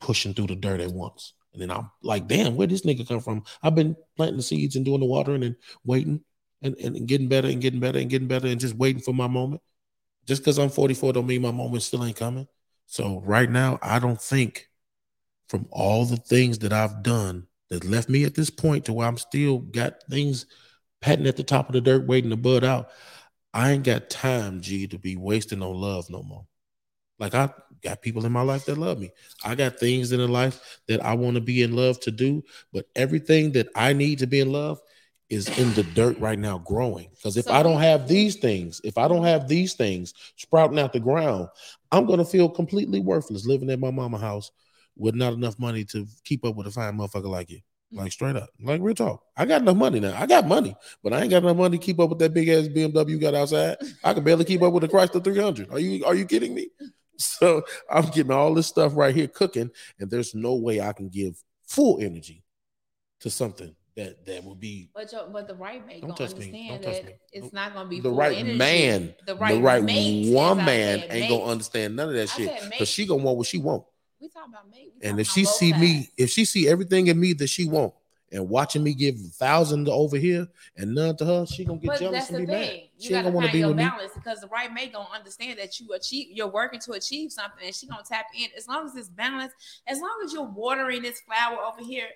pushing 0.00 0.34
through 0.34 0.48
the 0.48 0.56
dirt 0.56 0.80
at 0.80 0.92
once. 0.92 1.34
And 1.52 1.60
then 1.60 1.70
I'm 1.70 1.90
like, 2.02 2.26
damn, 2.28 2.56
where 2.56 2.66
this 2.66 2.82
nigga 2.82 3.06
come 3.06 3.20
from? 3.20 3.44
I've 3.62 3.74
been 3.74 3.96
planting 4.16 4.38
the 4.38 4.42
seeds 4.42 4.76
and 4.76 4.84
doing 4.84 5.00
the 5.00 5.06
watering 5.06 5.42
and 5.42 5.56
waiting 5.84 6.22
and, 6.62 6.76
and 6.76 7.06
getting 7.06 7.28
better 7.28 7.48
and 7.48 7.60
getting 7.60 7.80
better 7.80 7.98
and 7.98 8.08
getting 8.08 8.28
better 8.28 8.46
and 8.46 8.60
just 8.60 8.74
waiting 8.74 9.02
for 9.02 9.12
my 9.12 9.26
moment. 9.26 9.60
Just 10.26 10.42
because 10.42 10.58
I'm 10.58 10.70
44 10.70 11.12
don't 11.12 11.26
mean 11.26 11.42
my 11.42 11.50
moment 11.50 11.82
still 11.82 12.04
ain't 12.04 12.16
coming. 12.16 12.46
So 12.86 13.20
right 13.24 13.50
now, 13.50 13.78
I 13.82 13.98
don't 13.98 14.20
think 14.20 14.68
from 15.52 15.68
all 15.70 16.06
the 16.06 16.16
things 16.16 16.60
that 16.60 16.72
I've 16.72 17.02
done 17.02 17.46
that 17.68 17.84
left 17.84 18.08
me 18.08 18.24
at 18.24 18.34
this 18.34 18.48
point 18.48 18.86
to 18.86 18.94
where 18.94 19.06
I'm 19.06 19.18
still 19.18 19.58
got 19.58 20.02
things 20.08 20.46
patting 21.02 21.26
at 21.26 21.36
the 21.36 21.42
top 21.42 21.68
of 21.68 21.74
the 21.74 21.82
dirt 21.82 22.06
waiting 22.06 22.30
to 22.30 22.38
bud 22.38 22.64
out. 22.64 22.88
I 23.52 23.72
ain't 23.72 23.84
got 23.84 24.08
time, 24.08 24.62
G, 24.62 24.86
to 24.86 24.98
be 24.98 25.16
wasting 25.16 25.60
on 25.60 25.74
love 25.74 26.08
no 26.08 26.22
more. 26.22 26.46
Like 27.18 27.34
I 27.34 27.50
got 27.84 28.00
people 28.00 28.24
in 28.24 28.32
my 28.32 28.40
life 28.40 28.64
that 28.64 28.78
love 28.78 28.98
me. 28.98 29.10
I 29.44 29.54
got 29.54 29.78
things 29.78 30.10
in 30.10 30.20
the 30.20 30.26
life 30.26 30.80
that 30.88 31.04
I 31.04 31.12
want 31.12 31.34
to 31.34 31.42
be 31.42 31.60
in 31.60 31.76
love 31.76 32.00
to 32.00 32.10
do, 32.10 32.42
but 32.72 32.86
everything 32.96 33.52
that 33.52 33.68
I 33.76 33.92
need 33.92 34.20
to 34.20 34.26
be 34.26 34.40
in 34.40 34.52
love 34.52 34.80
is 35.28 35.48
in 35.58 35.74
the 35.74 35.82
dirt 35.82 36.18
right 36.18 36.38
now 36.38 36.56
growing. 36.60 37.10
Because 37.10 37.36
if 37.36 37.44
So 37.44 37.52
I 37.52 37.62
don't 37.62 37.80
have 37.82 38.08
these 38.08 38.36
things, 38.36 38.80
if 38.84 38.96
I 38.96 39.06
don't 39.06 39.24
have 39.24 39.48
these 39.48 39.74
things 39.74 40.14
sprouting 40.36 40.78
out 40.78 40.94
the 40.94 41.00
ground, 41.00 41.48
I'm 41.90 42.06
gonna 42.06 42.24
feel 42.24 42.48
completely 42.48 43.00
worthless 43.00 43.44
living 43.44 43.68
at 43.68 43.78
my 43.80 43.90
mama 43.90 44.16
house 44.16 44.50
with 44.96 45.14
not 45.14 45.32
enough 45.32 45.58
money 45.58 45.84
to 45.86 46.06
keep 46.24 46.44
up 46.44 46.56
with 46.56 46.66
a 46.66 46.70
fine 46.70 46.96
motherfucker 46.96 47.30
like 47.30 47.50
you. 47.50 47.60
Like 47.94 48.10
straight 48.10 48.36
up, 48.36 48.48
like 48.62 48.80
real 48.80 48.94
talk. 48.94 49.22
I 49.36 49.44
got 49.44 49.60
enough 49.60 49.76
money 49.76 50.00
now. 50.00 50.18
I 50.18 50.24
got 50.24 50.48
money, 50.48 50.74
but 51.04 51.12
I 51.12 51.20
ain't 51.20 51.30
got 51.30 51.42
enough 51.42 51.58
money 51.58 51.76
to 51.76 51.84
keep 51.84 52.00
up 52.00 52.08
with 52.08 52.20
that 52.20 52.32
big 52.32 52.48
ass 52.48 52.66
BMW 52.68 53.10
you 53.10 53.18
got 53.18 53.34
outside. 53.34 53.76
I 54.02 54.14
can 54.14 54.24
barely 54.24 54.46
keep 54.46 54.62
up 54.62 54.72
with 54.72 54.80
the 54.80 54.88
Chrysler 54.88 55.22
300. 55.22 55.70
Are 55.70 55.78
you 55.78 56.02
are 56.06 56.14
you 56.14 56.24
kidding 56.24 56.54
me? 56.54 56.68
So 57.18 57.62
I'm 57.90 58.06
getting 58.06 58.32
all 58.32 58.52
this 58.54 58.66
stuff 58.66 58.96
right 58.96 59.14
here 59.14 59.28
cooking, 59.28 59.70
and 60.00 60.10
there's 60.10 60.34
no 60.34 60.54
way 60.54 60.80
I 60.80 60.92
can 60.94 61.08
give 61.10 61.34
full 61.68 62.00
energy 62.00 62.42
to 63.20 63.28
something 63.30 63.76
that 63.94 64.24
that 64.24 64.42
would 64.42 64.58
be 64.58 64.88
But 64.94 65.12
your, 65.12 65.28
but 65.28 65.46
the 65.46 65.54
right 65.54 65.86
mate 65.86 66.00
Don't 66.00 66.16
touch 66.16 66.34
me. 66.34 66.46
understand 66.46 66.82
Don't 66.82 66.92
touch 66.92 67.02
that 67.02 67.06
me. 67.10 67.18
it's 67.32 67.52
not 67.52 67.74
gonna 67.74 67.88
be 67.90 68.00
the 68.00 68.10
right 68.10 68.36
energy. 68.36 68.56
man. 68.58 69.14
The 69.26 69.36
right, 69.36 69.54
the 69.54 69.60
right 69.60 69.82
one 70.34 70.56
man 70.64 71.00
ain't 71.00 71.10
mate. 71.10 71.28
gonna 71.28 71.44
understand 71.44 71.94
none 71.94 72.08
of 72.08 72.14
that 72.14 72.22
I 72.30 72.36
shit 72.36 72.70
because 72.70 72.88
she 72.88 73.06
gonna 73.06 73.22
want 73.22 73.36
what 73.36 73.46
she 73.46 73.58
want. 73.58 73.84
We 74.22 74.28
talking 74.28 74.52
about. 74.52 74.66
We 74.72 74.92
And 75.02 75.18
if 75.20 75.26
she 75.26 75.44
see 75.44 75.72
me, 75.72 76.08
if 76.16 76.30
she 76.30 76.44
see 76.44 76.68
everything 76.68 77.08
in 77.08 77.18
me 77.18 77.32
that 77.34 77.48
she 77.48 77.66
want, 77.66 77.92
and 78.30 78.48
watching 78.48 78.82
me 78.82 78.94
give 78.94 79.18
thousand 79.34 79.84
to 79.86 79.92
over 79.92 80.16
here 80.16 80.46
and 80.76 80.94
none 80.94 81.16
to 81.16 81.24
her, 81.24 81.44
she 81.44 81.64
gonna 81.64 81.78
get 81.78 81.88
But 81.88 81.98
jealous 82.00 82.30
and 82.30 82.46
be 82.46 82.46
mad. 82.46 82.66
thing. 82.66 82.88
She 82.98 83.10
You 83.10 83.16
ain't 83.16 83.24
gotta 83.26 83.34
gonna 83.34 83.46
find 83.46 83.52
be 83.52 83.58
your 83.58 83.68
with 83.68 83.76
me. 83.76 83.84
balance 83.84 84.12
because 84.14 84.40
the 84.40 84.46
right 84.46 84.72
mate 84.72 84.92
gonna 84.92 85.08
understand 85.12 85.58
that 85.58 85.78
you 85.80 85.92
achieve. 85.92 86.28
You're 86.30 86.48
working 86.48 86.80
to 86.80 86.92
achieve 86.92 87.30
something, 87.32 87.66
and 87.66 87.74
she 87.74 87.86
gonna 87.86 88.02
tap 88.08 88.26
in. 88.34 88.48
As 88.56 88.68
long 88.68 88.86
as 88.86 88.94
it's 88.96 89.08
balanced, 89.08 89.56
as 89.86 90.00
long 90.00 90.22
as 90.24 90.32
you're 90.32 90.44
watering 90.44 91.02
this 91.02 91.20
flower 91.20 91.58
over 91.58 91.82
here 91.84 92.06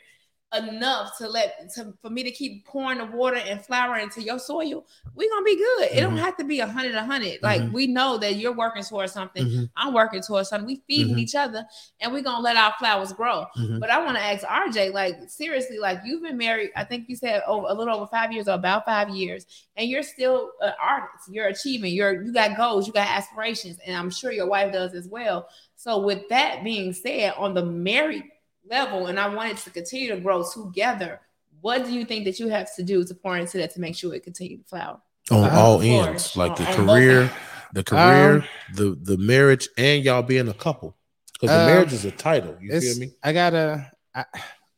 enough 0.55 1.19
to 1.19 1.29
let 1.29 1.69
to 1.75 1.93
for 2.01 2.09
me 2.09 2.23
to 2.23 2.31
keep 2.31 2.65
pouring 2.65 2.99
the 2.99 3.05
water 3.05 3.37
and 3.37 3.65
flour 3.65 3.99
into 3.99 4.23
your 4.23 4.39
soil, 4.39 4.87
we 5.15 5.29
gonna 5.29 5.45
be 5.45 5.57
good. 5.57 5.89
It 5.91 6.01
don't 6.01 6.15
Mhm. 6.15 6.21
have 6.21 6.37
to 6.37 6.45
be 6.45 6.61
a 6.61 6.67
hundred, 6.67 6.95
a 6.95 7.05
hundred. 7.05 7.43
Like 7.43 7.63
Mhm. 7.63 7.73
we 7.73 7.89
know 7.89 8.17
that 8.19 8.37
you're 8.37 8.53
working 8.53 8.85
towards 8.85 9.13
something. 9.13 9.45
Mhm, 9.45 9.71
I'm 9.77 9.93
working 9.93 10.23
towards 10.23 10.49
something. 10.49 10.67
We 10.67 10.83
feeding 10.87 11.17
Mhm. 11.17 11.21
each 11.21 11.35
other, 11.35 11.67
and 12.01 12.13
we 12.13 12.23
gonna 12.23 12.43
let 12.43 12.57
our 12.57 12.73
flowers 12.79 13.13
grow. 13.13 13.47
But 13.81 13.91
I 13.91 13.99
want 14.05 14.17
to 14.17 14.23
ask 14.23 14.45
RJ, 14.49 14.91
like 14.91 15.17
seriously, 15.29 15.79
like 15.79 16.01
you've 16.05 16.23
been 16.23 16.37
married, 16.39 16.71
I 16.77 16.85
think 16.85 17.09
you 17.09 17.17
said 17.17 17.43
over 17.47 17.67
a 17.69 17.75
little 17.75 17.95
over 17.97 18.07
five 18.07 18.31
years 18.33 18.47
or 18.49 18.53
about 18.55 18.85
five 18.85 19.11
years, 19.11 19.47
and 19.77 19.89
you're 19.89 20.05
still 20.05 20.53
an 20.61 20.75
artist. 20.81 21.29
You're 21.29 21.49
achieving. 21.49 21.93
You're 21.93 22.23
you 22.23 22.33
got 22.33 22.57
goals, 22.57 22.87
you 22.87 22.93
got 22.93 23.09
aspirations, 23.09 23.79
and 23.85 23.97
I'm 23.97 24.11
sure 24.11 24.31
your 24.31 24.47
wife 24.47 24.73
does 24.73 24.95
as 24.95 25.09
well. 25.09 25.49
So 25.75 25.99
with 25.99 26.29
that 26.29 26.63
being 26.63 26.93
said, 26.93 27.35
on 27.37 27.53
the 27.53 27.65
married 27.65 28.25
level, 28.69 29.07
and 29.07 29.19
I 29.19 29.29
wanted 29.35 29.57
to 29.59 29.71
continue 29.71 30.09
to 30.15 30.21
grow 30.21 30.45
together. 30.49 31.21
What 31.61 31.85
do 31.85 31.93
you 31.93 32.05
think 32.05 32.25
that 32.27 32.39
you 32.39 32.49
have 32.49 32.75
to 32.77 32.83
do 32.83 33.05
to 33.05 33.15
pour 33.15 33.37
into 33.37 33.59
that 33.59 33.73
to 33.75 33.81
make 33.81 33.97
sure 33.97 34.15
it 34.15 34.23
continue 34.25 34.59
to 34.59 34.65
flower? 34.65 35.01
on 35.31 35.45
Uh, 35.45 35.51
all 35.57 35.81
ends, 35.81 36.33
course. 36.33 36.37
like 36.37 36.57
the 36.57 36.63
On- 36.65 36.69
on 36.81 36.87
both 36.87 36.87
career, 36.95 37.33
the 37.73 37.83
career, 37.85 38.33
Um, 38.37 38.45
the 38.75 38.97
the 39.03 39.17
marriage, 39.19 39.69
and 39.77 40.05
y'all 40.05 40.23
being 40.23 40.49
a 40.49 40.55
couple. 40.55 40.97
Because 41.33 41.51
the 41.51 41.61
Um, 41.61 41.67
marriage 41.67 41.93
is 41.93 42.05
a 42.05 42.11
title. 42.13 42.57
You 42.61 42.73
it's, 42.73 42.87
feel 42.87 42.99
me? 43.09 43.13
I 43.23 43.33
gotta. 43.33 43.91
I, 44.15 44.25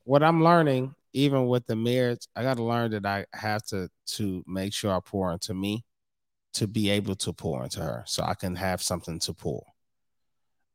what 0.04 0.22
I'm 0.22 0.42
learning, 0.42 0.94
even 1.12 1.46
with 1.48 1.66
the 1.66 1.76
marriage, 1.76 2.26
I 2.34 2.42
gotta 2.42 2.62
learn 2.62 2.92
that 2.92 3.04
I 3.04 3.26
have 3.34 3.62
to 3.66 3.90
to 4.16 4.42
make 4.46 4.72
sure 4.72 4.90
I 4.96 5.00
pour 5.04 5.30
into 5.32 5.52
me, 5.52 5.84
to 6.54 6.66
be 6.66 6.88
able 6.90 7.14
to 7.16 7.32
pour 7.34 7.62
into 7.64 7.80
her, 7.80 8.02
so 8.06 8.22
I 8.24 8.32
can 8.34 8.56
have 8.56 8.82
something 8.82 9.18
to 9.20 9.34
pour. 9.34 9.66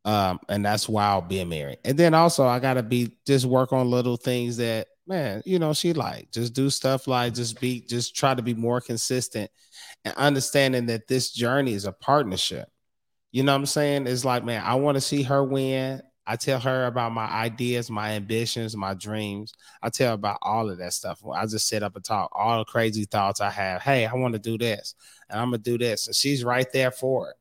Um, 0.06 0.40
and 0.50 0.66
that's 0.66 0.90
while 0.90 1.22
being 1.22 1.50
married. 1.50 1.80
And 1.86 1.98
then 1.98 2.14
also, 2.14 2.46
I 2.46 2.60
gotta 2.60 2.84
be 2.84 3.18
just 3.26 3.46
work 3.46 3.72
on 3.72 3.90
little 3.90 4.18
things 4.18 4.58
that 4.58 4.88
man, 5.08 5.42
you 5.46 5.60
know, 5.60 5.74
she 5.74 5.94
like 5.94 6.32
just 6.32 6.54
do 6.54 6.70
stuff 6.70 7.08
like 7.08 7.34
just 7.34 7.60
be 7.60 7.82
just 7.82 8.16
try 8.16 8.34
to 8.34 8.42
be 8.42 8.54
more 8.54 8.82
consistent 8.82 9.50
and 10.06 10.14
understanding 10.16 10.86
that 10.88 11.08
this 11.08 11.32
journey 11.32 11.74
is 11.74 11.86
a 11.86 11.92
partnership. 11.92 12.70
You 13.32 13.44
know 13.44 13.54
what 13.54 13.60
I'm 13.60 13.66
saying? 13.66 14.08
It's 14.08 14.26
like, 14.26 14.44
man, 14.44 14.64
I 14.64 14.76
want 14.76 14.96
to 14.96 15.02
see 15.02 15.24
her 15.24 15.44
win. 15.44 16.02
I 16.26 16.38
tell 16.38 16.60
her 16.60 16.86
about 16.86 17.12
my 17.12 17.26
ideas, 17.26 17.90
my 17.90 18.12
ambitions, 18.12 18.78
my 18.78 18.94
dreams. 18.94 19.54
I 19.82 19.90
tell 19.90 20.10
her 20.10 20.14
about 20.14 20.38
all 20.42 20.70
of 20.70 20.78
that 20.78 20.94
stuff. 20.94 21.22
I 21.34 21.46
just 21.46 21.68
sit 21.68 21.84
up 21.84 21.96
and 21.96 22.06
talk 22.06 22.32
all 22.34 22.60
the 22.60 22.66
crazy 22.66 23.06
thoughts 23.06 23.42
I 23.42 23.50
have. 23.50 23.82
Hey, 23.82 24.06
I 24.06 24.14
want 24.14 24.34
to 24.34 24.40
do 24.40 24.58
this 24.58 24.96
and 25.30 25.40
I'm 25.40 25.48
gonna 25.48 25.58
do 25.58 25.78
this. 25.78 26.08
And 26.08 26.16
she's 26.16 26.44
right 26.44 26.68
there 26.72 26.92
for 26.92 27.32
it. 27.32 27.36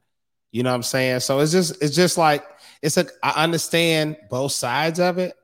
You 0.52 0.62
know 0.62 0.70
what 0.70 0.76
I'm 0.76 0.82
saying? 0.84 1.20
So 1.20 1.40
it's 1.40 1.50
just 1.50 1.82
it's 1.82 1.96
just 1.96 2.16
like 2.16 2.44
it's 2.80 2.96
a 2.96 3.06
I 3.22 3.42
understand 3.42 4.16
both 4.30 4.52
sides 4.52 5.00
of 5.00 5.18
it. 5.18 5.34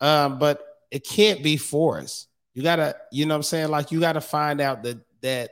Um, 0.00 0.38
but 0.38 0.60
it 0.90 1.04
can't 1.04 1.42
be 1.42 1.56
forced. 1.56 2.28
You 2.52 2.62
gotta, 2.62 2.94
you 3.10 3.26
know 3.26 3.34
what 3.34 3.38
I'm 3.38 3.42
saying? 3.42 3.68
Like 3.68 3.90
you 3.90 3.98
gotta 3.98 4.20
find 4.20 4.60
out 4.60 4.84
that 4.84 4.98
that 5.22 5.50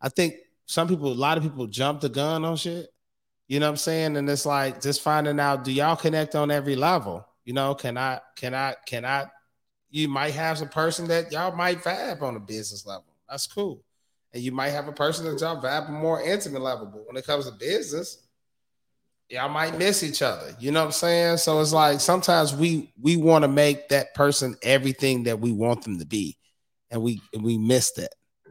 I 0.00 0.08
think 0.08 0.34
some 0.66 0.88
people, 0.88 1.12
a 1.12 1.14
lot 1.14 1.36
of 1.36 1.44
people 1.44 1.66
jump 1.66 2.00
the 2.00 2.08
gun 2.08 2.44
on 2.44 2.56
shit. 2.56 2.88
You 3.46 3.60
know 3.60 3.66
what 3.66 3.72
I'm 3.72 3.76
saying? 3.76 4.16
And 4.16 4.28
it's 4.28 4.46
like 4.46 4.80
just 4.80 5.02
finding 5.02 5.38
out, 5.38 5.64
do 5.64 5.70
y'all 5.70 5.96
connect 5.96 6.34
on 6.34 6.50
every 6.50 6.74
level? 6.74 7.26
You 7.44 7.52
know, 7.52 7.74
can 7.74 7.98
I, 7.98 8.20
can 8.36 8.54
I, 8.54 8.76
can 8.86 9.04
I, 9.04 9.26
you 9.90 10.08
might 10.08 10.32
have 10.32 10.58
some 10.58 10.70
person 10.70 11.06
that 11.08 11.30
y'all 11.30 11.54
might 11.54 11.82
vibe 11.82 12.22
on 12.22 12.36
a 12.36 12.40
business 12.40 12.86
level. 12.86 13.04
That's 13.28 13.46
cool. 13.46 13.84
And 14.32 14.42
you 14.42 14.50
might 14.50 14.70
have 14.70 14.88
a 14.88 14.92
person 14.92 15.26
that 15.26 15.40
y'all 15.40 15.60
vibe 15.62 15.88
on 15.88 15.96
a 15.96 15.98
more 15.98 16.22
intimate 16.22 16.62
level. 16.62 16.86
But 16.86 17.06
when 17.06 17.16
it 17.16 17.26
comes 17.26 17.44
to 17.46 17.52
business, 17.52 18.21
y'all 19.32 19.48
might 19.48 19.78
miss 19.78 20.02
each 20.02 20.20
other. 20.20 20.54
You 20.60 20.70
know 20.70 20.80
what 20.80 20.86
I'm 20.86 20.92
saying? 20.92 21.38
So 21.38 21.60
it's 21.60 21.72
like 21.72 22.00
sometimes 22.00 22.54
we 22.54 22.92
we 23.00 23.16
want 23.16 23.42
to 23.42 23.48
make 23.48 23.88
that 23.88 24.14
person 24.14 24.56
everything 24.62 25.24
that 25.24 25.40
we 25.40 25.52
want 25.52 25.82
them 25.82 25.98
to 25.98 26.06
be. 26.06 26.36
And 26.90 27.02
we 27.02 27.22
we 27.40 27.56
miss 27.56 27.92
that. 27.92 28.10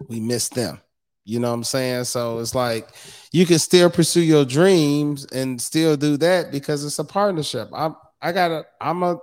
We 0.09 0.19
miss 0.19 0.49
them. 0.49 0.81
You 1.23 1.39
know 1.39 1.49
what 1.49 1.55
I'm 1.55 1.63
saying? 1.63 2.05
So 2.05 2.39
it's 2.39 2.55
like 2.55 2.89
you 3.31 3.45
can 3.45 3.59
still 3.59 3.91
pursue 3.91 4.23
your 4.23 4.43
dreams 4.43 5.25
and 5.25 5.61
still 5.61 5.95
do 5.95 6.17
that 6.17 6.51
because 6.51 6.83
it's 6.83 6.97
a 6.97 7.03
partnership. 7.03 7.69
I'm 7.71 7.95
I 8.19 8.31
gotta 8.31 8.65
I'm 8.81 9.03
a 9.03 9.19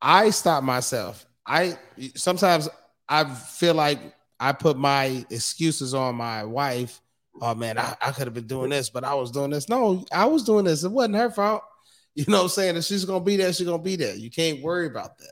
I 0.00 0.30
stop 0.30 0.64
myself. 0.64 1.26
I 1.46 1.76
sometimes 2.14 2.70
I 3.06 3.24
feel 3.24 3.74
like 3.74 3.98
I 4.38 4.52
put 4.52 4.78
my 4.78 5.26
excuses 5.28 5.92
on 5.92 6.14
my 6.14 6.44
wife. 6.44 7.02
Oh 7.40 7.54
man, 7.54 7.78
I, 7.78 7.96
I 8.00 8.10
could 8.12 8.26
have 8.26 8.34
been 8.34 8.46
doing 8.46 8.70
this, 8.70 8.90
but 8.90 9.04
I 9.04 9.14
was 9.14 9.30
doing 9.30 9.50
this. 9.50 9.68
No, 9.68 10.04
I 10.12 10.26
was 10.26 10.44
doing 10.44 10.64
this. 10.64 10.84
It 10.84 10.90
wasn't 10.90 11.16
her 11.16 11.30
fault. 11.30 11.62
You 12.16 12.24
know 12.26 12.38
what 12.38 12.42
I'm 12.42 12.48
saying? 12.48 12.76
If 12.76 12.84
she's 12.84 13.04
gonna 13.04 13.24
be 13.24 13.36
there, 13.36 13.52
she's 13.52 13.68
gonna 13.68 13.80
be 13.80 13.94
there. 13.94 14.16
You 14.16 14.32
can't 14.32 14.60
worry 14.62 14.86
about 14.86 15.16
that. 15.18 15.30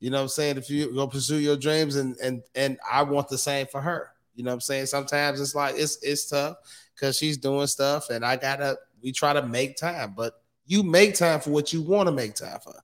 You 0.00 0.10
know 0.10 0.16
what 0.16 0.22
I'm 0.22 0.28
saying? 0.28 0.58
If 0.58 0.68
you 0.68 0.92
go 0.92 1.06
pursue 1.06 1.36
your 1.36 1.56
dreams 1.56 1.94
and 1.94 2.16
and 2.18 2.42
and 2.56 2.78
I 2.90 3.04
want 3.04 3.28
the 3.28 3.38
same 3.38 3.68
for 3.68 3.80
her. 3.80 4.10
You 4.34 4.42
know 4.42 4.50
what 4.50 4.54
I'm 4.54 4.60
saying? 4.60 4.86
Sometimes 4.86 5.40
it's 5.40 5.54
like 5.54 5.76
it's 5.78 5.98
it's 6.02 6.28
tough 6.28 6.56
because 6.94 7.16
she's 7.16 7.38
doing 7.38 7.68
stuff 7.68 8.10
and 8.10 8.24
I 8.24 8.36
gotta 8.36 8.76
we 9.02 9.12
try 9.12 9.32
to 9.32 9.46
make 9.46 9.76
time, 9.76 10.14
but 10.16 10.34
you 10.66 10.82
make 10.82 11.14
time 11.14 11.40
for 11.40 11.50
what 11.50 11.72
you 11.72 11.80
want 11.80 12.08
to 12.08 12.12
make 12.12 12.34
time 12.34 12.58
for. 12.62 12.74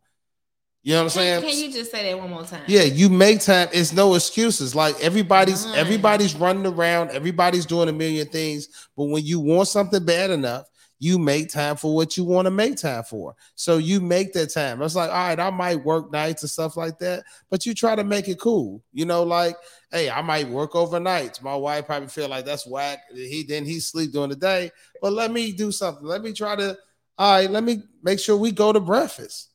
You 0.84 0.94
know 0.94 0.98
what 0.98 1.04
I'm 1.04 1.10
saying? 1.10 1.42
can 1.42 1.56
you 1.56 1.72
just 1.72 1.92
say 1.92 2.10
that 2.10 2.18
one 2.18 2.30
more 2.30 2.42
time? 2.42 2.64
Yeah, 2.66 2.82
you 2.82 3.08
make 3.08 3.40
time. 3.40 3.68
It's 3.72 3.92
no 3.92 4.14
excuses. 4.14 4.74
Like 4.74 4.98
everybody's 5.00 5.64
everybody's 5.74 6.34
running 6.34 6.66
around, 6.66 7.10
everybody's 7.10 7.66
doing 7.66 7.88
a 7.88 7.92
million 7.92 8.26
things. 8.26 8.68
But 8.96 9.04
when 9.04 9.24
you 9.24 9.38
want 9.38 9.68
something 9.68 10.04
bad 10.04 10.30
enough, 10.30 10.66
you 10.98 11.18
make 11.18 11.50
time 11.50 11.76
for 11.76 11.94
what 11.94 12.16
you 12.16 12.24
want 12.24 12.46
to 12.46 12.50
make 12.50 12.76
time 12.76 13.04
for. 13.04 13.34
So 13.54 13.78
you 13.78 14.00
make 14.00 14.32
that 14.34 14.52
time. 14.52 14.82
It's 14.82 14.96
like, 14.96 15.10
all 15.10 15.28
right, 15.28 15.38
I 15.38 15.50
might 15.50 15.84
work 15.84 16.12
nights 16.12 16.42
and 16.42 16.50
stuff 16.50 16.76
like 16.76 16.98
that, 16.98 17.24
but 17.48 17.64
you 17.64 17.74
try 17.74 17.94
to 17.94 18.04
make 18.04 18.28
it 18.28 18.40
cool. 18.40 18.82
You 18.92 19.04
know, 19.04 19.22
like, 19.22 19.56
hey, 19.92 20.10
I 20.10 20.22
might 20.22 20.48
work 20.48 20.74
overnight. 20.74 21.42
My 21.42 21.56
wife 21.56 21.86
probably 21.86 22.08
feel 22.08 22.28
like 22.28 22.44
that's 22.44 22.66
whack. 22.66 23.00
He 23.14 23.44
then 23.48 23.64
he 23.64 23.78
sleep 23.78 24.12
during 24.12 24.30
the 24.30 24.36
day. 24.36 24.72
But 25.00 25.12
let 25.12 25.30
me 25.30 25.52
do 25.52 25.70
something. 25.70 26.04
Let 26.04 26.22
me 26.22 26.32
try 26.32 26.56
to, 26.56 26.76
all 27.18 27.32
right, 27.34 27.50
let 27.50 27.62
me 27.62 27.82
make 28.02 28.18
sure 28.18 28.36
we 28.36 28.50
go 28.50 28.72
to 28.72 28.80
breakfast. 28.80 29.51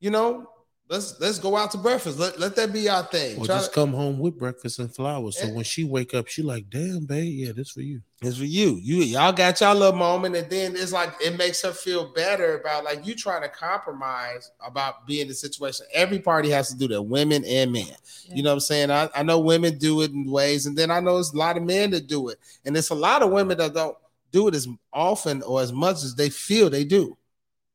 You 0.00 0.10
know, 0.10 0.48
let's 0.88 1.18
let's 1.20 1.38
go 1.38 1.56
out 1.56 1.70
to 1.72 1.78
breakfast. 1.78 2.18
Let, 2.18 2.38
let 2.38 2.54
that 2.56 2.72
be 2.72 2.88
our 2.88 3.02
thing. 3.02 3.36
Or 3.38 3.46
Try 3.46 3.56
just 3.56 3.70
to- 3.70 3.74
come 3.74 3.92
home 3.92 4.18
with 4.18 4.38
breakfast 4.38 4.78
and 4.78 4.94
flowers. 4.94 5.36
So 5.38 5.46
Yeah. 5.46 5.52
when 5.54 5.64
she 5.64 5.84
wake 5.84 6.14
up, 6.14 6.28
she 6.28 6.42
like, 6.42 6.70
damn, 6.70 7.04
babe, 7.04 7.32
yeah, 7.46 7.52
this 7.52 7.70
for 7.70 7.80
you. 7.80 8.00
It's 8.22 8.36
for 8.38 8.44
you. 8.44 8.78
You 8.82 8.98
y'all 9.02 9.32
got 9.32 9.60
y'all 9.60 9.74
little 9.76 9.96
moment, 9.98 10.34
and 10.36 10.48
then 10.50 10.74
it's 10.76 10.92
like 10.92 11.12
it 11.20 11.36
makes 11.36 11.62
her 11.62 11.72
feel 11.72 12.12
better 12.12 12.58
about 12.58 12.84
like 12.84 13.04
you 13.06 13.14
trying 13.14 13.42
to 13.42 13.48
compromise 13.48 14.50
about 14.64 15.06
being 15.06 15.22
in 15.22 15.28
the 15.28 15.34
situation. 15.34 15.86
Every 15.92 16.18
party 16.20 16.50
has 16.50 16.68
to 16.70 16.76
do 16.76 16.88
that, 16.88 17.02
women 17.02 17.44
and 17.44 17.72
men. 17.72 17.86
You 18.32 18.42
know 18.42 18.50
what 18.50 18.54
I'm 18.54 18.60
saying? 18.60 18.90
I, 18.90 19.08
I 19.14 19.22
know 19.24 19.38
women 19.40 19.78
do 19.78 20.02
it 20.02 20.12
in 20.12 20.30
ways, 20.30 20.66
and 20.66 20.76
then 20.76 20.90
I 20.90 21.00
know 21.00 21.14
there's 21.14 21.32
a 21.32 21.36
lot 21.38 21.56
of 21.56 21.62
men 21.64 21.90
that 21.90 22.06
do 22.06 22.28
it, 22.28 22.38
and 22.64 22.76
it's 22.76 22.90
a 22.90 22.94
lot 22.94 23.22
of 23.22 23.30
women 23.30 23.58
that 23.58 23.74
don't 23.74 23.96
do 24.30 24.46
it 24.48 24.54
as 24.54 24.68
often 24.92 25.42
or 25.42 25.60
as 25.60 25.72
much 25.72 25.96
as 26.04 26.14
they 26.14 26.28
feel 26.30 26.68
they 26.70 26.84
do. 26.84 27.16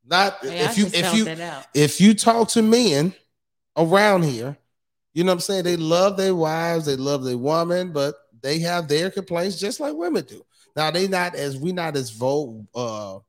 Not 0.06 0.38
Hey, 0.42 0.66
if 0.66 0.78
you 0.78 0.86
if 0.94 1.14
you 1.14 1.28
if 1.74 2.02
you 2.02 2.14
talk 2.14 2.50
to 2.50 2.62
men 2.62 3.14
around 3.78 4.24
here, 4.24 4.58
you 5.14 5.24
know 5.24 5.32
what 5.32 5.36
I'm 5.36 5.40
saying? 5.42 5.64
They 5.64 5.78
love 5.78 6.18
their 6.18 6.36
wives, 6.36 6.86
they 6.86 6.96
love 6.96 7.24
their 7.24 7.38
woman, 7.38 7.94
but 7.94 8.16
they 8.42 8.60
have 8.60 8.88
their 8.88 9.10
complaints 9.10 9.60
just 9.60 9.80
like 9.80 9.96
women 9.96 10.26
do. 10.26 10.46
Now 10.76 10.92
they 10.92 11.08
not 11.08 11.36
as 11.36 11.58
we 11.58 11.72
not 11.72 11.96
as 11.96 12.10
vo- 12.10 12.68
uh, 12.76 13.20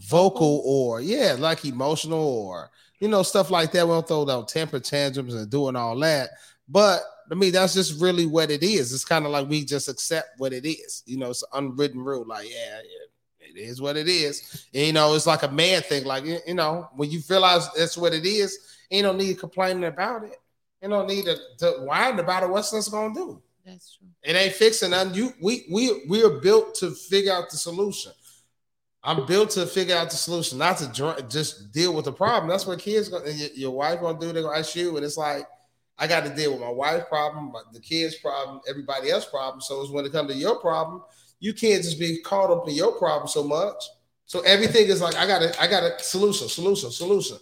vocal 0.00 0.62
or 0.64 1.00
yeah, 1.00 1.36
like 1.38 1.64
emotional 1.64 2.26
or 2.26 2.70
you 3.00 3.08
know 3.08 3.22
stuff 3.22 3.50
like 3.50 3.72
that. 3.72 3.86
We 3.86 3.92
don't 3.92 4.06
throw 4.06 4.28
out 4.28 4.48
temper 4.48 4.80
tantrums 4.80 5.34
and 5.34 5.50
doing 5.50 5.76
all 5.76 5.98
that. 6.00 6.30
But 6.68 7.02
I 7.30 7.34
mean, 7.34 7.52
that's 7.52 7.74
just 7.74 8.00
really 8.00 8.26
what 8.26 8.50
it 8.50 8.62
is. 8.62 8.92
It's 8.92 9.04
kind 9.04 9.24
of 9.24 9.32
like 9.32 9.48
we 9.48 9.64
just 9.64 9.88
accept 9.88 10.38
what 10.38 10.52
it 10.52 10.66
is. 10.66 11.02
You 11.06 11.18
know, 11.18 11.30
it's 11.30 11.42
an 11.42 11.64
unwritten 11.64 12.00
rule. 12.00 12.24
Like, 12.26 12.48
yeah, 12.48 12.76
yeah, 12.76 13.06
it 13.44 13.58
is 13.58 13.80
what 13.80 13.96
it 13.96 14.08
is. 14.08 14.66
And, 14.74 14.86
you 14.86 14.92
know, 14.92 15.14
it's 15.14 15.26
like 15.26 15.42
a 15.42 15.50
man 15.50 15.82
thing. 15.82 16.04
Like, 16.04 16.24
you 16.24 16.54
know, 16.54 16.88
when 16.94 17.10
you 17.10 17.20
realize 17.28 17.68
that's 17.72 17.96
what 17.96 18.12
it 18.12 18.24
is, 18.24 18.58
you 18.90 19.02
don't 19.02 19.18
need 19.18 19.38
complaining 19.38 19.84
about 19.84 20.24
it. 20.24 20.36
You 20.82 20.88
don't 20.88 21.08
need 21.08 21.24
to, 21.24 21.36
to 21.58 21.70
whine 21.84 22.18
about 22.18 22.42
it. 22.42 22.50
What's 22.50 22.70
this 22.70 22.88
gonna 22.88 23.14
do? 23.14 23.42
That's 23.64 23.96
true. 23.96 24.08
It 24.22 24.36
ain't 24.36 24.54
fixing 24.54 24.90
nothing. 24.90 25.14
You 25.14 25.32
we 25.40 25.64
we 25.72 26.04
we 26.08 26.22
are 26.22 26.40
built 26.40 26.74
to 26.76 26.90
figure 26.90 27.32
out 27.32 27.50
the 27.50 27.56
solution. 27.56 28.12
I'm 29.02 29.26
built 29.26 29.50
to 29.50 29.66
figure 29.66 29.96
out 29.96 30.10
the 30.10 30.16
solution, 30.16 30.58
not 30.58 30.78
to 30.78 30.88
dr- 30.88 31.28
just 31.28 31.72
deal 31.72 31.94
with 31.94 32.04
the 32.04 32.12
problem. 32.12 32.50
That's 32.50 32.66
what 32.66 32.78
kids 32.78 33.08
gonna 33.08 33.30
your, 33.30 33.48
your 33.54 33.70
wife 33.70 34.00
gonna 34.00 34.18
do. 34.18 34.32
They're 34.32 34.42
gonna 34.42 34.58
ask 34.58 34.76
you, 34.76 34.96
and 34.96 35.04
it's 35.04 35.16
like 35.16 35.46
I 35.98 36.06
got 36.06 36.24
to 36.24 36.34
deal 36.34 36.52
with 36.52 36.60
my 36.60 36.70
wife's 36.70 37.08
problem, 37.08 37.52
my, 37.52 37.62
the 37.72 37.80
kids' 37.80 38.16
problem, 38.16 38.60
everybody 38.68 39.10
else's 39.10 39.30
problem. 39.30 39.60
So 39.60 39.80
it's 39.80 39.90
when 39.90 40.04
it 40.04 40.12
comes 40.12 40.30
to 40.32 40.36
your 40.36 40.58
problem, 40.58 41.02
you 41.40 41.52
can't 41.52 41.82
just 41.82 41.98
be 41.98 42.20
caught 42.20 42.50
up 42.50 42.68
in 42.68 42.74
your 42.74 42.92
problem 42.92 43.28
so 43.28 43.44
much. 43.44 43.84
So 44.26 44.40
everything 44.40 44.86
is 44.86 45.00
like 45.00 45.16
I 45.16 45.26
got 45.26 45.40
to 45.40 45.60
I 45.60 45.66
got 45.66 45.82
a 45.82 46.02
solution, 46.02 46.48
solution, 46.48 46.90
solution. 46.90 47.38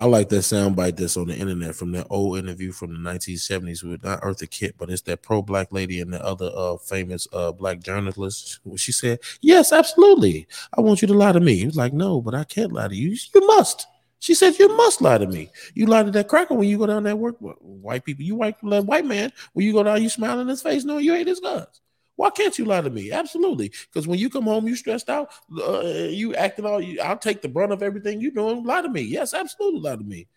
I 0.00 0.06
like 0.06 0.28
that 0.30 0.38
soundbite 0.38 0.96
that's 0.96 1.16
on 1.16 1.28
the 1.28 1.36
internet 1.36 1.76
from 1.76 1.92
that 1.92 2.08
old 2.10 2.36
interview 2.36 2.72
from 2.72 2.92
the 2.92 3.10
1970s 3.10 3.84
with 3.84 4.02
not 4.02 4.20
Eartha 4.22 4.50
Kitt, 4.50 4.74
but 4.76 4.90
it's 4.90 5.02
that 5.02 5.22
pro 5.22 5.40
black 5.40 5.72
lady 5.72 6.00
and 6.00 6.12
the 6.12 6.22
other 6.22 6.50
uh, 6.52 6.76
famous 6.78 7.28
uh, 7.32 7.52
black 7.52 7.78
journalist. 7.78 8.58
She 8.76 8.90
said, 8.90 9.20
Yes, 9.40 9.72
absolutely. 9.72 10.48
I 10.76 10.80
want 10.80 11.00
you 11.00 11.08
to 11.08 11.14
lie 11.14 11.32
to 11.32 11.40
me. 11.40 11.56
He 11.56 11.66
was 11.66 11.76
like, 11.76 11.92
No, 11.92 12.20
but 12.20 12.34
I 12.34 12.44
can't 12.44 12.72
lie 12.72 12.88
to 12.88 12.94
you. 12.94 13.16
You 13.34 13.46
must. 13.46 13.86
She 14.18 14.34
said, 14.34 14.58
You 14.58 14.76
must 14.76 15.00
lie 15.00 15.18
to 15.18 15.26
me. 15.26 15.48
You 15.74 15.86
lie 15.86 16.02
to 16.02 16.10
that 16.10 16.28
cracker 16.28 16.54
when 16.54 16.68
you 16.68 16.76
go 16.76 16.86
down 16.86 17.04
that 17.04 17.18
work. 17.18 17.36
White 17.38 18.04
people, 18.04 18.24
you 18.24 18.34
white 18.34 18.56
white 18.62 19.06
man, 19.06 19.32
when 19.52 19.64
you 19.64 19.72
go 19.72 19.84
down, 19.84 20.02
you 20.02 20.08
smile 20.08 20.40
in 20.40 20.48
his 20.48 20.60
face, 20.60 20.84
knowing 20.84 21.04
you 21.04 21.14
ate 21.14 21.28
his 21.28 21.40
guts. 21.40 21.80
Why 22.16 22.30
can't 22.30 22.58
you 22.58 22.64
lie 22.64 22.80
to 22.80 22.90
me? 22.90 23.10
Absolutely. 23.10 23.72
Because 23.92 24.06
when 24.06 24.18
you 24.18 24.30
come 24.30 24.44
home, 24.44 24.68
you 24.68 24.76
stressed 24.76 25.08
out, 25.08 25.32
uh, 25.60 25.80
you 25.82 26.34
acting 26.34 26.64
all 26.64 26.80
you 26.80 27.00
I'll 27.00 27.18
take 27.18 27.42
the 27.42 27.48
brunt 27.48 27.72
of 27.72 27.82
everything 27.82 28.20
you 28.20 28.30
doing. 28.30 28.64
Lie 28.64 28.82
to 28.82 28.88
me. 28.88 29.02
Yes, 29.02 29.34
absolutely 29.34 29.80
lie 29.80 29.96
to 29.96 30.04
me. 30.04 30.28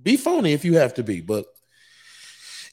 Be 0.00 0.16
phony 0.16 0.52
if 0.52 0.64
you 0.64 0.74
have 0.74 0.94
to 0.94 1.02
be, 1.02 1.20
but 1.20 1.46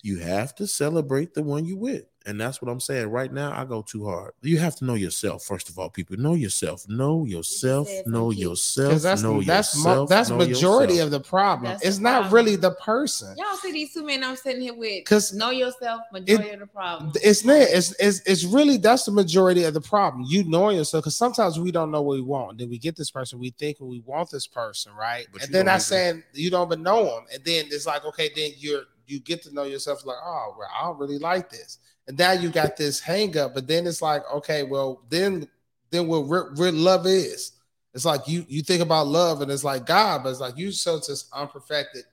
you 0.01 0.19
have 0.19 0.55
to 0.55 0.67
celebrate 0.67 1.33
the 1.33 1.43
one 1.43 1.65
you 1.65 1.77
with. 1.77 2.05
And 2.25 2.39
that's 2.39 2.61
what 2.61 2.69
I'm 2.69 2.81
saying. 2.81 3.07
Right 3.07 3.31
now, 3.31 3.53
I 3.57 3.63
go 3.63 3.81
too 3.81 4.05
hard. 4.05 4.33
You 4.41 4.57
have 4.59 4.75
to 4.77 4.85
know 4.85 4.93
yourself, 4.95 5.43
first 5.43 5.69
of 5.69 5.79
all, 5.79 5.89
people. 5.89 6.17
Know 6.17 6.33
yourself. 6.33 6.87
Know 6.89 7.25
yourself. 7.25 7.87
Know 8.05 8.29
yourself. 8.31 9.01
That's 9.01 9.23
know 9.23 9.41
that's 9.41 9.75
mo- 9.77 9.89
yourself. 9.91 10.09
that's 10.09 10.29
know 10.29 10.35
majority 10.37 10.95
yourself. 10.95 11.05
of 11.07 11.11
the 11.11 11.19
problem. 11.21 11.71
That's 11.71 11.83
it's 11.85 11.97
the 11.97 12.03
not 12.03 12.11
problem. 12.23 12.33
really 12.33 12.55
the 12.57 12.71
person. 12.71 13.35
Y'all 13.37 13.55
see 13.55 13.71
these 13.71 13.93
two 13.93 14.03
men 14.05 14.23
I'm 14.23 14.35
sitting 14.35 14.61
here 14.61 14.73
with. 14.75 15.05
Because 15.05 15.33
know 15.33 15.49
yourself, 15.51 16.01
majority 16.11 16.49
of 16.49 16.59
the 16.59 16.67
problem. 16.67 17.11
It's 17.15 17.45
not. 17.45 17.55
It's, 17.61 17.95
it's 17.99 18.21
it's 18.25 18.43
really 18.43 18.77
that's 18.77 19.05
the 19.05 19.11
majority 19.11 19.63
of 19.63 19.73
the 19.73 19.81
problem. 19.81 20.25
You 20.27 20.43
knowing 20.43 20.75
yourself, 20.77 21.03
because 21.05 21.15
sometimes 21.15 21.57
we 21.57 21.71
don't 21.71 21.89
know 21.89 22.01
what 22.01 22.15
we 22.15 22.21
want. 22.21 22.57
Then 22.57 22.69
we 22.69 22.77
get 22.77 22.97
this 22.97 23.11
person, 23.11 23.39
we 23.39 23.51
think 23.51 23.77
we 23.79 24.01
want 24.01 24.29
this 24.29 24.45
person, 24.45 24.93
right? 24.93 25.25
But 25.31 25.43
and 25.43 25.49
you 25.49 25.53
then 25.53 25.65
don't 25.65 25.71
I 25.71 25.75
even- 25.75 25.81
saying 25.81 26.23
you 26.33 26.49
don't 26.51 26.67
even 26.67 26.83
know 26.83 27.05
them, 27.05 27.25
and 27.33 27.43
then 27.45 27.65
it's 27.71 27.85
like 27.87 28.03
okay, 28.05 28.29
then 28.35 28.51
you're 28.57 28.83
you 29.07 29.19
get 29.19 29.41
to 29.41 29.51
know 29.53 29.63
yourself 29.63 30.05
like 30.05 30.17
oh 30.23 30.55
well, 30.59 30.67
I 30.77 30.83
don't 30.85 30.99
really 30.99 31.17
like 31.17 31.49
this, 31.49 31.79
and 32.09 32.17
now 32.17 32.31
you 32.31 32.49
got 32.49 32.75
this 32.75 32.99
hang 32.99 33.37
up, 33.37 33.53
but 33.53 33.67
then 33.67 33.85
it's 33.85 34.01
like 34.01 34.23
okay, 34.33 34.63
well 34.63 35.03
then 35.09 35.47
then 35.91 36.07
what 36.07 36.21
real, 36.57 36.73
love 36.73 37.05
is. 37.05 37.51
It's 37.93 38.03
like 38.03 38.27
you 38.27 38.45
you 38.49 38.63
think 38.63 38.81
about 38.81 39.07
love, 39.07 39.41
and 39.41 39.51
it's 39.51 39.63
like 39.63 39.85
God, 39.85 40.23
but 40.23 40.29
it's 40.29 40.39
like 40.39 40.57
you 40.57 40.71
such 40.71 41.07
this 41.07 41.29
unperfected 41.31 42.03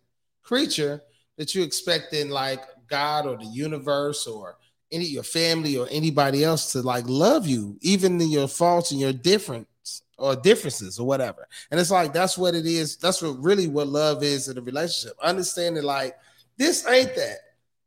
creature 0.43 1.03
that 1.39 1.55
you 1.55 1.63
expect 1.63 2.13
in 2.13 2.29
like 2.29 2.63
God 2.89 3.27
or 3.27 3.39
the 3.39 3.47
universe 3.47 4.27
or 4.27 4.59
any 4.93 5.07
your 5.07 5.23
family 5.23 5.79
or 5.79 5.89
anybody 5.91 6.45
else 6.45 6.73
to 6.73 6.83
like 6.83 7.05
love 7.09 7.47
you, 7.47 7.79
even 7.81 8.21
in 8.21 8.31
your 8.31 8.49
faults 8.49 8.91
and 8.91 9.01
your 9.01 9.15
difference 9.15 10.03
or 10.19 10.37
differences 10.37 10.99
or 10.99 11.07
whatever. 11.07 11.49
And 11.71 11.81
it's 11.81 11.91
like 11.91 12.13
that's 12.13 12.37
what 12.37 12.55
it 12.55 12.67
is. 12.67 12.97
That's 12.99 13.23
what 13.23 13.43
really 13.43 13.67
what 13.67 13.89
love 13.89 14.23
is 14.23 14.49
in 14.49 14.59
a 14.59 14.61
relationship. 14.61 15.17
Understanding 15.23 15.85
like 15.85 16.19
this 16.59 16.87
ain't 16.87 17.15
that. 17.17 17.39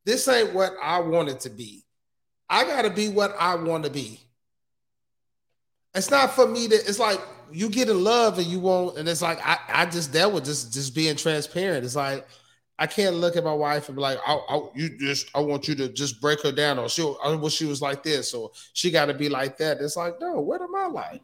This 0.06 0.28
ain't 0.28 0.56
what 0.56 0.74
I 0.82 1.00
want 1.02 1.30
it 1.30 1.40
to 1.42 1.52
be. 1.52 1.86
I 2.50 2.64
gotta 2.66 2.90
be 2.90 3.10
what 3.10 3.36
I 3.40 3.56
want 3.56 3.86
to 3.86 3.90
be. 3.92 4.20
It's 5.94 6.12
not 6.12 6.32
for 6.32 6.48
me 6.48 6.68
to. 6.68 6.76
It's 6.76 7.00
like 7.00 7.20
you 7.52 7.70
get 7.70 7.90
in 7.90 8.04
love 8.04 8.38
and 8.38 8.48
you 8.48 8.60
won't, 8.60 8.98
and 8.98 9.08
it's 9.08 9.22
like 9.22 9.40
I, 9.46 9.58
I 9.70 9.86
just 9.86 10.14
that 10.14 10.32
was 10.32 10.44
just 10.44 10.74
just 10.74 10.96
being 10.96 11.16
transparent. 11.16 11.86
It's 11.86 11.96
like 11.96 12.28
I 12.78 12.88
can't 12.88 13.16
look 13.16 13.36
at 13.36 13.44
my 13.44 13.54
wife 13.54 13.90
and 13.90 13.96
be 13.96 14.02
like, 14.02 14.20
I, 14.26 14.34
I 14.34 14.62
you 14.76 14.98
just 14.98 15.30
I 15.36 15.40
want 15.40 15.68
you 15.68 15.76
to 15.76 15.90
just 15.90 16.22
break 16.22 16.42
her 16.44 16.52
down, 16.52 16.80
or 16.80 16.90
she 16.90 17.02
I 17.24 17.36
wish 17.36 17.54
she 17.54 17.66
was 17.66 17.82
like 17.82 18.04
this, 18.04 18.34
or 18.34 18.52
she 18.74 18.92
got 18.92 19.08
to 19.08 19.14
be 19.14 19.30
like 19.30 19.58
that. 19.58 19.80
It's 19.82 19.98
like, 19.98 20.20
no, 20.22 20.40
what 20.40 20.62
am 20.62 20.76
I 20.76 20.88
like? 20.88 21.22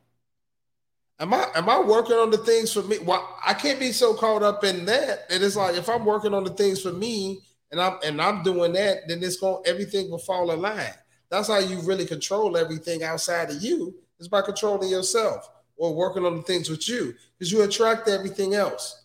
Am 1.19 1.33
I 1.33 1.47
am 1.55 1.69
I 1.69 1.79
working 1.79 2.17
on 2.17 2.29
the 2.29 2.37
things 2.39 2.73
for 2.73 2.81
me? 2.83 2.99
Well, 2.99 3.37
I 3.45 3.53
can't 3.53 3.79
be 3.79 3.91
so 3.91 4.13
caught 4.13 4.43
up 4.43 4.63
in 4.63 4.85
that. 4.85 5.25
And 5.29 5.41
it's 5.43 5.55
like 5.55 5.75
if 5.75 5.87
I'm 5.87 6.05
working 6.05 6.33
on 6.33 6.43
the 6.43 6.49
things 6.49 6.81
for 6.81 6.91
me 6.91 7.39
and 7.71 7.79
I'm 7.79 7.99
and 8.03 8.21
I'm 8.21 8.43
doing 8.43 8.73
that, 8.73 9.07
then 9.07 9.23
it's 9.23 9.37
going 9.37 9.63
everything 9.65 10.11
will 10.11 10.17
fall 10.17 10.51
in 10.51 10.61
line. 10.61 10.93
That's 11.29 11.47
how 11.47 11.59
you 11.59 11.79
really 11.81 12.05
control 12.05 12.55
everything 12.57 13.03
outside 13.03 13.49
of 13.49 13.61
you 13.61 13.95
is 14.19 14.27
by 14.27 14.41
controlling 14.41 14.89
yourself 14.89 15.49
or 15.77 15.93
working 15.93 16.25
on 16.25 16.35
the 16.37 16.41
things 16.43 16.69
with 16.69 16.87
you 16.87 17.13
because 17.37 17.51
you 17.51 17.63
attract 17.63 18.07
everything 18.07 18.53
else. 18.53 19.01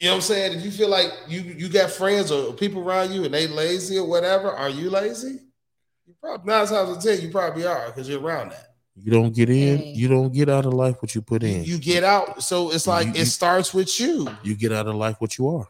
You 0.00 0.08
know 0.08 0.12
what 0.12 0.16
I'm 0.16 0.22
saying? 0.22 0.58
If 0.58 0.64
you 0.64 0.70
feel 0.70 0.88
like 0.90 1.10
you 1.28 1.40
you 1.40 1.68
got 1.68 1.90
friends 1.90 2.30
or 2.30 2.52
people 2.52 2.82
around 2.86 3.12
you 3.12 3.24
and 3.24 3.32
they 3.32 3.46
lazy 3.46 3.96
or 3.98 4.06
whatever, 4.06 4.50
are 4.50 4.68
you 4.68 4.90
lazy? 4.90 5.40
You 6.06 6.14
probably 6.20 6.46
nine 6.52 6.66
times 6.66 6.72
out 6.72 6.88
of 6.96 7.02
ten 7.02 7.20
you 7.20 7.30
probably 7.30 7.66
are 7.66 7.86
because 7.86 8.08
you're 8.08 8.20
around 8.20 8.50
that. 8.50 8.74
You 8.98 9.10
don't 9.12 9.34
get 9.34 9.48
in, 9.50 9.78
Hey. 9.78 9.92
you 9.92 10.08
don't 10.08 10.32
get 10.32 10.48
out 10.48 10.64
of 10.66 10.72
life 10.74 10.96
what 11.00 11.14
you 11.14 11.20
put 11.22 11.42
in. 11.42 11.64
You 11.64 11.78
get 11.78 12.02
out, 12.04 12.42
so 12.42 12.70
it's 12.72 12.86
like 12.86 13.08
You- 13.08 13.22
it 13.22 13.26
starts 13.26 13.72
with 13.74 14.00
you. 14.00 14.26
you 14.42 14.54
get 14.54 14.72
out 14.72 14.86
of 14.86 14.94
life 14.96 15.16
what 15.18 15.36
you 15.38 15.48
are. 15.48 15.68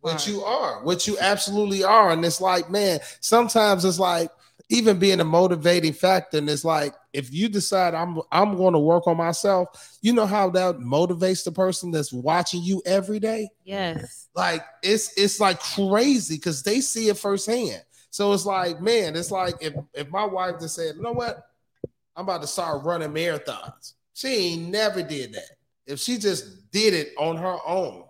What 0.00 0.26
you 0.26 0.42
are, 0.42 0.82
what 0.84 1.06
you 1.06 1.16
absolutely 1.20 1.84
are. 1.84 2.10
And 2.10 2.24
it's 2.24 2.40
like, 2.40 2.70
man, 2.70 3.00
sometimes 3.20 3.84
it's 3.84 3.98
like 3.98 4.30
even 4.68 4.98
being 4.98 5.20
a 5.20 5.24
motivating 5.24 5.92
factor. 5.92 6.38
And 6.38 6.48
it's 6.48 6.64
like, 6.64 6.94
if 7.12 7.32
you 7.32 7.48
decide 7.48 7.94
I'm 7.94 8.20
I'm 8.32 8.56
going 8.56 8.72
to 8.72 8.78
work 8.78 9.06
on 9.06 9.16
myself, 9.16 9.98
you 10.02 10.12
know 10.12 10.26
how 10.26 10.50
that 10.50 10.76
motivates 10.76 11.44
the 11.44 11.52
person 11.52 11.90
that's 11.90 12.12
watching 12.12 12.62
you 12.62 12.82
every 12.84 13.20
day. 13.20 13.48
yes. 13.64 14.28
Like 14.34 14.64
it's 14.82 15.16
it's 15.16 15.38
like 15.38 15.60
crazy 15.60 16.36
because 16.36 16.62
they 16.62 16.80
see 16.80 17.08
it 17.08 17.18
firsthand. 17.18 17.82
So 18.10 18.32
it's 18.32 18.46
like, 18.46 18.80
man, 18.80 19.16
it's 19.16 19.30
like 19.30 19.54
if 19.60 19.74
if 19.92 20.08
my 20.10 20.24
wife 20.24 20.60
just 20.60 20.76
said, 20.76 20.96
you 20.96 21.02
know 21.02 21.12
what, 21.12 21.48
I'm 22.16 22.24
about 22.24 22.42
to 22.42 22.46
start 22.46 22.84
running 22.84 23.10
marathons. 23.10 23.94
She 24.12 24.28
ain't 24.28 24.70
never 24.70 25.02
did 25.02 25.34
that. 25.34 25.50
If 25.86 25.98
she 25.98 26.18
just 26.18 26.70
did 26.70 26.94
it 26.94 27.12
on 27.18 27.36
her 27.36 27.58
own, 27.66 28.03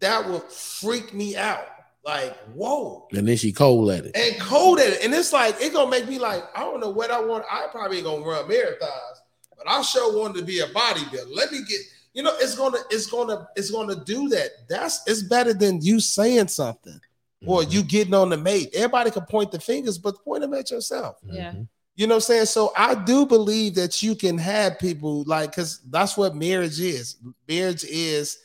that 0.00 0.28
would 0.28 0.42
freak 0.44 1.12
me 1.14 1.36
out. 1.36 1.66
Like, 2.04 2.36
whoa. 2.54 3.06
And 3.12 3.28
then 3.28 3.36
she 3.36 3.52
cold 3.52 3.90
at 3.90 4.06
it. 4.06 4.16
And 4.16 4.40
cold 4.40 4.78
at 4.78 4.92
it. 4.94 5.04
And 5.04 5.12
it's 5.12 5.32
like, 5.32 5.56
it 5.60 5.72
gonna 5.72 5.90
make 5.90 6.08
me 6.08 6.18
like, 6.18 6.42
I 6.54 6.60
don't 6.60 6.80
know 6.80 6.90
what 6.90 7.10
I 7.10 7.20
want. 7.20 7.44
I 7.50 7.66
probably 7.70 7.98
ain't 7.98 8.06
gonna 8.06 8.24
run 8.24 8.48
marathons, 8.48 9.18
but 9.56 9.68
I 9.68 9.82
sure 9.82 10.18
wanted 10.18 10.38
to 10.38 10.44
be 10.44 10.60
a 10.60 10.66
bodybuilder. 10.68 11.34
Let 11.34 11.52
me 11.52 11.58
get, 11.68 11.80
you 12.14 12.22
know, 12.22 12.32
it's 12.38 12.54
gonna, 12.56 12.78
it's 12.90 13.06
gonna, 13.06 13.46
it's 13.56 13.70
gonna 13.70 14.02
do 14.04 14.28
that. 14.30 14.50
That's 14.68 15.02
it's 15.06 15.22
better 15.22 15.52
than 15.52 15.82
you 15.82 16.00
saying 16.00 16.48
something 16.48 16.98
or 17.46 17.60
Mhm. 17.62 17.72
you 17.72 17.82
getting 17.82 18.14
on 18.14 18.30
the 18.30 18.36
mate. 18.38 18.70
Everybody 18.74 19.10
can 19.10 19.26
point 19.26 19.52
the 19.52 19.60
fingers, 19.60 19.98
but 19.98 20.22
point 20.24 20.40
them 20.40 20.54
at 20.54 20.70
yourself. 20.70 21.16
Yeah. 21.24 21.52
Mhm. 21.52 21.68
You 21.94 22.06
know 22.06 22.14
what 22.14 22.22
I'm 22.24 22.26
saying? 22.26 22.46
So 22.46 22.72
I 22.76 22.94
do 22.94 23.26
believe 23.26 23.74
that 23.74 24.02
you 24.02 24.14
can 24.14 24.38
have 24.38 24.78
people 24.78 25.24
like 25.24 25.50
because 25.50 25.80
that's 25.90 26.16
what 26.16 26.34
marriage 26.34 26.80
is. 26.80 27.16
Marriage 27.48 27.84
is 27.84 28.38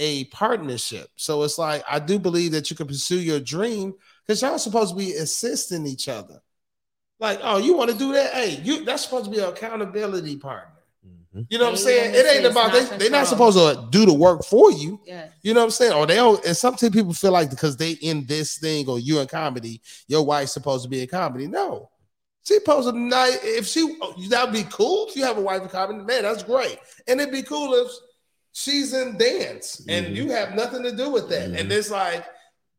a 0.00 0.24
partnership. 0.24 1.08
So 1.14 1.44
it's 1.44 1.58
like 1.58 1.84
I 1.88 2.00
do 2.00 2.18
believe 2.18 2.52
that 2.52 2.70
you 2.70 2.76
can 2.76 2.88
pursue 2.88 3.20
your 3.20 3.38
dream 3.38 3.94
because 4.26 4.42
y'all 4.42 4.58
supposed 4.58 4.90
to 4.90 4.96
be 4.96 5.12
assisting 5.12 5.86
each 5.86 6.08
other. 6.08 6.40
Like, 7.20 7.38
oh, 7.42 7.58
you 7.58 7.76
want 7.76 7.90
to 7.90 7.98
do 7.98 8.12
that? 8.14 8.32
Hey, 8.32 8.60
you 8.64 8.84
that's 8.84 9.04
supposed 9.04 9.26
to 9.26 9.30
be 9.30 9.38
an 9.38 9.50
accountability 9.50 10.36
partner. 10.36 10.80
Mhm. 11.34 11.46
You 11.50 11.58
know 11.58 11.64
what 11.64 11.72
I'm 11.72 11.76
saying? 11.76 12.14
It 12.14 12.26
ain't 12.26 12.46
about 12.46 12.72
they, 12.72 12.96
they're 12.96 13.10
not 13.10 13.26
supposed 13.26 13.58
to 13.58 13.86
do 13.90 14.06
the 14.06 14.14
work 14.14 14.42
for 14.42 14.72
you. 14.72 15.00
Yeah. 15.04 15.28
You 15.42 15.52
know 15.52 15.60
what 15.60 15.64
I'm 15.66 15.70
saying? 15.70 15.92
Or 15.92 16.06
they 16.06 16.16
don't, 16.16 16.42
and 16.44 16.56
sometimes 16.56 16.94
people 16.94 17.12
feel 17.12 17.32
like 17.32 17.50
because 17.50 17.76
they 17.76 17.92
in 17.92 18.24
this 18.24 18.56
thing 18.56 18.88
or 18.88 18.98
you 18.98 19.20
in 19.20 19.28
comedy, 19.28 19.82
your 20.08 20.24
wife's 20.24 20.52
supposed 20.52 20.84
to 20.84 20.88
be 20.88 21.02
in 21.02 21.08
comedy. 21.08 21.46
No, 21.46 21.90
she 22.44 22.54
supposed 22.54 22.88
to 22.88 22.98
not. 22.98 23.28
If 23.42 23.66
she 23.66 23.98
that'd 24.30 24.54
be 24.54 24.64
cool 24.70 25.08
if 25.08 25.14
you 25.16 25.24
have 25.24 25.36
a 25.36 25.42
wife 25.42 25.60
in 25.60 25.68
comedy, 25.68 26.02
man, 26.02 26.22
that's 26.22 26.42
great. 26.42 26.78
And 27.06 27.20
it'd 27.20 27.32
be 27.32 27.42
cool 27.42 27.74
if 27.74 27.92
she's 28.52 28.92
in 28.92 29.16
dance 29.16 29.82
and 29.88 30.06
Mhm. 30.06 30.16
you 30.16 30.30
have 30.30 30.54
nothing 30.54 30.82
to 30.82 30.92
do 30.92 31.10
with 31.10 31.28
that. 31.28 31.50
Mhm. 31.50 31.60
And 31.60 31.72
it's 31.72 31.90
like 31.90 32.24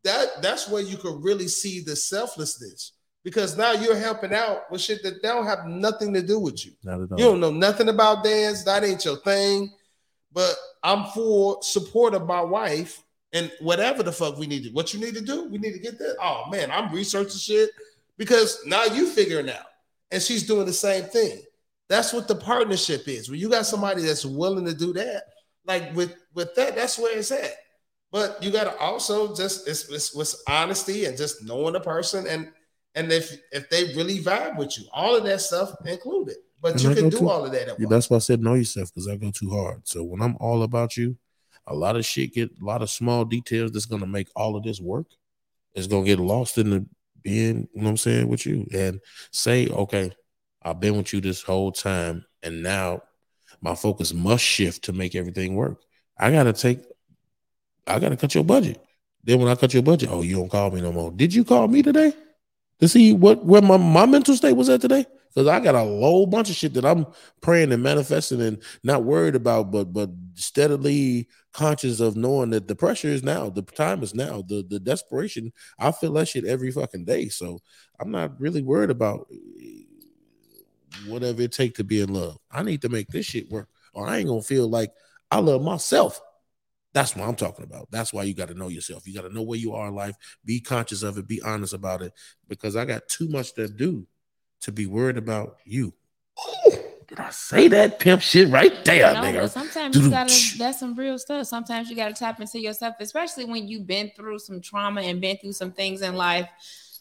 that. 0.04 0.42
That's 0.42 0.68
where 0.68 0.82
you 0.82 0.98
could 0.98 1.24
really 1.24 1.48
see 1.48 1.80
the 1.82 1.96
selflessness 1.96 2.94
because 3.24 3.56
now 3.58 3.72
you're 3.72 3.96
helping 3.96 4.34
out 4.34 4.70
with 4.72 4.82
shit 4.82 5.04
that 5.04 5.22
don't 5.22 5.46
have 5.46 5.66
nothing 5.68 6.14
to 6.14 6.22
do 6.22 6.40
with 6.40 6.66
you. 6.66 6.74
Not 6.84 7.02
at 7.02 7.12
all. 7.12 7.20
You 7.20 7.26
don't 7.26 7.40
know 7.40 7.52
nothing 7.52 7.90
about 7.90 8.24
dance. 8.24 8.64
That 8.64 8.84
ain't 8.84 9.06
your 9.06 9.18
thing. 9.18 9.74
But 10.34 10.56
I'm 10.84 11.06
for 11.14 11.62
support 11.62 12.14
of 12.14 12.26
my 12.26 12.42
wife 12.42 13.04
and 13.34 13.52
whatever 13.60 14.02
the 14.04 14.12
fuck 14.12 14.38
we 14.38 14.48
need 14.48 14.64
to. 14.64 14.70
What 14.72 14.94
you 14.94 15.00
need 15.00 15.14
to 15.16 15.22
do, 15.22 15.44
we 15.46 15.58
need 15.58 15.74
to 15.74 15.80
get 15.80 16.00
that. 16.00 16.16
Oh 16.22 16.50
man, 16.50 16.72
I'm 16.72 16.94
researching 16.94 17.38
shit 17.38 17.70
because 18.18 18.60
now 18.66 18.86
you 18.86 19.10
figuring 19.10 19.50
out, 19.50 19.66
and 20.10 20.22
she's 20.22 20.44
doing 20.44 20.66
the 20.66 20.74
same 20.74 21.06
thing. 21.06 21.44
That's 21.90 22.14
what 22.14 22.28
the 22.30 22.36
partnership 22.36 23.08
is. 23.08 23.30
When 23.30 23.40
you 23.40 23.50
got 23.50 23.66
somebody 23.66 24.04
that's 24.04 24.24
willing 24.26 24.66
to 24.66 24.74
do 24.74 24.94
that, 24.94 25.26
like 25.66 25.94
with 25.96 26.16
with 26.34 26.56
that, 26.56 26.76
that's 26.76 26.98
where 26.98 27.18
it's 27.18 27.32
at. 27.32 27.54
But 28.12 28.44
you 28.44 28.52
got 28.52 28.66
to 28.66 28.78
also 28.78 29.34
just 29.36 29.68
it's, 29.68 29.90
it's 29.90 30.14
with 30.14 30.36
honesty 30.48 31.06
and 31.06 31.18
just 31.18 31.44
knowing 31.44 31.74
the 31.74 31.80
person 31.80 32.28
and 32.28 32.52
and 32.96 33.12
if 33.12 33.32
if 33.52 33.70
they 33.70 33.94
really 33.96 34.20
vibe 34.20 34.58
with 34.58 34.78
you, 34.78 34.86
all 34.92 35.16
of 35.16 35.24
that 35.24 35.42
stuff 35.42 35.74
included. 35.86 36.36
But 36.62 36.74
And 36.74 36.82
you 36.84 36.90
I 36.92 36.94
can 36.94 37.10
do 37.10 37.20
too- 37.20 37.30
all 37.30 37.46
of 37.46 37.52
that 37.54 37.62
at 37.70 37.80
Yeah, 37.80 37.86
once. 37.86 37.90
that's 37.90 38.10
why 38.10 38.18
I 38.18 38.20
said 38.20 38.42
know 38.42 38.54
yourself 38.56 38.90
because 38.94 39.08
I 39.08 39.16
go 39.16 39.32
too 39.32 39.50
hard. 39.50 39.88
So 39.88 40.04
when 40.04 40.22
I'm 40.22 40.36
all 40.40 40.64
about 40.64 40.98
you, 40.98 41.16
a 41.68 41.74
lot 41.74 41.96
of 41.96 42.06
shit 42.06 42.34
get 42.34 42.52
a 42.62 42.66
lot 42.66 42.82
of 42.82 42.90
small 42.90 43.24
details 43.24 43.72
that's 43.72 43.86
gonna 43.86 44.06
make 44.08 44.28
all 44.36 44.56
of 44.56 44.64
this 44.64 44.80
work. 44.82 45.08
It's 45.74 45.88
gonna 45.88 46.06
get 46.06 46.20
lost 46.20 46.58
in 46.58 46.70
the 46.70 46.86
being, 47.24 47.68
you 47.74 47.82
know 47.82 47.84
what 47.86 47.90
I'm 47.92 47.98
saying, 47.98 48.28
with 48.28 48.46
you. 48.46 48.68
And 48.74 49.00
say, 49.32 49.68
okay, 49.70 50.12
I've 50.64 50.80
been 50.80 50.98
with 50.98 51.14
you 51.14 51.22
this 51.22 51.42
whole 51.44 51.72
time, 51.72 52.26
and 52.44 52.62
now 52.62 53.04
my 53.62 53.76
focus 53.76 54.14
must 54.14 54.44
shift 54.44 54.86
to 54.86 54.94
make 54.94 55.16
everything 55.16 55.56
work. 55.56 55.82
I 56.18 56.32
gotta 56.32 56.54
take, 56.54 56.80
I 57.88 58.00
gotta 58.00 58.18
cut 58.18 58.36
your 58.36 58.44
budget. 58.44 58.84
Then 59.24 59.40
when 59.40 59.48
I 59.48 59.56
cut 59.56 59.74
your 59.74 59.84
budget, 59.84 60.10
oh, 60.12 60.22
you 60.22 60.36
don't 60.36 60.50
call 60.50 60.72
me 60.72 60.82
no 60.82 60.92
more. 60.92 61.12
Did 61.12 61.34
you 61.34 61.44
call 61.44 61.68
me 61.68 61.84
today 61.84 62.14
to 62.80 62.88
see 62.88 63.14
what 63.14 63.46
where 63.46 63.62
my, 63.62 63.78
my 63.78 64.06
mental 64.06 64.36
state 64.36 64.54
was 64.54 64.70
at 64.70 64.82
today? 64.82 65.06
Because 65.34 65.48
I 65.48 65.60
got 65.62 65.76
a 65.76 65.80
whole 65.80 66.26
bunch 66.26 66.50
of 66.50 66.56
shit 66.56 66.74
that 66.74 66.86
I'm 66.86 67.06
praying 67.40 67.72
and 67.72 67.82
manifesting 67.82 68.42
and 68.42 68.62
not 68.84 69.04
worried 69.04 69.36
about, 69.36 69.72
but 69.72 69.94
but 69.94 70.10
steadily 70.34 71.30
conscious 71.54 72.00
of 72.00 72.18
knowing 72.18 72.50
that 72.50 72.68
the 72.68 72.76
pressure 72.76 73.08
is 73.08 73.24
now, 73.24 73.50
the 73.50 73.62
time 73.62 74.04
is 74.04 74.14
now, 74.14 74.42
the 74.42 74.66
the 74.68 74.80
desperation. 74.80 75.54
I 75.80 75.92
feel 75.92 76.14
that 76.14 76.28
shit 76.28 76.46
every 76.46 76.72
fucking 76.72 77.06
day. 77.06 77.30
So 77.30 77.60
I'm 78.00 78.12
not 78.12 78.40
really 78.42 78.62
worried 78.62 78.90
about 78.90 79.28
whatever 81.08 81.42
it 81.42 81.52
take 81.52 81.76
to 81.76 81.84
be 81.84 82.02
in 82.02 82.14
love. 82.14 82.38
I 82.52 82.64
need 82.64 82.82
to 82.82 82.90
make 82.90 83.08
this 83.08 83.26
shit 83.26 83.50
work, 83.50 83.70
or 83.94 84.08
I 84.08 84.18
ain't 84.18 84.28
gonna 84.28 84.42
feel 84.42 84.70
like 84.70 84.92
I 85.30 85.40
love 85.40 85.62
myself. 85.62 86.22
That's 86.94 87.16
what 87.16 87.28
I'm 87.28 87.36
talking 87.36 87.64
about. 87.64 87.88
That's 87.90 88.12
why 88.12 88.24
you 88.24 88.34
got 88.34 88.50
to 88.50 88.54
know 88.54 88.68
yourself. 88.68 89.08
You 89.08 89.14
got 89.14 89.22
to 89.22 89.34
know 89.34 89.44
where 89.44 89.58
you 89.58 89.74
are 89.74 89.88
in 89.88 89.96
life. 89.96 90.16
Be 90.44 90.60
conscious 90.60 91.04
of 91.04 91.18
it. 91.18 91.26
Be 91.26 91.42
honest 91.42 91.74
about 91.74 92.02
it. 92.02 92.12
Because 92.50 92.76
I 92.76 92.84
got 92.84 93.08
too 93.08 93.30
much 93.30 93.54
to 93.54 93.70
do 93.70 94.08
to 94.62 94.74
be 94.74 94.88
worried 94.88 95.18
about 95.18 95.56
you. 95.64 95.94
Ooh, 96.68 96.72
did 97.08 97.20
I 97.20 97.30
say 97.30 97.68
that 97.70 98.00
pimp 98.00 98.22
shit 98.22 98.50
right 98.50 98.86
there, 98.86 99.14
no, 99.14 99.22
nigga? 99.22 99.50
sometimes 99.50 99.98
you 99.98 100.10
gotta 100.10 100.34
that's 100.58 100.80
some 100.80 100.96
real 100.96 101.20
stuff. 101.20 101.46
Sometimes 101.46 101.90
you 101.90 101.96
gotta 101.96 102.14
tap 102.14 102.40
into 102.40 102.60
yourself, 102.60 102.96
especially 103.00 103.46
when 103.46 103.68
you've 103.68 103.86
been 103.86 104.12
through 104.16 104.40
some 104.40 104.62
trauma 104.62 105.02
and 105.02 105.20
been 105.20 105.38
through 105.38 105.52
some 105.54 105.72
things 105.72 106.02
in 106.02 106.16
life. 106.16 106.48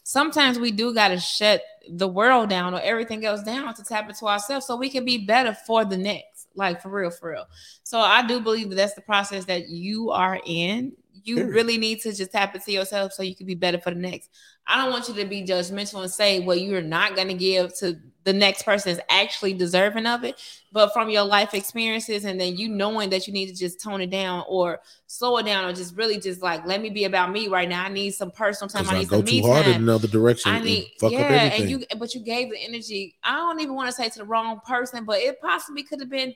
Sometimes 0.03 0.59
we 0.59 0.71
do 0.71 0.93
gotta 0.93 1.19
shut 1.19 1.61
the 1.89 2.07
world 2.07 2.49
down 2.49 2.73
or 2.73 2.81
everything 2.81 3.25
else 3.25 3.43
down 3.43 3.73
to 3.73 3.83
tap 3.83 4.09
into 4.09 4.25
ourselves 4.25 4.65
so 4.65 4.75
we 4.75 4.89
can 4.89 5.05
be 5.05 5.17
better 5.17 5.53
for 5.53 5.85
the 5.85 5.97
next. 5.97 6.47
Like 6.55 6.81
for 6.81 6.89
real, 6.89 7.11
for 7.11 7.31
real. 7.31 7.45
So 7.83 7.99
I 7.99 8.25
do 8.25 8.39
believe 8.39 8.69
that 8.69 8.75
that's 8.75 8.93
the 8.93 9.01
process 9.01 9.45
that 9.45 9.69
you 9.69 10.11
are 10.11 10.39
in. 10.45 10.93
You 11.23 11.35
Period. 11.35 11.53
really 11.53 11.77
need 11.77 12.01
to 12.01 12.13
just 12.13 12.31
tap 12.31 12.55
into 12.55 12.71
yourself 12.71 13.13
so 13.13 13.23
you 13.23 13.35
can 13.35 13.45
be 13.45 13.55
better 13.55 13.79
for 13.79 13.91
the 13.91 13.99
next. 13.99 14.29
I 14.67 14.77
don't 14.81 14.91
want 14.91 15.07
you 15.07 15.15
to 15.15 15.25
be 15.25 15.43
judgmental 15.43 16.01
and 16.01 16.11
say 16.11 16.39
what 16.39 16.61
you're 16.61 16.81
not 16.81 17.15
going 17.15 17.27
to 17.27 17.33
give 17.33 17.75
to 17.79 17.99
the 18.23 18.33
next 18.33 18.63
person 18.63 18.91
is 18.91 18.99
actually 19.09 19.53
deserving 19.53 20.05
of 20.05 20.23
it. 20.23 20.39
But 20.71 20.93
from 20.93 21.09
your 21.09 21.23
life 21.23 21.53
experiences, 21.53 22.23
and 22.23 22.39
then 22.39 22.55
you 22.55 22.69
knowing 22.69 23.09
that 23.09 23.27
you 23.27 23.33
need 23.33 23.47
to 23.47 23.55
just 23.55 23.81
tone 23.81 24.01
it 24.01 24.09
down 24.09 24.45
or 24.47 24.79
slow 25.07 25.37
it 25.37 25.45
down, 25.45 25.65
or 25.65 25.73
just 25.73 25.95
really 25.97 26.19
just 26.19 26.41
like 26.41 26.65
let 26.65 26.81
me 26.81 26.89
be 26.89 27.05
about 27.05 27.31
me 27.31 27.47
right 27.47 27.67
now. 27.67 27.83
I 27.83 27.89
need 27.89 28.11
some 28.11 28.31
personal 28.31 28.69
time. 28.69 28.87
I 28.87 28.95
I 28.95 28.99
need 28.99 29.09
go 29.09 29.17
some 29.17 29.25
me 29.25 29.41
too 29.41 29.47
hard 29.47 29.67
in 29.67 29.81
another 29.81 30.07
direction 30.07 30.51
I 30.51 30.57
and 30.57 30.65
need 30.65 30.91
fuck 30.99 31.11
yeah, 31.11 31.19
up 31.19 31.31
everything. 31.31 31.61
and 31.61 31.69
you 31.71 31.97
but 31.97 32.13
you 32.13 32.21
gave 32.21 32.51
the 32.51 32.59
energy. 32.59 33.15
I 33.23 33.35
don't 33.35 33.59
even 33.59 33.75
want 33.75 33.89
to 33.89 33.93
say 33.93 34.07
to 34.09 34.19
the 34.19 34.25
wrong 34.25 34.61
person, 34.65 35.03
but 35.03 35.19
it 35.19 35.41
possibly 35.41 35.83
could 35.83 35.99
have 35.99 36.09
been 36.09 36.33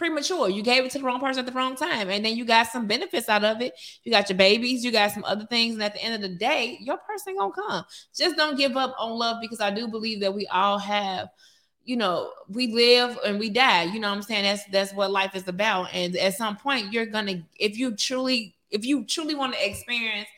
premature. 0.00 0.48
You 0.48 0.62
gave 0.62 0.82
it 0.82 0.92
to 0.92 0.98
the 0.98 1.04
wrong 1.04 1.20
person 1.20 1.40
at 1.40 1.46
the 1.46 1.52
wrong 1.52 1.76
time, 1.76 2.08
and 2.08 2.24
then 2.24 2.34
you 2.34 2.46
got 2.46 2.68
some 2.68 2.86
benefits 2.86 3.28
out 3.28 3.44
of 3.44 3.60
it. 3.60 3.74
You 4.02 4.10
got 4.10 4.30
your 4.30 4.38
babies, 4.38 4.82
you 4.82 4.90
got 4.90 5.12
some 5.12 5.24
other 5.24 5.44
things, 5.44 5.74
and 5.74 5.82
at 5.82 5.92
the 5.92 6.02
end 6.02 6.14
of 6.14 6.22
the 6.22 6.36
day, 6.36 6.78
your 6.80 6.96
person 6.96 7.36
gonna 7.36 7.52
come. 7.52 7.84
Just 8.16 8.34
don't 8.34 8.56
give 8.56 8.78
up 8.78 8.94
on 8.98 9.10
love 9.10 9.42
because 9.42 9.60
I 9.60 9.70
do 9.70 9.86
believe 9.86 10.20
that 10.20 10.32
we 10.32 10.46
all 10.46 10.78
have. 10.78 11.28
You 11.84 11.98
know, 11.98 12.32
we 12.48 12.68
live 12.68 13.18
and 13.26 13.38
we 13.38 13.50
die. 13.50 13.84
You 13.84 14.00
know 14.00 14.08
what 14.08 14.16
I'm 14.16 14.22
saying? 14.22 14.44
That's 14.44 14.64
that's 14.72 14.94
what 14.94 15.10
life 15.10 15.34
is 15.34 15.46
about. 15.46 15.92
And 15.92 16.16
at 16.16 16.34
some 16.34 16.56
point, 16.56 16.94
you're 16.94 17.06
gonna, 17.06 17.42
if 17.58 17.76
you 17.76 17.94
truly, 17.94 18.56
if 18.70 18.86
you 18.86 19.04
truly 19.04 19.34
want 19.34 19.52
to 19.52 19.68
experience 19.68 20.28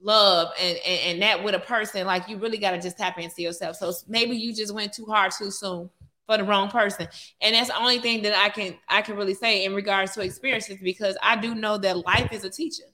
love 0.00 0.52
and, 0.60 0.78
and 0.86 1.00
and 1.00 1.22
that 1.22 1.42
with 1.42 1.56
a 1.56 1.58
person, 1.58 2.06
like 2.06 2.28
you 2.28 2.36
really 2.36 2.58
gotta 2.58 2.80
just 2.80 2.96
tap 2.96 3.18
into 3.18 3.42
yourself. 3.42 3.74
So 3.74 3.92
maybe 4.06 4.36
you 4.36 4.54
just 4.54 4.72
went 4.72 4.92
too 4.92 5.06
hard 5.06 5.32
too 5.36 5.50
soon 5.50 5.90
for 6.30 6.36
the 6.38 6.44
wrong 6.44 6.68
person. 6.70 7.08
And 7.40 7.56
that's 7.56 7.68
the 7.70 7.76
only 7.76 7.98
thing 7.98 8.22
that 8.22 8.36
i 8.38 8.48
can 8.50 8.76
i 8.88 9.02
can 9.02 9.16
really 9.16 9.34
say 9.34 9.64
in 9.64 9.74
regards 9.74 10.12
to 10.12 10.20
experiences 10.20 10.78
because 10.80 11.16
i 11.22 11.34
do 11.34 11.56
know 11.56 11.76
that 11.78 12.06
life 12.06 12.32
is 12.32 12.44
a 12.44 12.50
teacher. 12.50 12.84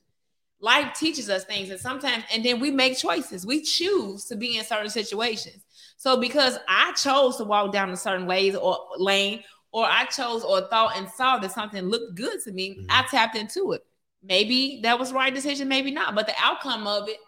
Life 0.59 0.95
teaches 0.99 1.29
us 1.29 1.45
things 1.45 1.69
and 1.69 1.79
sometimes 1.79 2.25
and 2.33 2.43
then 2.43 2.61
we 2.61 2.71
make 2.71 2.97
choices. 2.97 3.45
We 3.45 3.61
choose 3.61 4.25
to 4.27 4.37
be 4.37 4.57
in 4.57 4.65
certain 4.65 4.89
situations. 4.89 5.65
So 5.99 6.19
because 6.19 6.59
i 6.67 6.93
chose 6.93 7.37
to 7.37 7.45
walk 7.45 7.73
down 7.73 7.91
a 7.91 7.97
certain 7.97 8.27
ways 8.27 8.57
or 8.57 8.79
lane 8.97 9.45
or 9.71 9.85
i 9.85 10.07
chose 10.07 10.43
or 10.43 10.63
thought 10.69 10.97
and 10.97 11.07
saw 11.11 11.37
that 11.39 11.53
something 11.53 11.83
looked 11.83 12.15
good 12.15 12.41
to 12.45 12.53
me 12.53 12.79
Mhm. 12.79 12.87
i 12.89 13.03
tapped 13.11 13.37
into 13.37 13.73
it. 13.73 13.85
Maybe 14.23 14.81
that 14.83 14.99
was 14.99 15.11
the 15.11 15.15
right 15.17 15.35
decision 15.35 15.69
maybe 15.69 15.91
not 15.91 16.15
but 16.15 16.27
the 16.27 16.35
outcome 16.39 16.87
of 16.87 17.09
it 17.11 17.19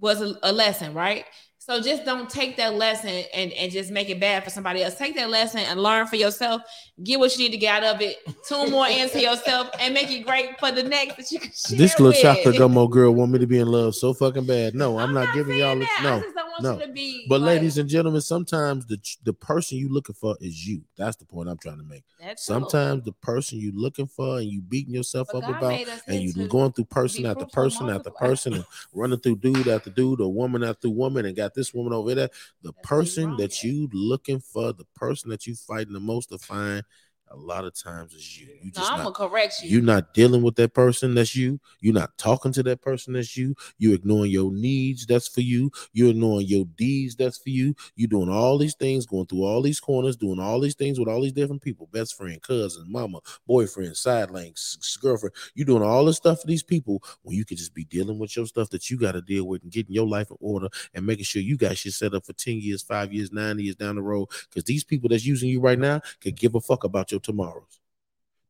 was 0.00 0.20
a, 0.20 0.36
a 0.42 0.52
lesson 0.52 0.92
right 0.92 1.24
so 1.66 1.80
just 1.80 2.04
don't 2.04 2.30
take 2.30 2.56
that 2.58 2.74
lesson 2.74 3.24
and, 3.34 3.52
and 3.52 3.72
just 3.72 3.90
make 3.90 4.08
it 4.08 4.20
bad 4.20 4.44
for 4.44 4.50
somebody 4.50 4.84
else. 4.84 4.94
Take 4.94 5.16
that 5.16 5.30
lesson 5.30 5.58
and 5.58 5.82
learn 5.82 6.06
for 6.06 6.14
yourself. 6.14 6.62
Get 7.02 7.18
what 7.18 7.36
you 7.36 7.42
need 7.42 7.50
to 7.50 7.58
get 7.58 7.82
out 7.82 7.96
of 7.96 8.00
it. 8.00 8.18
Tune 8.46 8.70
more 8.70 8.86
into 8.86 9.20
yourself 9.20 9.70
and 9.80 9.92
make 9.92 10.08
it 10.08 10.24
great 10.24 10.60
for 10.60 10.70
the 10.70 10.84
next 10.84 11.16
that 11.16 11.32
you 11.32 11.40
can 11.40 11.50
share 11.50 11.76
This 11.76 11.98
little 11.98 12.12
with. 12.12 12.22
chocolate 12.22 12.56
gumbo 12.56 12.86
girl 12.86 13.10
want 13.10 13.32
me 13.32 13.40
to 13.40 13.48
be 13.48 13.58
in 13.58 13.66
love 13.66 13.96
so 13.96 14.14
fucking 14.14 14.46
bad. 14.46 14.76
No, 14.76 14.96
I'm, 14.96 15.08
I'm 15.08 15.14
not, 15.14 15.34
giving 15.34 15.58
y'all 15.58 15.76
that. 15.76 16.00
No, 16.04 16.18
I 16.18 16.20
just 16.20 16.36
don't 16.36 16.45
want 16.58 16.76
no. 16.76 16.80
you 16.80 16.86
to 16.86 16.92
be. 16.92 17.24
But 17.26 17.40
like, 17.40 17.46
ladies 17.54 17.78
and 17.78 17.88
gentlemen, 17.88 18.20
sometimes 18.20 18.86
the 18.86 18.98
the 19.24 19.32
person 19.32 19.78
you 19.78 19.88
looking 19.88 20.14
for 20.14 20.36
is 20.40 20.66
you. 20.66 20.82
That's 20.96 21.16
the 21.16 21.24
point 21.24 21.48
I'm 21.48 21.58
trying 21.58 21.78
to 21.78 21.84
make. 21.84 22.04
Sometimes 22.36 23.04
the 23.04 23.12
person 23.12 23.58
you 23.58 23.72
looking 23.74 24.06
for 24.06 24.38
and 24.38 24.46
you 24.46 24.60
beating 24.60 24.94
yourself 24.94 25.28
But 25.32 25.38
up 25.38 25.44
God 25.46 25.56
about, 25.56 25.80
and 26.06 26.22
you 26.22 26.48
going 26.48 26.72
through 26.72 26.84
person 26.86 27.26
after 27.26 27.46
person 27.46 27.90
after 27.90 28.10
person 28.10 28.54
and 28.54 28.64
running 28.94 29.18
through 29.18 29.36
dude 29.36 29.68
after 29.68 29.90
dude 29.90 30.20
or 30.20 30.32
woman 30.32 30.62
after 30.62 30.88
woman 30.88 31.26
and 31.26 31.36
got 31.36 31.54
this 31.54 31.72
woman 31.72 31.92
over 31.92 32.14
there. 32.14 32.30
The 32.62 32.72
That's 32.72 32.88
person 32.88 33.36
that 33.36 33.52
at. 33.52 33.62
you 33.62 33.88
looking 33.92 34.40
for, 34.40 34.72
the 34.72 34.86
person 34.94 35.30
that 35.30 35.46
you 35.46 35.54
fighting 35.54 35.92
the 35.92 36.00
most 36.00 36.28
to 36.30 36.38
find, 36.38 36.82
a 37.28 37.36
lot 37.36 37.64
of 37.64 37.74
times 37.74 38.14
it's 38.14 38.38
you. 38.40 38.46
You 38.62 38.70
No, 38.76 38.82
I'm 38.84 38.98
not 38.98 39.14
gonna 39.14 39.28
correct 39.30 39.62
you. 39.62 39.70
you're 39.70 39.82
not 39.82 40.14
dealing 40.14 40.42
with 40.42 40.54
that 40.56 40.74
person 40.74 41.14
that's 41.14 41.34
you. 41.34 41.60
You're 41.80 41.94
not 41.94 42.16
talking 42.18 42.52
to 42.52 42.62
that 42.64 42.80
person 42.82 43.14
that's 43.14 43.36
you. 43.36 43.54
You're 43.78 43.94
ignoring 43.94 44.30
your 44.30 44.52
needs 44.52 45.06
that's 45.06 45.28
for 45.28 45.40
you. 45.40 45.70
You're 45.92 46.10
ignoring 46.10 46.46
your 46.46 46.64
deeds 46.76 47.16
that's 47.16 47.38
for 47.38 47.50
you. 47.50 47.74
You're 47.96 48.08
doing 48.08 48.28
all 48.28 48.58
these 48.58 48.74
things 48.74 49.06
going 49.06 49.26
through 49.26 49.44
all 49.44 49.60
these 49.62 49.80
corners 49.80 50.16
doing 50.16 50.38
all 50.38 50.60
these 50.60 50.74
things 50.74 50.98
with 50.98 51.08
all 51.08 51.20
these 51.20 51.32
different 51.32 51.62
people. 51.62 51.88
Best 51.92 52.16
friend 52.16 52.40
cousin 52.42 52.84
mama 52.90 53.20
boyfriend 53.46 53.96
side 53.96 54.30
lane 54.30 54.52
s- 54.56 54.76
s- 54.80 54.96
girlfriend. 54.96 55.34
You're 55.54 55.66
doing 55.66 55.82
all 55.82 56.04
this 56.04 56.16
stuff 56.16 56.40
for 56.40 56.46
these 56.46 56.62
people 56.62 57.02
when 57.22 57.36
you 57.36 57.44
could 57.44 57.58
just 57.58 57.74
be 57.74 57.84
dealing 57.84 58.18
with 58.18 58.36
your 58.36 58.46
stuff 58.46 58.70
that 58.70 58.90
you 58.90 58.98
got 58.98 59.12
to 59.12 59.22
deal 59.22 59.44
with 59.46 59.62
and 59.62 59.72
getting 59.72 59.92
your 59.94 60.06
life 60.06 60.30
in 60.30 60.36
order 60.40 60.68
and 60.94 61.04
making 61.06 61.24
sure 61.24 61.42
you 61.42 61.56
got 61.56 61.76
shit 61.76 61.92
set 61.92 62.14
up 62.14 62.24
for 62.24 62.32
10 62.34 62.58
years 62.60 62.82
5 62.82 63.12
years 63.12 63.32
9 63.32 63.58
years 63.58 63.76
down 63.76 63.96
the 63.96 64.02
road. 64.02 64.28
Because 64.48 64.64
these 64.64 64.84
people 64.84 65.08
that's 65.08 65.24
using 65.26 65.48
you 65.48 65.60
right 65.60 65.78
now 65.78 66.00
could 66.20 66.36
give 66.36 66.54
a 66.54 66.60
fuck 66.60 66.84
about 66.84 67.10
your 67.10 67.15
tomorrows 67.20 67.80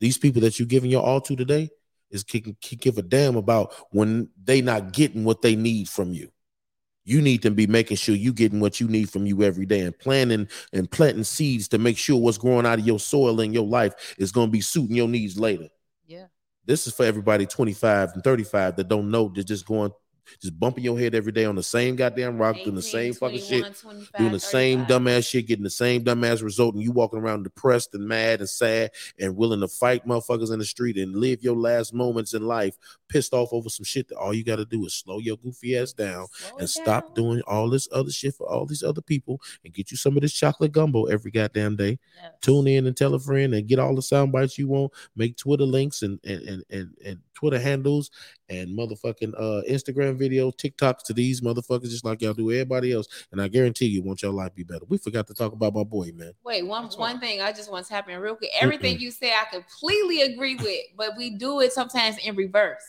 these 0.01 0.19
people 0.19 0.43
that 0.43 0.59
you're 0.59 0.67
giving 0.67 0.91
your 0.91 1.05
all 1.05 1.21
to 1.23 1.37
today 1.37 1.71
is 2.11 2.23
can, 2.23 2.57
can 2.63 2.79
give 2.79 2.99
a 2.99 3.03
damn 3.03 3.37
about 3.37 3.75
when 3.91 4.29
they 4.43 4.61
not 4.61 4.93
getting 4.93 5.25
what 5.25 5.43
they 5.43 5.57
need 5.57 5.89
from 5.89 6.13
you. 6.13 6.31
You 7.05 7.23
need 7.23 7.43
to 7.43 7.51
be 7.51 7.67
making 7.67 7.99
sure 7.99 8.17
you 8.17 8.33
getting 8.33 8.61
what 8.61 8.81
you 8.81 8.89
need 8.89 9.11
from 9.11 9.27
you 9.27 9.43
every 9.43 9.65
day 9.65 9.81
and 9.81 9.97
planting 9.97 10.49
and 10.73 10.91
planting 10.91 11.25
seeds 11.25 11.69
to 11.69 11.79
make 11.79 11.97
sure 11.97 12.21
what's 12.21 12.39
growing 12.39 12.67
out 12.67 12.81
of 12.81 12.87
your 12.87 12.99
soil 12.99 13.41
in 13.41 13.53
your 13.53 13.67
life 13.67 14.17
is 14.19 14.33
going 14.33 14.49
to 14.49 14.53
be 14.53 14.61
suiting 14.61 14.97
your 14.97 15.09
needs 15.09 15.39
later. 15.39 15.69
yeah. 16.07 16.27
This 16.65 16.89
is 16.89 16.95
for 16.95 17.05
everybody 17.05 17.47
25 17.47 18.15
and 18.15 18.25
35 18.25 18.75
that 18.77 18.89
don't 18.89 19.09
know. 19.09 19.31
They're 19.33 19.45
just 19.45 19.67
going, 19.67 19.93
just 20.41 20.59
bumping 20.59 20.85
your 20.85 20.99
head 20.99 21.15
every 21.15 21.33
day 21.33 21.45
on 21.45 21.55
the 21.55 21.63
same 21.63 21.97
goddamn 21.97 22.39
rock, 22.39 22.57
doing 22.63 22.75
the 22.75 22.83
same 22.83 23.15
fucking 23.15 23.41
shit 23.41 23.83
doing 24.19 24.33
the 24.33 24.41
same 24.41 24.85
35. 24.87 24.89
dumbass 24.89 25.29
shit, 25.29 25.47
getting 25.47 25.65
the 25.65 25.71
same 25.71 26.05
dumbass 26.05 26.43
result, 26.43 26.75
and 26.75 26.83
you 26.83 26.93
walking 26.93 27.19
around 27.19 27.43
depressed 27.43 27.95
and 27.95 28.07
mad 28.07 28.41
and 28.41 28.49
sad 28.49 28.91
and 29.19 29.37
willing 29.37 29.61
to 29.61 29.69
fight 29.69 30.07
motherfuckers 30.07 30.53
in 30.53 30.59
the 30.59 30.65
street 30.65 30.97
and 30.97 31.17
live 31.17 31.43
your 31.43 31.57
last 31.57 31.95
moments 31.95 32.35
in 32.35 32.43
life 32.43 32.77
pissed 33.09 33.33
off 33.33 33.53
over 33.53 33.69
some 33.69 33.85
shit 33.85 34.09
that 34.09 34.17
all 34.17 34.35
you 34.35 34.45
got 34.45 34.57
to 34.57 34.65
do 34.65 34.85
is 34.87 34.95
slow 34.95 35.19
your 35.19 35.37
goofy 35.39 35.77
ass 35.77 35.93
down 35.93 36.27
Slow 36.33 36.59
and 36.59 36.69
stop 36.69 37.07
down. 37.07 37.15
doing 37.15 37.43
all 37.47 37.69
this 37.71 37.89
other 37.93 38.11
shit 38.11 38.35
for 38.35 38.49
all 38.49 38.67
these 38.67 38.83
other 38.83 39.01
people 39.01 39.41
and 39.65 39.73
get 39.73 39.91
you 39.91 39.97
some 39.97 40.17
of 40.17 40.23
this 40.23 40.33
chocolate 40.33 40.73
gumbo 40.73 41.05
every 41.05 41.31
goddamn 41.31 41.77
day. 41.77 41.99
Yes. 42.23 42.33
Tune 42.41 42.67
in 42.67 42.87
and 42.87 42.97
tell 42.97 43.15
a 43.15 43.19
friend 43.19 43.55
and 43.55 43.69
get 43.69 43.79
all 43.79 43.95
the 43.95 44.03
sound 44.03 44.33
bites 44.33 44.59
you 44.59 44.69
want. 44.69 44.93
Make 45.15 45.37
Twitter 45.37 45.65
links 45.65 46.03
and 46.03 46.19
and 46.25 46.43
and 46.43 46.65
and, 46.71 46.95
and 47.05 47.19
Twitter 47.35 47.59
handles 47.59 48.11
and 48.49 48.69
motherfucking 48.77 49.35
uh 49.37 49.63
Instagram 49.69 50.17
video, 50.17 50.51
TikToks 50.51 51.03
to 51.05 51.13
these 51.13 51.41
motherfuckers 51.41 51.91
just 51.91 52.05
like 52.05 52.23
y'all 52.23 52.33
do 52.33 52.51
everybody 52.51 52.93
else. 52.93 53.09
And 53.33 53.41
I 53.41 53.49
guarantee 53.49 53.87
you, 53.87 54.03
want 54.03 54.23
your 54.23 54.33
life 54.33 54.55
be 54.55 54.63
better. 54.63 54.85
We 54.89 54.99
forgot 54.99 55.27
to 55.29 55.35
talk 55.35 55.53
about 55.53 55.75
my 55.75 55.85
boy, 55.85 56.13
man. 56.15 56.33
Wait, 56.45 56.67
one 56.67 56.85
That's 56.85 56.97
one 56.97 57.21
thing 57.21 57.41
I 57.41 57.53
just 57.53 57.71
want 57.71 57.87
to 57.87 57.91
tap 57.91 58.09
in 58.09 58.19
real 58.21 58.37
quick. 58.37 58.51
Everything 58.61 58.99
you 58.99 59.11
say, 59.11 59.33
I 59.33 59.45
completely 59.51 60.23
agree 60.23 60.57
with, 60.57 60.81
but 60.97 61.17
we 61.17 61.31
do 61.31 61.61
it 61.61 61.73
sometimes 61.73 62.17
in 62.19 62.35
reverse. 62.37 62.83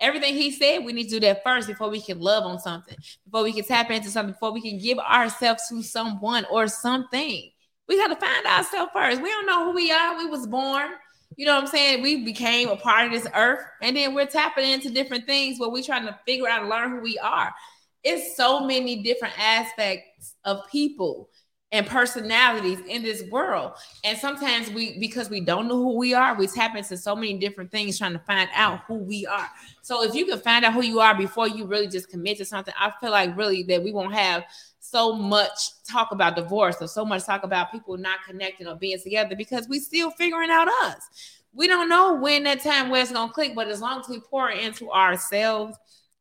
Everything 0.00 0.34
he 0.34 0.50
said, 0.50 0.84
we 0.84 0.92
need 0.92 1.04
to 1.04 1.18
do 1.18 1.20
that 1.20 1.42
first 1.42 1.68
before 1.68 1.88
we 1.88 2.00
can 2.00 2.20
love 2.20 2.44
on 2.44 2.58
something, 2.58 2.96
before 3.24 3.42
we 3.42 3.52
can 3.52 3.64
tap 3.64 3.90
into 3.90 4.10
something, 4.10 4.32
before 4.32 4.52
we 4.52 4.60
can 4.60 4.78
give 4.78 4.98
ourselves 4.98 5.68
to 5.68 5.82
someone 5.82 6.44
or 6.50 6.68
something. 6.68 7.50
We 7.88 7.96
got 7.96 8.08
to 8.08 8.16
find 8.16 8.46
ourselves 8.46 8.90
first. 8.92 9.22
We 9.22 9.30
don't 9.30 9.46
know 9.46 9.64
who 9.64 9.74
we 9.74 9.90
are. 9.92 10.18
We 10.18 10.26
was 10.26 10.46
born. 10.46 10.90
You 11.36 11.46
know 11.46 11.54
what 11.54 11.64
I'm 11.64 11.70
saying? 11.70 12.02
We 12.02 12.24
became 12.24 12.68
a 12.68 12.76
part 12.76 13.06
of 13.06 13.12
this 13.12 13.30
earth, 13.34 13.64
and 13.82 13.96
then 13.96 14.14
we're 14.14 14.26
tapping 14.26 14.70
into 14.70 14.90
different 14.90 15.26
things 15.26 15.58
where 15.58 15.68
we're 15.68 15.82
trying 15.82 16.06
to 16.06 16.18
figure 16.24 16.48
out 16.48 16.62
and 16.62 16.70
learn 16.70 16.90
who 16.90 17.00
we 17.00 17.18
are. 17.18 17.52
It's 18.04 18.36
so 18.36 18.64
many 18.64 19.02
different 19.02 19.34
aspects 19.38 20.34
of 20.44 20.60
people 20.70 21.28
and 21.72 21.86
personalities 21.86 22.78
in 22.86 23.02
this 23.02 23.24
world. 23.30 23.72
And 24.04 24.16
sometimes 24.16 24.70
we, 24.70 24.98
because 24.98 25.28
we 25.28 25.40
don't 25.40 25.66
know 25.66 25.76
who 25.76 25.96
we 25.96 26.14
are, 26.14 26.34
we 26.36 26.46
tap 26.46 26.76
into 26.76 26.96
so 26.96 27.16
many 27.16 27.38
different 27.38 27.72
things 27.72 27.98
trying 27.98 28.12
to 28.12 28.20
find 28.20 28.48
out 28.54 28.82
who 28.86 28.94
we 28.94 29.26
are. 29.26 29.48
So 29.82 30.04
if 30.04 30.14
you 30.14 30.26
can 30.26 30.38
find 30.38 30.64
out 30.64 30.74
who 30.74 30.82
you 30.82 31.00
are 31.00 31.16
before 31.16 31.48
you 31.48 31.66
really 31.66 31.88
just 31.88 32.08
commit 32.08 32.38
to 32.38 32.44
something, 32.44 32.74
I 32.78 32.92
feel 33.00 33.10
like 33.10 33.36
really 33.36 33.64
that 33.64 33.82
we 33.82 33.92
won't 33.92 34.14
have 34.14 34.44
so 34.78 35.12
much 35.12 35.82
talk 35.90 36.12
about 36.12 36.36
divorce 36.36 36.76
or 36.80 36.86
so 36.86 37.04
much 37.04 37.24
talk 37.24 37.42
about 37.42 37.72
people 37.72 37.96
not 37.96 38.20
connecting 38.26 38.68
or 38.68 38.76
being 38.76 39.00
together 39.00 39.34
because 39.34 39.68
we 39.68 39.80
still 39.80 40.10
figuring 40.12 40.50
out 40.50 40.68
us. 40.84 41.02
We 41.52 41.66
don't 41.66 41.88
know 41.88 42.14
when 42.14 42.44
that 42.44 42.60
time 42.60 42.90
where 42.90 43.02
it's 43.02 43.10
gonna 43.10 43.32
click, 43.32 43.54
but 43.56 43.66
as 43.66 43.80
long 43.80 44.00
as 44.00 44.08
we 44.08 44.20
pour 44.20 44.50
into 44.50 44.90
ourselves 44.92 45.76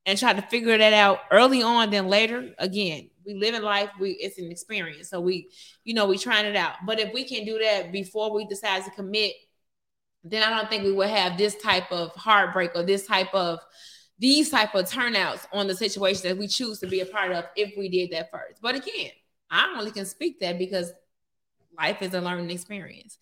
and 0.07 0.17
try 0.17 0.34
to 0.34 0.41
figure 0.43 0.77
that 0.77 0.93
out 0.93 1.19
early 1.30 1.61
on 1.61 1.91
then 1.91 2.07
later, 2.07 2.53
again, 2.57 3.09
we 3.26 3.34
live 3.34 3.56
in 3.56 3.64
life, 3.64 3.89
we 3.99 4.11
it's 4.11 4.38
an 4.38 4.52
experience. 4.52 5.10
So 5.10 5.19
we, 5.19 5.49
you 5.84 5.93
know, 5.93 6.07
we 6.07 6.18
trying 6.18 6.45
it 6.45 6.56
out. 6.56 6.76
But 6.85 6.99
if 6.99 7.14
we 7.14 7.23
can 7.23 7.45
do 7.45 7.60
that 7.60 7.91
before 7.91 8.34
we 8.34 8.45
decide 8.45 8.84
to 8.85 8.91
commit, 8.91 9.34
then 10.23 10.43
I 10.43 10.49
don't 10.49 10.69
think 10.69 10.84
we 10.84 10.91
would 10.91 11.10
have 11.10 11.38
this 11.38 11.56
type 11.56 11.91
of 11.91 12.11
heartbreak 12.15 12.72
or 12.76 12.84
this 12.84 13.06
type 13.06 13.34
of 13.34 13.60
these 14.18 14.49
type 14.49 14.73
of 14.76 14.89
turnouts 14.89 15.47
on 15.52 15.68
the 15.68 15.76
situation 15.76 16.30
that 16.30 16.38
we 16.38 16.47
choose 16.47 16.80
to 16.80 16.88
be 16.88 17.02
a 17.02 17.06
part 17.06 17.31
of 17.31 17.45
if 17.56 17.73
we 17.77 17.89
did 17.89 18.11
that 18.11 18.31
first. 18.31 18.61
But 18.61 18.76
again, 18.76 19.11
I 19.49 19.76
only 19.77 19.91
can 19.91 20.06
speak 20.06 20.39
that 20.39 20.57
because 20.57 20.91
life 21.77 22.02
is 22.02 22.14
a 22.14 22.22
learning 22.22 22.49
experience. 22.49 23.18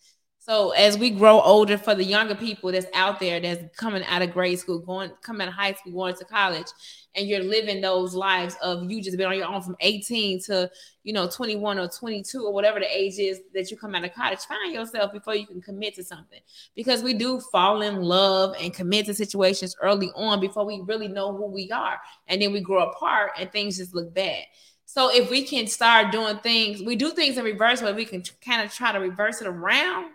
So 0.46 0.72
as 0.72 0.98
we 0.98 1.08
grow 1.08 1.40
older, 1.40 1.78
for 1.78 1.94
the 1.94 2.04
younger 2.04 2.34
people 2.34 2.70
that's 2.70 2.84
out 2.92 3.18
there 3.18 3.40
that's 3.40 3.64
coming 3.78 4.04
out 4.04 4.20
of 4.20 4.34
grade 4.34 4.58
school, 4.58 4.78
going 4.78 5.10
coming 5.22 5.40
out 5.40 5.48
of 5.48 5.54
high 5.54 5.72
school, 5.72 5.94
going 5.94 6.16
to 6.16 6.24
college, 6.26 6.66
and 7.14 7.26
you're 7.26 7.42
living 7.42 7.80
those 7.80 8.12
lives 8.12 8.54
of 8.60 8.90
you 8.90 9.00
just 9.00 9.16
been 9.16 9.26
on 9.26 9.38
your 9.38 9.46
own 9.46 9.62
from 9.62 9.74
18 9.80 10.42
to 10.42 10.70
you 11.02 11.14
know 11.14 11.26
21 11.26 11.78
or 11.78 11.88
22 11.88 12.44
or 12.44 12.52
whatever 12.52 12.78
the 12.78 12.94
age 12.94 13.18
is 13.18 13.40
that 13.54 13.70
you 13.70 13.78
come 13.78 13.94
out 13.94 14.04
of 14.04 14.12
college. 14.12 14.40
Find 14.40 14.74
yourself 14.74 15.14
before 15.14 15.34
you 15.34 15.46
can 15.46 15.62
commit 15.62 15.94
to 15.94 16.04
something 16.04 16.40
because 16.76 17.02
we 17.02 17.14
do 17.14 17.40
fall 17.40 17.80
in 17.80 18.02
love 18.02 18.54
and 18.60 18.74
commit 18.74 19.06
to 19.06 19.14
situations 19.14 19.74
early 19.80 20.10
on 20.14 20.40
before 20.40 20.66
we 20.66 20.82
really 20.84 21.08
know 21.08 21.34
who 21.34 21.46
we 21.46 21.70
are, 21.70 21.98
and 22.28 22.42
then 22.42 22.52
we 22.52 22.60
grow 22.60 22.90
apart 22.90 23.30
and 23.38 23.50
things 23.50 23.78
just 23.78 23.94
look 23.94 24.12
bad. 24.12 24.44
So 24.84 25.10
if 25.10 25.30
we 25.30 25.46
can 25.46 25.66
start 25.68 26.12
doing 26.12 26.36
things, 26.40 26.82
we 26.82 26.96
do 26.96 27.12
things 27.12 27.38
in 27.38 27.46
reverse 27.46 27.80
where 27.80 27.94
we 27.94 28.04
can 28.04 28.22
kind 28.44 28.60
of 28.60 28.70
try 28.70 28.92
to 28.92 29.00
reverse 29.00 29.40
it 29.40 29.46
around 29.46 30.10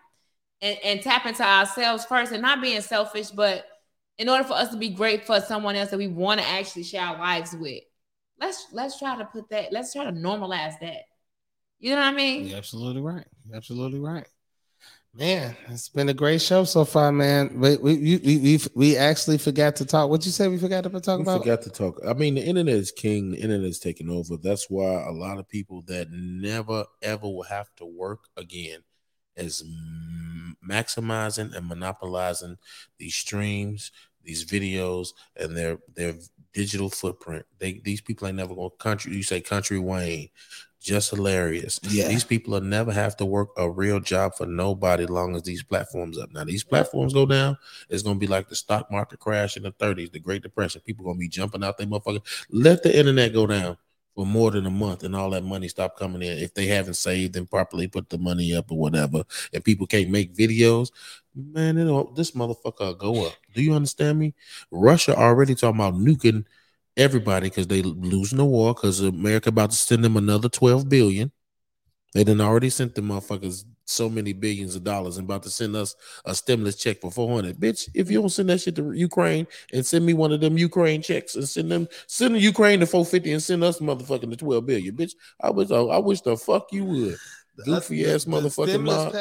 and, 0.61 0.77
and 0.83 1.01
tap 1.01 1.25
into 1.25 1.43
ourselves 1.43 2.05
first 2.05 2.31
and 2.31 2.41
not 2.41 2.61
being 2.61 2.81
selfish, 2.81 3.29
but 3.29 3.65
in 4.17 4.27
order 4.29 4.43
for 4.43 4.53
us 4.53 4.69
to 4.69 4.77
be 4.77 4.89
great 4.89 5.25
for 5.25 5.39
someone 5.39 5.75
else 5.75 5.89
that 5.91 5.97
we 5.97 6.07
want 6.07 6.39
to 6.41 6.47
actually 6.47 6.83
share 6.83 7.01
our 7.01 7.17
lives 7.17 7.55
with, 7.55 7.83
let's 8.39 8.67
let's 8.73 8.99
try 8.99 9.17
to 9.17 9.25
put 9.25 9.49
that, 9.49 9.71
let's 9.71 9.93
try 9.93 10.03
to 10.03 10.11
normalize 10.11 10.79
that. 10.81 11.03
You 11.79 11.91
know 11.91 11.97
what 12.01 12.07
I 12.07 12.11
mean? 12.11 12.47
You're 12.47 12.57
absolutely 12.57 13.01
right. 13.01 13.25
You're 13.47 13.55
absolutely 13.55 13.99
right. 13.99 14.27
Man, 15.15 15.55
it's 15.69 15.89
been 15.89 16.09
a 16.09 16.13
great 16.13 16.39
show 16.41 16.65
so 16.65 16.85
far, 16.85 17.11
man. 17.11 17.59
We 17.59 17.77
we 17.77 17.97
we 17.97 18.17
we, 18.17 18.37
we, 18.37 18.59
we 18.75 18.97
actually 18.97 19.39
forgot 19.39 19.75
to 19.77 19.85
talk. 19.85 20.09
What 20.09 20.23
you 20.25 20.31
say? 20.31 20.47
We 20.47 20.59
forgot 20.59 20.83
to 20.83 20.89
talk 20.99 21.17
We 21.17 21.23
about. 21.23 21.39
forgot 21.39 21.61
to 21.63 21.69
talk. 21.71 21.99
I 22.05 22.13
mean, 22.13 22.35
the 22.35 22.45
internet 22.45 22.75
is 22.75 22.91
king. 22.91 23.31
The 23.31 23.37
internet 23.37 23.67
is 23.67 23.79
taking 23.79 24.09
over. 24.09 24.37
That's 24.37 24.69
why 24.69 25.03
a 25.07 25.11
lot 25.11 25.39
of 25.39 25.49
people 25.49 25.81
that 25.87 26.09
never 26.11 26.85
ever 27.01 27.27
will 27.27 27.43
have 27.43 27.73
to 27.77 27.85
work 27.85 28.25
again 28.37 28.81
is 29.39 29.63
maximizing 30.67 31.55
and 31.55 31.67
monopolizing 31.67 32.57
these 32.97 33.15
streams, 33.15 33.91
these 34.23 34.45
videos, 34.45 35.09
and 35.35 35.55
their 35.55 35.79
their 35.95 36.13
digital 36.53 36.89
footprint. 36.89 37.45
They 37.59 37.81
these 37.83 38.01
people 38.01 38.27
ain't 38.27 38.37
never 38.37 38.55
going 38.55 38.69
to 38.69 38.77
country. 38.77 39.13
You 39.13 39.23
say 39.23 39.41
country 39.41 39.79
Wayne, 39.79 40.29
just 40.79 41.09
hilarious. 41.09 41.79
Yeah. 41.83 42.07
These 42.07 42.23
people 42.23 42.53
will 42.53 42.61
never 42.61 42.91
have 42.91 43.17
to 43.17 43.25
work 43.25 43.49
a 43.57 43.69
real 43.69 43.99
job 43.99 44.35
for 44.35 44.45
nobody 44.45 45.05
long 45.05 45.35
as 45.35 45.43
these 45.43 45.63
platforms 45.63 46.17
up. 46.17 46.31
Now 46.31 46.43
these 46.43 46.63
platforms 46.63 47.13
go 47.13 47.25
down, 47.25 47.57
it's 47.89 48.03
gonna 48.03 48.19
be 48.19 48.27
like 48.27 48.49
the 48.49 48.55
stock 48.55 48.91
market 48.91 49.19
crash 49.19 49.57
in 49.57 49.63
the 49.63 49.71
30s, 49.71 50.11
the 50.11 50.19
Great 50.19 50.43
Depression. 50.43 50.81
People 50.85 51.05
gonna 51.05 51.17
be 51.17 51.29
jumping 51.29 51.63
out 51.63 51.77
they 51.77 51.85
motherfucker. 51.85 52.21
Let 52.49 52.83
the 52.83 52.97
internet 52.97 53.33
go 53.33 53.47
down 53.47 53.77
for 54.19 54.25
more 54.25 54.51
than 54.51 54.65
a 54.65 54.69
month 54.69 55.03
and 55.03 55.15
all 55.15 55.29
that 55.29 55.45
money 55.45 55.69
stop 55.69 55.97
coming 55.97 56.21
in. 56.21 56.39
If 56.39 56.53
they 56.53 56.65
haven't 56.65 56.95
saved 56.95 57.37
and 57.37 57.49
properly 57.49 57.87
put 57.87 58.09
the 58.09 58.17
money 58.17 58.53
up 58.53 58.69
or 58.69 58.77
whatever, 58.77 59.23
and 59.53 59.63
people 59.63 59.87
can't 59.87 60.09
make 60.09 60.35
videos, 60.35 60.91
man, 61.33 61.77
it 61.77 61.85
don't, 61.85 62.13
this 62.17 62.31
motherfucker 62.31 62.97
go 62.97 63.27
up. 63.27 63.37
Do 63.55 63.63
you 63.63 63.73
understand 63.73 64.19
me? 64.19 64.33
Russia 64.71 65.15
already 65.15 65.55
talking 65.55 65.79
about 65.79 65.93
nuking 65.93 66.43
everybody 66.97 67.47
because 67.47 67.67
they 67.67 67.81
losing 67.81 68.39
the 68.39 68.43
war 68.43 68.73
because 68.73 68.99
America 68.99 69.47
about 69.47 69.71
to 69.71 69.77
send 69.77 70.03
them 70.03 70.17
another 70.17 70.49
12 70.49 70.89
billion. 70.89 71.31
They 72.13 72.23
done 72.23 72.41
already 72.41 72.69
sent 72.69 72.95
the 72.95 73.01
motherfuckers 73.01 73.65
so 73.85 74.09
many 74.09 74.33
billions 74.33 74.75
of 74.75 74.83
dollars 74.83 75.17
and 75.17 75.25
about 75.25 75.43
to 75.43 75.49
send 75.49 75.75
us 75.75 75.95
a 76.25 76.33
stimulus 76.33 76.75
check 76.75 77.01
for 77.01 77.11
400. 77.11 77.57
Bitch, 77.57 77.89
if 77.93 78.09
you 78.09 78.19
don't 78.19 78.29
send 78.29 78.49
that 78.49 78.61
shit 78.61 78.75
to 78.77 78.91
Ukraine 78.91 79.47
and 79.73 79.85
send 79.85 80.05
me 80.05 80.13
one 80.13 80.31
of 80.31 80.41
them 80.41 80.57
Ukraine 80.57 81.01
checks 81.01 81.35
and 81.35 81.47
send 81.47 81.71
them 81.71 81.87
send 82.07 82.35
the 82.35 82.39
Ukraine 82.39 82.79
the 82.79 82.85
450 82.85 83.31
and 83.31 83.43
send 83.43 83.63
us 83.63 83.79
motherfucking 83.79 84.29
the 84.29 84.35
12 84.35 84.65
billion. 84.65 84.95
Bitch, 84.95 85.13
I 85.41 85.49
wish 85.51 85.71
I 85.71 85.97
wish 85.97 86.21
the 86.21 86.37
fuck 86.37 86.71
you 86.71 86.85
would. 86.85 87.17
Goofy 87.65 88.09
ass 88.09 88.25
motherfucking 88.25 88.83
mob. 88.83 89.11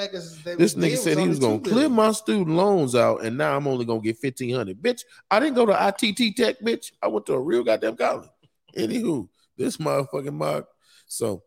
This 0.59 0.75
nigga 0.75 0.97
said 0.97 1.19
he 1.19 1.29
was 1.29 1.39
gonna 1.39 1.59
clear 1.59 1.89
my 1.89 2.13
student 2.13 2.57
loans 2.57 2.95
out, 2.95 3.25
and 3.25 3.37
now 3.37 3.57
I'm 3.57 3.67
only 3.67 3.85
gonna 3.85 4.01
get 4.01 4.19
fifteen 4.19 4.55
hundred. 4.55 4.81
Bitch, 4.81 5.03
I 5.31 5.41
didn't 5.41 5.57
go 5.57 5.67
to 5.67 5.73
ITT 5.73 6.37
Tech, 6.37 6.61
bitch. 6.61 6.93
I 7.03 7.09
went 7.09 7.27
to 7.27 7.35
a 7.35 7.41
real 7.41 7.65
goddamn 7.65 7.97
college. 7.97 8.29
Anywho, 8.77 9.29
this 9.57 9.79
motherfucking 9.79 10.35
mob. 10.35 10.67
So 11.07 11.43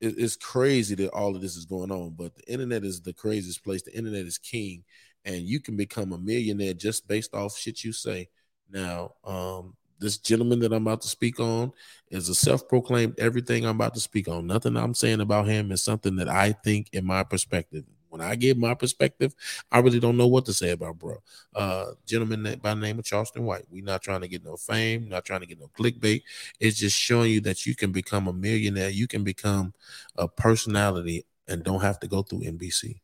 it, 0.00 0.14
it's 0.18 0.36
crazy 0.36 0.94
that 0.96 1.10
all 1.10 1.34
of 1.34 1.42
this 1.42 1.56
is 1.56 1.64
going 1.64 1.90
on, 1.90 2.10
but 2.10 2.34
the 2.36 2.52
internet 2.52 2.84
is 2.84 3.00
the 3.00 3.12
craziest 3.12 3.64
place. 3.64 3.82
The 3.82 3.96
internet 3.96 4.26
is 4.26 4.38
king, 4.38 4.84
and 5.24 5.36
you 5.36 5.60
can 5.60 5.76
become 5.76 6.12
a 6.12 6.18
millionaire 6.18 6.74
just 6.74 7.08
based 7.08 7.34
off 7.34 7.56
shit 7.56 7.84
you 7.84 7.92
say. 7.92 8.28
Now, 8.70 9.12
um, 9.24 9.76
this 9.98 10.18
gentleman 10.18 10.60
that 10.60 10.72
I'm 10.72 10.86
about 10.86 11.00
to 11.02 11.08
speak 11.08 11.40
on 11.40 11.72
is 12.10 12.28
a 12.28 12.34
self-proclaimed 12.34 13.18
everything 13.18 13.64
I'm 13.64 13.76
about 13.76 13.94
to 13.94 14.00
speak 14.00 14.28
on. 14.28 14.46
Nothing 14.46 14.76
I'm 14.76 14.94
saying 14.94 15.20
about 15.20 15.48
him 15.48 15.72
is 15.72 15.82
something 15.82 16.16
that 16.16 16.28
I 16.28 16.52
think 16.52 16.90
in 16.92 17.04
my 17.04 17.24
perspective. 17.24 17.84
When 18.08 18.20
I 18.20 18.34
give 18.36 18.56
my 18.56 18.74
perspective, 18.74 19.34
I 19.70 19.80
really 19.80 20.00
don't 20.00 20.16
know 20.16 20.26
what 20.26 20.46
to 20.46 20.52
say 20.52 20.70
about 20.70 20.98
bro. 20.98 21.16
Uh 21.54 21.92
gentleman 22.06 22.58
by 22.62 22.74
the 22.74 22.80
name 22.80 22.98
of 22.98 23.04
Charleston 23.04 23.44
White. 23.44 23.64
We're 23.70 23.84
not 23.84 24.02
trying 24.02 24.20
to 24.22 24.28
get 24.28 24.44
no 24.44 24.56
fame, 24.56 25.08
not 25.08 25.24
trying 25.24 25.40
to 25.40 25.46
get 25.46 25.60
no 25.60 25.70
clickbait. 25.78 26.22
It's 26.60 26.78
just 26.78 26.96
showing 26.96 27.32
you 27.32 27.40
that 27.42 27.66
you 27.66 27.74
can 27.74 27.92
become 27.92 28.28
a 28.28 28.32
millionaire, 28.32 28.90
you 28.90 29.06
can 29.06 29.24
become 29.24 29.74
a 30.16 30.28
personality 30.28 31.26
and 31.46 31.62
don't 31.62 31.80
have 31.82 32.00
to 32.00 32.06
go 32.06 32.22
through 32.22 32.40
NBC. 32.40 33.00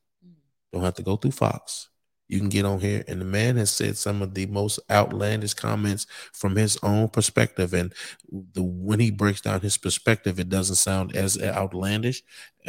Don't 0.72 0.82
have 0.82 0.94
to 0.94 1.02
go 1.02 1.16
through 1.16 1.32
Fox 1.32 1.89
you 2.28 2.39
can 2.39 2.48
get 2.48 2.64
on 2.64 2.81
here 2.81 3.05
and 3.06 3.20
the 3.20 3.24
man 3.24 3.56
has 3.56 3.70
said 3.70 3.97
some 3.97 4.22
of 4.22 4.35
the 4.35 4.47
most 4.47 4.81
outlandish 4.90 5.55
comments 5.55 6.06
from 6.32 6.56
his 6.56 6.78
own 6.82 7.09
perspective 7.09 7.74
and 7.74 7.93
the 8.52 8.62
when 8.62 8.98
he 8.98 9.10
breaks 9.10 9.40
down 9.40 9.60
his 9.60 9.76
perspective 9.76 10.40
it 10.40 10.48
doesn't 10.48 10.76
sound 10.76 11.14
as 11.14 11.40
outlandish 11.43 12.22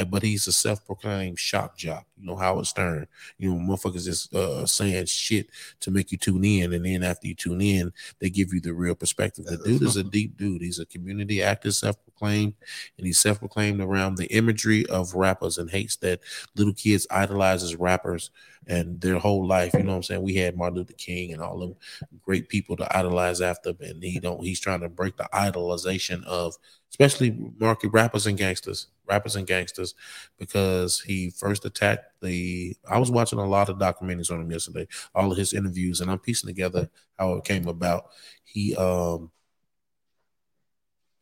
but 0.03 0.23
he's 0.23 0.47
a 0.47 0.51
self-proclaimed 0.51 1.39
shock 1.39 1.77
jock 1.77 2.05
you 2.17 2.26
know 2.26 2.35
howard 2.35 2.65
stern 2.65 3.07
you 3.38 3.53
know 3.53 3.59
motherfuckers 3.59 4.05
just 4.05 4.34
uh, 4.35 4.65
saying 4.65 5.05
shit 5.05 5.47
to 5.80 5.91
make 5.91 6.11
you 6.11 6.17
tune 6.17 6.43
in 6.43 6.73
and 6.73 6.85
then 6.85 7.03
after 7.03 7.27
you 7.27 7.35
tune 7.35 7.61
in 7.61 7.91
they 8.19 8.30
give 8.30 8.53
you 8.53 8.59
the 8.59 8.73
real 8.73 8.95
perspective 8.95 9.45
the 9.45 9.57
dude 9.57 9.81
is 9.81 9.95
a 9.95 10.03
deep 10.03 10.38
dude 10.38 10.61
he's 10.61 10.80
a 10.80 10.85
community 10.85 11.41
actor 11.41 11.72
self-proclaimed 11.72 12.53
and 12.97 13.07
he's 13.07 13.19
self-proclaimed 13.19 13.80
around 13.80 14.17
the 14.17 14.27
imagery 14.27 14.85
of 14.88 15.15
rappers 15.15 15.57
and 15.57 15.69
hates 15.69 15.95
that 15.97 16.19
little 16.55 16.73
kids 16.73 17.07
idolize 17.09 17.63
as 17.63 17.76
rappers 17.76 18.31
and 18.67 18.99
their 19.01 19.19
whole 19.19 19.45
life. 19.45 19.73
You 19.73 19.84
know 19.84 19.91
what 19.91 19.97
I'm 19.97 20.03
saying? 20.03 20.22
We 20.22 20.35
had 20.35 20.57
Martin 20.57 20.77
Luther 20.77 20.93
King 20.93 21.34
and 21.34 21.41
all 21.41 21.59
them 21.59 21.76
great 22.22 22.49
people 22.49 22.76
to 22.77 22.97
idolize 22.97 23.41
after, 23.41 23.73
and 23.80 24.03
he 24.03 24.19
don't. 24.19 24.43
He's 24.43 24.59
trying 24.59 24.81
to 24.81 24.89
break 24.89 25.17
the 25.17 25.30
idolization 25.34 26.23
of, 26.26 26.55
especially 26.95 27.38
market 27.59 27.89
rappers 27.89 28.26
and 28.26 28.38
gangsters, 28.38 28.88
rappers 29.05 29.35
and 29.35 29.45
gangsters, 29.45 29.95
because 30.39 31.01
he 31.01 31.30
first 31.30 31.65
attacked 31.65 32.05
the. 32.22 32.76
I 32.89 32.97
was 32.97 33.11
watching 33.11 33.39
a 33.39 33.45
lot 33.45 33.67
of 33.67 33.77
documentaries 33.77 34.31
on 34.31 34.39
him 34.39 34.51
yesterday, 34.51 34.88
all 35.13 35.30
of 35.31 35.38
his 35.38 35.53
interviews, 35.53 35.99
and 35.99 36.09
I'm 36.09 36.19
piecing 36.19 36.47
together 36.47 36.89
how 37.19 37.34
it 37.34 37.43
came 37.43 37.67
about. 37.67 38.05
He 38.45 38.76
um 38.77 39.31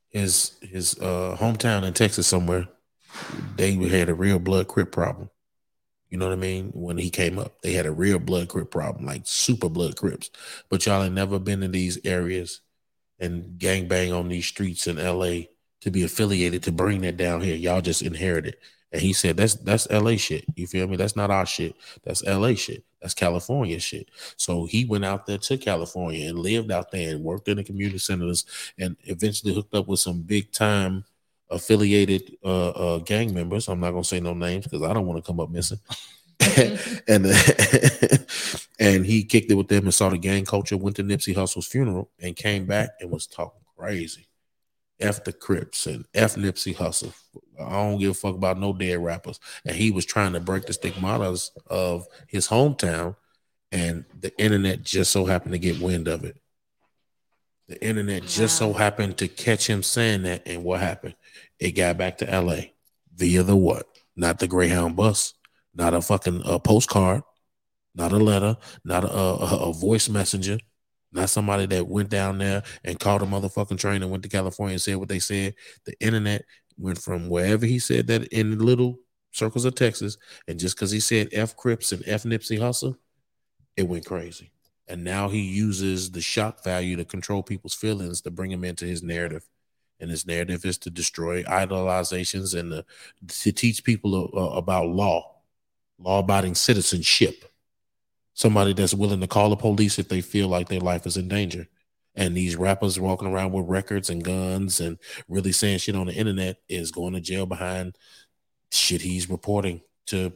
his 0.10 0.58
his 0.62 0.95
uh 1.00 1.36
hometown 1.40 1.84
in 1.84 1.94
Texas 1.94 2.28
somewhere, 2.28 2.68
they 3.56 3.74
had 3.74 4.10
a 4.10 4.14
real 4.14 4.38
blood 4.38 4.68
crip 4.68 4.91
problem 4.91 5.30
you 6.12 6.20
know 6.20 6.28
what 6.28 6.34
I 6.34 6.36
mean? 6.36 6.70
When 6.76 7.00
he 7.00 7.10
came 7.10 7.40
up, 7.40 7.60
they 7.64 7.74
had 7.74 7.88
a 7.88 7.91
real 7.91 8.20
blood 8.20 8.48
crip 8.50 8.70
problem, 8.70 9.04
like 9.04 9.24
super 9.26 9.68
blood 9.68 9.98
crips. 9.98 10.30
But 10.70 10.86
y'all 10.86 11.02
ain't 11.02 11.16
never 11.16 11.40
been 11.40 11.64
in 11.64 11.72
these 11.72 11.98
areas 12.06 12.62
and 13.20 13.58
gang 13.58 13.88
bang 13.88 14.12
on 14.14 14.28
these 14.28 14.45
streets 14.45 14.86
in 14.86 14.98
LA 14.98 15.45
to 15.84 15.92
be 15.92 16.04
affiliated 16.04 16.64
to 16.64 16.72
bring 16.72 17.02
that 17.02 17.18
down 17.18 17.42
here. 17.42 17.56
Y'all 17.56 17.82
just 17.82 18.02
inherited. 18.02 18.56
And 18.92 19.02
he 19.02 19.12
said 19.12 19.38
that's 19.38 19.56
that's 19.56 19.90
LA 19.90 20.16
shit. 20.18 20.46
You 20.56 20.68
feel 20.68 20.88
me? 20.88 20.96
That's 20.98 21.16
not 21.16 21.32
our 21.32 21.46
shit. 21.46 21.76
That's 22.04 22.24
LA 22.24 22.54
shit. 22.54 22.84
That's 23.02 23.14
California 23.14 23.80
shit. 23.80 24.10
So 24.38 24.66
he 24.66 24.86
went 24.86 25.04
out 25.04 25.26
there 25.26 25.40
to 25.40 25.58
California 25.58 26.30
and 26.30 26.40
lived 26.40 26.72
out 26.72 26.92
there 26.92 27.14
and 27.14 27.24
worked 27.24 27.48
in 27.48 27.58
the 27.58 27.64
community 27.64 27.98
centers 27.98 28.46
and 28.78 28.96
eventually 29.04 29.54
hooked 29.54 29.74
up 29.74 29.88
with 29.88 30.00
some 30.00 30.22
big 30.22 30.52
time 30.52 31.04
affiliated 31.50 32.38
uh, 32.44 32.70
uh, 32.70 32.98
gang 33.00 33.34
members. 33.34 33.68
I'm 33.68 33.80
not 33.80 33.92
gonna 33.92 34.04
say 34.04 34.20
no 34.20 34.34
names 34.34 34.66
because 34.66 34.84
I 34.84 34.94
don't 34.94 35.08
want 35.08 35.24
to 35.24 35.28
come 35.28 35.40
up 35.40 35.50
missing. 35.50 35.80
and 37.08 37.26
and 38.80 39.06
he 39.06 39.24
kicked 39.24 39.52
it 39.52 39.56
with 39.56 39.70
them 39.70 39.86
and 39.86 39.94
saw 39.94 40.10
the 40.10 40.18
gang 40.20 40.46
culture. 40.46 40.78
Went 40.78 40.96
to 40.98 41.04
Nipsey 41.04 41.36
Hussle's 41.36 41.68
funeral 41.68 42.10
and 42.22 42.36
came 42.36 42.66
back 42.66 42.92
and 43.02 43.10
was 43.10 43.26
talking 43.26 43.62
crazy. 43.76 44.28
F 45.04 45.24
the 45.24 45.34
Crips 45.34 45.86
and 45.86 46.06
F 46.14 46.36
Nipsey 46.36 46.76
Hussle. 46.76 47.14
I 47.60 47.70
don't 47.70 48.00
give 48.00 48.12
a 48.12 48.14
fuck 48.14 48.36
about 48.36 48.60
no 48.60 48.74
dead 48.74 49.00
rappers. 49.00 49.40
And 49.66 49.76
he 49.76 49.92
was 49.92 50.06
trying 50.06 50.34
to 50.34 50.40
break 50.40 50.66
the 50.66 50.74
stigmatas 50.74 51.52
of 51.68 52.08
his 52.28 52.48
hometown, 52.48 53.16
and 53.72 54.06
the 54.20 54.36
internet 54.40 54.84
just 54.84 55.12
so 55.12 55.26
happened 55.26 55.54
to 55.54 55.60
get 55.60 55.82
wind 55.82 56.08
of 56.08 56.24
it. 56.24 56.38
The 57.68 57.84
internet 57.84 58.24
just 58.24 58.58
so 58.58 58.74
happened 58.74 59.18
to 59.18 59.28
catch 59.28 59.70
him 59.70 59.84
saying 59.84 60.24
that, 60.24 60.44
and 60.48 60.64
what 60.64 60.80
happened? 60.80 61.16
It 61.60 61.72
got 61.72 61.98
back 61.98 62.18
to 62.20 62.26
LA 62.26 62.72
via 63.16 63.44
the 63.44 63.56
what? 63.56 63.88
Not 64.16 64.40
the 64.40 64.48
Greyhound 64.48 64.96
bus, 64.96 65.34
not 65.74 65.94
a 65.94 66.02
fucking 66.02 66.44
uh, 66.44 66.60
postcard, 66.60 67.24
not 67.96 68.12
a 68.12 68.18
letter, 68.18 68.58
not 68.84 69.04
a, 69.04 69.08
a, 69.08 69.70
a, 69.70 69.74
voice 69.74 70.10
messenger, 70.10 70.60
not 71.14 71.30
somebody 71.30 71.65
that 71.68 71.88
went 71.88 72.10
down 72.10 72.38
there 72.38 72.64
and 72.84 72.99
called 72.99 73.22
a 73.22 73.26
motherfucking 73.26 73.77
train 73.77 74.02
and 74.02 74.11
went 74.11 74.23
to 74.23 74.30
California 74.30 74.73
and 74.73 74.81
said 74.81 74.98
what 74.98 75.10
they 75.10 75.19
said. 75.19 75.56
The 75.85 75.94
internet 75.99 76.44
went 76.77 76.98
from 76.98 77.30
wherever 77.30 77.65
he 77.65 77.80
said 77.80 78.07
that 78.07 78.26
in 78.27 78.60
little 78.60 78.99
circles 79.31 79.65
of 79.65 79.76
Texas, 79.76 80.18
and 80.48 80.60
just 80.60 80.76
because 80.76 80.91
he 80.91 80.99
said 80.99 81.30
F 81.31 81.56
Crips 81.56 81.91
and 81.91 82.03
F 82.06 82.23
Nipsey 82.23 82.60
Hussle, 82.60 82.98
it 83.77 83.88
went 83.88 84.06
crazy. 84.06 84.52
And 84.88 85.03
now 85.03 85.30
he 85.30 85.40
uses 85.40 86.11
the 86.11 86.22
shock 86.22 86.64
value 86.64 86.98
to 86.98 87.06
control 87.06 87.41
people's 87.41 87.73
feelings 87.73 88.22
to 88.22 88.31
bring 88.31 88.52
them 88.52 88.64
into 88.64 88.85
his 88.85 89.02
narrative 89.02 89.48
and 90.03 90.11
his 90.11 90.27
narrative 90.27 90.65
is 90.65 90.77
to 90.80 90.90
destroy 90.90 91.44
idolizations 91.44 92.60
and 92.60 92.72
to, 92.72 92.85
to 93.27 93.52
teach 93.53 93.84
people 93.85 94.30
uh, 94.35 94.57
about 94.57 94.88
law, 94.88 95.38
law-abiding 95.98 96.56
citizenship. 96.56 97.45
Somebody 98.34 98.74
that's 98.74 98.94
willing 98.94 99.22
to 99.22 99.28
call 99.28 99.50
the 99.50 99.56
police 99.56 100.00
if 100.00 100.10
they 100.10 100.22
feel 100.22 100.48
like 100.48 100.70
their 100.70 100.80
life 100.80 101.06
is 101.06 101.18
in 101.18 101.28
danger. 101.28 101.68
And 102.16 102.38
these 102.38 102.56
rappers 102.56 103.00
walking 103.00 103.28
around 103.28 103.54
with 103.54 103.68
records 103.68 104.10
and 104.10 104.24
guns 104.24 104.80
and 104.80 104.98
really 105.28 105.52
saying 105.52 105.80
shit 105.80 105.96
on 105.96 106.08
the 106.08 106.14
internet 106.14 106.58
is 106.70 106.92
going 106.92 107.14
to 107.14 107.22
jail 107.22 107.46
behind 107.46 107.98
shit 108.72 109.02
he's 109.02 109.30
reporting 109.30 109.82
to 110.08 110.34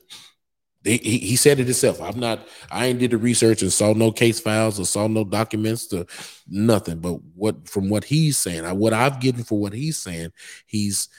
he, 0.83 1.17
he 1.17 1.35
said 1.35 1.59
it 1.59 1.65
himself. 1.65 2.01
I'm 2.01 2.19
not. 2.19 2.47
I 2.71 2.85
ain't 2.85 2.99
did 2.99 3.11
the 3.11 3.17
research 3.17 3.61
and 3.61 3.73
saw 3.73 3.93
no 3.93 4.11
case 4.11 4.39
files 4.39 4.79
or 4.79 4.85
saw 4.85 5.07
no 5.07 5.23
documents 5.23 5.87
to 5.87 6.05
nothing. 6.47 6.99
But 6.99 7.19
what 7.35 7.67
from 7.67 7.89
what 7.89 8.05
he's 8.05 8.39
saying, 8.39 8.63
what 8.79 8.93
I've 8.93 9.19
given 9.19 9.43
for 9.43 9.59
what 9.59 9.73
he's 9.73 9.97
saying, 9.97 10.31
he's 10.65 11.09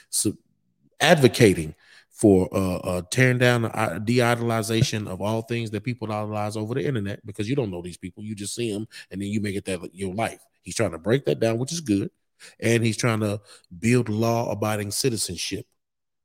advocating 0.99 1.75
for 2.19 2.49
uh, 2.53 2.77
uh, 2.77 3.01
tearing 3.11 3.37
down 3.37 3.61
the 3.61 4.01
de-idolization 4.03 5.07
of 5.07 5.21
all 5.21 5.41
things 5.41 5.71
that 5.71 5.85
people 5.85 6.11
idolize 6.11 6.57
over 6.57 6.73
the 6.73 6.85
internet 6.85 7.25
because 7.25 7.49
you 7.49 7.55
don't 7.55 7.71
know 7.71 7.81
these 7.81 7.97
people. 7.97 8.23
You 8.23 8.35
just 8.35 8.53
see 8.53 8.73
them 8.73 8.87
and 9.09 9.21
then 9.21 9.29
you 9.29 9.39
make 9.39 9.55
it 9.55 9.63
that 9.65 9.79
your 9.93 10.13
life. 10.13 10.41
He's 10.61 10.75
trying 10.75 10.91
to 10.91 10.97
break 10.97 11.23
that 11.25 11.39
down, 11.39 11.59
which 11.59 11.71
is 11.71 11.79
good, 11.79 12.11
and 12.59 12.83
he's 12.83 12.97
trying 12.97 13.21
to 13.21 13.39
build 13.79 14.09
law-abiding 14.09 14.91
citizenship. 14.91 15.65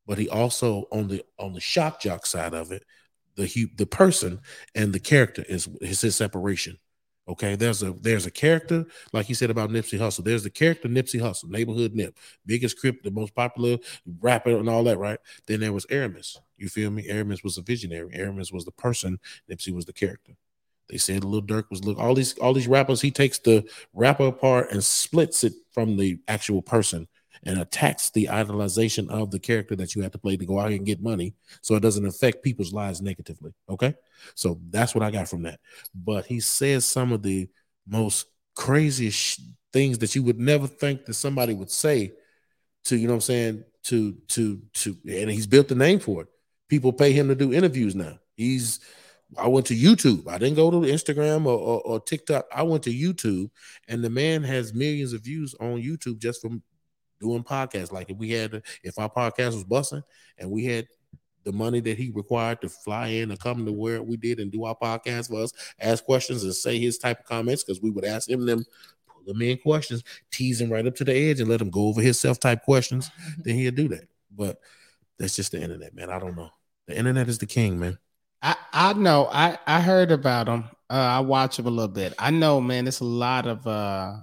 But 0.04 0.18
he 0.18 0.28
also 0.28 0.86
on 0.90 1.06
the 1.08 1.22
on 1.38 1.52
the 1.52 1.60
shock 1.60 2.00
jock 2.00 2.26
side 2.26 2.54
of 2.54 2.72
it 2.72 2.82
the 3.36 3.70
the 3.76 3.86
person 3.86 4.40
and 4.74 4.92
the 4.92 5.00
character 5.00 5.44
is 5.48 5.68
is 5.80 6.00
his 6.00 6.16
separation. 6.16 6.78
Okay, 7.26 7.56
there's 7.56 7.82
a 7.82 7.92
there's 7.92 8.26
a 8.26 8.30
character 8.30 8.84
like 9.14 9.30
you 9.30 9.34
said 9.34 9.48
about 9.48 9.70
Nipsey 9.70 9.98
Hussle. 9.98 10.24
There's 10.24 10.42
the 10.42 10.50
character 10.50 10.88
Nipsey 10.88 11.20
Hussle, 11.20 11.48
neighborhood 11.48 11.94
Nip, 11.94 12.18
biggest 12.44 12.78
crip, 12.78 13.02
the 13.02 13.10
most 13.10 13.34
popular 13.34 13.78
rapper, 14.20 14.58
and 14.58 14.68
all 14.68 14.84
that. 14.84 14.98
Right. 14.98 15.18
Then 15.46 15.60
there 15.60 15.72
was 15.72 15.86
Ermias. 15.86 16.36
You 16.58 16.68
feel 16.68 16.90
me? 16.90 17.08
Ermias 17.08 17.42
was 17.42 17.56
a 17.56 17.62
visionary. 17.62 18.10
Ermias 18.10 18.52
was 18.52 18.66
the 18.66 18.72
person. 18.72 19.18
Nipsey 19.50 19.74
was 19.74 19.86
the 19.86 19.92
character. 19.94 20.34
They 20.90 20.98
said 20.98 21.24
Lil 21.24 21.42
Durk 21.42 21.64
was 21.70 21.82
look 21.82 21.98
all 21.98 22.14
these 22.14 22.36
all 22.38 22.52
these 22.52 22.68
rappers. 22.68 23.00
He 23.00 23.10
takes 23.10 23.38
the 23.38 23.66
rapper 23.94 24.26
apart 24.26 24.70
and 24.70 24.84
splits 24.84 25.44
it 25.44 25.54
from 25.72 25.96
the 25.96 26.18
actual 26.28 26.60
person 26.60 27.08
and 27.46 27.60
attacks 27.60 28.10
the 28.10 28.26
idolization 28.26 29.08
of 29.10 29.30
the 29.30 29.38
character 29.38 29.76
that 29.76 29.94
you 29.94 30.02
have 30.02 30.12
to 30.12 30.18
play 30.18 30.36
to 30.36 30.46
go 30.46 30.58
out 30.58 30.70
and 30.70 30.86
get 30.86 31.02
money 31.02 31.34
so 31.60 31.74
it 31.74 31.80
doesn't 31.80 32.06
affect 32.06 32.42
people's 32.42 32.72
lives 32.72 33.02
negatively. 33.02 33.52
Okay. 33.68 33.94
So 34.34 34.60
that's 34.70 34.94
what 34.94 35.04
I 35.04 35.10
got 35.10 35.28
from 35.28 35.42
that. 35.42 35.60
But 35.94 36.26
he 36.26 36.40
says 36.40 36.86
some 36.86 37.12
of 37.12 37.22
the 37.22 37.48
most 37.86 38.26
craziest 38.54 39.40
things 39.72 39.98
that 39.98 40.14
you 40.14 40.22
would 40.22 40.38
never 40.38 40.66
think 40.66 41.04
that 41.04 41.14
somebody 41.14 41.52
would 41.52 41.70
say 41.70 42.12
to, 42.84 42.96
you 42.96 43.06
know 43.06 43.14
what 43.14 43.16
I'm 43.16 43.20
saying, 43.22 43.64
to, 43.84 44.12
to, 44.28 44.62
to, 44.72 44.96
and 45.08 45.30
he's 45.30 45.46
built 45.46 45.68
the 45.68 45.74
name 45.74 45.98
for 45.98 46.22
it. 46.22 46.28
People 46.68 46.92
pay 46.92 47.12
him 47.12 47.28
to 47.28 47.34
do 47.34 47.52
interviews 47.52 47.94
now. 47.94 48.18
He's, 48.36 48.80
I 49.36 49.48
went 49.48 49.66
to 49.66 49.74
YouTube. 49.74 50.28
I 50.28 50.38
didn't 50.38 50.56
go 50.56 50.70
to 50.70 50.78
Instagram 50.78 51.46
or, 51.46 51.58
or, 51.58 51.80
or, 51.82 52.00
TikTok. 52.00 52.46
I 52.54 52.62
went 52.62 52.84
to 52.84 52.90
YouTube, 52.90 53.50
and 53.88 54.02
the 54.02 54.10
man 54.10 54.42
has 54.44 54.72
millions 54.72 55.12
of 55.12 55.22
views 55.22 55.54
on 55.60 55.82
YouTube 55.82 56.18
just 56.18 56.40
from 56.40 56.62
doing 57.20 57.44
podcasts. 57.44 57.92
Like 57.92 58.10
if 58.10 58.16
we 58.16 58.30
had, 58.30 58.62
if 58.82 58.98
our 58.98 59.10
podcast 59.10 59.54
was 59.54 59.64
busting 59.64 60.02
and 60.38 60.50
we 60.50 60.64
had 60.64 60.86
the 61.44 61.52
money 61.52 61.80
that 61.80 61.98
he 61.98 62.10
required 62.10 62.60
to 62.62 62.68
fly 62.68 63.08
in 63.08 63.30
and 63.30 63.38
come 63.40 63.64
to 63.66 63.72
where 63.72 64.02
we 64.02 64.16
did 64.16 64.40
and 64.40 64.50
do 64.50 64.64
our 64.64 64.76
podcast 64.76 65.28
for 65.28 65.42
us, 65.42 65.52
ask 65.80 66.04
questions 66.04 66.42
and 66.44 66.54
say 66.54 66.78
his 66.78 66.98
type 66.98 67.20
of 67.20 67.26
comments, 67.26 67.62
because 67.62 67.82
we 67.82 67.90
would 67.90 68.04
ask 68.04 68.28
him 68.28 68.46
them, 68.46 68.64
pull 69.06 69.22
them 69.26 69.42
in 69.42 69.58
questions, 69.58 70.02
tease 70.30 70.60
him 70.60 70.70
right 70.70 70.86
up 70.86 70.94
to 70.96 71.04
the 71.04 71.14
edge 71.14 71.40
and 71.40 71.48
let 71.48 71.60
him 71.60 71.70
go 71.70 71.86
over 71.88 72.00
his 72.00 72.18
self 72.18 72.40
type 72.40 72.62
questions, 72.62 73.10
then 73.38 73.56
he'll 73.56 73.72
do 73.72 73.88
that. 73.88 74.08
But 74.34 74.58
That's 75.18 75.36
just 75.36 75.52
the 75.52 75.62
internet, 75.62 75.94
man. 75.94 76.10
I 76.10 76.18
don't 76.18 76.36
know. 76.36 76.50
The 76.86 76.96
internet 76.96 77.28
is 77.28 77.38
the 77.38 77.46
king, 77.46 77.78
man. 77.78 77.98
I 78.42 78.56
I 78.72 78.92
know. 78.94 79.28
I 79.30 79.58
I 79.66 79.80
heard 79.80 80.10
about 80.10 80.48
him. 80.48 80.64
Uh, 80.90 80.94
I 80.94 81.20
watch 81.20 81.58
him 81.58 81.66
a 81.66 81.70
little 81.70 81.88
bit. 81.92 82.14
I 82.18 82.30
know, 82.30 82.60
man. 82.60 82.86
It's 82.86 83.00
a 83.00 83.04
lot 83.04 83.46
of. 83.46 83.66
uh 83.66 84.16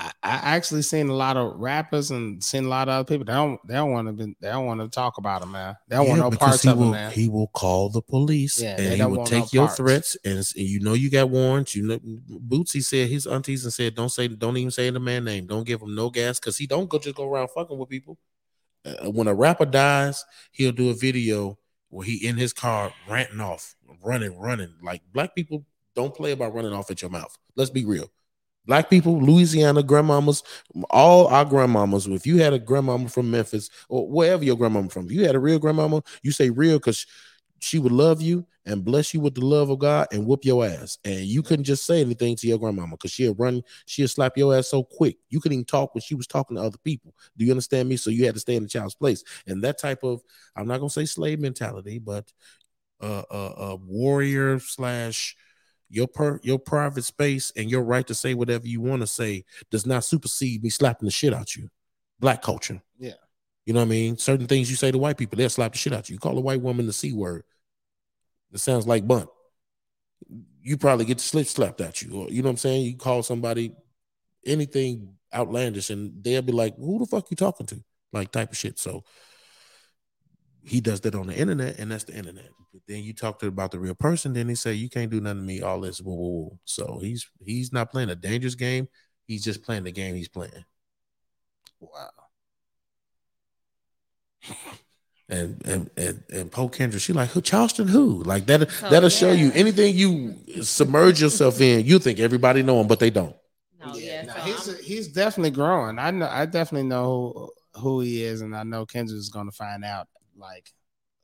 I, 0.00 0.12
I 0.22 0.56
actually 0.56 0.80
seen 0.80 1.10
a 1.10 1.14
lot 1.14 1.36
of 1.36 1.58
rappers 1.58 2.10
and 2.10 2.42
seen 2.42 2.64
a 2.64 2.68
lot 2.68 2.88
of 2.88 2.94
other 2.94 3.04
people. 3.04 3.26
They 3.26 3.34
don't. 3.34 3.60
They 3.66 3.74
don't 3.74 3.90
want 3.90 4.08
to. 4.08 4.12
Be, 4.14 4.34
they 4.40 4.48
don't 4.48 4.64
want 4.64 4.80
to 4.80 4.88
talk 4.88 5.18
about 5.18 5.42
him, 5.42 5.52
man. 5.52 5.76
They 5.88 5.96
don't 5.96 6.08
want 6.08 6.20
no 6.20 6.30
parts 6.30 6.64
of 6.64 6.78
will, 6.78 6.88
it, 6.88 6.92
man. 6.92 7.12
He 7.12 7.28
will 7.28 7.48
call 7.48 7.90
the 7.90 8.00
police 8.00 8.62
Yeah, 8.62 8.80
and 8.80 8.94
he 8.94 9.04
will 9.04 9.26
take 9.26 9.44
no 9.44 9.48
your 9.52 9.66
parts. 9.66 9.76
threats. 9.76 10.16
And, 10.24 10.38
and 10.38 10.46
you 10.54 10.80
know 10.80 10.94
you 10.94 11.10
got 11.10 11.28
warrants. 11.28 11.74
You 11.74 11.86
know 11.86 11.98
Bootsy 11.98 12.82
said 12.82 13.10
his 13.10 13.26
aunties 13.26 13.64
and 13.64 13.72
said 13.72 13.94
don't 13.94 14.08
say 14.08 14.26
don't 14.28 14.56
even 14.56 14.70
say 14.70 14.88
the 14.88 15.00
man 15.00 15.24
name. 15.24 15.46
Don't 15.46 15.66
give 15.66 15.82
him 15.82 15.94
no 15.94 16.08
gas 16.08 16.40
because 16.40 16.56
he 16.56 16.66
don't 16.66 16.88
go 16.88 16.98
just 16.98 17.16
go 17.16 17.30
around 17.30 17.48
fucking 17.48 17.76
with 17.76 17.90
people. 17.90 18.16
Uh, 18.84 19.10
when 19.10 19.28
a 19.28 19.34
rapper 19.34 19.66
dies, 19.66 20.24
he'll 20.50 20.72
do 20.72 20.88
a 20.88 20.94
video 20.94 21.58
where 21.90 22.06
he 22.06 22.26
in 22.26 22.38
his 22.38 22.54
car 22.54 22.94
ranting 23.06 23.40
off, 23.40 23.76
running, 24.02 24.38
running. 24.38 24.72
Like 24.82 25.02
black 25.12 25.34
people 25.34 25.66
don't 25.94 26.14
play 26.14 26.32
about 26.32 26.54
running 26.54 26.72
off 26.72 26.90
at 26.90 27.02
your 27.02 27.10
mouth. 27.10 27.36
Let's 27.54 27.70
be 27.70 27.84
real. 27.84 28.10
Black 28.66 28.90
people, 28.90 29.20
Louisiana 29.20 29.82
grandmamas, 29.82 30.42
all 30.90 31.26
our 31.28 31.44
grandmamas. 31.44 32.12
If 32.14 32.26
you 32.26 32.38
had 32.38 32.52
a 32.52 32.58
grandmama 32.58 33.08
from 33.08 33.30
Memphis 33.30 33.70
or 33.88 34.08
wherever 34.08 34.44
your 34.44 34.56
grandmama 34.56 34.90
from, 34.90 35.06
if 35.06 35.12
you 35.12 35.24
had 35.24 35.34
a 35.34 35.40
real 35.40 35.58
grandmama, 35.58 36.02
you 36.22 36.30
say 36.30 36.50
real 36.50 36.78
because 36.78 37.06
she 37.60 37.78
would 37.78 37.92
love 37.92 38.20
you 38.22 38.46
and 38.66 38.84
bless 38.84 39.14
you 39.14 39.20
with 39.20 39.34
the 39.34 39.44
love 39.44 39.70
of 39.70 39.78
God 39.78 40.08
and 40.12 40.26
whoop 40.26 40.44
your 40.44 40.64
ass. 40.64 40.98
And 41.04 41.20
you 41.20 41.42
couldn't 41.42 41.64
just 41.64 41.86
say 41.86 42.00
anything 42.00 42.36
to 42.36 42.46
your 42.46 42.58
grandmama 42.58 42.92
because 42.92 43.10
she'll 43.10 43.34
run, 43.34 43.62
she'll 43.86 44.08
slap 44.08 44.36
your 44.36 44.54
ass 44.54 44.68
so 44.68 44.82
quick. 44.82 45.16
You 45.28 45.40
couldn't 45.40 45.54
even 45.54 45.64
talk 45.64 45.94
when 45.94 46.02
she 46.02 46.14
was 46.14 46.26
talking 46.26 46.56
to 46.56 46.62
other 46.62 46.78
people. 46.84 47.14
Do 47.36 47.44
you 47.44 47.50
understand 47.52 47.88
me? 47.88 47.96
So 47.96 48.10
you 48.10 48.24
had 48.26 48.34
to 48.34 48.40
stay 48.40 48.56
in 48.56 48.62
the 48.62 48.68
child's 48.68 48.94
place. 48.94 49.24
And 49.46 49.62
that 49.62 49.78
type 49.78 50.02
of, 50.02 50.22
I'm 50.56 50.66
not 50.66 50.78
gonna 50.78 50.90
say 50.90 51.06
slave 51.06 51.40
mentality, 51.40 51.98
but 51.98 52.30
uh 53.00 53.22
uh, 53.30 53.72
uh 53.72 53.76
warrior 53.82 54.58
slash 54.58 55.36
your 55.90 56.06
per 56.06 56.40
your 56.42 56.58
private 56.58 57.04
space 57.04 57.52
and 57.56 57.70
your 57.70 57.82
right 57.82 58.06
to 58.06 58.14
say 58.14 58.32
whatever 58.34 58.66
you 58.66 58.80
want 58.80 59.02
to 59.02 59.06
say 59.06 59.44
does 59.70 59.84
not 59.84 60.04
supersede 60.04 60.62
me 60.62 60.70
slapping 60.70 61.06
the 61.06 61.10
shit 61.10 61.34
out 61.34 61.56
you. 61.56 61.68
Black 62.20 62.42
culture. 62.42 62.80
Yeah. 62.98 63.14
You 63.66 63.74
know 63.74 63.80
what 63.80 63.86
I 63.86 63.90
mean? 63.90 64.16
Certain 64.16 64.46
things 64.46 64.70
you 64.70 64.76
say 64.76 64.90
to 64.90 64.98
white 64.98 65.18
people, 65.18 65.36
they'll 65.36 65.50
slap 65.50 65.72
the 65.72 65.78
shit 65.78 65.92
out 65.92 66.08
you. 66.08 66.14
You 66.14 66.20
call 66.20 66.38
a 66.38 66.40
white 66.40 66.60
woman 66.60 66.86
the 66.86 66.92
C 66.92 67.12
word. 67.12 67.44
It 68.52 68.58
sounds 68.58 68.86
like 68.86 69.06
bunt. 69.06 69.28
You 70.62 70.76
probably 70.76 71.04
get 71.04 71.18
the 71.18 71.24
slip 71.24 71.46
slapped 71.46 71.80
at 71.80 72.02
you. 72.02 72.12
Or 72.14 72.28
you 72.30 72.42
know 72.42 72.48
what 72.48 72.52
I'm 72.52 72.56
saying? 72.58 72.84
You 72.84 72.96
call 72.96 73.22
somebody 73.22 73.72
anything 74.46 75.14
outlandish 75.34 75.90
and 75.90 76.22
they'll 76.22 76.42
be 76.42 76.52
like, 76.52 76.76
who 76.76 76.98
the 76.98 77.06
fuck 77.06 77.30
you 77.30 77.36
talking 77.36 77.66
to? 77.66 77.82
Like 78.12 78.30
type 78.30 78.50
of 78.50 78.56
shit. 78.56 78.78
So 78.78 79.04
he 80.64 80.80
does 80.80 81.00
that 81.02 81.14
on 81.14 81.26
the 81.26 81.36
internet, 81.36 81.78
and 81.78 81.90
that's 81.90 82.04
the 82.04 82.14
internet. 82.14 82.48
But 82.72 82.82
then 82.86 83.02
you 83.02 83.12
talk 83.12 83.38
to 83.40 83.46
about 83.46 83.70
the 83.70 83.80
real 83.80 83.94
person, 83.94 84.32
then 84.32 84.48
he 84.48 84.54
say 84.54 84.74
you 84.74 84.88
can't 84.88 85.10
do 85.10 85.20
nothing 85.20 85.40
to 85.40 85.44
me. 85.44 85.62
All 85.62 85.80
this, 85.80 86.00
woo, 86.00 86.14
woo, 86.14 86.30
woo. 86.30 86.58
So 86.64 86.98
he's 87.00 87.28
he's 87.44 87.72
not 87.72 87.90
playing 87.90 88.10
a 88.10 88.14
dangerous 88.14 88.54
game. 88.54 88.88
He's 89.26 89.44
just 89.44 89.62
playing 89.62 89.84
the 89.84 89.92
game 89.92 90.14
he's 90.14 90.28
playing. 90.28 90.64
Wow. 91.80 92.10
And 95.30 95.64
and 95.64 95.90
and 95.96 96.24
and 96.32 96.50
Poe 96.50 96.68
Kendra, 96.68 97.00
she 97.00 97.12
like 97.12 97.28
who 97.30 97.40
Charleston 97.40 97.86
who 97.86 98.24
like 98.24 98.46
that. 98.46 98.68
So, 98.68 98.86
oh, 98.88 98.90
that'll 98.90 99.08
show 99.08 99.30
you 99.30 99.52
anything 99.54 99.94
you 99.94 100.34
submerge 100.64 101.22
yourself 101.22 101.60
in. 101.60 101.86
You 101.86 102.00
think 102.00 102.18
everybody 102.18 102.64
know 102.64 102.80
him, 102.80 102.88
but 102.88 102.98
they 102.98 103.10
don't. 103.10 103.36
No, 103.78 103.94
yeah. 103.94 104.22
no, 104.22 104.32
so 104.32 104.40
he's 104.40 104.68
I'm- 104.68 104.78
he's 104.82 105.08
definitely 105.08 105.52
growing. 105.52 106.00
I 106.00 106.10
know. 106.10 106.28
I 106.28 106.46
definitely 106.46 106.88
know 106.88 107.50
who, 107.76 107.80
who 107.80 108.00
he 108.00 108.24
is, 108.24 108.40
and 108.40 108.56
I 108.56 108.64
know 108.64 108.84
Kendra 108.86 109.12
is 109.12 109.28
going 109.28 109.46
to 109.46 109.56
find 109.56 109.84
out 109.84 110.08
like 110.40 110.72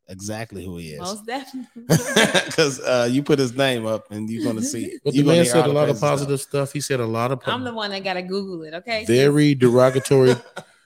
exactly 0.08 0.64
who 0.64 0.76
he 0.76 0.90
is. 0.90 1.00
most 1.00 1.26
definitely. 1.26 1.70
Because 2.46 2.80
uh, 2.80 3.08
you 3.10 3.22
put 3.22 3.38
his 3.38 3.56
name 3.56 3.86
up, 3.86 4.10
and 4.10 4.30
you're 4.30 4.44
going 4.44 4.56
to 4.56 4.62
see. 4.62 4.98
But 5.04 5.14
the 5.14 5.22
man 5.22 5.44
said 5.44 5.66
a 5.66 5.68
lot 5.68 5.88
of 5.88 5.88
crazy 5.88 5.98
stuff. 5.98 6.10
positive 6.10 6.40
stuff. 6.40 6.72
He 6.72 6.80
said 6.80 7.00
a 7.00 7.06
lot 7.06 7.32
of 7.32 7.40
I'm 7.46 7.64
the 7.64 7.74
one 7.74 7.90
that 7.90 8.04
gotta 8.04 8.22
Google 8.22 8.62
it. 8.62 8.74
Okay. 8.74 9.04
very 9.04 9.54
derogatory 9.54 10.36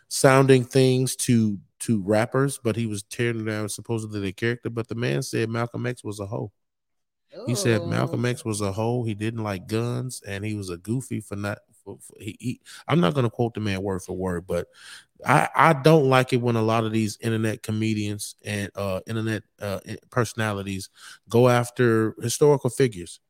sounding 0.08 0.64
things 0.64 1.16
to 1.16 1.58
to 1.80 2.02
rappers, 2.02 2.58
but 2.62 2.76
he 2.76 2.86
was 2.86 3.02
tearing 3.02 3.44
down 3.44 3.68
supposedly 3.68 4.20
their 4.20 4.32
character. 4.32 4.70
But 4.70 4.88
the 4.88 4.94
man 4.94 5.22
said 5.22 5.48
Malcolm 5.48 5.86
X 5.86 6.04
was 6.04 6.20
a 6.20 6.26
hoe. 6.26 6.52
He 7.46 7.54
said 7.54 7.86
Malcolm 7.86 8.24
X 8.24 8.44
was 8.44 8.60
a 8.60 8.72
hoe. 8.72 9.04
He 9.04 9.14
didn't 9.14 9.44
like 9.44 9.68
guns, 9.68 10.20
and 10.26 10.44
he 10.44 10.54
was 10.54 10.68
a 10.68 10.76
goofy 10.76 11.20
for 11.20 11.36
not. 11.36 11.58
For, 11.84 11.98
for, 12.00 12.14
he, 12.18 12.36
he, 12.40 12.60
I'm 12.88 13.00
not 13.00 13.14
going 13.14 13.24
to 13.24 13.30
quote 13.30 13.54
the 13.54 13.60
man 13.60 13.82
word 13.82 14.02
for 14.02 14.16
word, 14.16 14.46
but 14.46 14.66
I 15.24 15.48
I 15.54 15.72
don't 15.74 16.08
like 16.08 16.32
it 16.32 16.40
when 16.40 16.56
a 16.56 16.62
lot 16.62 16.84
of 16.84 16.92
these 16.92 17.18
internet 17.20 17.62
comedians 17.62 18.36
and 18.44 18.70
uh 18.74 19.00
internet 19.06 19.42
uh 19.60 19.80
personalities 20.10 20.88
go 21.28 21.48
after 21.48 22.14
historical 22.22 22.70
figures. 22.70 23.20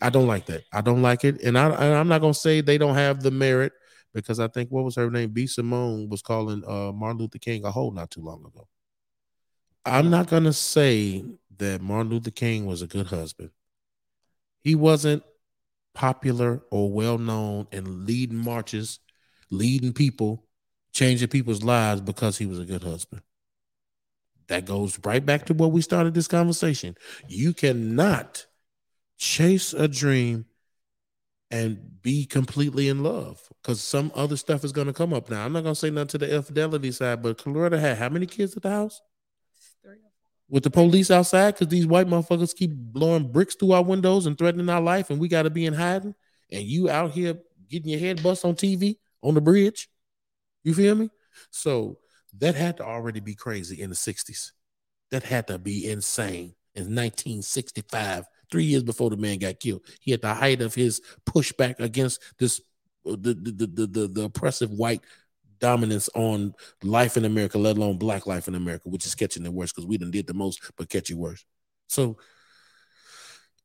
I 0.00 0.10
don't 0.10 0.28
like 0.28 0.46
that. 0.46 0.62
I 0.72 0.80
don't 0.80 1.02
like 1.02 1.24
it, 1.24 1.42
and 1.42 1.58
I 1.58 1.68
and 1.70 1.94
I'm 1.94 2.08
not 2.08 2.20
going 2.20 2.34
to 2.34 2.38
say 2.38 2.60
they 2.60 2.78
don't 2.78 2.94
have 2.94 3.22
the 3.22 3.30
merit 3.30 3.72
because 4.14 4.40
I 4.40 4.48
think 4.48 4.70
what 4.70 4.84
was 4.84 4.96
her 4.96 5.10
name? 5.10 5.30
B. 5.30 5.46
Simone 5.46 6.08
was 6.08 6.22
calling 6.22 6.62
uh 6.66 6.92
Martin 6.92 7.18
Luther 7.18 7.38
King 7.38 7.64
a 7.64 7.70
hoe 7.70 7.90
not 7.90 8.10
too 8.10 8.22
long 8.22 8.44
ago. 8.44 8.68
I'm 9.84 10.10
not 10.10 10.28
gonna 10.28 10.52
say 10.52 11.24
that 11.58 11.80
Martin 11.80 12.10
Luther 12.10 12.32
King 12.32 12.66
was 12.66 12.82
a 12.82 12.88
good 12.88 13.06
husband. 13.06 13.50
He 14.62 14.74
wasn't 14.74 15.22
popular 15.96 16.62
or 16.70 16.92
well 16.92 17.18
known 17.18 17.66
and 17.72 18.06
leading 18.06 18.36
marches, 18.36 19.00
leading 19.50 19.92
people, 19.92 20.44
changing 20.92 21.28
people's 21.28 21.64
lives 21.64 22.02
because 22.02 22.38
he 22.38 22.46
was 22.46 22.60
a 22.60 22.64
good 22.64 22.84
husband. 22.84 23.22
That 24.48 24.66
goes 24.66 25.00
right 25.04 25.24
back 25.24 25.46
to 25.46 25.54
what 25.54 25.72
we 25.72 25.80
started 25.80 26.14
this 26.14 26.28
conversation. 26.28 26.96
You 27.26 27.52
cannot 27.52 28.46
chase 29.18 29.72
a 29.72 29.88
dream 29.88 30.44
and 31.50 32.02
be 32.02 32.26
completely 32.26 32.88
in 32.88 33.02
love 33.02 33.40
because 33.62 33.80
some 33.80 34.12
other 34.14 34.36
stuff 34.36 34.64
is 34.64 34.72
going 34.72 34.86
to 34.88 34.92
come 34.92 35.12
up 35.12 35.30
now. 35.30 35.44
I'm 35.44 35.52
not 35.52 35.62
going 35.62 35.74
to 35.74 35.80
say 35.80 35.90
nothing 35.90 36.08
to 36.08 36.18
the 36.18 36.34
infidelity 36.34 36.92
side, 36.92 37.22
but 37.22 37.38
Coretta 37.38 37.80
had 37.80 37.98
how 37.98 38.10
many 38.10 38.26
kids 38.26 38.56
at 38.56 38.62
the 38.62 38.70
house? 38.70 39.00
With 40.48 40.62
the 40.62 40.70
police 40.70 41.10
outside 41.10 41.54
because 41.54 41.68
these 41.68 41.86
white 41.86 42.06
motherfuckers 42.06 42.54
keep 42.54 42.70
blowing 42.72 43.30
bricks 43.30 43.54
through 43.54 43.72
our 43.72 43.82
windows 43.82 44.26
and 44.26 44.38
threatening 44.38 44.68
our 44.68 44.80
life, 44.80 45.10
and 45.10 45.18
we 45.18 45.28
got 45.28 45.42
to 45.42 45.50
be 45.50 45.66
in 45.66 45.74
hiding. 45.74 46.14
And 46.50 46.62
you 46.62 46.88
out 46.88 47.10
here 47.10 47.38
getting 47.68 47.90
your 47.90 48.00
head 48.00 48.22
bust 48.22 48.44
on 48.44 48.54
TV 48.54 48.96
on 49.22 49.34
the 49.34 49.40
bridge. 49.40 49.88
You 50.62 50.74
feel 50.74 50.94
me? 50.94 51.10
So 51.50 51.98
that 52.38 52.54
had 52.54 52.76
to 52.78 52.84
already 52.84 53.20
be 53.20 53.34
crazy 53.34 53.80
in 53.80 53.90
the 53.90 53.96
60s. 53.96 54.52
That 55.10 55.24
had 55.24 55.46
to 55.48 55.58
be 55.58 55.90
insane 55.90 56.54
in 56.74 56.94
1965, 56.94 58.26
three 58.50 58.64
years 58.64 58.82
before 58.82 59.10
the 59.10 59.16
man 59.16 59.38
got 59.38 59.58
killed. 59.60 59.82
He 60.00 60.12
at 60.12 60.22
the 60.22 60.34
height 60.34 60.60
of 60.60 60.74
his 60.74 61.00
pushback 61.24 61.80
against 61.80 62.22
this 62.38 62.60
uh, 63.06 63.12
the 63.12 63.34
the 63.34 63.52
the, 63.52 63.66
the, 63.66 63.86
the, 63.86 64.08
the 64.08 64.22
oppressive 64.24 64.70
white 64.70 65.00
dominance 65.60 66.08
on 66.14 66.54
life 66.82 67.16
in 67.16 67.24
America, 67.24 67.58
let 67.58 67.76
alone 67.76 67.98
black 67.98 68.26
life 68.26 68.48
in 68.48 68.54
America, 68.54 68.88
which 68.88 69.06
is 69.06 69.14
catching 69.14 69.42
the 69.42 69.50
worst 69.50 69.74
because 69.74 69.86
we 69.86 69.98
done 69.98 70.10
did 70.10 70.26
the 70.26 70.34
most, 70.34 70.60
but 70.76 70.88
catch 70.88 71.10
it 71.10 71.14
worse. 71.14 71.44
So 71.88 72.18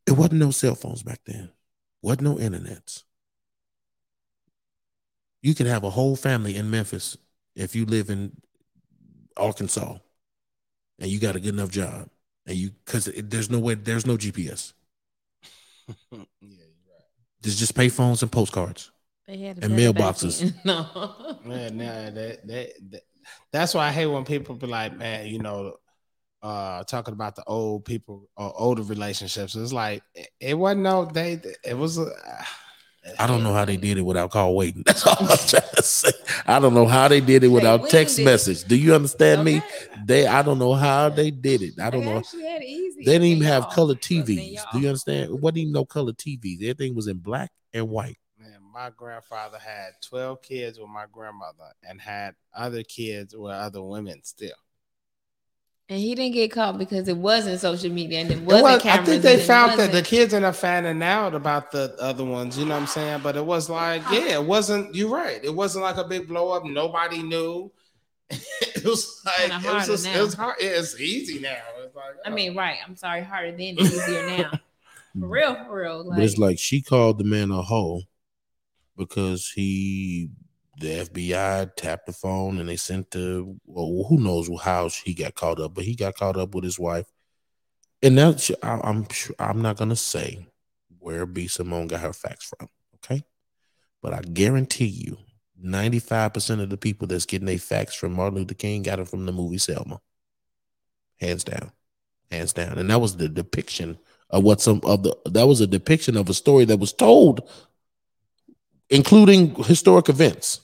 it 0.05 0.13
wasn't 0.13 0.39
no 0.39 0.51
cell 0.51 0.75
phones 0.75 1.03
back 1.03 1.21
then. 1.25 1.51
Wasn't 2.01 2.23
no 2.23 2.35
internets. 2.35 3.03
You 5.41 5.55
could 5.55 5.67
have 5.67 5.83
a 5.83 5.89
whole 5.89 6.15
family 6.15 6.55
in 6.55 6.69
Memphis 6.69 7.17
if 7.55 7.75
you 7.75 7.85
live 7.85 8.09
in 8.09 8.31
Arkansas 9.37 9.97
and 10.99 11.09
you 11.09 11.19
got 11.19 11.35
a 11.35 11.39
good 11.39 11.53
enough 11.53 11.71
job. 11.71 12.09
And 12.45 12.57
you 12.57 12.71
because 12.85 13.05
there's 13.05 13.49
no 13.49 13.59
way 13.59 13.75
there's 13.75 14.05
no 14.05 14.17
GPS. 14.17 14.73
yeah, 16.11 16.19
right. 16.19 16.25
There's 17.41 17.59
just 17.59 17.75
payphones 17.75 18.21
and 18.21 18.31
postcards. 18.31 18.90
They 19.31 19.37
had 19.37 19.63
And 19.63 19.71
mailboxes. 19.79 20.53
no. 20.65 21.37
Man, 21.45 21.77
nah, 21.77 21.85
that, 21.85 22.45
that, 22.45 22.69
that 22.91 23.01
that's 23.53 23.73
why 23.73 23.87
I 23.87 23.91
hate 23.91 24.07
when 24.07 24.25
people 24.25 24.55
be 24.55 24.67
like, 24.67 24.97
man, 24.97 25.25
you 25.27 25.39
know, 25.39 25.75
uh 26.43 26.83
talking 26.83 27.13
about 27.13 27.37
the 27.37 27.43
old 27.45 27.85
people 27.85 28.27
or 28.35 28.51
older 28.59 28.81
relationships. 28.83 29.55
It's 29.55 29.71
like 29.71 30.03
it, 30.15 30.27
it 30.41 30.53
wasn't 30.55 30.81
no 30.81 31.05
they 31.05 31.39
it 31.63 31.77
was 31.77 31.97
I 33.17 33.25
don't 33.25 33.41
know 33.41 33.53
how 33.53 33.63
they 33.63 33.77
did 33.77 33.97
it 33.99 34.01
without 34.01 34.31
call 34.31 34.53
waiting. 34.53 34.83
That's 34.85 35.07
all 35.07 35.15
I'm 35.17 35.27
trying 35.37 35.63
to 35.75 35.81
say. 35.81 36.11
I 36.45 36.59
don't 36.59 36.73
know 36.73 36.85
how 36.87 37.07
they 37.07 37.21
did 37.21 37.45
it 37.45 37.47
without 37.47 37.83
Wait, 37.83 37.91
text 37.91 38.19
message. 38.19 38.65
Do 38.65 38.75
you 38.75 38.93
understand 38.93 39.45
me? 39.45 39.61
They 40.05 40.27
I 40.27 40.41
don't 40.41 40.59
know 40.59 40.73
how 40.73 41.07
they 41.07 41.31
did 41.31 41.61
it. 41.61 41.79
I 41.79 41.89
don't 41.89 42.01
They 42.01 42.07
know. 42.07 42.23
had 42.49 42.63
easy 42.63 43.05
They 43.05 43.13
didn't 43.13 43.27
even 43.27 43.43
have 43.43 43.63
y'all. 43.63 43.71
color 43.71 43.95
TVs. 43.95 44.59
Do 44.73 44.79
you 44.81 44.87
understand? 44.89 45.31
It 45.31 45.39
wasn't 45.39 45.59
even 45.59 45.71
no 45.71 45.85
color 45.85 46.11
TVs. 46.11 46.63
Everything 46.63 46.95
was 46.95 47.07
in 47.07 47.19
black 47.19 47.49
and 47.73 47.87
white. 47.87 48.17
Man, 48.73 48.83
my 48.83 48.89
grandfather 48.95 49.57
had 49.57 49.91
12 50.07 50.41
kids 50.41 50.79
with 50.79 50.89
my 50.89 51.05
grandmother 51.11 51.71
and 51.87 51.99
had 51.99 52.35
other 52.53 52.83
kids 52.83 53.35
with 53.35 53.51
other 53.51 53.81
women 53.81 54.21
still. 54.23 54.51
And 55.89 55.99
he 55.99 56.15
didn't 56.15 56.33
get 56.33 56.51
caught 56.51 56.77
because 56.77 57.07
it 57.09 57.17
wasn't 57.17 57.59
social 57.59 57.91
media 57.91 58.19
and 58.19 58.31
it 58.31 58.37
It 58.37 58.43
wasn't 58.43 58.63
was- 58.63 58.85
I 58.85 59.03
think 59.03 59.23
they 59.23 59.39
found 59.39 59.77
that 59.77 59.91
the 59.91 60.01
kids 60.01 60.33
ended 60.33 60.49
up 60.49 60.55
finding 60.55 61.03
out 61.03 61.35
about 61.35 61.71
the 61.71 61.95
other 61.99 62.23
ones, 62.23 62.57
you 62.57 62.65
know 62.65 62.75
what 62.75 62.81
I'm 62.81 62.87
saying? 62.87 63.21
But 63.23 63.35
it 63.35 63.45
was 63.45 63.69
like, 63.69 64.01
yeah, 64.11 64.35
it 64.35 64.43
wasn't, 64.45 64.95
you're 64.95 65.09
right. 65.09 65.43
It 65.43 65.53
wasn't 65.53 65.83
like 65.83 65.97
a 65.97 66.05
big 66.05 66.27
blow 66.27 66.51
up. 66.51 66.65
Nobody 66.65 67.21
knew. 67.23 67.71
It 68.73 68.85
was 68.87 69.21
like 69.23 69.63
it 69.63 69.73
was, 69.73 69.85
just, 69.85 70.07
it 70.07 70.19
was 70.19 70.33
hard. 70.33 70.55
It's 70.59 70.99
easy 70.99 71.39
now. 71.39 71.55
It's 71.83 71.95
like 71.95 72.15
I 72.25 72.29
oh. 72.29 72.33
mean, 72.33 72.55
right. 72.55 72.77
I'm 72.83 72.95
sorry, 72.95 73.21
harder 73.21 73.51
then, 73.51 73.77
easier 73.79 74.25
now. 74.25 74.51
For 75.19 75.27
real, 75.27 75.55
for 75.65 75.81
real. 75.81 76.09
But 76.09 76.19
it's 76.19 76.37
Like, 76.39 76.51
like 76.51 76.59
she 76.59 76.81
called 76.81 77.19
the 77.19 77.25
man 77.25 77.51
a 77.51 77.61
hoe 77.61 78.01
because 79.01 79.49
he, 79.49 80.29
the 80.79 80.99
FBI 81.05 81.75
tapped 81.75 82.05
the 82.05 82.13
phone 82.13 82.59
and 82.59 82.69
they 82.69 82.75
sent 82.75 83.09
the, 83.09 83.57
well, 83.65 84.05
who 84.07 84.19
knows 84.19 84.47
how 84.61 84.89
he 84.89 85.15
got 85.15 85.33
caught 85.33 85.59
up, 85.59 85.73
but 85.73 85.85
he 85.85 85.95
got 85.95 86.13
caught 86.13 86.37
up 86.37 86.53
with 86.53 86.63
his 86.63 86.77
wife. 86.77 87.07
And 88.03 88.15
that's, 88.15 88.51
I, 88.61 88.79
I'm 88.83 89.09
sure, 89.09 89.35
I'm 89.39 89.63
not 89.63 89.77
gonna 89.77 89.95
say 89.95 90.45
where 90.99 91.25
B 91.25 91.47
Simone 91.47 91.87
got 91.87 92.01
her 92.01 92.13
facts 92.13 92.45
from, 92.45 92.69
okay? 92.97 93.23
But 94.03 94.13
I 94.13 94.21
guarantee 94.21 94.85
you, 94.85 95.17
95% 95.63 96.61
of 96.61 96.69
the 96.69 96.77
people 96.77 97.07
that's 97.07 97.25
getting 97.25 97.47
their 97.47 97.57
facts 97.57 97.95
from 97.95 98.13
Martin 98.13 98.37
Luther 98.37 98.53
King 98.53 98.83
got 98.83 98.99
it 98.99 99.07
from 99.07 99.25
the 99.25 99.31
movie 99.31 99.57
Selma. 99.57 99.99
Hands 101.19 101.43
down. 101.43 101.71
Hands 102.29 102.53
down. 102.53 102.77
And 102.77 102.89
that 102.91 103.01
was 103.01 103.17
the 103.17 103.29
depiction 103.29 103.97
of 104.29 104.43
what 104.43 104.61
some 104.61 104.79
of 104.83 105.03
the 105.03 105.15
that 105.25 105.47
was 105.47 105.61
a 105.61 105.67
depiction 105.67 106.17
of 106.17 106.29
a 106.29 106.33
story 106.33 106.65
that 106.65 106.79
was 106.79 106.93
told, 106.93 107.49
including 108.91 109.55
historic 109.63 110.09
events. 110.09 110.61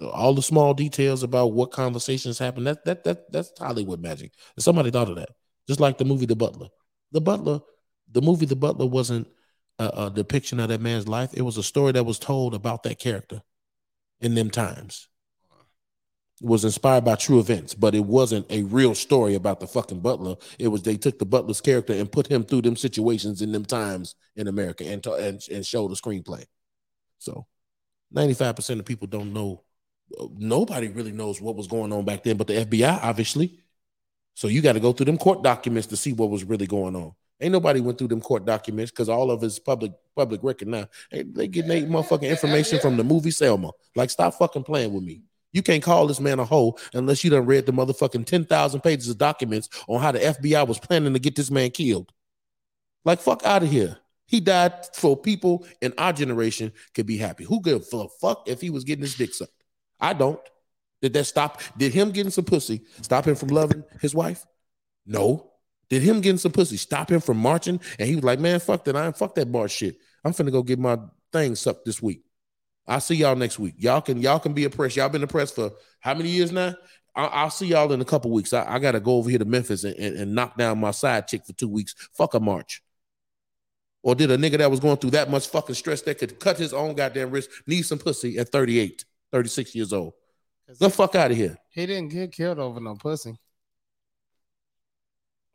All 0.00 0.34
the 0.34 0.42
small 0.42 0.72
details 0.72 1.22
about 1.22 1.52
what 1.52 1.72
conversations 1.72 2.38
happened. 2.38 2.66
That 2.66 2.84
that 2.84 3.04
that 3.04 3.32
that's 3.32 3.52
Hollywood 3.58 4.00
magic. 4.00 4.32
Somebody 4.58 4.90
thought 4.90 5.10
of 5.10 5.16
that. 5.16 5.30
Just 5.66 5.80
like 5.80 5.98
the 5.98 6.04
movie 6.04 6.26
The 6.26 6.36
Butler. 6.36 6.68
The 7.12 7.20
Butler, 7.20 7.60
the 8.10 8.22
movie 8.22 8.46
The 8.46 8.56
Butler 8.56 8.86
wasn't 8.86 9.26
a, 9.78 9.88
a 10.06 10.10
depiction 10.10 10.60
of 10.60 10.68
that 10.68 10.80
man's 10.80 11.08
life. 11.08 11.30
It 11.34 11.42
was 11.42 11.56
a 11.56 11.62
story 11.62 11.92
that 11.92 12.06
was 12.06 12.18
told 12.18 12.54
about 12.54 12.82
that 12.84 12.98
character 12.98 13.42
in 14.20 14.34
them 14.34 14.50
times. 14.50 15.08
It 16.40 16.48
was 16.48 16.64
inspired 16.64 17.04
by 17.04 17.16
true 17.16 17.38
events, 17.38 17.74
but 17.74 17.94
it 17.94 18.04
wasn't 18.04 18.50
a 18.50 18.62
real 18.62 18.94
story 18.94 19.34
about 19.34 19.60
the 19.60 19.66
fucking 19.66 20.00
butler. 20.00 20.36
It 20.58 20.68
was 20.68 20.82
they 20.82 20.96
took 20.96 21.18
the 21.18 21.26
butler's 21.26 21.60
character 21.60 21.92
and 21.92 22.10
put 22.10 22.28
him 22.28 22.44
through 22.44 22.62
them 22.62 22.76
situations 22.76 23.42
in 23.42 23.52
them 23.52 23.66
times 23.66 24.14
in 24.36 24.48
America 24.48 24.86
and 24.86 25.02
to, 25.02 25.12
and, 25.12 25.42
and 25.52 25.66
showed 25.66 25.92
a 25.92 25.94
screenplay. 25.94 26.46
So, 27.20 27.46
ninety 28.10 28.34
five 28.34 28.56
percent 28.56 28.80
of 28.80 28.86
people 28.86 29.06
don't 29.06 29.32
know. 29.32 29.62
Uh, 30.18 30.26
nobody 30.36 30.88
really 30.88 31.12
knows 31.12 31.40
what 31.40 31.54
was 31.54 31.68
going 31.68 31.92
on 31.92 32.04
back 32.04 32.24
then, 32.24 32.36
but 32.36 32.48
the 32.48 32.64
FBI 32.64 32.98
obviously. 33.02 33.60
So 34.34 34.48
you 34.48 34.62
got 34.62 34.72
to 34.72 34.80
go 34.80 34.92
through 34.92 35.06
them 35.06 35.18
court 35.18 35.42
documents 35.42 35.88
to 35.88 35.96
see 35.96 36.12
what 36.12 36.30
was 36.30 36.44
really 36.44 36.66
going 36.66 36.96
on. 36.96 37.12
Ain't 37.40 37.52
nobody 37.52 37.80
went 37.80 37.98
through 37.98 38.08
them 38.08 38.20
court 38.20 38.44
documents 38.44 38.90
because 38.90 39.08
all 39.08 39.30
of 39.30 39.42
it's 39.42 39.58
public 39.58 39.92
public 40.14 40.42
record 40.42 40.68
now. 40.68 40.88
Hey, 41.10 41.22
They 41.22 41.48
getting 41.48 41.68
their 41.68 41.82
motherfucking 41.82 42.28
information 42.28 42.80
from 42.80 42.96
the 42.96 43.04
movie 43.04 43.30
Selma. 43.30 43.70
Like, 43.94 44.10
stop 44.10 44.34
fucking 44.34 44.64
playing 44.64 44.92
with 44.92 45.02
me. 45.02 45.22
You 45.52 45.62
can't 45.62 45.82
call 45.82 46.06
this 46.06 46.20
man 46.20 46.38
a 46.38 46.44
hoe 46.44 46.76
unless 46.92 47.24
you 47.24 47.30
done 47.30 47.46
read 47.46 47.66
the 47.66 47.72
motherfucking 47.72 48.26
10,000 48.26 48.80
pages 48.80 49.08
of 49.08 49.18
documents 49.18 49.68
on 49.88 50.00
how 50.00 50.12
the 50.12 50.20
FBI 50.20 50.66
was 50.66 50.78
planning 50.78 51.12
to 51.12 51.18
get 51.18 51.34
this 51.34 51.50
man 51.50 51.70
killed. 51.70 52.12
Like, 53.04 53.20
fuck 53.20 53.44
out 53.44 53.62
of 53.62 53.70
here. 53.70 53.98
He 54.30 54.38
died 54.38 54.72
so 54.92 55.16
people 55.16 55.66
in 55.82 55.92
our 55.98 56.12
generation 56.12 56.72
could 56.94 57.04
be 57.04 57.16
happy. 57.16 57.42
Who 57.42 57.60
gives 57.60 57.92
a 57.92 58.06
fuck 58.20 58.48
if 58.48 58.60
he 58.60 58.70
was 58.70 58.84
getting 58.84 59.02
his 59.02 59.16
dick 59.16 59.34
sucked? 59.34 59.64
I 59.98 60.12
don't. 60.12 60.38
Did 61.02 61.14
that 61.14 61.24
stop? 61.24 61.60
Did 61.76 61.92
him 61.92 62.12
getting 62.12 62.30
some 62.30 62.44
pussy 62.44 62.82
stop 63.02 63.26
him 63.26 63.34
from 63.34 63.48
loving 63.48 63.82
his 64.00 64.14
wife? 64.14 64.46
No. 65.04 65.50
Did 65.88 66.02
him 66.02 66.20
getting 66.20 66.38
some 66.38 66.52
pussy 66.52 66.76
stop 66.76 67.10
him 67.10 67.20
from 67.20 67.38
marching? 67.38 67.80
And 67.98 68.08
he 68.08 68.14
was 68.14 68.22
like, 68.22 68.38
man, 68.38 68.60
fuck 68.60 68.84
that. 68.84 68.94
I 68.94 69.06
ain't 69.06 69.16
fuck 69.16 69.34
that 69.34 69.50
bar 69.50 69.66
shit. 69.66 69.96
I'm 70.24 70.32
finna 70.32 70.52
go 70.52 70.62
get 70.62 70.78
my 70.78 70.96
thing 71.32 71.56
sucked 71.56 71.84
this 71.84 72.00
week. 72.00 72.22
I'll 72.86 73.00
see 73.00 73.16
y'all 73.16 73.34
next 73.34 73.58
week. 73.58 73.74
Y'all 73.78 74.00
can 74.00 74.22
y'all 74.22 74.38
can 74.38 74.52
be 74.52 74.62
oppressed. 74.62 74.96
Y'all 74.96 75.08
been 75.08 75.24
oppressed 75.24 75.56
for 75.56 75.72
how 75.98 76.14
many 76.14 76.28
years 76.28 76.52
now? 76.52 76.76
I'll, 77.16 77.30
I'll 77.32 77.50
see 77.50 77.66
y'all 77.66 77.92
in 77.92 78.00
a 78.00 78.04
couple 78.04 78.30
weeks. 78.30 78.52
I, 78.52 78.74
I 78.74 78.78
gotta 78.78 79.00
go 79.00 79.16
over 79.16 79.28
here 79.28 79.40
to 79.40 79.44
Memphis 79.44 79.82
and, 79.82 79.96
and, 79.96 80.16
and 80.16 80.34
knock 80.36 80.56
down 80.56 80.78
my 80.78 80.92
side 80.92 81.26
chick 81.26 81.44
for 81.44 81.52
two 81.54 81.68
weeks. 81.68 81.96
Fuck 82.12 82.34
a 82.34 82.40
march. 82.40 82.80
Or 84.02 84.14
did 84.14 84.30
a 84.30 84.38
nigga 84.38 84.58
that 84.58 84.70
was 84.70 84.80
going 84.80 84.96
through 84.96 85.10
that 85.10 85.30
much 85.30 85.48
fucking 85.48 85.74
stress 85.74 86.02
that 86.02 86.18
could 86.18 86.40
cut 86.40 86.58
his 86.58 86.72
own 86.72 86.94
goddamn 86.94 87.30
wrist 87.30 87.50
need 87.66 87.82
some 87.82 87.98
pussy 87.98 88.38
at 88.38 88.48
38, 88.48 89.04
36 89.30 89.74
years 89.74 89.92
old? 89.92 90.14
The 90.78 90.88
fuck 90.88 91.14
out 91.14 91.30
of 91.30 91.36
here. 91.36 91.58
He 91.68 91.84
didn't 91.86 92.10
get 92.10 92.32
killed 92.32 92.58
over 92.58 92.80
no 92.80 92.94
pussy. 92.94 93.36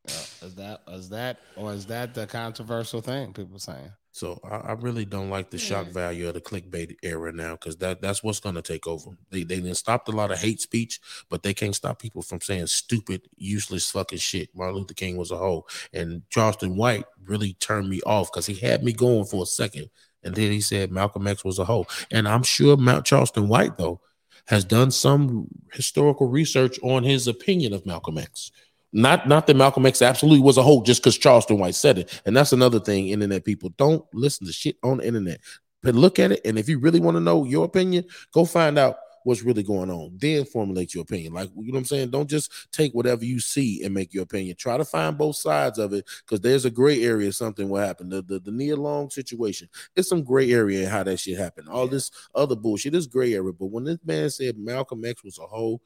Uh, 0.07 0.45
is 0.45 0.55
that 0.55 0.81
is 0.89 1.09
that 1.09 1.39
or 1.55 1.73
is 1.73 1.87
that 1.87 2.13
the 2.13 2.27
controversial 2.27 3.01
thing 3.01 3.33
people 3.33 3.57
saying? 3.57 3.91
So 4.15 4.39
I, 4.49 4.55
I 4.55 4.71
really 4.75 5.03
don't 5.03 5.29
like 5.29 5.49
the 5.49 5.57
shock 5.57 5.87
value 5.87 6.29
of 6.29 6.35
the 6.35 6.39
clickbait 6.39 6.95
era 7.03 7.33
now 7.33 7.51
because 7.55 7.75
that 7.79 8.01
that's 8.01 8.23
what's 8.23 8.39
gonna 8.39 8.61
take 8.61 8.87
over. 8.87 9.09
They 9.29 9.43
they 9.43 9.59
done 9.59 9.75
stopped 9.75 10.07
a 10.07 10.13
lot 10.13 10.31
of 10.31 10.39
hate 10.39 10.61
speech, 10.61 11.01
but 11.29 11.43
they 11.43 11.53
can't 11.53 11.75
stop 11.75 11.99
people 11.99 12.21
from 12.21 12.39
saying 12.39 12.67
stupid, 12.67 13.23
useless 13.35 13.91
fucking 13.91 14.19
shit. 14.19 14.55
Martin 14.55 14.77
Luther 14.77 14.93
King 14.93 15.17
was 15.17 15.31
a 15.31 15.35
hoe, 15.35 15.65
and 15.91 16.21
Charleston 16.29 16.77
White 16.77 17.03
really 17.25 17.55
turned 17.55 17.89
me 17.89 17.99
off 18.05 18.31
because 18.31 18.45
he 18.45 18.53
had 18.53 18.85
me 18.85 18.93
going 18.93 19.25
for 19.25 19.43
a 19.43 19.45
second, 19.45 19.89
and 20.23 20.33
then 20.33 20.49
he 20.49 20.61
said 20.61 20.93
Malcolm 20.93 21.27
X 21.27 21.43
was 21.43 21.59
a 21.59 21.65
hoe, 21.65 21.85
and 22.09 22.25
I'm 22.25 22.43
sure 22.43 22.77
Mount 22.77 23.05
Charleston 23.05 23.49
White 23.49 23.77
though 23.77 23.99
has 24.47 24.63
done 24.63 24.91
some 24.91 25.49
historical 25.73 26.29
research 26.29 26.79
on 26.83 27.03
his 27.03 27.27
opinion 27.27 27.73
of 27.73 27.85
Malcolm 27.85 28.17
X. 28.17 28.49
Not 28.95 29.27
not 29.27 29.45
that 29.47 29.57
Malcolm 29.57 29.85
X 29.85 30.01
absolutely 30.01 30.39
was 30.39 30.55
a 30.55 30.63
hoe 30.63 30.81
just 30.81 31.03
because 31.03 31.17
Charleston 31.17 31.59
White 31.59 31.75
said 31.75 31.97
it. 31.97 32.21
And 32.25 32.35
that's 32.35 32.53
another 32.53 32.79
thing, 32.79 33.09
internet 33.09 33.43
people. 33.43 33.71
Don't 33.75 34.05
listen 34.13 34.47
to 34.47 34.53
shit 34.53 34.77
on 34.83 34.97
the 34.97 35.05
internet. 35.05 35.41
But 35.83 35.95
look 35.95 36.17
at 36.17 36.31
it. 36.31 36.39
And 36.45 36.57
if 36.57 36.69
you 36.69 36.79
really 36.79 37.01
want 37.01 37.15
to 37.15 37.21
know 37.21 37.43
your 37.43 37.65
opinion, 37.65 38.05
go 38.31 38.45
find 38.45 38.79
out 38.79 38.95
what's 39.25 39.43
really 39.43 39.63
going 39.63 39.91
on. 39.91 40.17
Then 40.17 40.45
formulate 40.45 40.93
your 40.93 41.01
opinion. 41.01 41.33
Like 41.33 41.49
you 41.57 41.73
know 41.73 41.73
what 41.73 41.79
I'm 41.79 41.85
saying? 41.85 42.11
Don't 42.11 42.29
just 42.29 42.71
take 42.71 42.93
whatever 42.93 43.25
you 43.25 43.41
see 43.41 43.83
and 43.83 43.93
make 43.93 44.13
your 44.13 44.23
opinion. 44.23 44.55
Try 44.55 44.77
to 44.77 44.85
find 44.85 45.17
both 45.17 45.35
sides 45.35 45.77
of 45.77 45.91
it 45.91 46.07
because 46.25 46.39
there's 46.39 46.63
a 46.63 46.69
gray 46.69 47.03
area, 47.03 47.33
something 47.33 47.67
will 47.67 47.81
happen. 47.81 48.07
The 48.07 48.21
the, 48.21 48.39
the 48.39 48.51
near 48.51 48.77
long 48.77 49.09
situation. 49.09 49.67
It's 49.97 50.07
some 50.07 50.23
gray 50.23 50.53
area 50.53 50.83
in 50.83 50.89
how 50.89 51.03
that 51.03 51.19
shit 51.19 51.37
happened. 51.37 51.67
All 51.67 51.87
this 51.87 52.11
other 52.33 52.55
bullshit 52.55 52.95
is 52.95 53.07
gray 53.07 53.33
area. 53.33 53.51
But 53.51 53.71
when 53.71 53.83
this 53.83 53.99
man 54.05 54.29
said 54.29 54.57
Malcolm 54.57 55.03
X 55.03 55.21
was 55.21 55.37
a 55.37 55.47
hoe 55.47 55.81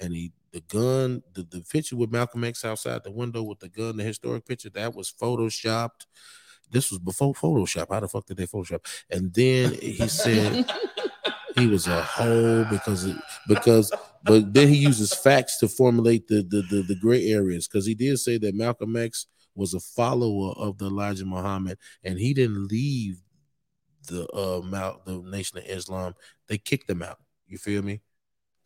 and 0.00 0.12
he 0.14 0.32
the 0.52 0.60
gun, 0.62 1.22
the, 1.34 1.42
the 1.42 1.60
picture 1.60 1.96
with 1.96 2.10
Malcolm 2.10 2.42
X 2.44 2.64
outside 2.64 3.04
the 3.04 3.10
window 3.10 3.42
with 3.42 3.60
the 3.60 3.68
gun, 3.68 3.96
the 3.96 4.02
historic 4.02 4.44
picture, 4.46 4.70
that 4.70 4.94
was 4.94 5.12
photoshopped. 5.12 6.06
This 6.70 6.90
was 6.90 6.98
before 6.98 7.34
Photoshop. 7.34 7.86
How 7.90 8.00
the 8.00 8.08
fuck 8.08 8.26
did 8.26 8.36
they 8.36 8.46
Photoshop? 8.46 8.84
And 9.10 9.32
then 9.32 9.74
he 9.74 10.08
said 10.08 10.68
he 11.56 11.66
was 11.66 11.86
a 11.86 12.02
hoe 12.02 12.64
because 12.64 13.04
it, 13.04 13.16
because 13.48 13.92
but 14.24 14.52
then 14.52 14.68
he 14.68 14.76
uses 14.76 15.12
facts 15.12 15.58
to 15.58 15.68
formulate 15.68 16.26
the 16.28 16.42
the 16.42 16.62
the, 16.62 16.82
the 16.82 16.96
gray 16.96 17.26
areas 17.26 17.68
because 17.68 17.86
he 17.86 17.94
did 17.94 18.18
say 18.18 18.38
that 18.38 18.54
Malcolm 18.54 18.96
X 18.96 19.26
was 19.54 19.74
a 19.74 19.80
follower 19.80 20.52
of 20.56 20.78
the 20.78 20.86
Elijah 20.86 21.26
Muhammad 21.26 21.78
and 22.04 22.18
he 22.18 22.32
didn't 22.34 22.68
leave 22.68 23.20
the 24.08 24.28
uh 24.32 24.60
Mal- 24.62 25.02
the 25.04 25.18
Nation 25.22 25.58
of 25.58 25.64
Islam. 25.64 26.14
They 26.48 26.58
kicked 26.58 26.88
him 26.88 27.02
out. 27.02 27.18
You 27.46 27.58
feel 27.58 27.82
me? 27.82 28.00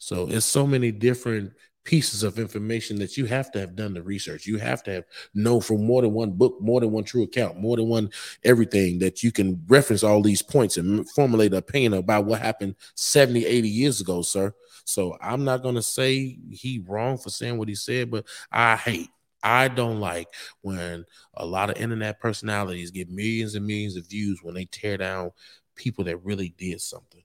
So 0.04 0.26
mm-hmm. 0.26 0.36
it's 0.36 0.46
so 0.46 0.66
many 0.66 0.92
different 0.92 1.52
pieces 1.84 2.22
of 2.22 2.38
information 2.38 2.98
that 2.98 3.16
you 3.16 3.24
have 3.26 3.50
to 3.52 3.60
have 3.60 3.74
done 3.74 3.94
the 3.94 4.02
research. 4.02 4.46
You 4.46 4.58
have 4.58 4.82
to 4.84 4.92
have 4.92 5.04
know 5.34 5.60
from 5.60 5.86
more 5.86 6.02
than 6.02 6.12
one 6.12 6.32
book, 6.32 6.56
more 6.60 6.80
than 6.80 6.92
one 6.92 7.04
true 7.04 7.22
account, 7.22 7.58
more 7.58 7.76
than 7.76 7.88
one 7.88 8.10
everything 8.42 8.98
that 8.98 9.22
you 9.22 9.32
can 9.32 9.62
reference 9.66 10.02
all 10.02 10.22
these 10.22 10.42
points 10.42 10.76
and 10.76 11.08
formulate 11.10 11.52
an 11.52 11.58
opinion 11.58 11.94
about 11.94 12.26
what 12.26 12.40
happened 12.40 12.74
70, 12.96 13.46
80 13.46 13.68
years 13.68 14.00
ago, 14.02 14.20
sir. 14.20 14.54
So 14.84 15.16
I'm 15.22 15.44
not 15.44 15.62
going 15.62 15.74
to 15.74 15.82
say 15.82 16.38
he 16.50 16.84
wrong 16.86 17.16
for 17.16 17.30
saying 17.30 17.56
what 17.56 17.68
he 17.68 17.74
said, 17.74 18.10
but 18.10 18.26
I 18.52 18.76
hate 18.76 19.08
I 19.42 19.68
don't 19.68 20.00
like 20.00 20.28
when 20.62 21.04
a 21.34 21.44
lot 21.44 21.68
of 21.68 21.76
internet 21.76 22.20
personalities 22.20 22.90
get 22.90 23.10
millions 23.10 23.54
and 23.54 23.66
millions 23.66 23.96
of 23.96 24.08
views 24.08 24.40
when 24.42 24.54
they 24.54 24.64
tear 24.66 24.96
down 24.96 25.32
people 25.76 26.04
that 26.04 26.24
really 26.24 26.54
did 26.56 26.80
something. 26.80 27.23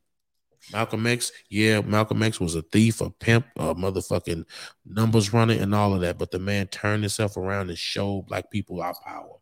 Malcolm 0.72 1.07
X, 1.07 1.31
yeah, 1.49 1.81
Malcolm 1.81 2.22
X 2.22 2.40
was 2.40 2.56
a 2.56 2.61
thief, 2.61 3.02
a 3.02 3.10
pimp, 3.10 3.45
a 3.56 3.73
motherfucking 3.76 4.45
numbers 4.86 5.34
runner, 5.34 5.53
and 5.53 5.73
all 5.73 5.94
of 5.94 6.02
that. 6.02 6.18
But 6.18 6.31
the 6.31 6.40
man 6.40 6.68
turned 6.68 7.03
himself 7.03 7.38
around 7.38 7.69
and 7.69 7.77
showed 7.77 8.27
black 8.27 8.52
people 8.52 8.81
our 8.81 8.95
power. 9.06 9.38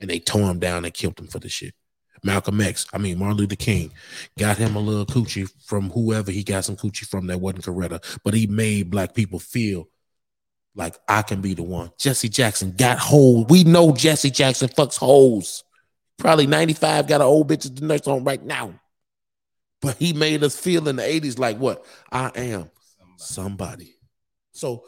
And 0.00 0.10
they 0.10 0.18
tore 0.18 0.50
him 0.50 0.58
down 0.58 0.84
and 0.84 0.94
killed 0.94 1.18
him 1.18 1.26
for 1.26 1.38
the 1.38 1.48
shit. 1.48 1.74
Malcolm 2.22 2.60
X, 2.60 2.86
I 2.92 2.98
mean 2.98 3.18
Martin 3.18 3.38
Luther 3.38 3.56
King, 3.56 3.92
got 4.38 4.56
him 4.56 4.74
a 4.74 4.80
little 4.80 5.06
coochie 5.06 5.50
from 5.64 5.90
whoever 5.90 6.30
he 6.30 6.42
got 6.42 6.64
some 6.64 6.76
coochie 6.76 7.06
from 7.06 7.26
that 7.26 7.40
wasn't 7.40 7.64
Coretta, 7.64 8.02
but 8.24 8.34
he 8.34 8.46
made 8.46 8.90
black 8.90 9.14
people 9.14 9.38
feel 9.38 9.88
like 10.74 10.96
I 11.08 11.22
can 11.22 11.40
be 11.40 11.54
the 11.54 11.62
one. 11.62 11.90
Jesse 11.98 12.28
Jackson 12.28 12.72
got 12.72 12.98
hoes. 12.98 13.46
We 13.48 13.64
know 13.64 13.92
Jesse 13.92 14.30
Jackson 14.30 14.68
fucks 14.68 14.96
holes. 14.96 15.64
Probably 16.18 16.46
95 16.46 17.06
got 17.06 17.20
an 17.20 17.26
old 17.26 17.48
bitch 17.48 17.66
at 17.66 17.76
the 17.76 17.86
nurse 17.86 18.06
on 18.06 18.24
right 18.24 18.42
now. 18.42 18.74
But 19.86 19.98
he 19.98 20.12
made 20.12 20.42
us 20.42 20.58
feel 20.58 20.88
in 20.88 20.96
the 20.96 21.04
80s 21.04 21.38
like 21.38 21.58
what? 21.58 21.84
I 22.10 22.32
am 22.34 22.72
somebody. 23.18 23.94
So 24.50 24.84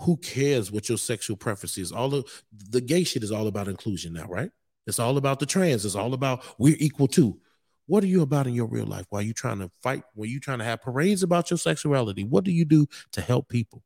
who 0.00 0.18
cares 0.18 0.70
what 0.70 0.86
your 0.86 0.98
sexual 0.98 1.38
preference 1.38 1.78
is? 1.78 1.92
All 1.92 2.14
of 2.14 2.44
the 2.52 2.82
gay 2.82 3.04
shit 3.04 3.22
is 3.22 3.32
all 3.32 3.46
about 3.46 3.68
inclusion 3.68 4.12
now, 4.12 4.26
right? 4.26 4.50
It's 4.86 4.98
all 4.98 5.16
about 5.16 5.40
the 5.40 5.46
trans. 5.46 5.86
It's 5.86 5.94
all 5.94 6.12
about 6.12 6.44
we're 6.58 6.76
equal 6.78 7.08
too. 7.08 7.40
What 7.86 8.04
are 8.04 8.06
you 8.06 8.20
about 8.20 8.46
in 8.46 8.52
your 8.52 8.66
real 8.66 8.84
life? 8.84 9.06
While 9.08 9.22
you 9.22 9.32
trying 9.32 9.60
to 9.60 9.70
fight, 9.82 10.02
when 10.12 10.28
you 10.28 10.40
trying 10.40 10.58
to 10.58 10.64
have 10.66 10.82
parades 10.82 11.22
about 11.22 11.50
your 11.50 11.56
sexuality, 11.56 12.24
what 12.24 12.44
do 12.44 12.52
you 12.52 12.66
do 12.66 12.86
to 13.12 13.22
help 13.22 13.48
people? 13.48 13.82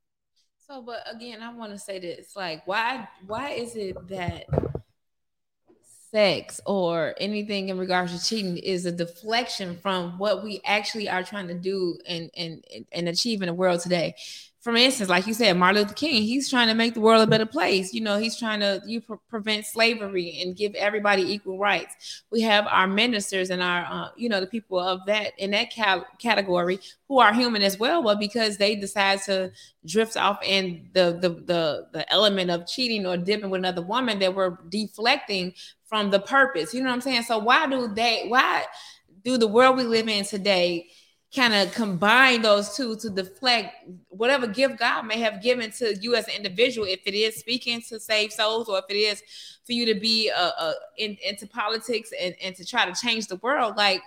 So, 0.66 0.82
but 0.82 1.04
again, 1.08 1.40
I 1.40 1.54
want 1.54 1.70
to 1.70 1.78
say 1.78 2.00
this: 2.00 2.34
like, 2.34 2.66
why, 2.66 3.06
why 3.28 3.50
is 3.50 3.76
it 3.76 3.96
that 4.08 4.46
sex 6.10 6.60
or 6.66 7.14
anything 7.18 7.68
in 7.68 7.78
regards 7.78 8.18
to 8.18 8.28
cheating 8.28 8.56
is 8.58 8.86
a 8.86 8.92
deflection 8.92 9.76
from 9.76 10.18
what 10.18 10.42
we 10.42 10.60
actually 10.64 11.08
are 11.08 11.22
trying 11.22 11.48
to 11.48 11.54
do 11.54 11.98
and 12.06 12.30
and 12.36 12.64
and 12.92 13.08
achieve 13.08 13.42
in 13.42 13.48
the 13.48 13.54
world 13.54 13.80
today? 13.80 14.14
For 14.60 14.74
instance, 14.74 15.08
like 15.08 15.26
you 15.26 15.34
said, 15.34 15.56
Martin 15.56 15.82
Luther 15.82 15.94
King, 15.94 16.24
he's 16.24 16.50
trying 16.50 16.66
to 16.66 16.74
make 16.74 16.92
the 16.92 17.00
world 17.00 17.22
a 17.22 17.30
better 17.30 17.46
place. 17.46 17.94
You 17.94 18.00
know, 18.00 18.18
he's 18.18 18.36
trying 18.36 18.58
to 18.60 18.82
you 18.84 19.00
pre- 19.00 19.16
prevent 19.28 19.66
slavery 19.66 20.40
and 20.42 20.56
give 20.56 20.74
everybody 20.74 21.22
equal 21.22 21.58
rights. 21.58 22.24
We 22.32 22.40
have 22.42 22.66
our 22.66 22.88
ministers 22.88 23.50
and 23.50 23.62
our, 23.62 23.86
uh, 23.88 24.08
you 24.16 24.28
know, 24.28 24.40
the 24.40 24.48
people 24.48 24.80
of 24.80 25.06
that 25.06 25.32
in 25.38 25.52
that 25.52 25.70
category 26.18 26.80
who 27.06 27.20
are 27.20 27.32
human 27.32 27.62
as 27.62 27.78
well, 27.78 28.02
but 28.02 28.18
because 28.18 28.56
they 28.56 28.74
decide 28.74 29.22
to 29.22 29.52
drift 29.86 30.16
off 30.16 30.40
in 30.42 30.90
the 30.92 31.16
the 31.20 31.28
the 31.30 31.86
the 31.92 32.12
element 32.12 32.50
of 32.50 32.66
cheating 32.66 33.06
or 33.06 33.16
dipping 33.16 33.50
with 33.50 33.60
another 33.60 33.82
woman, 33.82 34.18
that 34.18 34.34
we're 34.34 34.58
deflecting 34.68 35.54
from 35.88 36.10
the 36.10 36.20
purpose. 36.20 36.72
You 36.72 36.82
know 36.82 36.88
what 36.88 36.94
I'm 36.94 37.00
saying? 37.00 37.22
So 37.22 37.38
why 37.38 37.66
do 37.66 37.88
they? 37.88 38.26
Why 38.28 38.64
do 39.24 39.38
the 39.38 39.48
world 39.48 39.76
we 39.76 39.84
live 39.84 40.08
in 40.08 40.24
today? 40.24 40.88
kind 41.34 41.52
of 41.52 41.72
combine 41.74 42.40
those 42.40 42.74
two 42.74 42.96
to 42.96 43.10
deflect 43.10 43.74
whatever 44.08 44.46
gift 44.46 44.78
God 44.78 45.02
may 45.04 45.18
have 45.18 45.42
given 45.42 45.70
to 45.72 45.94
you 46.00 46.14
as 46.14 46.26
an 46.26 46.34
individual, 46.34 46.86
if 46.86 47.00
it 47.04 47.14
is 47.14 47.36
speaking 47.36 47.82
to 47.88 48.00
save 48.00 48.32
souls 48.32 48.68
or 48.68 48.78
if 48.78 48.84
it 48.88 48.96
is 48.96 49.22
for 49.66 49.72
you 49.72 49.84
to 49.92 50.00
be 50.00 50.30
uh, 50.34 50.52
uh, 50.58 50.72
in, 50.96 51.18
into 51.22 51.46
politics 51.46 52.10
and, 52.18 52.34
and 52.42 52.56
to 52.56 52.64
try 52.64 52.90
to 52.90 52.98
change 52.98 53.26
the 53.26 53.36
world. 53.36 53.76
Like, 53.76 54.00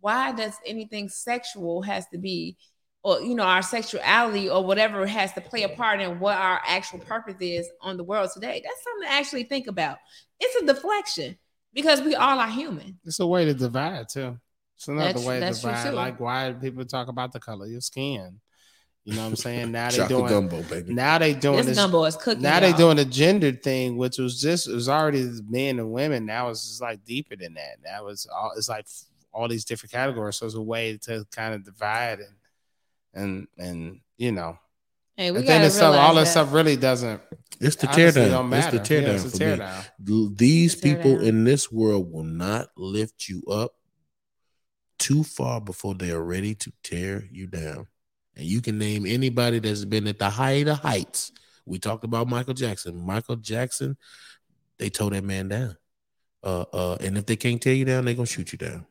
why 0.00 0.32
does 0.32 0.54
anything 0.66 1.08
sexual 1.08 1.80
has 1.82 2.06
to 2.08 2.18
be, 2.18 2.58
or 3.06 3.20
you 3.20 3.36
know, 3.36 3.44
our 3.44 3.62
sexuality 3.62 4.50
or 4.50 4.64
whatever 4.64 5.06
has 5.06 5.32
to 5.34 5.40
play 5.40 5.62
a 5.62 5.68
part 5.68 6.00
in 6.00 6.18
what 6.18 6.36
our 6.36 6.60
actual 6.66 6.98
purpose 6.98 7.36
is 7.40 7.68
on 7.80 7.96
the 7.96 8.02
world 8.04 8.30
today? 8.34 8.60
That's 8.64 8.82
something 8.82 9.08
to 9.08 9.14
actually 9.14 9.44
think 9.44 9.68
about. 9.68 9.98
It's 10.40 10.60
a 10.62 10.66
deflection 10.66 11.38
because 11.72 12.02
we 12.02 12.16
all 12.16 12.40
are 12.40 12.50
human. 12.50 12.98
It's 13.04 13.20
a 13.20 13.26
way 13.26 13.44
to 13.44 13.54
divide 13.54 14.08
too. 14.08 14.38
It's 14.74 14.88
another 14.88 15.06
That's- 15.12 15.24
way 15.24 15.38
to 15.40 15.46
divide. 15.52 15.94
Like 15.94 16.18
why 16.18 16.52
people 16.60 16.84
talk 16.84 17.06
about 17.08 17.32
the 17.32 17.38
color 17.40 17.66
of 17.66 17.70
your 17.70 17.80
skin? 17.80 18.40
You 19.04 19.14
know 19.14 19.22
what 19.22 19.28
I'm 19.28 19.36
saying? 19.36 19.70
Now 19.70 19.88
they 19.88 19.98
Chocolate 19.98 20.08
doing 20.28 20.48
gumbo, 20.48 20.62
baby. 20.64 20.92
now 20.92 21.16
they 21.18 21.32
doing 21.32 21.58
This 21.58 21.66
this 21.66 21.76
gumbo 21.78 22.02
is 22.06 22.16
cooking. 22.16 22.42
now 22.42 22.58
they 22.58 22.70
y'all. 22.70 22.76
doing 22.78 22.96
the 22.96 23.04
gender 23.04 23.52
thing, 23.52 23.96
which 23.96 24.18
was 24.18 24.40
just 24.40 24.66
it 24.68 24.74
was 24.74 24.88
already 24.88 25.30
men 25.48 25.78
and 25.78 25.92
women. 25.92 26.26
Now 26.26 26.48
it's 26.48 26.66
just 26.66 26.82
like 26.82 27.04
deeper 27.04 27.36
than 27.36 27.54
that. 27.54 27.76
Now 27.84 28.08
it's 28.08 28.26
all 28.26 28.50
it's 28.56 28.68
like 28.68 28.84
all 29.32 29.46
these 29.46 29.64
different 29.64 29.92
categories. 29.92 30.34
So 30.38 30.46
it's 30.46 30.56
a 30.56 30.60
way 30.60 30.96
to 31.02 31.24
kind 31.30 31.54
of 31.54 31.62
divide 31.64 32.18
and 32.18 32.34
and 33.16 33.48
and 33.58 34.00
you 34.18 34.32
know. 34.32 34.58
Hey, 35.16 35.30
we 35.30 35.38
then 35.38 35.46
gotta 35.46 35.66
it's 35.66 35.76
stuff, 35.76 35.94
all 35.96 36.08
realize 36.10 36.24
this 36.24 36.30
stuff 36.32 36.52
really 36.52 36.76
doesn't. 36.76 37.22
It's 37.58 37.76
the 37.76 37.88
honestly 37.88 38.02
teardown. 38.04 38.26
It's 38.26 38.32
the 38.32 38.42
matter. 38.44 38.76
Yeah, 38.76 38.82
teardown 38.82 39.14
it's 39.14 39.24
a 39.24 39.30
for 39.30 39.36
me. 39.38 39.44
teardown. 40.04 40.36
These 40.38 40.80
Tear 40.80 40.96
people 40.96 41.16
down. 41.16 41.24
in 41.24 41.44
this 41.44 41.72
world 41.72 42.12
will 42.12 42.22
not 42.22 42.68
lift 42.76 43.28
you 43.28 43.42
up 43.50 43.72
too 44.98 45.24
far 45.24 45.60
before 45.60 45.94
they 45.94 46.10
are 46.10 46.22
ready 46.22 46.54
to 46.54 46.72
tear 46.82 47.24
you 47.32 47.46
down. 47.46 47.86
And 48.36 48.44
you 48.44 48.60
can 48.60 48.78
name 48.78 49.06
anybody 49.06 49.58
that's 49.58 49.86
been 49.86 50.06
at 50.06 50.18
the 50.18 50.28
height 50.28 50.68
of 50.68 50.80
heights. 50.80 51.32
We 51.64 51.78
talked 51.78 52.04
about 52.04 52.28
Michael 52.28 52.54
Jackson. 52.54 53.04
Michael 53.04 53.36
Jackson, 53.36 53.96
they 54.78 54.90
tore 54.90 55.10
that 55.10 55.24
man 55.24 55.48
down. 55.48 55.76
Uh, 56.44 56.64
uh, 56.72 56.96
and 57.00 57.16
if 57.16 57.24
they 57.24 57.36
can't 57.36 57.60
tear 57.60 57.74
you 57.74 57.86
down, 57.86 58.04
they're 58.04 58.14
gonna 58.14 58.26
shoot 58.26 58.52
you 58.52 58.58
down. 58.58 58.86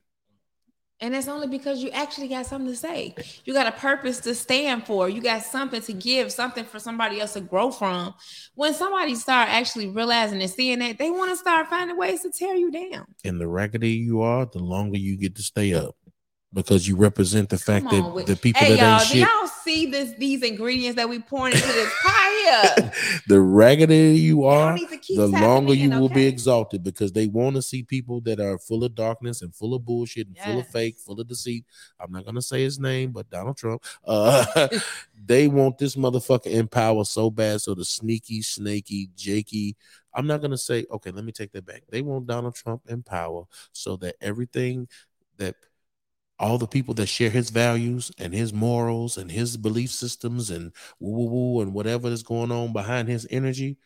And 1.01 1.13
it's 1.13 1.27
only 1.27 1.47
because 1.47 1.83
you 1.83 1.89
actually 1.89 2.29
got 2.29 2.45
something 2.45 2.71
to 2.71 2.75
say. 2.75 3.15
You 3.43 3.53
got 3.53 3.67
a 3.67 3.71
purpose 3.73 4.21
to 4.21 4.33
stand 4.33 4.85
for. 4.85 5.09
You 5.09 5.21
got 5.21 5.43
something 5.43 5.81
to 5.81 5.93
give, 5.93 6.31
something 6.31 6.63
for 6.63 6.79
somebody 6.79 7.19
else 7.19 7.33
to 7.33 7.41
grow 7.41 7.69
from. 7.69 8.13
When 8.53 8.73
somebody 8.73 9.15
start 9.15 9.49
actually 9.49 9.89
realizing 9.89 10.41
and 10.41 10.49
seeing 10.49 10.79
that, 10.79 10.97
they 10.97 11.11
want 11.11 11.31
to 11.31 11.37
start 11.37 11.67
finding 11.67 11.97
ways 11.97 12.21
to 12.21 12.31
tear 12.31 12.55
you 12.55 12.71
down. 12.71 13.07
And 13.25 13.41
the 13.41 13.47
raggedy 13.47 13.91
you 13.91 14.21
are, 14.21 14.45
the 14.45 14.59
longer 14.59 14.97
you 14.97 15.17
get 15.17 15.35
to 15.35 15.43
stay 15.43 15.73
up. 15.73 15.95
Because 16.55 16.87
you 16.87 16.95
represent 16.95 17.49
the 17.49 17.57
fact 17.57 17.89
that 17.91 18.13
with- 18.13 18.27
the 18.27 18.37
people 18.37 18.61
Hey 18.61 18.75
that 18.75 18.79
y'all, 18.79 18.93
ain't 18.93 19.01
do 19.01 19.07
shit. 19.07 19.27
y'all 19.27 19.47
see 19.61 19.85
this? 19.87 20.13
These 20.17 20.41
ingredients 20.41 20.95
that 20.95 21.09
we 21.09 21.19
pouring 21.19 21.53
into 21.53 21.67
this 21.67 21.93
pie 22.01 22.25
here. 22.45 22.91
the 23.27 23.41
raggedy 23.41 24.17
you 24.17 24.45
are, 24.45 24.73
need 24.73 24.87
to 24.87 24.97
keep 24.97 25.17
the 25.17 25.27
longer 25.27 25.73
you 25.73 25.91
in, 25.91 25.99
will 25.99 26.07
be 26.07 26.25
exalted 26.25 26.81
because 26.81 27.11
they 27.11 27.27
want 27.27 27.57
to 27.57 27.61
see 27.61 27.83
people 27.83 28.21
that 28.21 28.39
are 28.39 28.57
full 28.57 28.85
of 28.85 28.95
darkness 28.95 29.41
and 29.41 29.53
full 29.53 29.73
of 29.73 29.83
bullshit 29.83 30.27
and 30.27 30.37
full 30.37 30.59
of 30.59 30.67
fake, 30.69 30.97
full 30.97 31.19
of 31.19 31.27
deceit. 31.27 31.65
I'm 31.99 32.13
not 32.13 32.25
gonna 32.25 32.41
say 32.41 32.63
his 32.63 32.79
name, 32.79 33.11
but 33.11 33.29
Donald 33.29 33.57
Trump. 33.57 33.83
Uh, 34.05 34.45
they 35.25 35.49
want 35.49 35.77
this 35.77 35.97
motherfucker 35.97 36.47
in 36.47 36.69
power 36.69 37.03
so 37.03 37.29
bad. 37.29 37.59
So 37.59 37.75
the 37.75 37.83
sneaky, 37.83 38.41
snaky, 38.41 39.09
jakey. 39.17 39.75
I'm 40.13 40.25
not 40.25 40.41
gonna 40.41 40.57
say. 40.57 40.85
Okay, 40.89 41.11
let 41.11 41.25
me 41.25 41.33
take 41.33 41.51
that 41.51 41.65
back. 41.65 41.83
They 41.89 42.01
want 42.01 42.27
Donald 42.27 42.55
Trump 42.55 42.83
in 42.87 43.03
power 43.03 43.43
so 43.73 43.97
that 43.97 44.15
everything 44.21 44.87
that 45.37 45.55
all 46.39 46.57
the 46.57 46.67
people 46.67 46.93
that 46.95 47.07
share 47.07 47.29
his 47.29 47.49
values 47.49 48.11
and 48.17 48.33
his 48.33 48.53
morals 48.53 49.17
and 49.17 49.31
his 49.31 49.57
belief 49.57 49.91
systems 49.91 50.49
and 50.49 50.71
woo 50.99 51.11
woo 51.11 51.29
woo 51.55 51.61
and 51.61 51.73
whatever 51.73 52.09
is 52.09 52.23
going 52.23 52.51
on 52.51 52.73
behind 52.73 53.07
his 53.07 53.27
energy, 53.29 53.77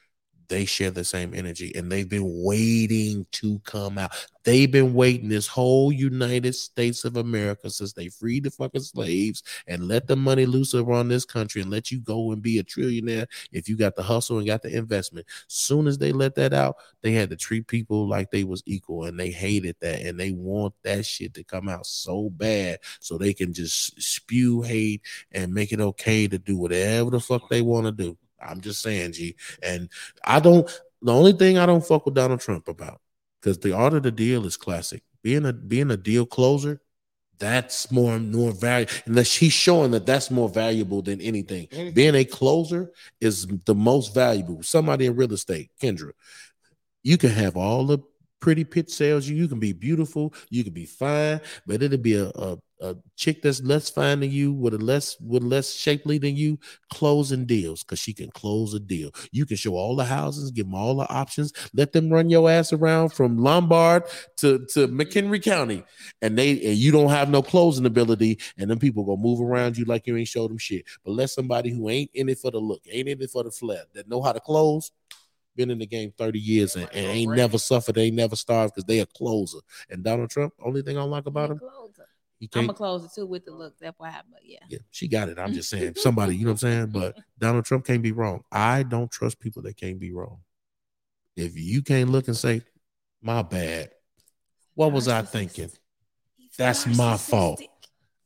they 0.49 0.65
share 0.65 0.91
the 0.91 1.03
same 1.03 1.33
energy 1.33 1.71
and 1.75 1.91
they've 1.91 2.09
been 2.09 2.43
waiting 2.43 3.25
to 3.31 3.59
come 3.59 3.97
out. 3.97 4.11
They've 4.43 4.71
been 4.71 4.95
waiting 4.95 5.29
this 5.29 5.47
whole 5.47 5.91
United 5.91 6.55
States 6.55 7.05
of 7.05 7.17
America 7.17 7.69
since 7.69 7.93
they 7.93 8.07
freed 8.09 8.45
the 8.45 8.51
fucking 8.51 8.81
slaves 8.81 9.43
and 9.67 9.87
let 9.87 10.07
the 10.07 10.15
money 10.15 10.47
loose 10.47 10.73
around 10.73 11.09
this 11.09 11.25
country 11.25 11.61
and 11.61 11.69
let 11.69 11.91
you 11.91 11.99
go 11.99 12.31
and 12.31 12.41
be 12.41 12.57
a 12.57 12.63
trillionaire 12.63 13.27
if 13.51 13.69
you 13.69 13.77
got 13.77 13.95
the 13.95 14.01
hustle 14.01 14.39
and 14.39 14.47
got 14.47 14.63
the 14.63 14.75
investment. 14.75 15.27
Soon 15.47 15.87
as 15.87 15.99
they 15.99 16.11
let 16.11 16.33
that 16.35 16.53
out, 16.53 16.77
they 17.01 17.11
had 17.11 17.29
to 17.29 17.35
treat 17.35 17.67
people 17.67 18.07
like 18.07 18.31
they 18.31 18.43
was 18.43 18.63
equal 18.65 19.05
and 19.05 19.19
they 19.19 19.29
hated 19.29 19.75
that 19.81 20.01
and 20.01 20.19
they 20.19 20.31
want 20.31 20.73
that 20.83 21.05
shit 21.05 21.35
to 21.35 21.43
come 21.43 21.69
out 21.69 21.85
so 21.85 22.29
bad 22.31 22.79
so 22.99 23.17
they 23.17 23.33
can 23.33 23.53
just 23.53 24.01
spew 24.01 24.61
hate 24.63 25.01
and 25.31 25.53
make 25.53 25.71
it 25.71 25.79
okay 25.79 26.27
to 26.27 26.39
do 26.39 26.57
whatever 26.57 27.11
the 27.11 27.19
fuck 27.19 27.49
they 27.49 27.61
want 27.61 27.85
to 27.85 27.91
do. 27.91 28.17
I'm 28.41 28.61
just 28.61 28.81
saying, 28.81 29.13
G. 29.13 29.35
And 29.61 29.89
I 30.23 30.39
don't 30.39 30.69
the 31.01 31.13
only 31.13 31.33
thing 31.33 31.57
I 31.57 31.65
don't 31.65 31.85
fuck 31.85 32.05
with 32.05 32.15
Donald 32.15 32.41
Trump 32.41 32.67
about 32.67 33.01
because 33.41 33.57
the 33.59 33.73
art 33.73 33.93
of 33.93 34.03
the 34.03 34.11
deal 34.11 34.45
is 34.45 34.57
classic. 34.57 35.03
Being 35.21 35.45
a 35.45 35.53
being 35.53 35.91
a 35.91 35.97
deal 35.97 36.25
closer, 36.25 36.81
that's 37.37 37.91
more 37.91 38.19
more 38.19 38.51
valuable. 38.51 38.93
Unless 39.05 39.35
he's 39.35 39.53
showing 39.53 39.91
that 39.91 40.05
that's 40.05 40.29
more 40.29 40.49
valuable 40.49 41.01
than 41.01 41.21
anything. 41.21 41.67
Being 41.93 42.15
a 42.15 42.25
closer 42.25 42.91
is 43.21 43.47
the 43.65 43.75
most 43.75 44.13
valuable. 44.13 44.61
Somebody 44.63 45.05
in 45.05 45.15
real 45.15 45.33
estate, 45.33 45.71
Kendra, 45.81 46.11
you 47.03 47.17
can 47.17 47.31
have 47.31 47.55
all 47.55 47.85
the 47.85 47.99
pretty 48.39 48.63
pitch 48.63 48.89
sales. 48.89 49.27
You, 49.27 49.35
you 49.35 49.47
can 49.47 49.59
be 49.59 49.73
beautiful, 49.73 50.33
you 50.49 50.63
can 50.63 50.73
be 50.73 50.85
fine, 50.85 51.41
but 51.65 51.81
it'll 51.81 51.97
be 51.97 52.15
a, 52.15 52.27
a, 52.27 52.57
a 52.81 52.95
chick 53.15 53.41
that's 53.41 53.61
less 53.61 53.89
fine 53.89 54.21
than 54.21 54.31
you 54.31 54.53
with 54.53 54.73
a 54.73 54.77
less 54.77 55.19
with 55.19 55.43
less 55.43 55.73
shapely 55.73 56.17
than 56.17 56.35
you 56.35 56.57
closing 56.91 57.45
deals 57.45 57.83
because 57.83 57.99
she 57.99 58.13
can 58.13 58.29
close 58.31 58.73
a 58.73 58.79
deal. 58.79 59.11
You 59.31 59.45
can 59.45 59.57
show 59.57 59.75
all 59.75 59.95
the 59.95 60.05
houses, 60.05 60.51
give 60.51 60.65
them 60.65 60.75
all 60.75 60.95
the 60.95 61.09
options, 61.09 61.51
let 61.73 61.91
them 61.91 62.09
run 62.09 62.29
your 62.29 62.49
ass 62.49 62.71
around 62.73 63.09
from 63.09 63.37
Lombard 63.37 64.03
to, 64.37 64.65
to 64.73 64.87
McHenry 64.87 65.43
County, 65.43 65.83
and 66.21 66.37
they 66.37 66.51
and 66.51 66.77
you 66.77 66.91
don't 66.91 67.09
have 67.09 67.29
no 67.29 67.41
closing 67.41 67.85
ability, 67.85 68.39
and 68.57 68.69
then 68.69 68.79
people 68.79 69.03
gonna 69.03 69.21
move 69.21 69.41
around 69.41 69.77
you 69.77 69.85
like 69.85 70.07
you 70.07 70.15
ain't 70.15 70.27
showed 70.27 70.49
them 70.49 70.57
shit. 70.57 70.85
But 71.03 71.11
let 71.11 71.29
somebody 71.29 71.71
who 71.71 71.89
ain't 71.89 72.11
in 72.13 72.29
it 72.29 72.39
for 72.39 72.51
the 72.51 72.59
look, 72.59 72.81
ain't 72.89 73.09
in 73.09 73.21
it 73.21 73.29
for 73.29 73.43
the 73.43 73.51
flair, 73.51 73.83
that 73.93 74.09
know 74.09 74.21
how 74.21 74.31
to 74.31 74.39
close, 74.39 74.91
been 75.55 75.69
in 75.69 75.79
the 75.79 75.85
game 75.85 76.13
30 76.17 76.39
years 76.39 76.75
and, 76.75 76.87
and 76.93 77.05
ain't 77.05 77.35
never 77.35 77.57
suffered, 77.57 77.97
ain't 77.97 78.15
never 78.15 78.35
starved 78.35 78.73
because 78.73 78.85
they 78.85 78.99
a 78.99 79.05
closer. 79.05 79.59
And 79.89 80.03
Donald 80.03 80.29
Trump, 80.29 80.53
only 80.63 80.81
thing 80.81 80.97
I 80.97 81.01
don't 81.01 81.11
like 81.11 81.25
about 81.25 81.51
him, 81.51 81.59
I'm 82.41 82.65
gonna 82.67 82.73
close 82.73 83.05
it 83.05 83.11
too 83.13 83.25
with 83.25 83.45
the 83.45 83.51
look. 83.51 83.77
That's 83.79 83.99
why, 83.99 84.21
but 84.31 84.41
yeah. 84.43 84.59
Yeah, 84.69 84.79
she 84.91 85.07
got 85.07 85.29
it. 85.29 85.37
I'm 85.37 85.53
just 85.53 85.69
saying, 85.69 85.95
somebody, 85.97 86.35
you 86.35 86.45
know 86.45 86.51
what 86.51 86.63
I'm 86.63 86.69
saying? 86.69 86.87
But 86.87 87.17
Donald 87.37 87.65
Trump 87.65 87.85
can't 87.85 88.01
be 88.01 88.11
wrong. 88.11 88.43
I 88.51 88.83
don't 88.83 89.11
trust 89.11 89.39
people 89.39 89.61
that 89.63 89.75
can't 89.77 89.99
be 89.99 90.11
wrong. 90.11 90.39
If 91.35 91.57
you 91.57 91.81
can't 91.81 92.09
look 92.09 92.27
and 92.27 92.37
say, 92.37 92.61
my 93.21 93.41
bad, 93.41 93.91
what 94.73 94.91
was 94.91 95.07
I 95.07 95.21
thinking? 95.23 95.71
That's 96.57 96.85
my 96.87 97.17
fault. 97.17 97.61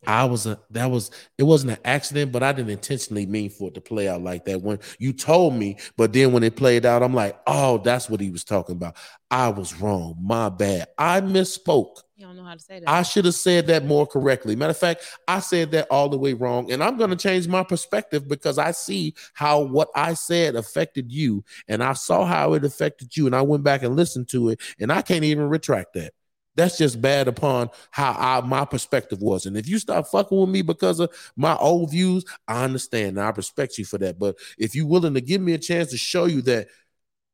I 0.08 0.26
was 0.26 0.46
a 0.46 0.60
that 0.72 0.90
was 0.92 1.12
it 1.38 1.44
wasn't 1.44 1.74
an 1.74 1.80
accident, 1.86 2.32
but 2.32 2.44
I 2.44 2.52
didn't 2.52 2.72
intentionally 2.72 3.26
mean 3.26 3.50
for 3.50 3.70
it 3.70 3.74
to 3.76 3.82
play 3.82 4.08
out 4.08 4.22
like 4.22 4.46
that. 4.46 4.62
When 4.62 4.80
you 5.00 5.14
told 5.14 5.56
me, 5.56 5.78
but 5.98 6.14
then 6.14 6.32
when 6.32 6.44
it 6.44 6.56
played 6.56 6.86
out, 6.86 7.04
I'm 7.04 7.14
like, 7.14 7.40
oh, 7.48 7.78
that's 7.80 8.10
what 8.10 8.20
he 8.20 8.30
was 8.30 8.44
talking 8.44 8.76
about. 8.76 8.96
I 9.32 9.50
was 9.50 9.80
wrong. 9.80 10.18
My 10.22 10.50
bad. 10.50 10.88
I 10.98 11.22
misspoke. 11.22 11.98
You 12.16 12.28
don't 12.28 12.38
know 12.38 12.44
how 12.44 12.54
to 12.54 12.60
say 12.60 12.80
that. 12.80 12.90
I 12.90 13.02
should 13.02 13.26
have 13.26 13.34
said 13.36 13.68
that 13.68 13.86
more 13.86 14.06
correctly. 14.06 14.56
Matter 14.56 14.72
of 14.72 14.78
fact, 14.78 15.04
I 15.28 15.40
said 15.40 15.72
that 15.72 15.88
all 15.90 16.08
the 16.08 16.18
way 16.18 16.34
wrong, 16.34 16.72
and 16.72 16.84
I'm 16.84 16.98
going 16.98 17.10
to 17.10 17.16
change 17.16 17.48
my 17.48 17.64
perspective 17.64 18.28
because 18.28 18.58
I 18.58 18.72
see 18.72 19.16
how 19.34 19.62
what 19.62 19.90
I 19.96 20.14
said 20.14 20.56
affected 20.56 21.12
you, 21.12 21.44
and 21.68 21.84
I 21.84 21.94
saw 21.94 22.26
how 22.26 22.54
it 22.54 22.64
affected 22.64 23.18
you, 23.18 23.26
and 23.26 23.36
I 23.36 23.42
went 23.42 23.64
back 23.64 23.84
and 23.84 23.96
listened 23.96 24.30
to 24.30 24.50
it, 24.50 24.62
and 24.80 24.92
I 24.92 25.02
can't 25.02 25.24
even 25.24 25.50
retract 25.50 25.94
that. 25.96 26.14
That's 26.56 26.78
just 26.78 27.02
bad 27.02 27.28
upon 27.28 27.70
how 27.90 28.16
I, 28.18 28.46
my 28.46 28.66
perspective 28.66 29.22
was. 29.22 29.46
And 29.46 29.58
if 29.58 29.68
you 29.68 29.80
start 29.80 30.08
fucking 30.08 30.38
with 30.38 30.50
me 30.50 30.62
because 30.62 31.00
of 31.00 31.12
my 31.36 31.56
old 31.56 31.92
views, 31.92 32.26
I 32.48 32.64
understand 32.64 33.18
and 33.18 33.22
I 33.22 33.30
respect 33.30 33.78
you 33.78 33.86
for 33.86 33.98
that. 33.98 34.20
But 34.20 34.38
if 34.58 34.76
you're 34.76 34.86
willing 34.86 35.16
to 35.16 35.22
give 35.22 35.42
me 35.42 35.54
a 35.54 35.58
chance 35.58 35.90
to 35.92 35.98
show 35.98 36.26
you 36.26 36.42
that 36.44 36.68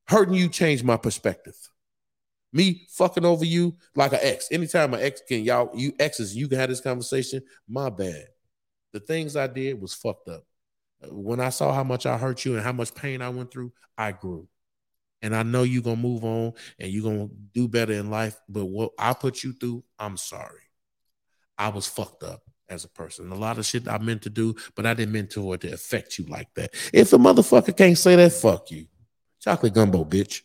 hurting 0.10 0.34
you 0.34 0.50
changed 0.50 0.84
my 0.84 0.98
perspective. 0.98 1.56
Me 2.52 2.88
fucking 2.90 3.26
over 3.26 3.46
you 3.46 3.76
like 3.96 4.12
an 4.12 4.20
ex. 4.24 4.48
Anytime 4.52 4.94
an 4.96 5.02
ex 5.02 5.22
can 5.28 5.44
y'all, 5.44 5.70
you 5.76 5.94
exes, 6.00 6.36
you 6.36 6.48
can 6.48 6.58
have 6.58 6.70
this 6.70 6.82
conversation. 6.82 7.44
My 7.68 7.90
bad. 7.90 8.26
The 8.92 9.00
things 9.00 9.36
I 9.36 9.46
did 9.46 9.80
was 9.80 9.94
fucked 9.94 10.30
up. 10.30 10.44
When 11.12 11.40
I 11.40 11.50
saw 11.50 11.72
how 11.72 11.84
much 11.84 12.08
I 12.08 12.18
hurt 12.18 12.44
you 12.44 12.56
and 12.56 12.64
how 12.64 12.72
much 12.72 12.96
pain 12.96 13.22
I 13.22 13.30
went 13.30 13.52
through, 13.52 13.72
I 13.98 14.12
grew. 14.12 14.48
And 15.22 15.36
I 15.36 15.44
know 15.44 15.64
you're 15.64 15.84
gonna 15.84 15.98
move 15.98 16.24
on 16.24 16.54
and 16.80 16.92
you're 16.92 17.04
gonna 17.04 17.30
do 17.54 17.68
better 17.68 17.94
in 17.94 18.10
life. 18.10 18.40
But 18.48 18.66
what 18.66 18.92
I 18.98 19.14
put 19.14 19.44
you 19.44 19.54
through, 19.54 19.84
I'm 19.98 20.18
sorry. 20.18 20.62
I 21.58 21.70
was 21.70 21.88
fucked 21.88 22.24
up 22.24 22.42
as 22.70 22.86
a 22.86 22.90
person. 22.90 23.32
A 23.32 23.36
lot 23.36 23.58
of 23.58 23.66
shit 23.66 23.88
I 23.88 23.98
meant 23.98 24.22
to 24.24 24.30
do, 24.30 24.56
but 24.76 24.86
I 24.86 24.94
didn't 24.94 25.14
mean 25.14 25.28
to 25.28 25.54
it 25.54 25.62
to 25.62 25.74
affect 25.74 26.18
you 26.18 26.26
like 26.26 26.54
that. 26.56 26.74
If 26.94 27.12
a 27.12 27.18
motherfucker 27.18 27.76
can't 27.76 27.98
say 27.98 28.16
that, 28.16 28.32
fuck 28.32 28.72
you. 28.72 28.88
Chocolate 29.42 29.74
gumbo, 29.74 30.06
bitch. 30.06 30.42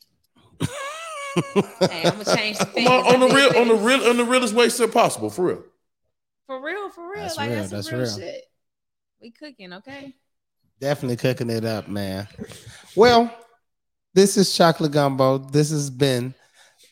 Hey, 1.81 2.03
I'm 2.05 2.23
gonna 2.23 2.37
change 2.37 2.59
the 2.59 2.65
thing. 2.67 2.87
on, 2.89 3.15
on 3.15 3.21
the 3.29 3.35
real, 3.35 3.57
on 3.59 3.69
the 3.69 3.75
real, 3.75 4.09
on 4.09 4.17
the 4.17 4.25
realest 4.25 4.55
way 4.55 4.69
possible, 4.89 5.31
for 5.31 5.47
real. 5.47 5.65
For 6.47 6.61
real, 6.61 6.91
for 6.91 7.11
real. 7.11 7.23
That's 7.23 7.37
like 7.37 7.51
real, 7.51 7.59
that's, 7.59 7.71
that's 7.71 7.93
real, 7.93 8.01
real. 8.03 8.19
shit. 8.19 8.45
We 9.21 9.31
cooking, 9.31 9.73
okay? 9.75 10.15
Definitely 10.81 11.17
cooking 11.17 11.51
it 11.51 11.65
up, 11.65 11.89
man. 11.89 12.29
Well, 12.95 13.35
this 14.15 14.37
is 14.37 14.57
Chocolate 14.57 14.93
Gumbo. 14.93 15.39
This 15.39 15.71
has 15.71 15.91
been 15.91 16.35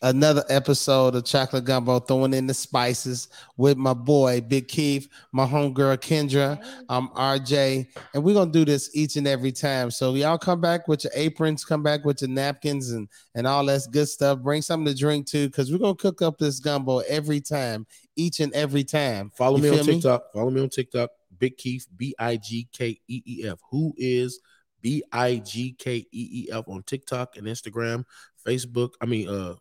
another 0.02 0.42
episode 0.48 1.14
of 1.14 1.24
Chocolate 1.24 1.64
Gumbo, 1.64 2.00
throwing 2.00 2.34
in 2.34 2.48
the 2.48 2.54
spices 2.54 3.28
with 3.56 3.76
my 3.78 3.94
boy 3.94 4.40
Big 4.40 4.66
Keith, 4.66 5.08
my 5.30 5.46
homegirl 5.46 5.98
Kendra. 5.98 6.60
I'm 6.88 7.08
RJ, 7.10 7.86
and 8.12 8.24
we're 8.24 8.34
gonna 8.34 8.50
do 8.50 8.64
this 8.64 8.90
each 8.94 9.14
and 9.14 9.28
every 9.28 9.52
time. 9.52 9.92
So 9.92 10.14
y'all 10.14 10.36
come 10.36 10.60
back 10.60 10.88
with 10.88 11.04
your 11.04 11.12
aprons, 11.14 11.64
come 11.64 11.84
back 11.84 12.04
with 12.04 12.20
your 12.22 12.30
napkins 12.30 12.90
and 12.90 13.08
and 13.36 13.46
all 13.46 13.64
that 13.66 13.86
good 13.92 14.08
stuff. 14.08 14.40
Bring 14.40 14.60
something 14.60 14.92
to 14.92 14.98
drink 14.98 15.28
too, 15.28 15.46
because 15.46 15.70
we're 15.70 15.78
gonna 15.78 15.94
cook 15.94 16.22
up 16.22 16.38
this 16.38 16.58
gumbo 16.58 16.98
every 17.00 17.40
time, 17.40 17.86
each 18.16 18.40
and 18.40 18.52
every 18.52 18.82
time. 18.82 19.30
Follow 19.30 19.58
You 19.58 19.62
me 19.62 19.68
on 19.68 19.76
feel 19.76 19.86
me? 19.86 19.92
TikTok. 19.94 20.32
Follow 20.32 20.50
me 20.50 20.60
on 20.60 20.68
TikTok. 20.68 21.10
Big 21.38 21.56
Keith, 21.56 21.86
B 21.96 22.14
I 22.18 22.36
G 22.36 22.68
K 22.72 23.00
E 23.06 23.22
E 23.24 23.48
F. 23.48 23.60
Who 23.70 23.94
is 23.96 24.40
B 24.82 25.02
I 25.12 25.36
G 25.36 25.74
K 25.78 25.96
E 25.96 26.06
E 26.12 26.48
F 26.52 26.68
on 26.68 26.82
TikTok 26.82 27.36
and 27.36 27.46
Instagram, 27.46 28.04
Facebook? 28.46 28.90
I 29.00 29.06
mean, 29.06 29.28
uh, 29.28 29.54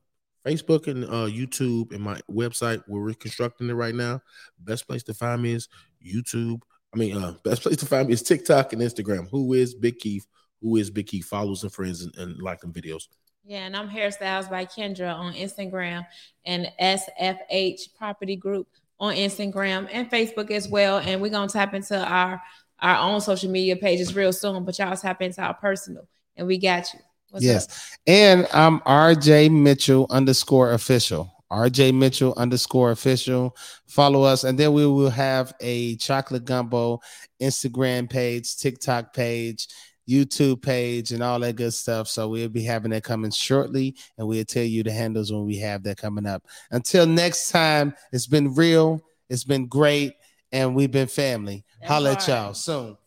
Facebook 0.45 0.87
and 0.87 1.05
uh, 1.05 1.29
YouTube 1.29 1.91
and 1.91 2.01
my 2.01 2.19
website. 2.29 2.83
We're 2.87 3.01
reconstructing 3.01 3.69
it 3.69 3.73
right 3.73 3.95
now. 3.95 4.21
Best 4.59 4.87
place 4.87 5.03
to 5.03 5.13
find 5.13 5.41
me 5.41 5.53
is 5.53 5.69
YouTube. 6.05 6.61
I 6.93 6.97
mean, 6.97 7.15
uh, 7.15 7.35
best 7.43 7.61
place 7.63 7.77
to 7.77 7.85
find 7.85 8.07
me 8.07 8.13
is 8.13 8.23
TikTok 8.23 8.73
and 8.73 8.81
Instagram. 8.81 9.29
Who 9.29 9.53
is 9.53 9.73
Big 9.73 9.99
Keith? 9.99 10.25
Who 10.61 10.77
is 10.77 10.89
Big 10.89 11.07
Keith? 11.07 11.25
Follows 11.25 11.63
and 11.63 11.71
friends 11.71 12.01
and, 12.01 12.15
and 12.17 12.41
like 12.41 12.59
them 12.59 12.73
videos. 12.73 13.07
Yeah, 13.43 13.65
and 13.65 13.75
I'm 13.75 13.89
Hairstyles 13.89 14.49
by 14.49 14.65
Kendra 14.65 15.15
on 15.15 15.33
Instagram 15.33 16.05
and 16.45 16.71
SFH 16.79 17.95
Property 17.97 18.35
Group 18.35 18.67
on 18.99 19.15
Instagram 19.15 19.89
and 19.91 20.09
Facebook 20.11 20.51
as 20.51 20.69
well. 20.69 20.99
And 20.99 21.21
we're 21.21 21.31
gonna 21.31 21.49
tap 21.49 21.73
into 21.73 21.97
our 21.97 22.39
our 22.81 22.97
own 22.97 23.21
social 23.21 23.49
media 23.49 23.75
pages 23.75 24.15
real 24.15 24.33
soon, 24.33 24.63
but 24.65 24.77
y'all 24.79 24.95
tap 24.95 25.21
into 25.21 25.41
our 25.41 25.53
personal 25.53 26.07
and 26.35 26.47
we 26.47 26.57
got 26.57 26.93
you. 26.93 26.99
What's 27.29 27.45
yes. 27.45 27.65
up? 27.65 27.99
And 28.07 28.47
I'm 28.53 28.79
RJ 28.81 29.51
Mitchell 29.51 30.07
underscore 30.09 30.73
official. 30.73 31.31
RJ 31.51 31.93
Mitchell 31.93 32.33
underscore 32.37 32.91
official. 32.91 33.55
Follow 33.87 34.23
us, 34.23 34.43
and 34.43 34.57
then 34.57 34.73
we 34.73 34.85
will 34.85 35.09
have 35.09 35.53
a 35.59 35.95
chocolate 35.97 36.45
gumbo 36.45 36.99
Instagram 37.41 38.09
page, 38.09 38.57
TikTok 38.57 39.13
page, 39.13 39.67
YouTube 40.07 40.61
page, 40.61 41.11
and 41.11 41.21
all 41.21 41.39
that 41.39 41.57
good 41.57 41.73
stuff. 41.73 42.07
So 42.07 42.29
we'll 42.29 42.49
be 42.49 42.63
having 42.63 42.91
that 42.91 43.03
coming 43.03 43.31
shortly, 43.31 43.95
and 44.17 44.27
we'll 44.27 44.45
tell 44.45 44.63
you 44.63 44.83
the 44.83 44.91
handles 44.91 45.31
when 45.31 45.45
we 45.45 45.57
have 45.57 45.83
that 45.83 45.97
coming 45.97 46.25
up. 46.25 46.43
Until 46.71 47.05
next 47.05 47.51
time, 47.51 47.93
it's 48.11 48.27
been 48.27 48.55
real, 48.55 49.01
it's 49.29 49.43
been 49.43 49.67
great, 49.67 50.13
and 50.51 50.75
we've 50.75 50.91
been 50.91 51.07
family. 51.07 51.63
That's 51.79 51.91
Holla 51.91 52.11
at 52.13 52.27
y'all 52.27 52.53
soon. 52.53 52.97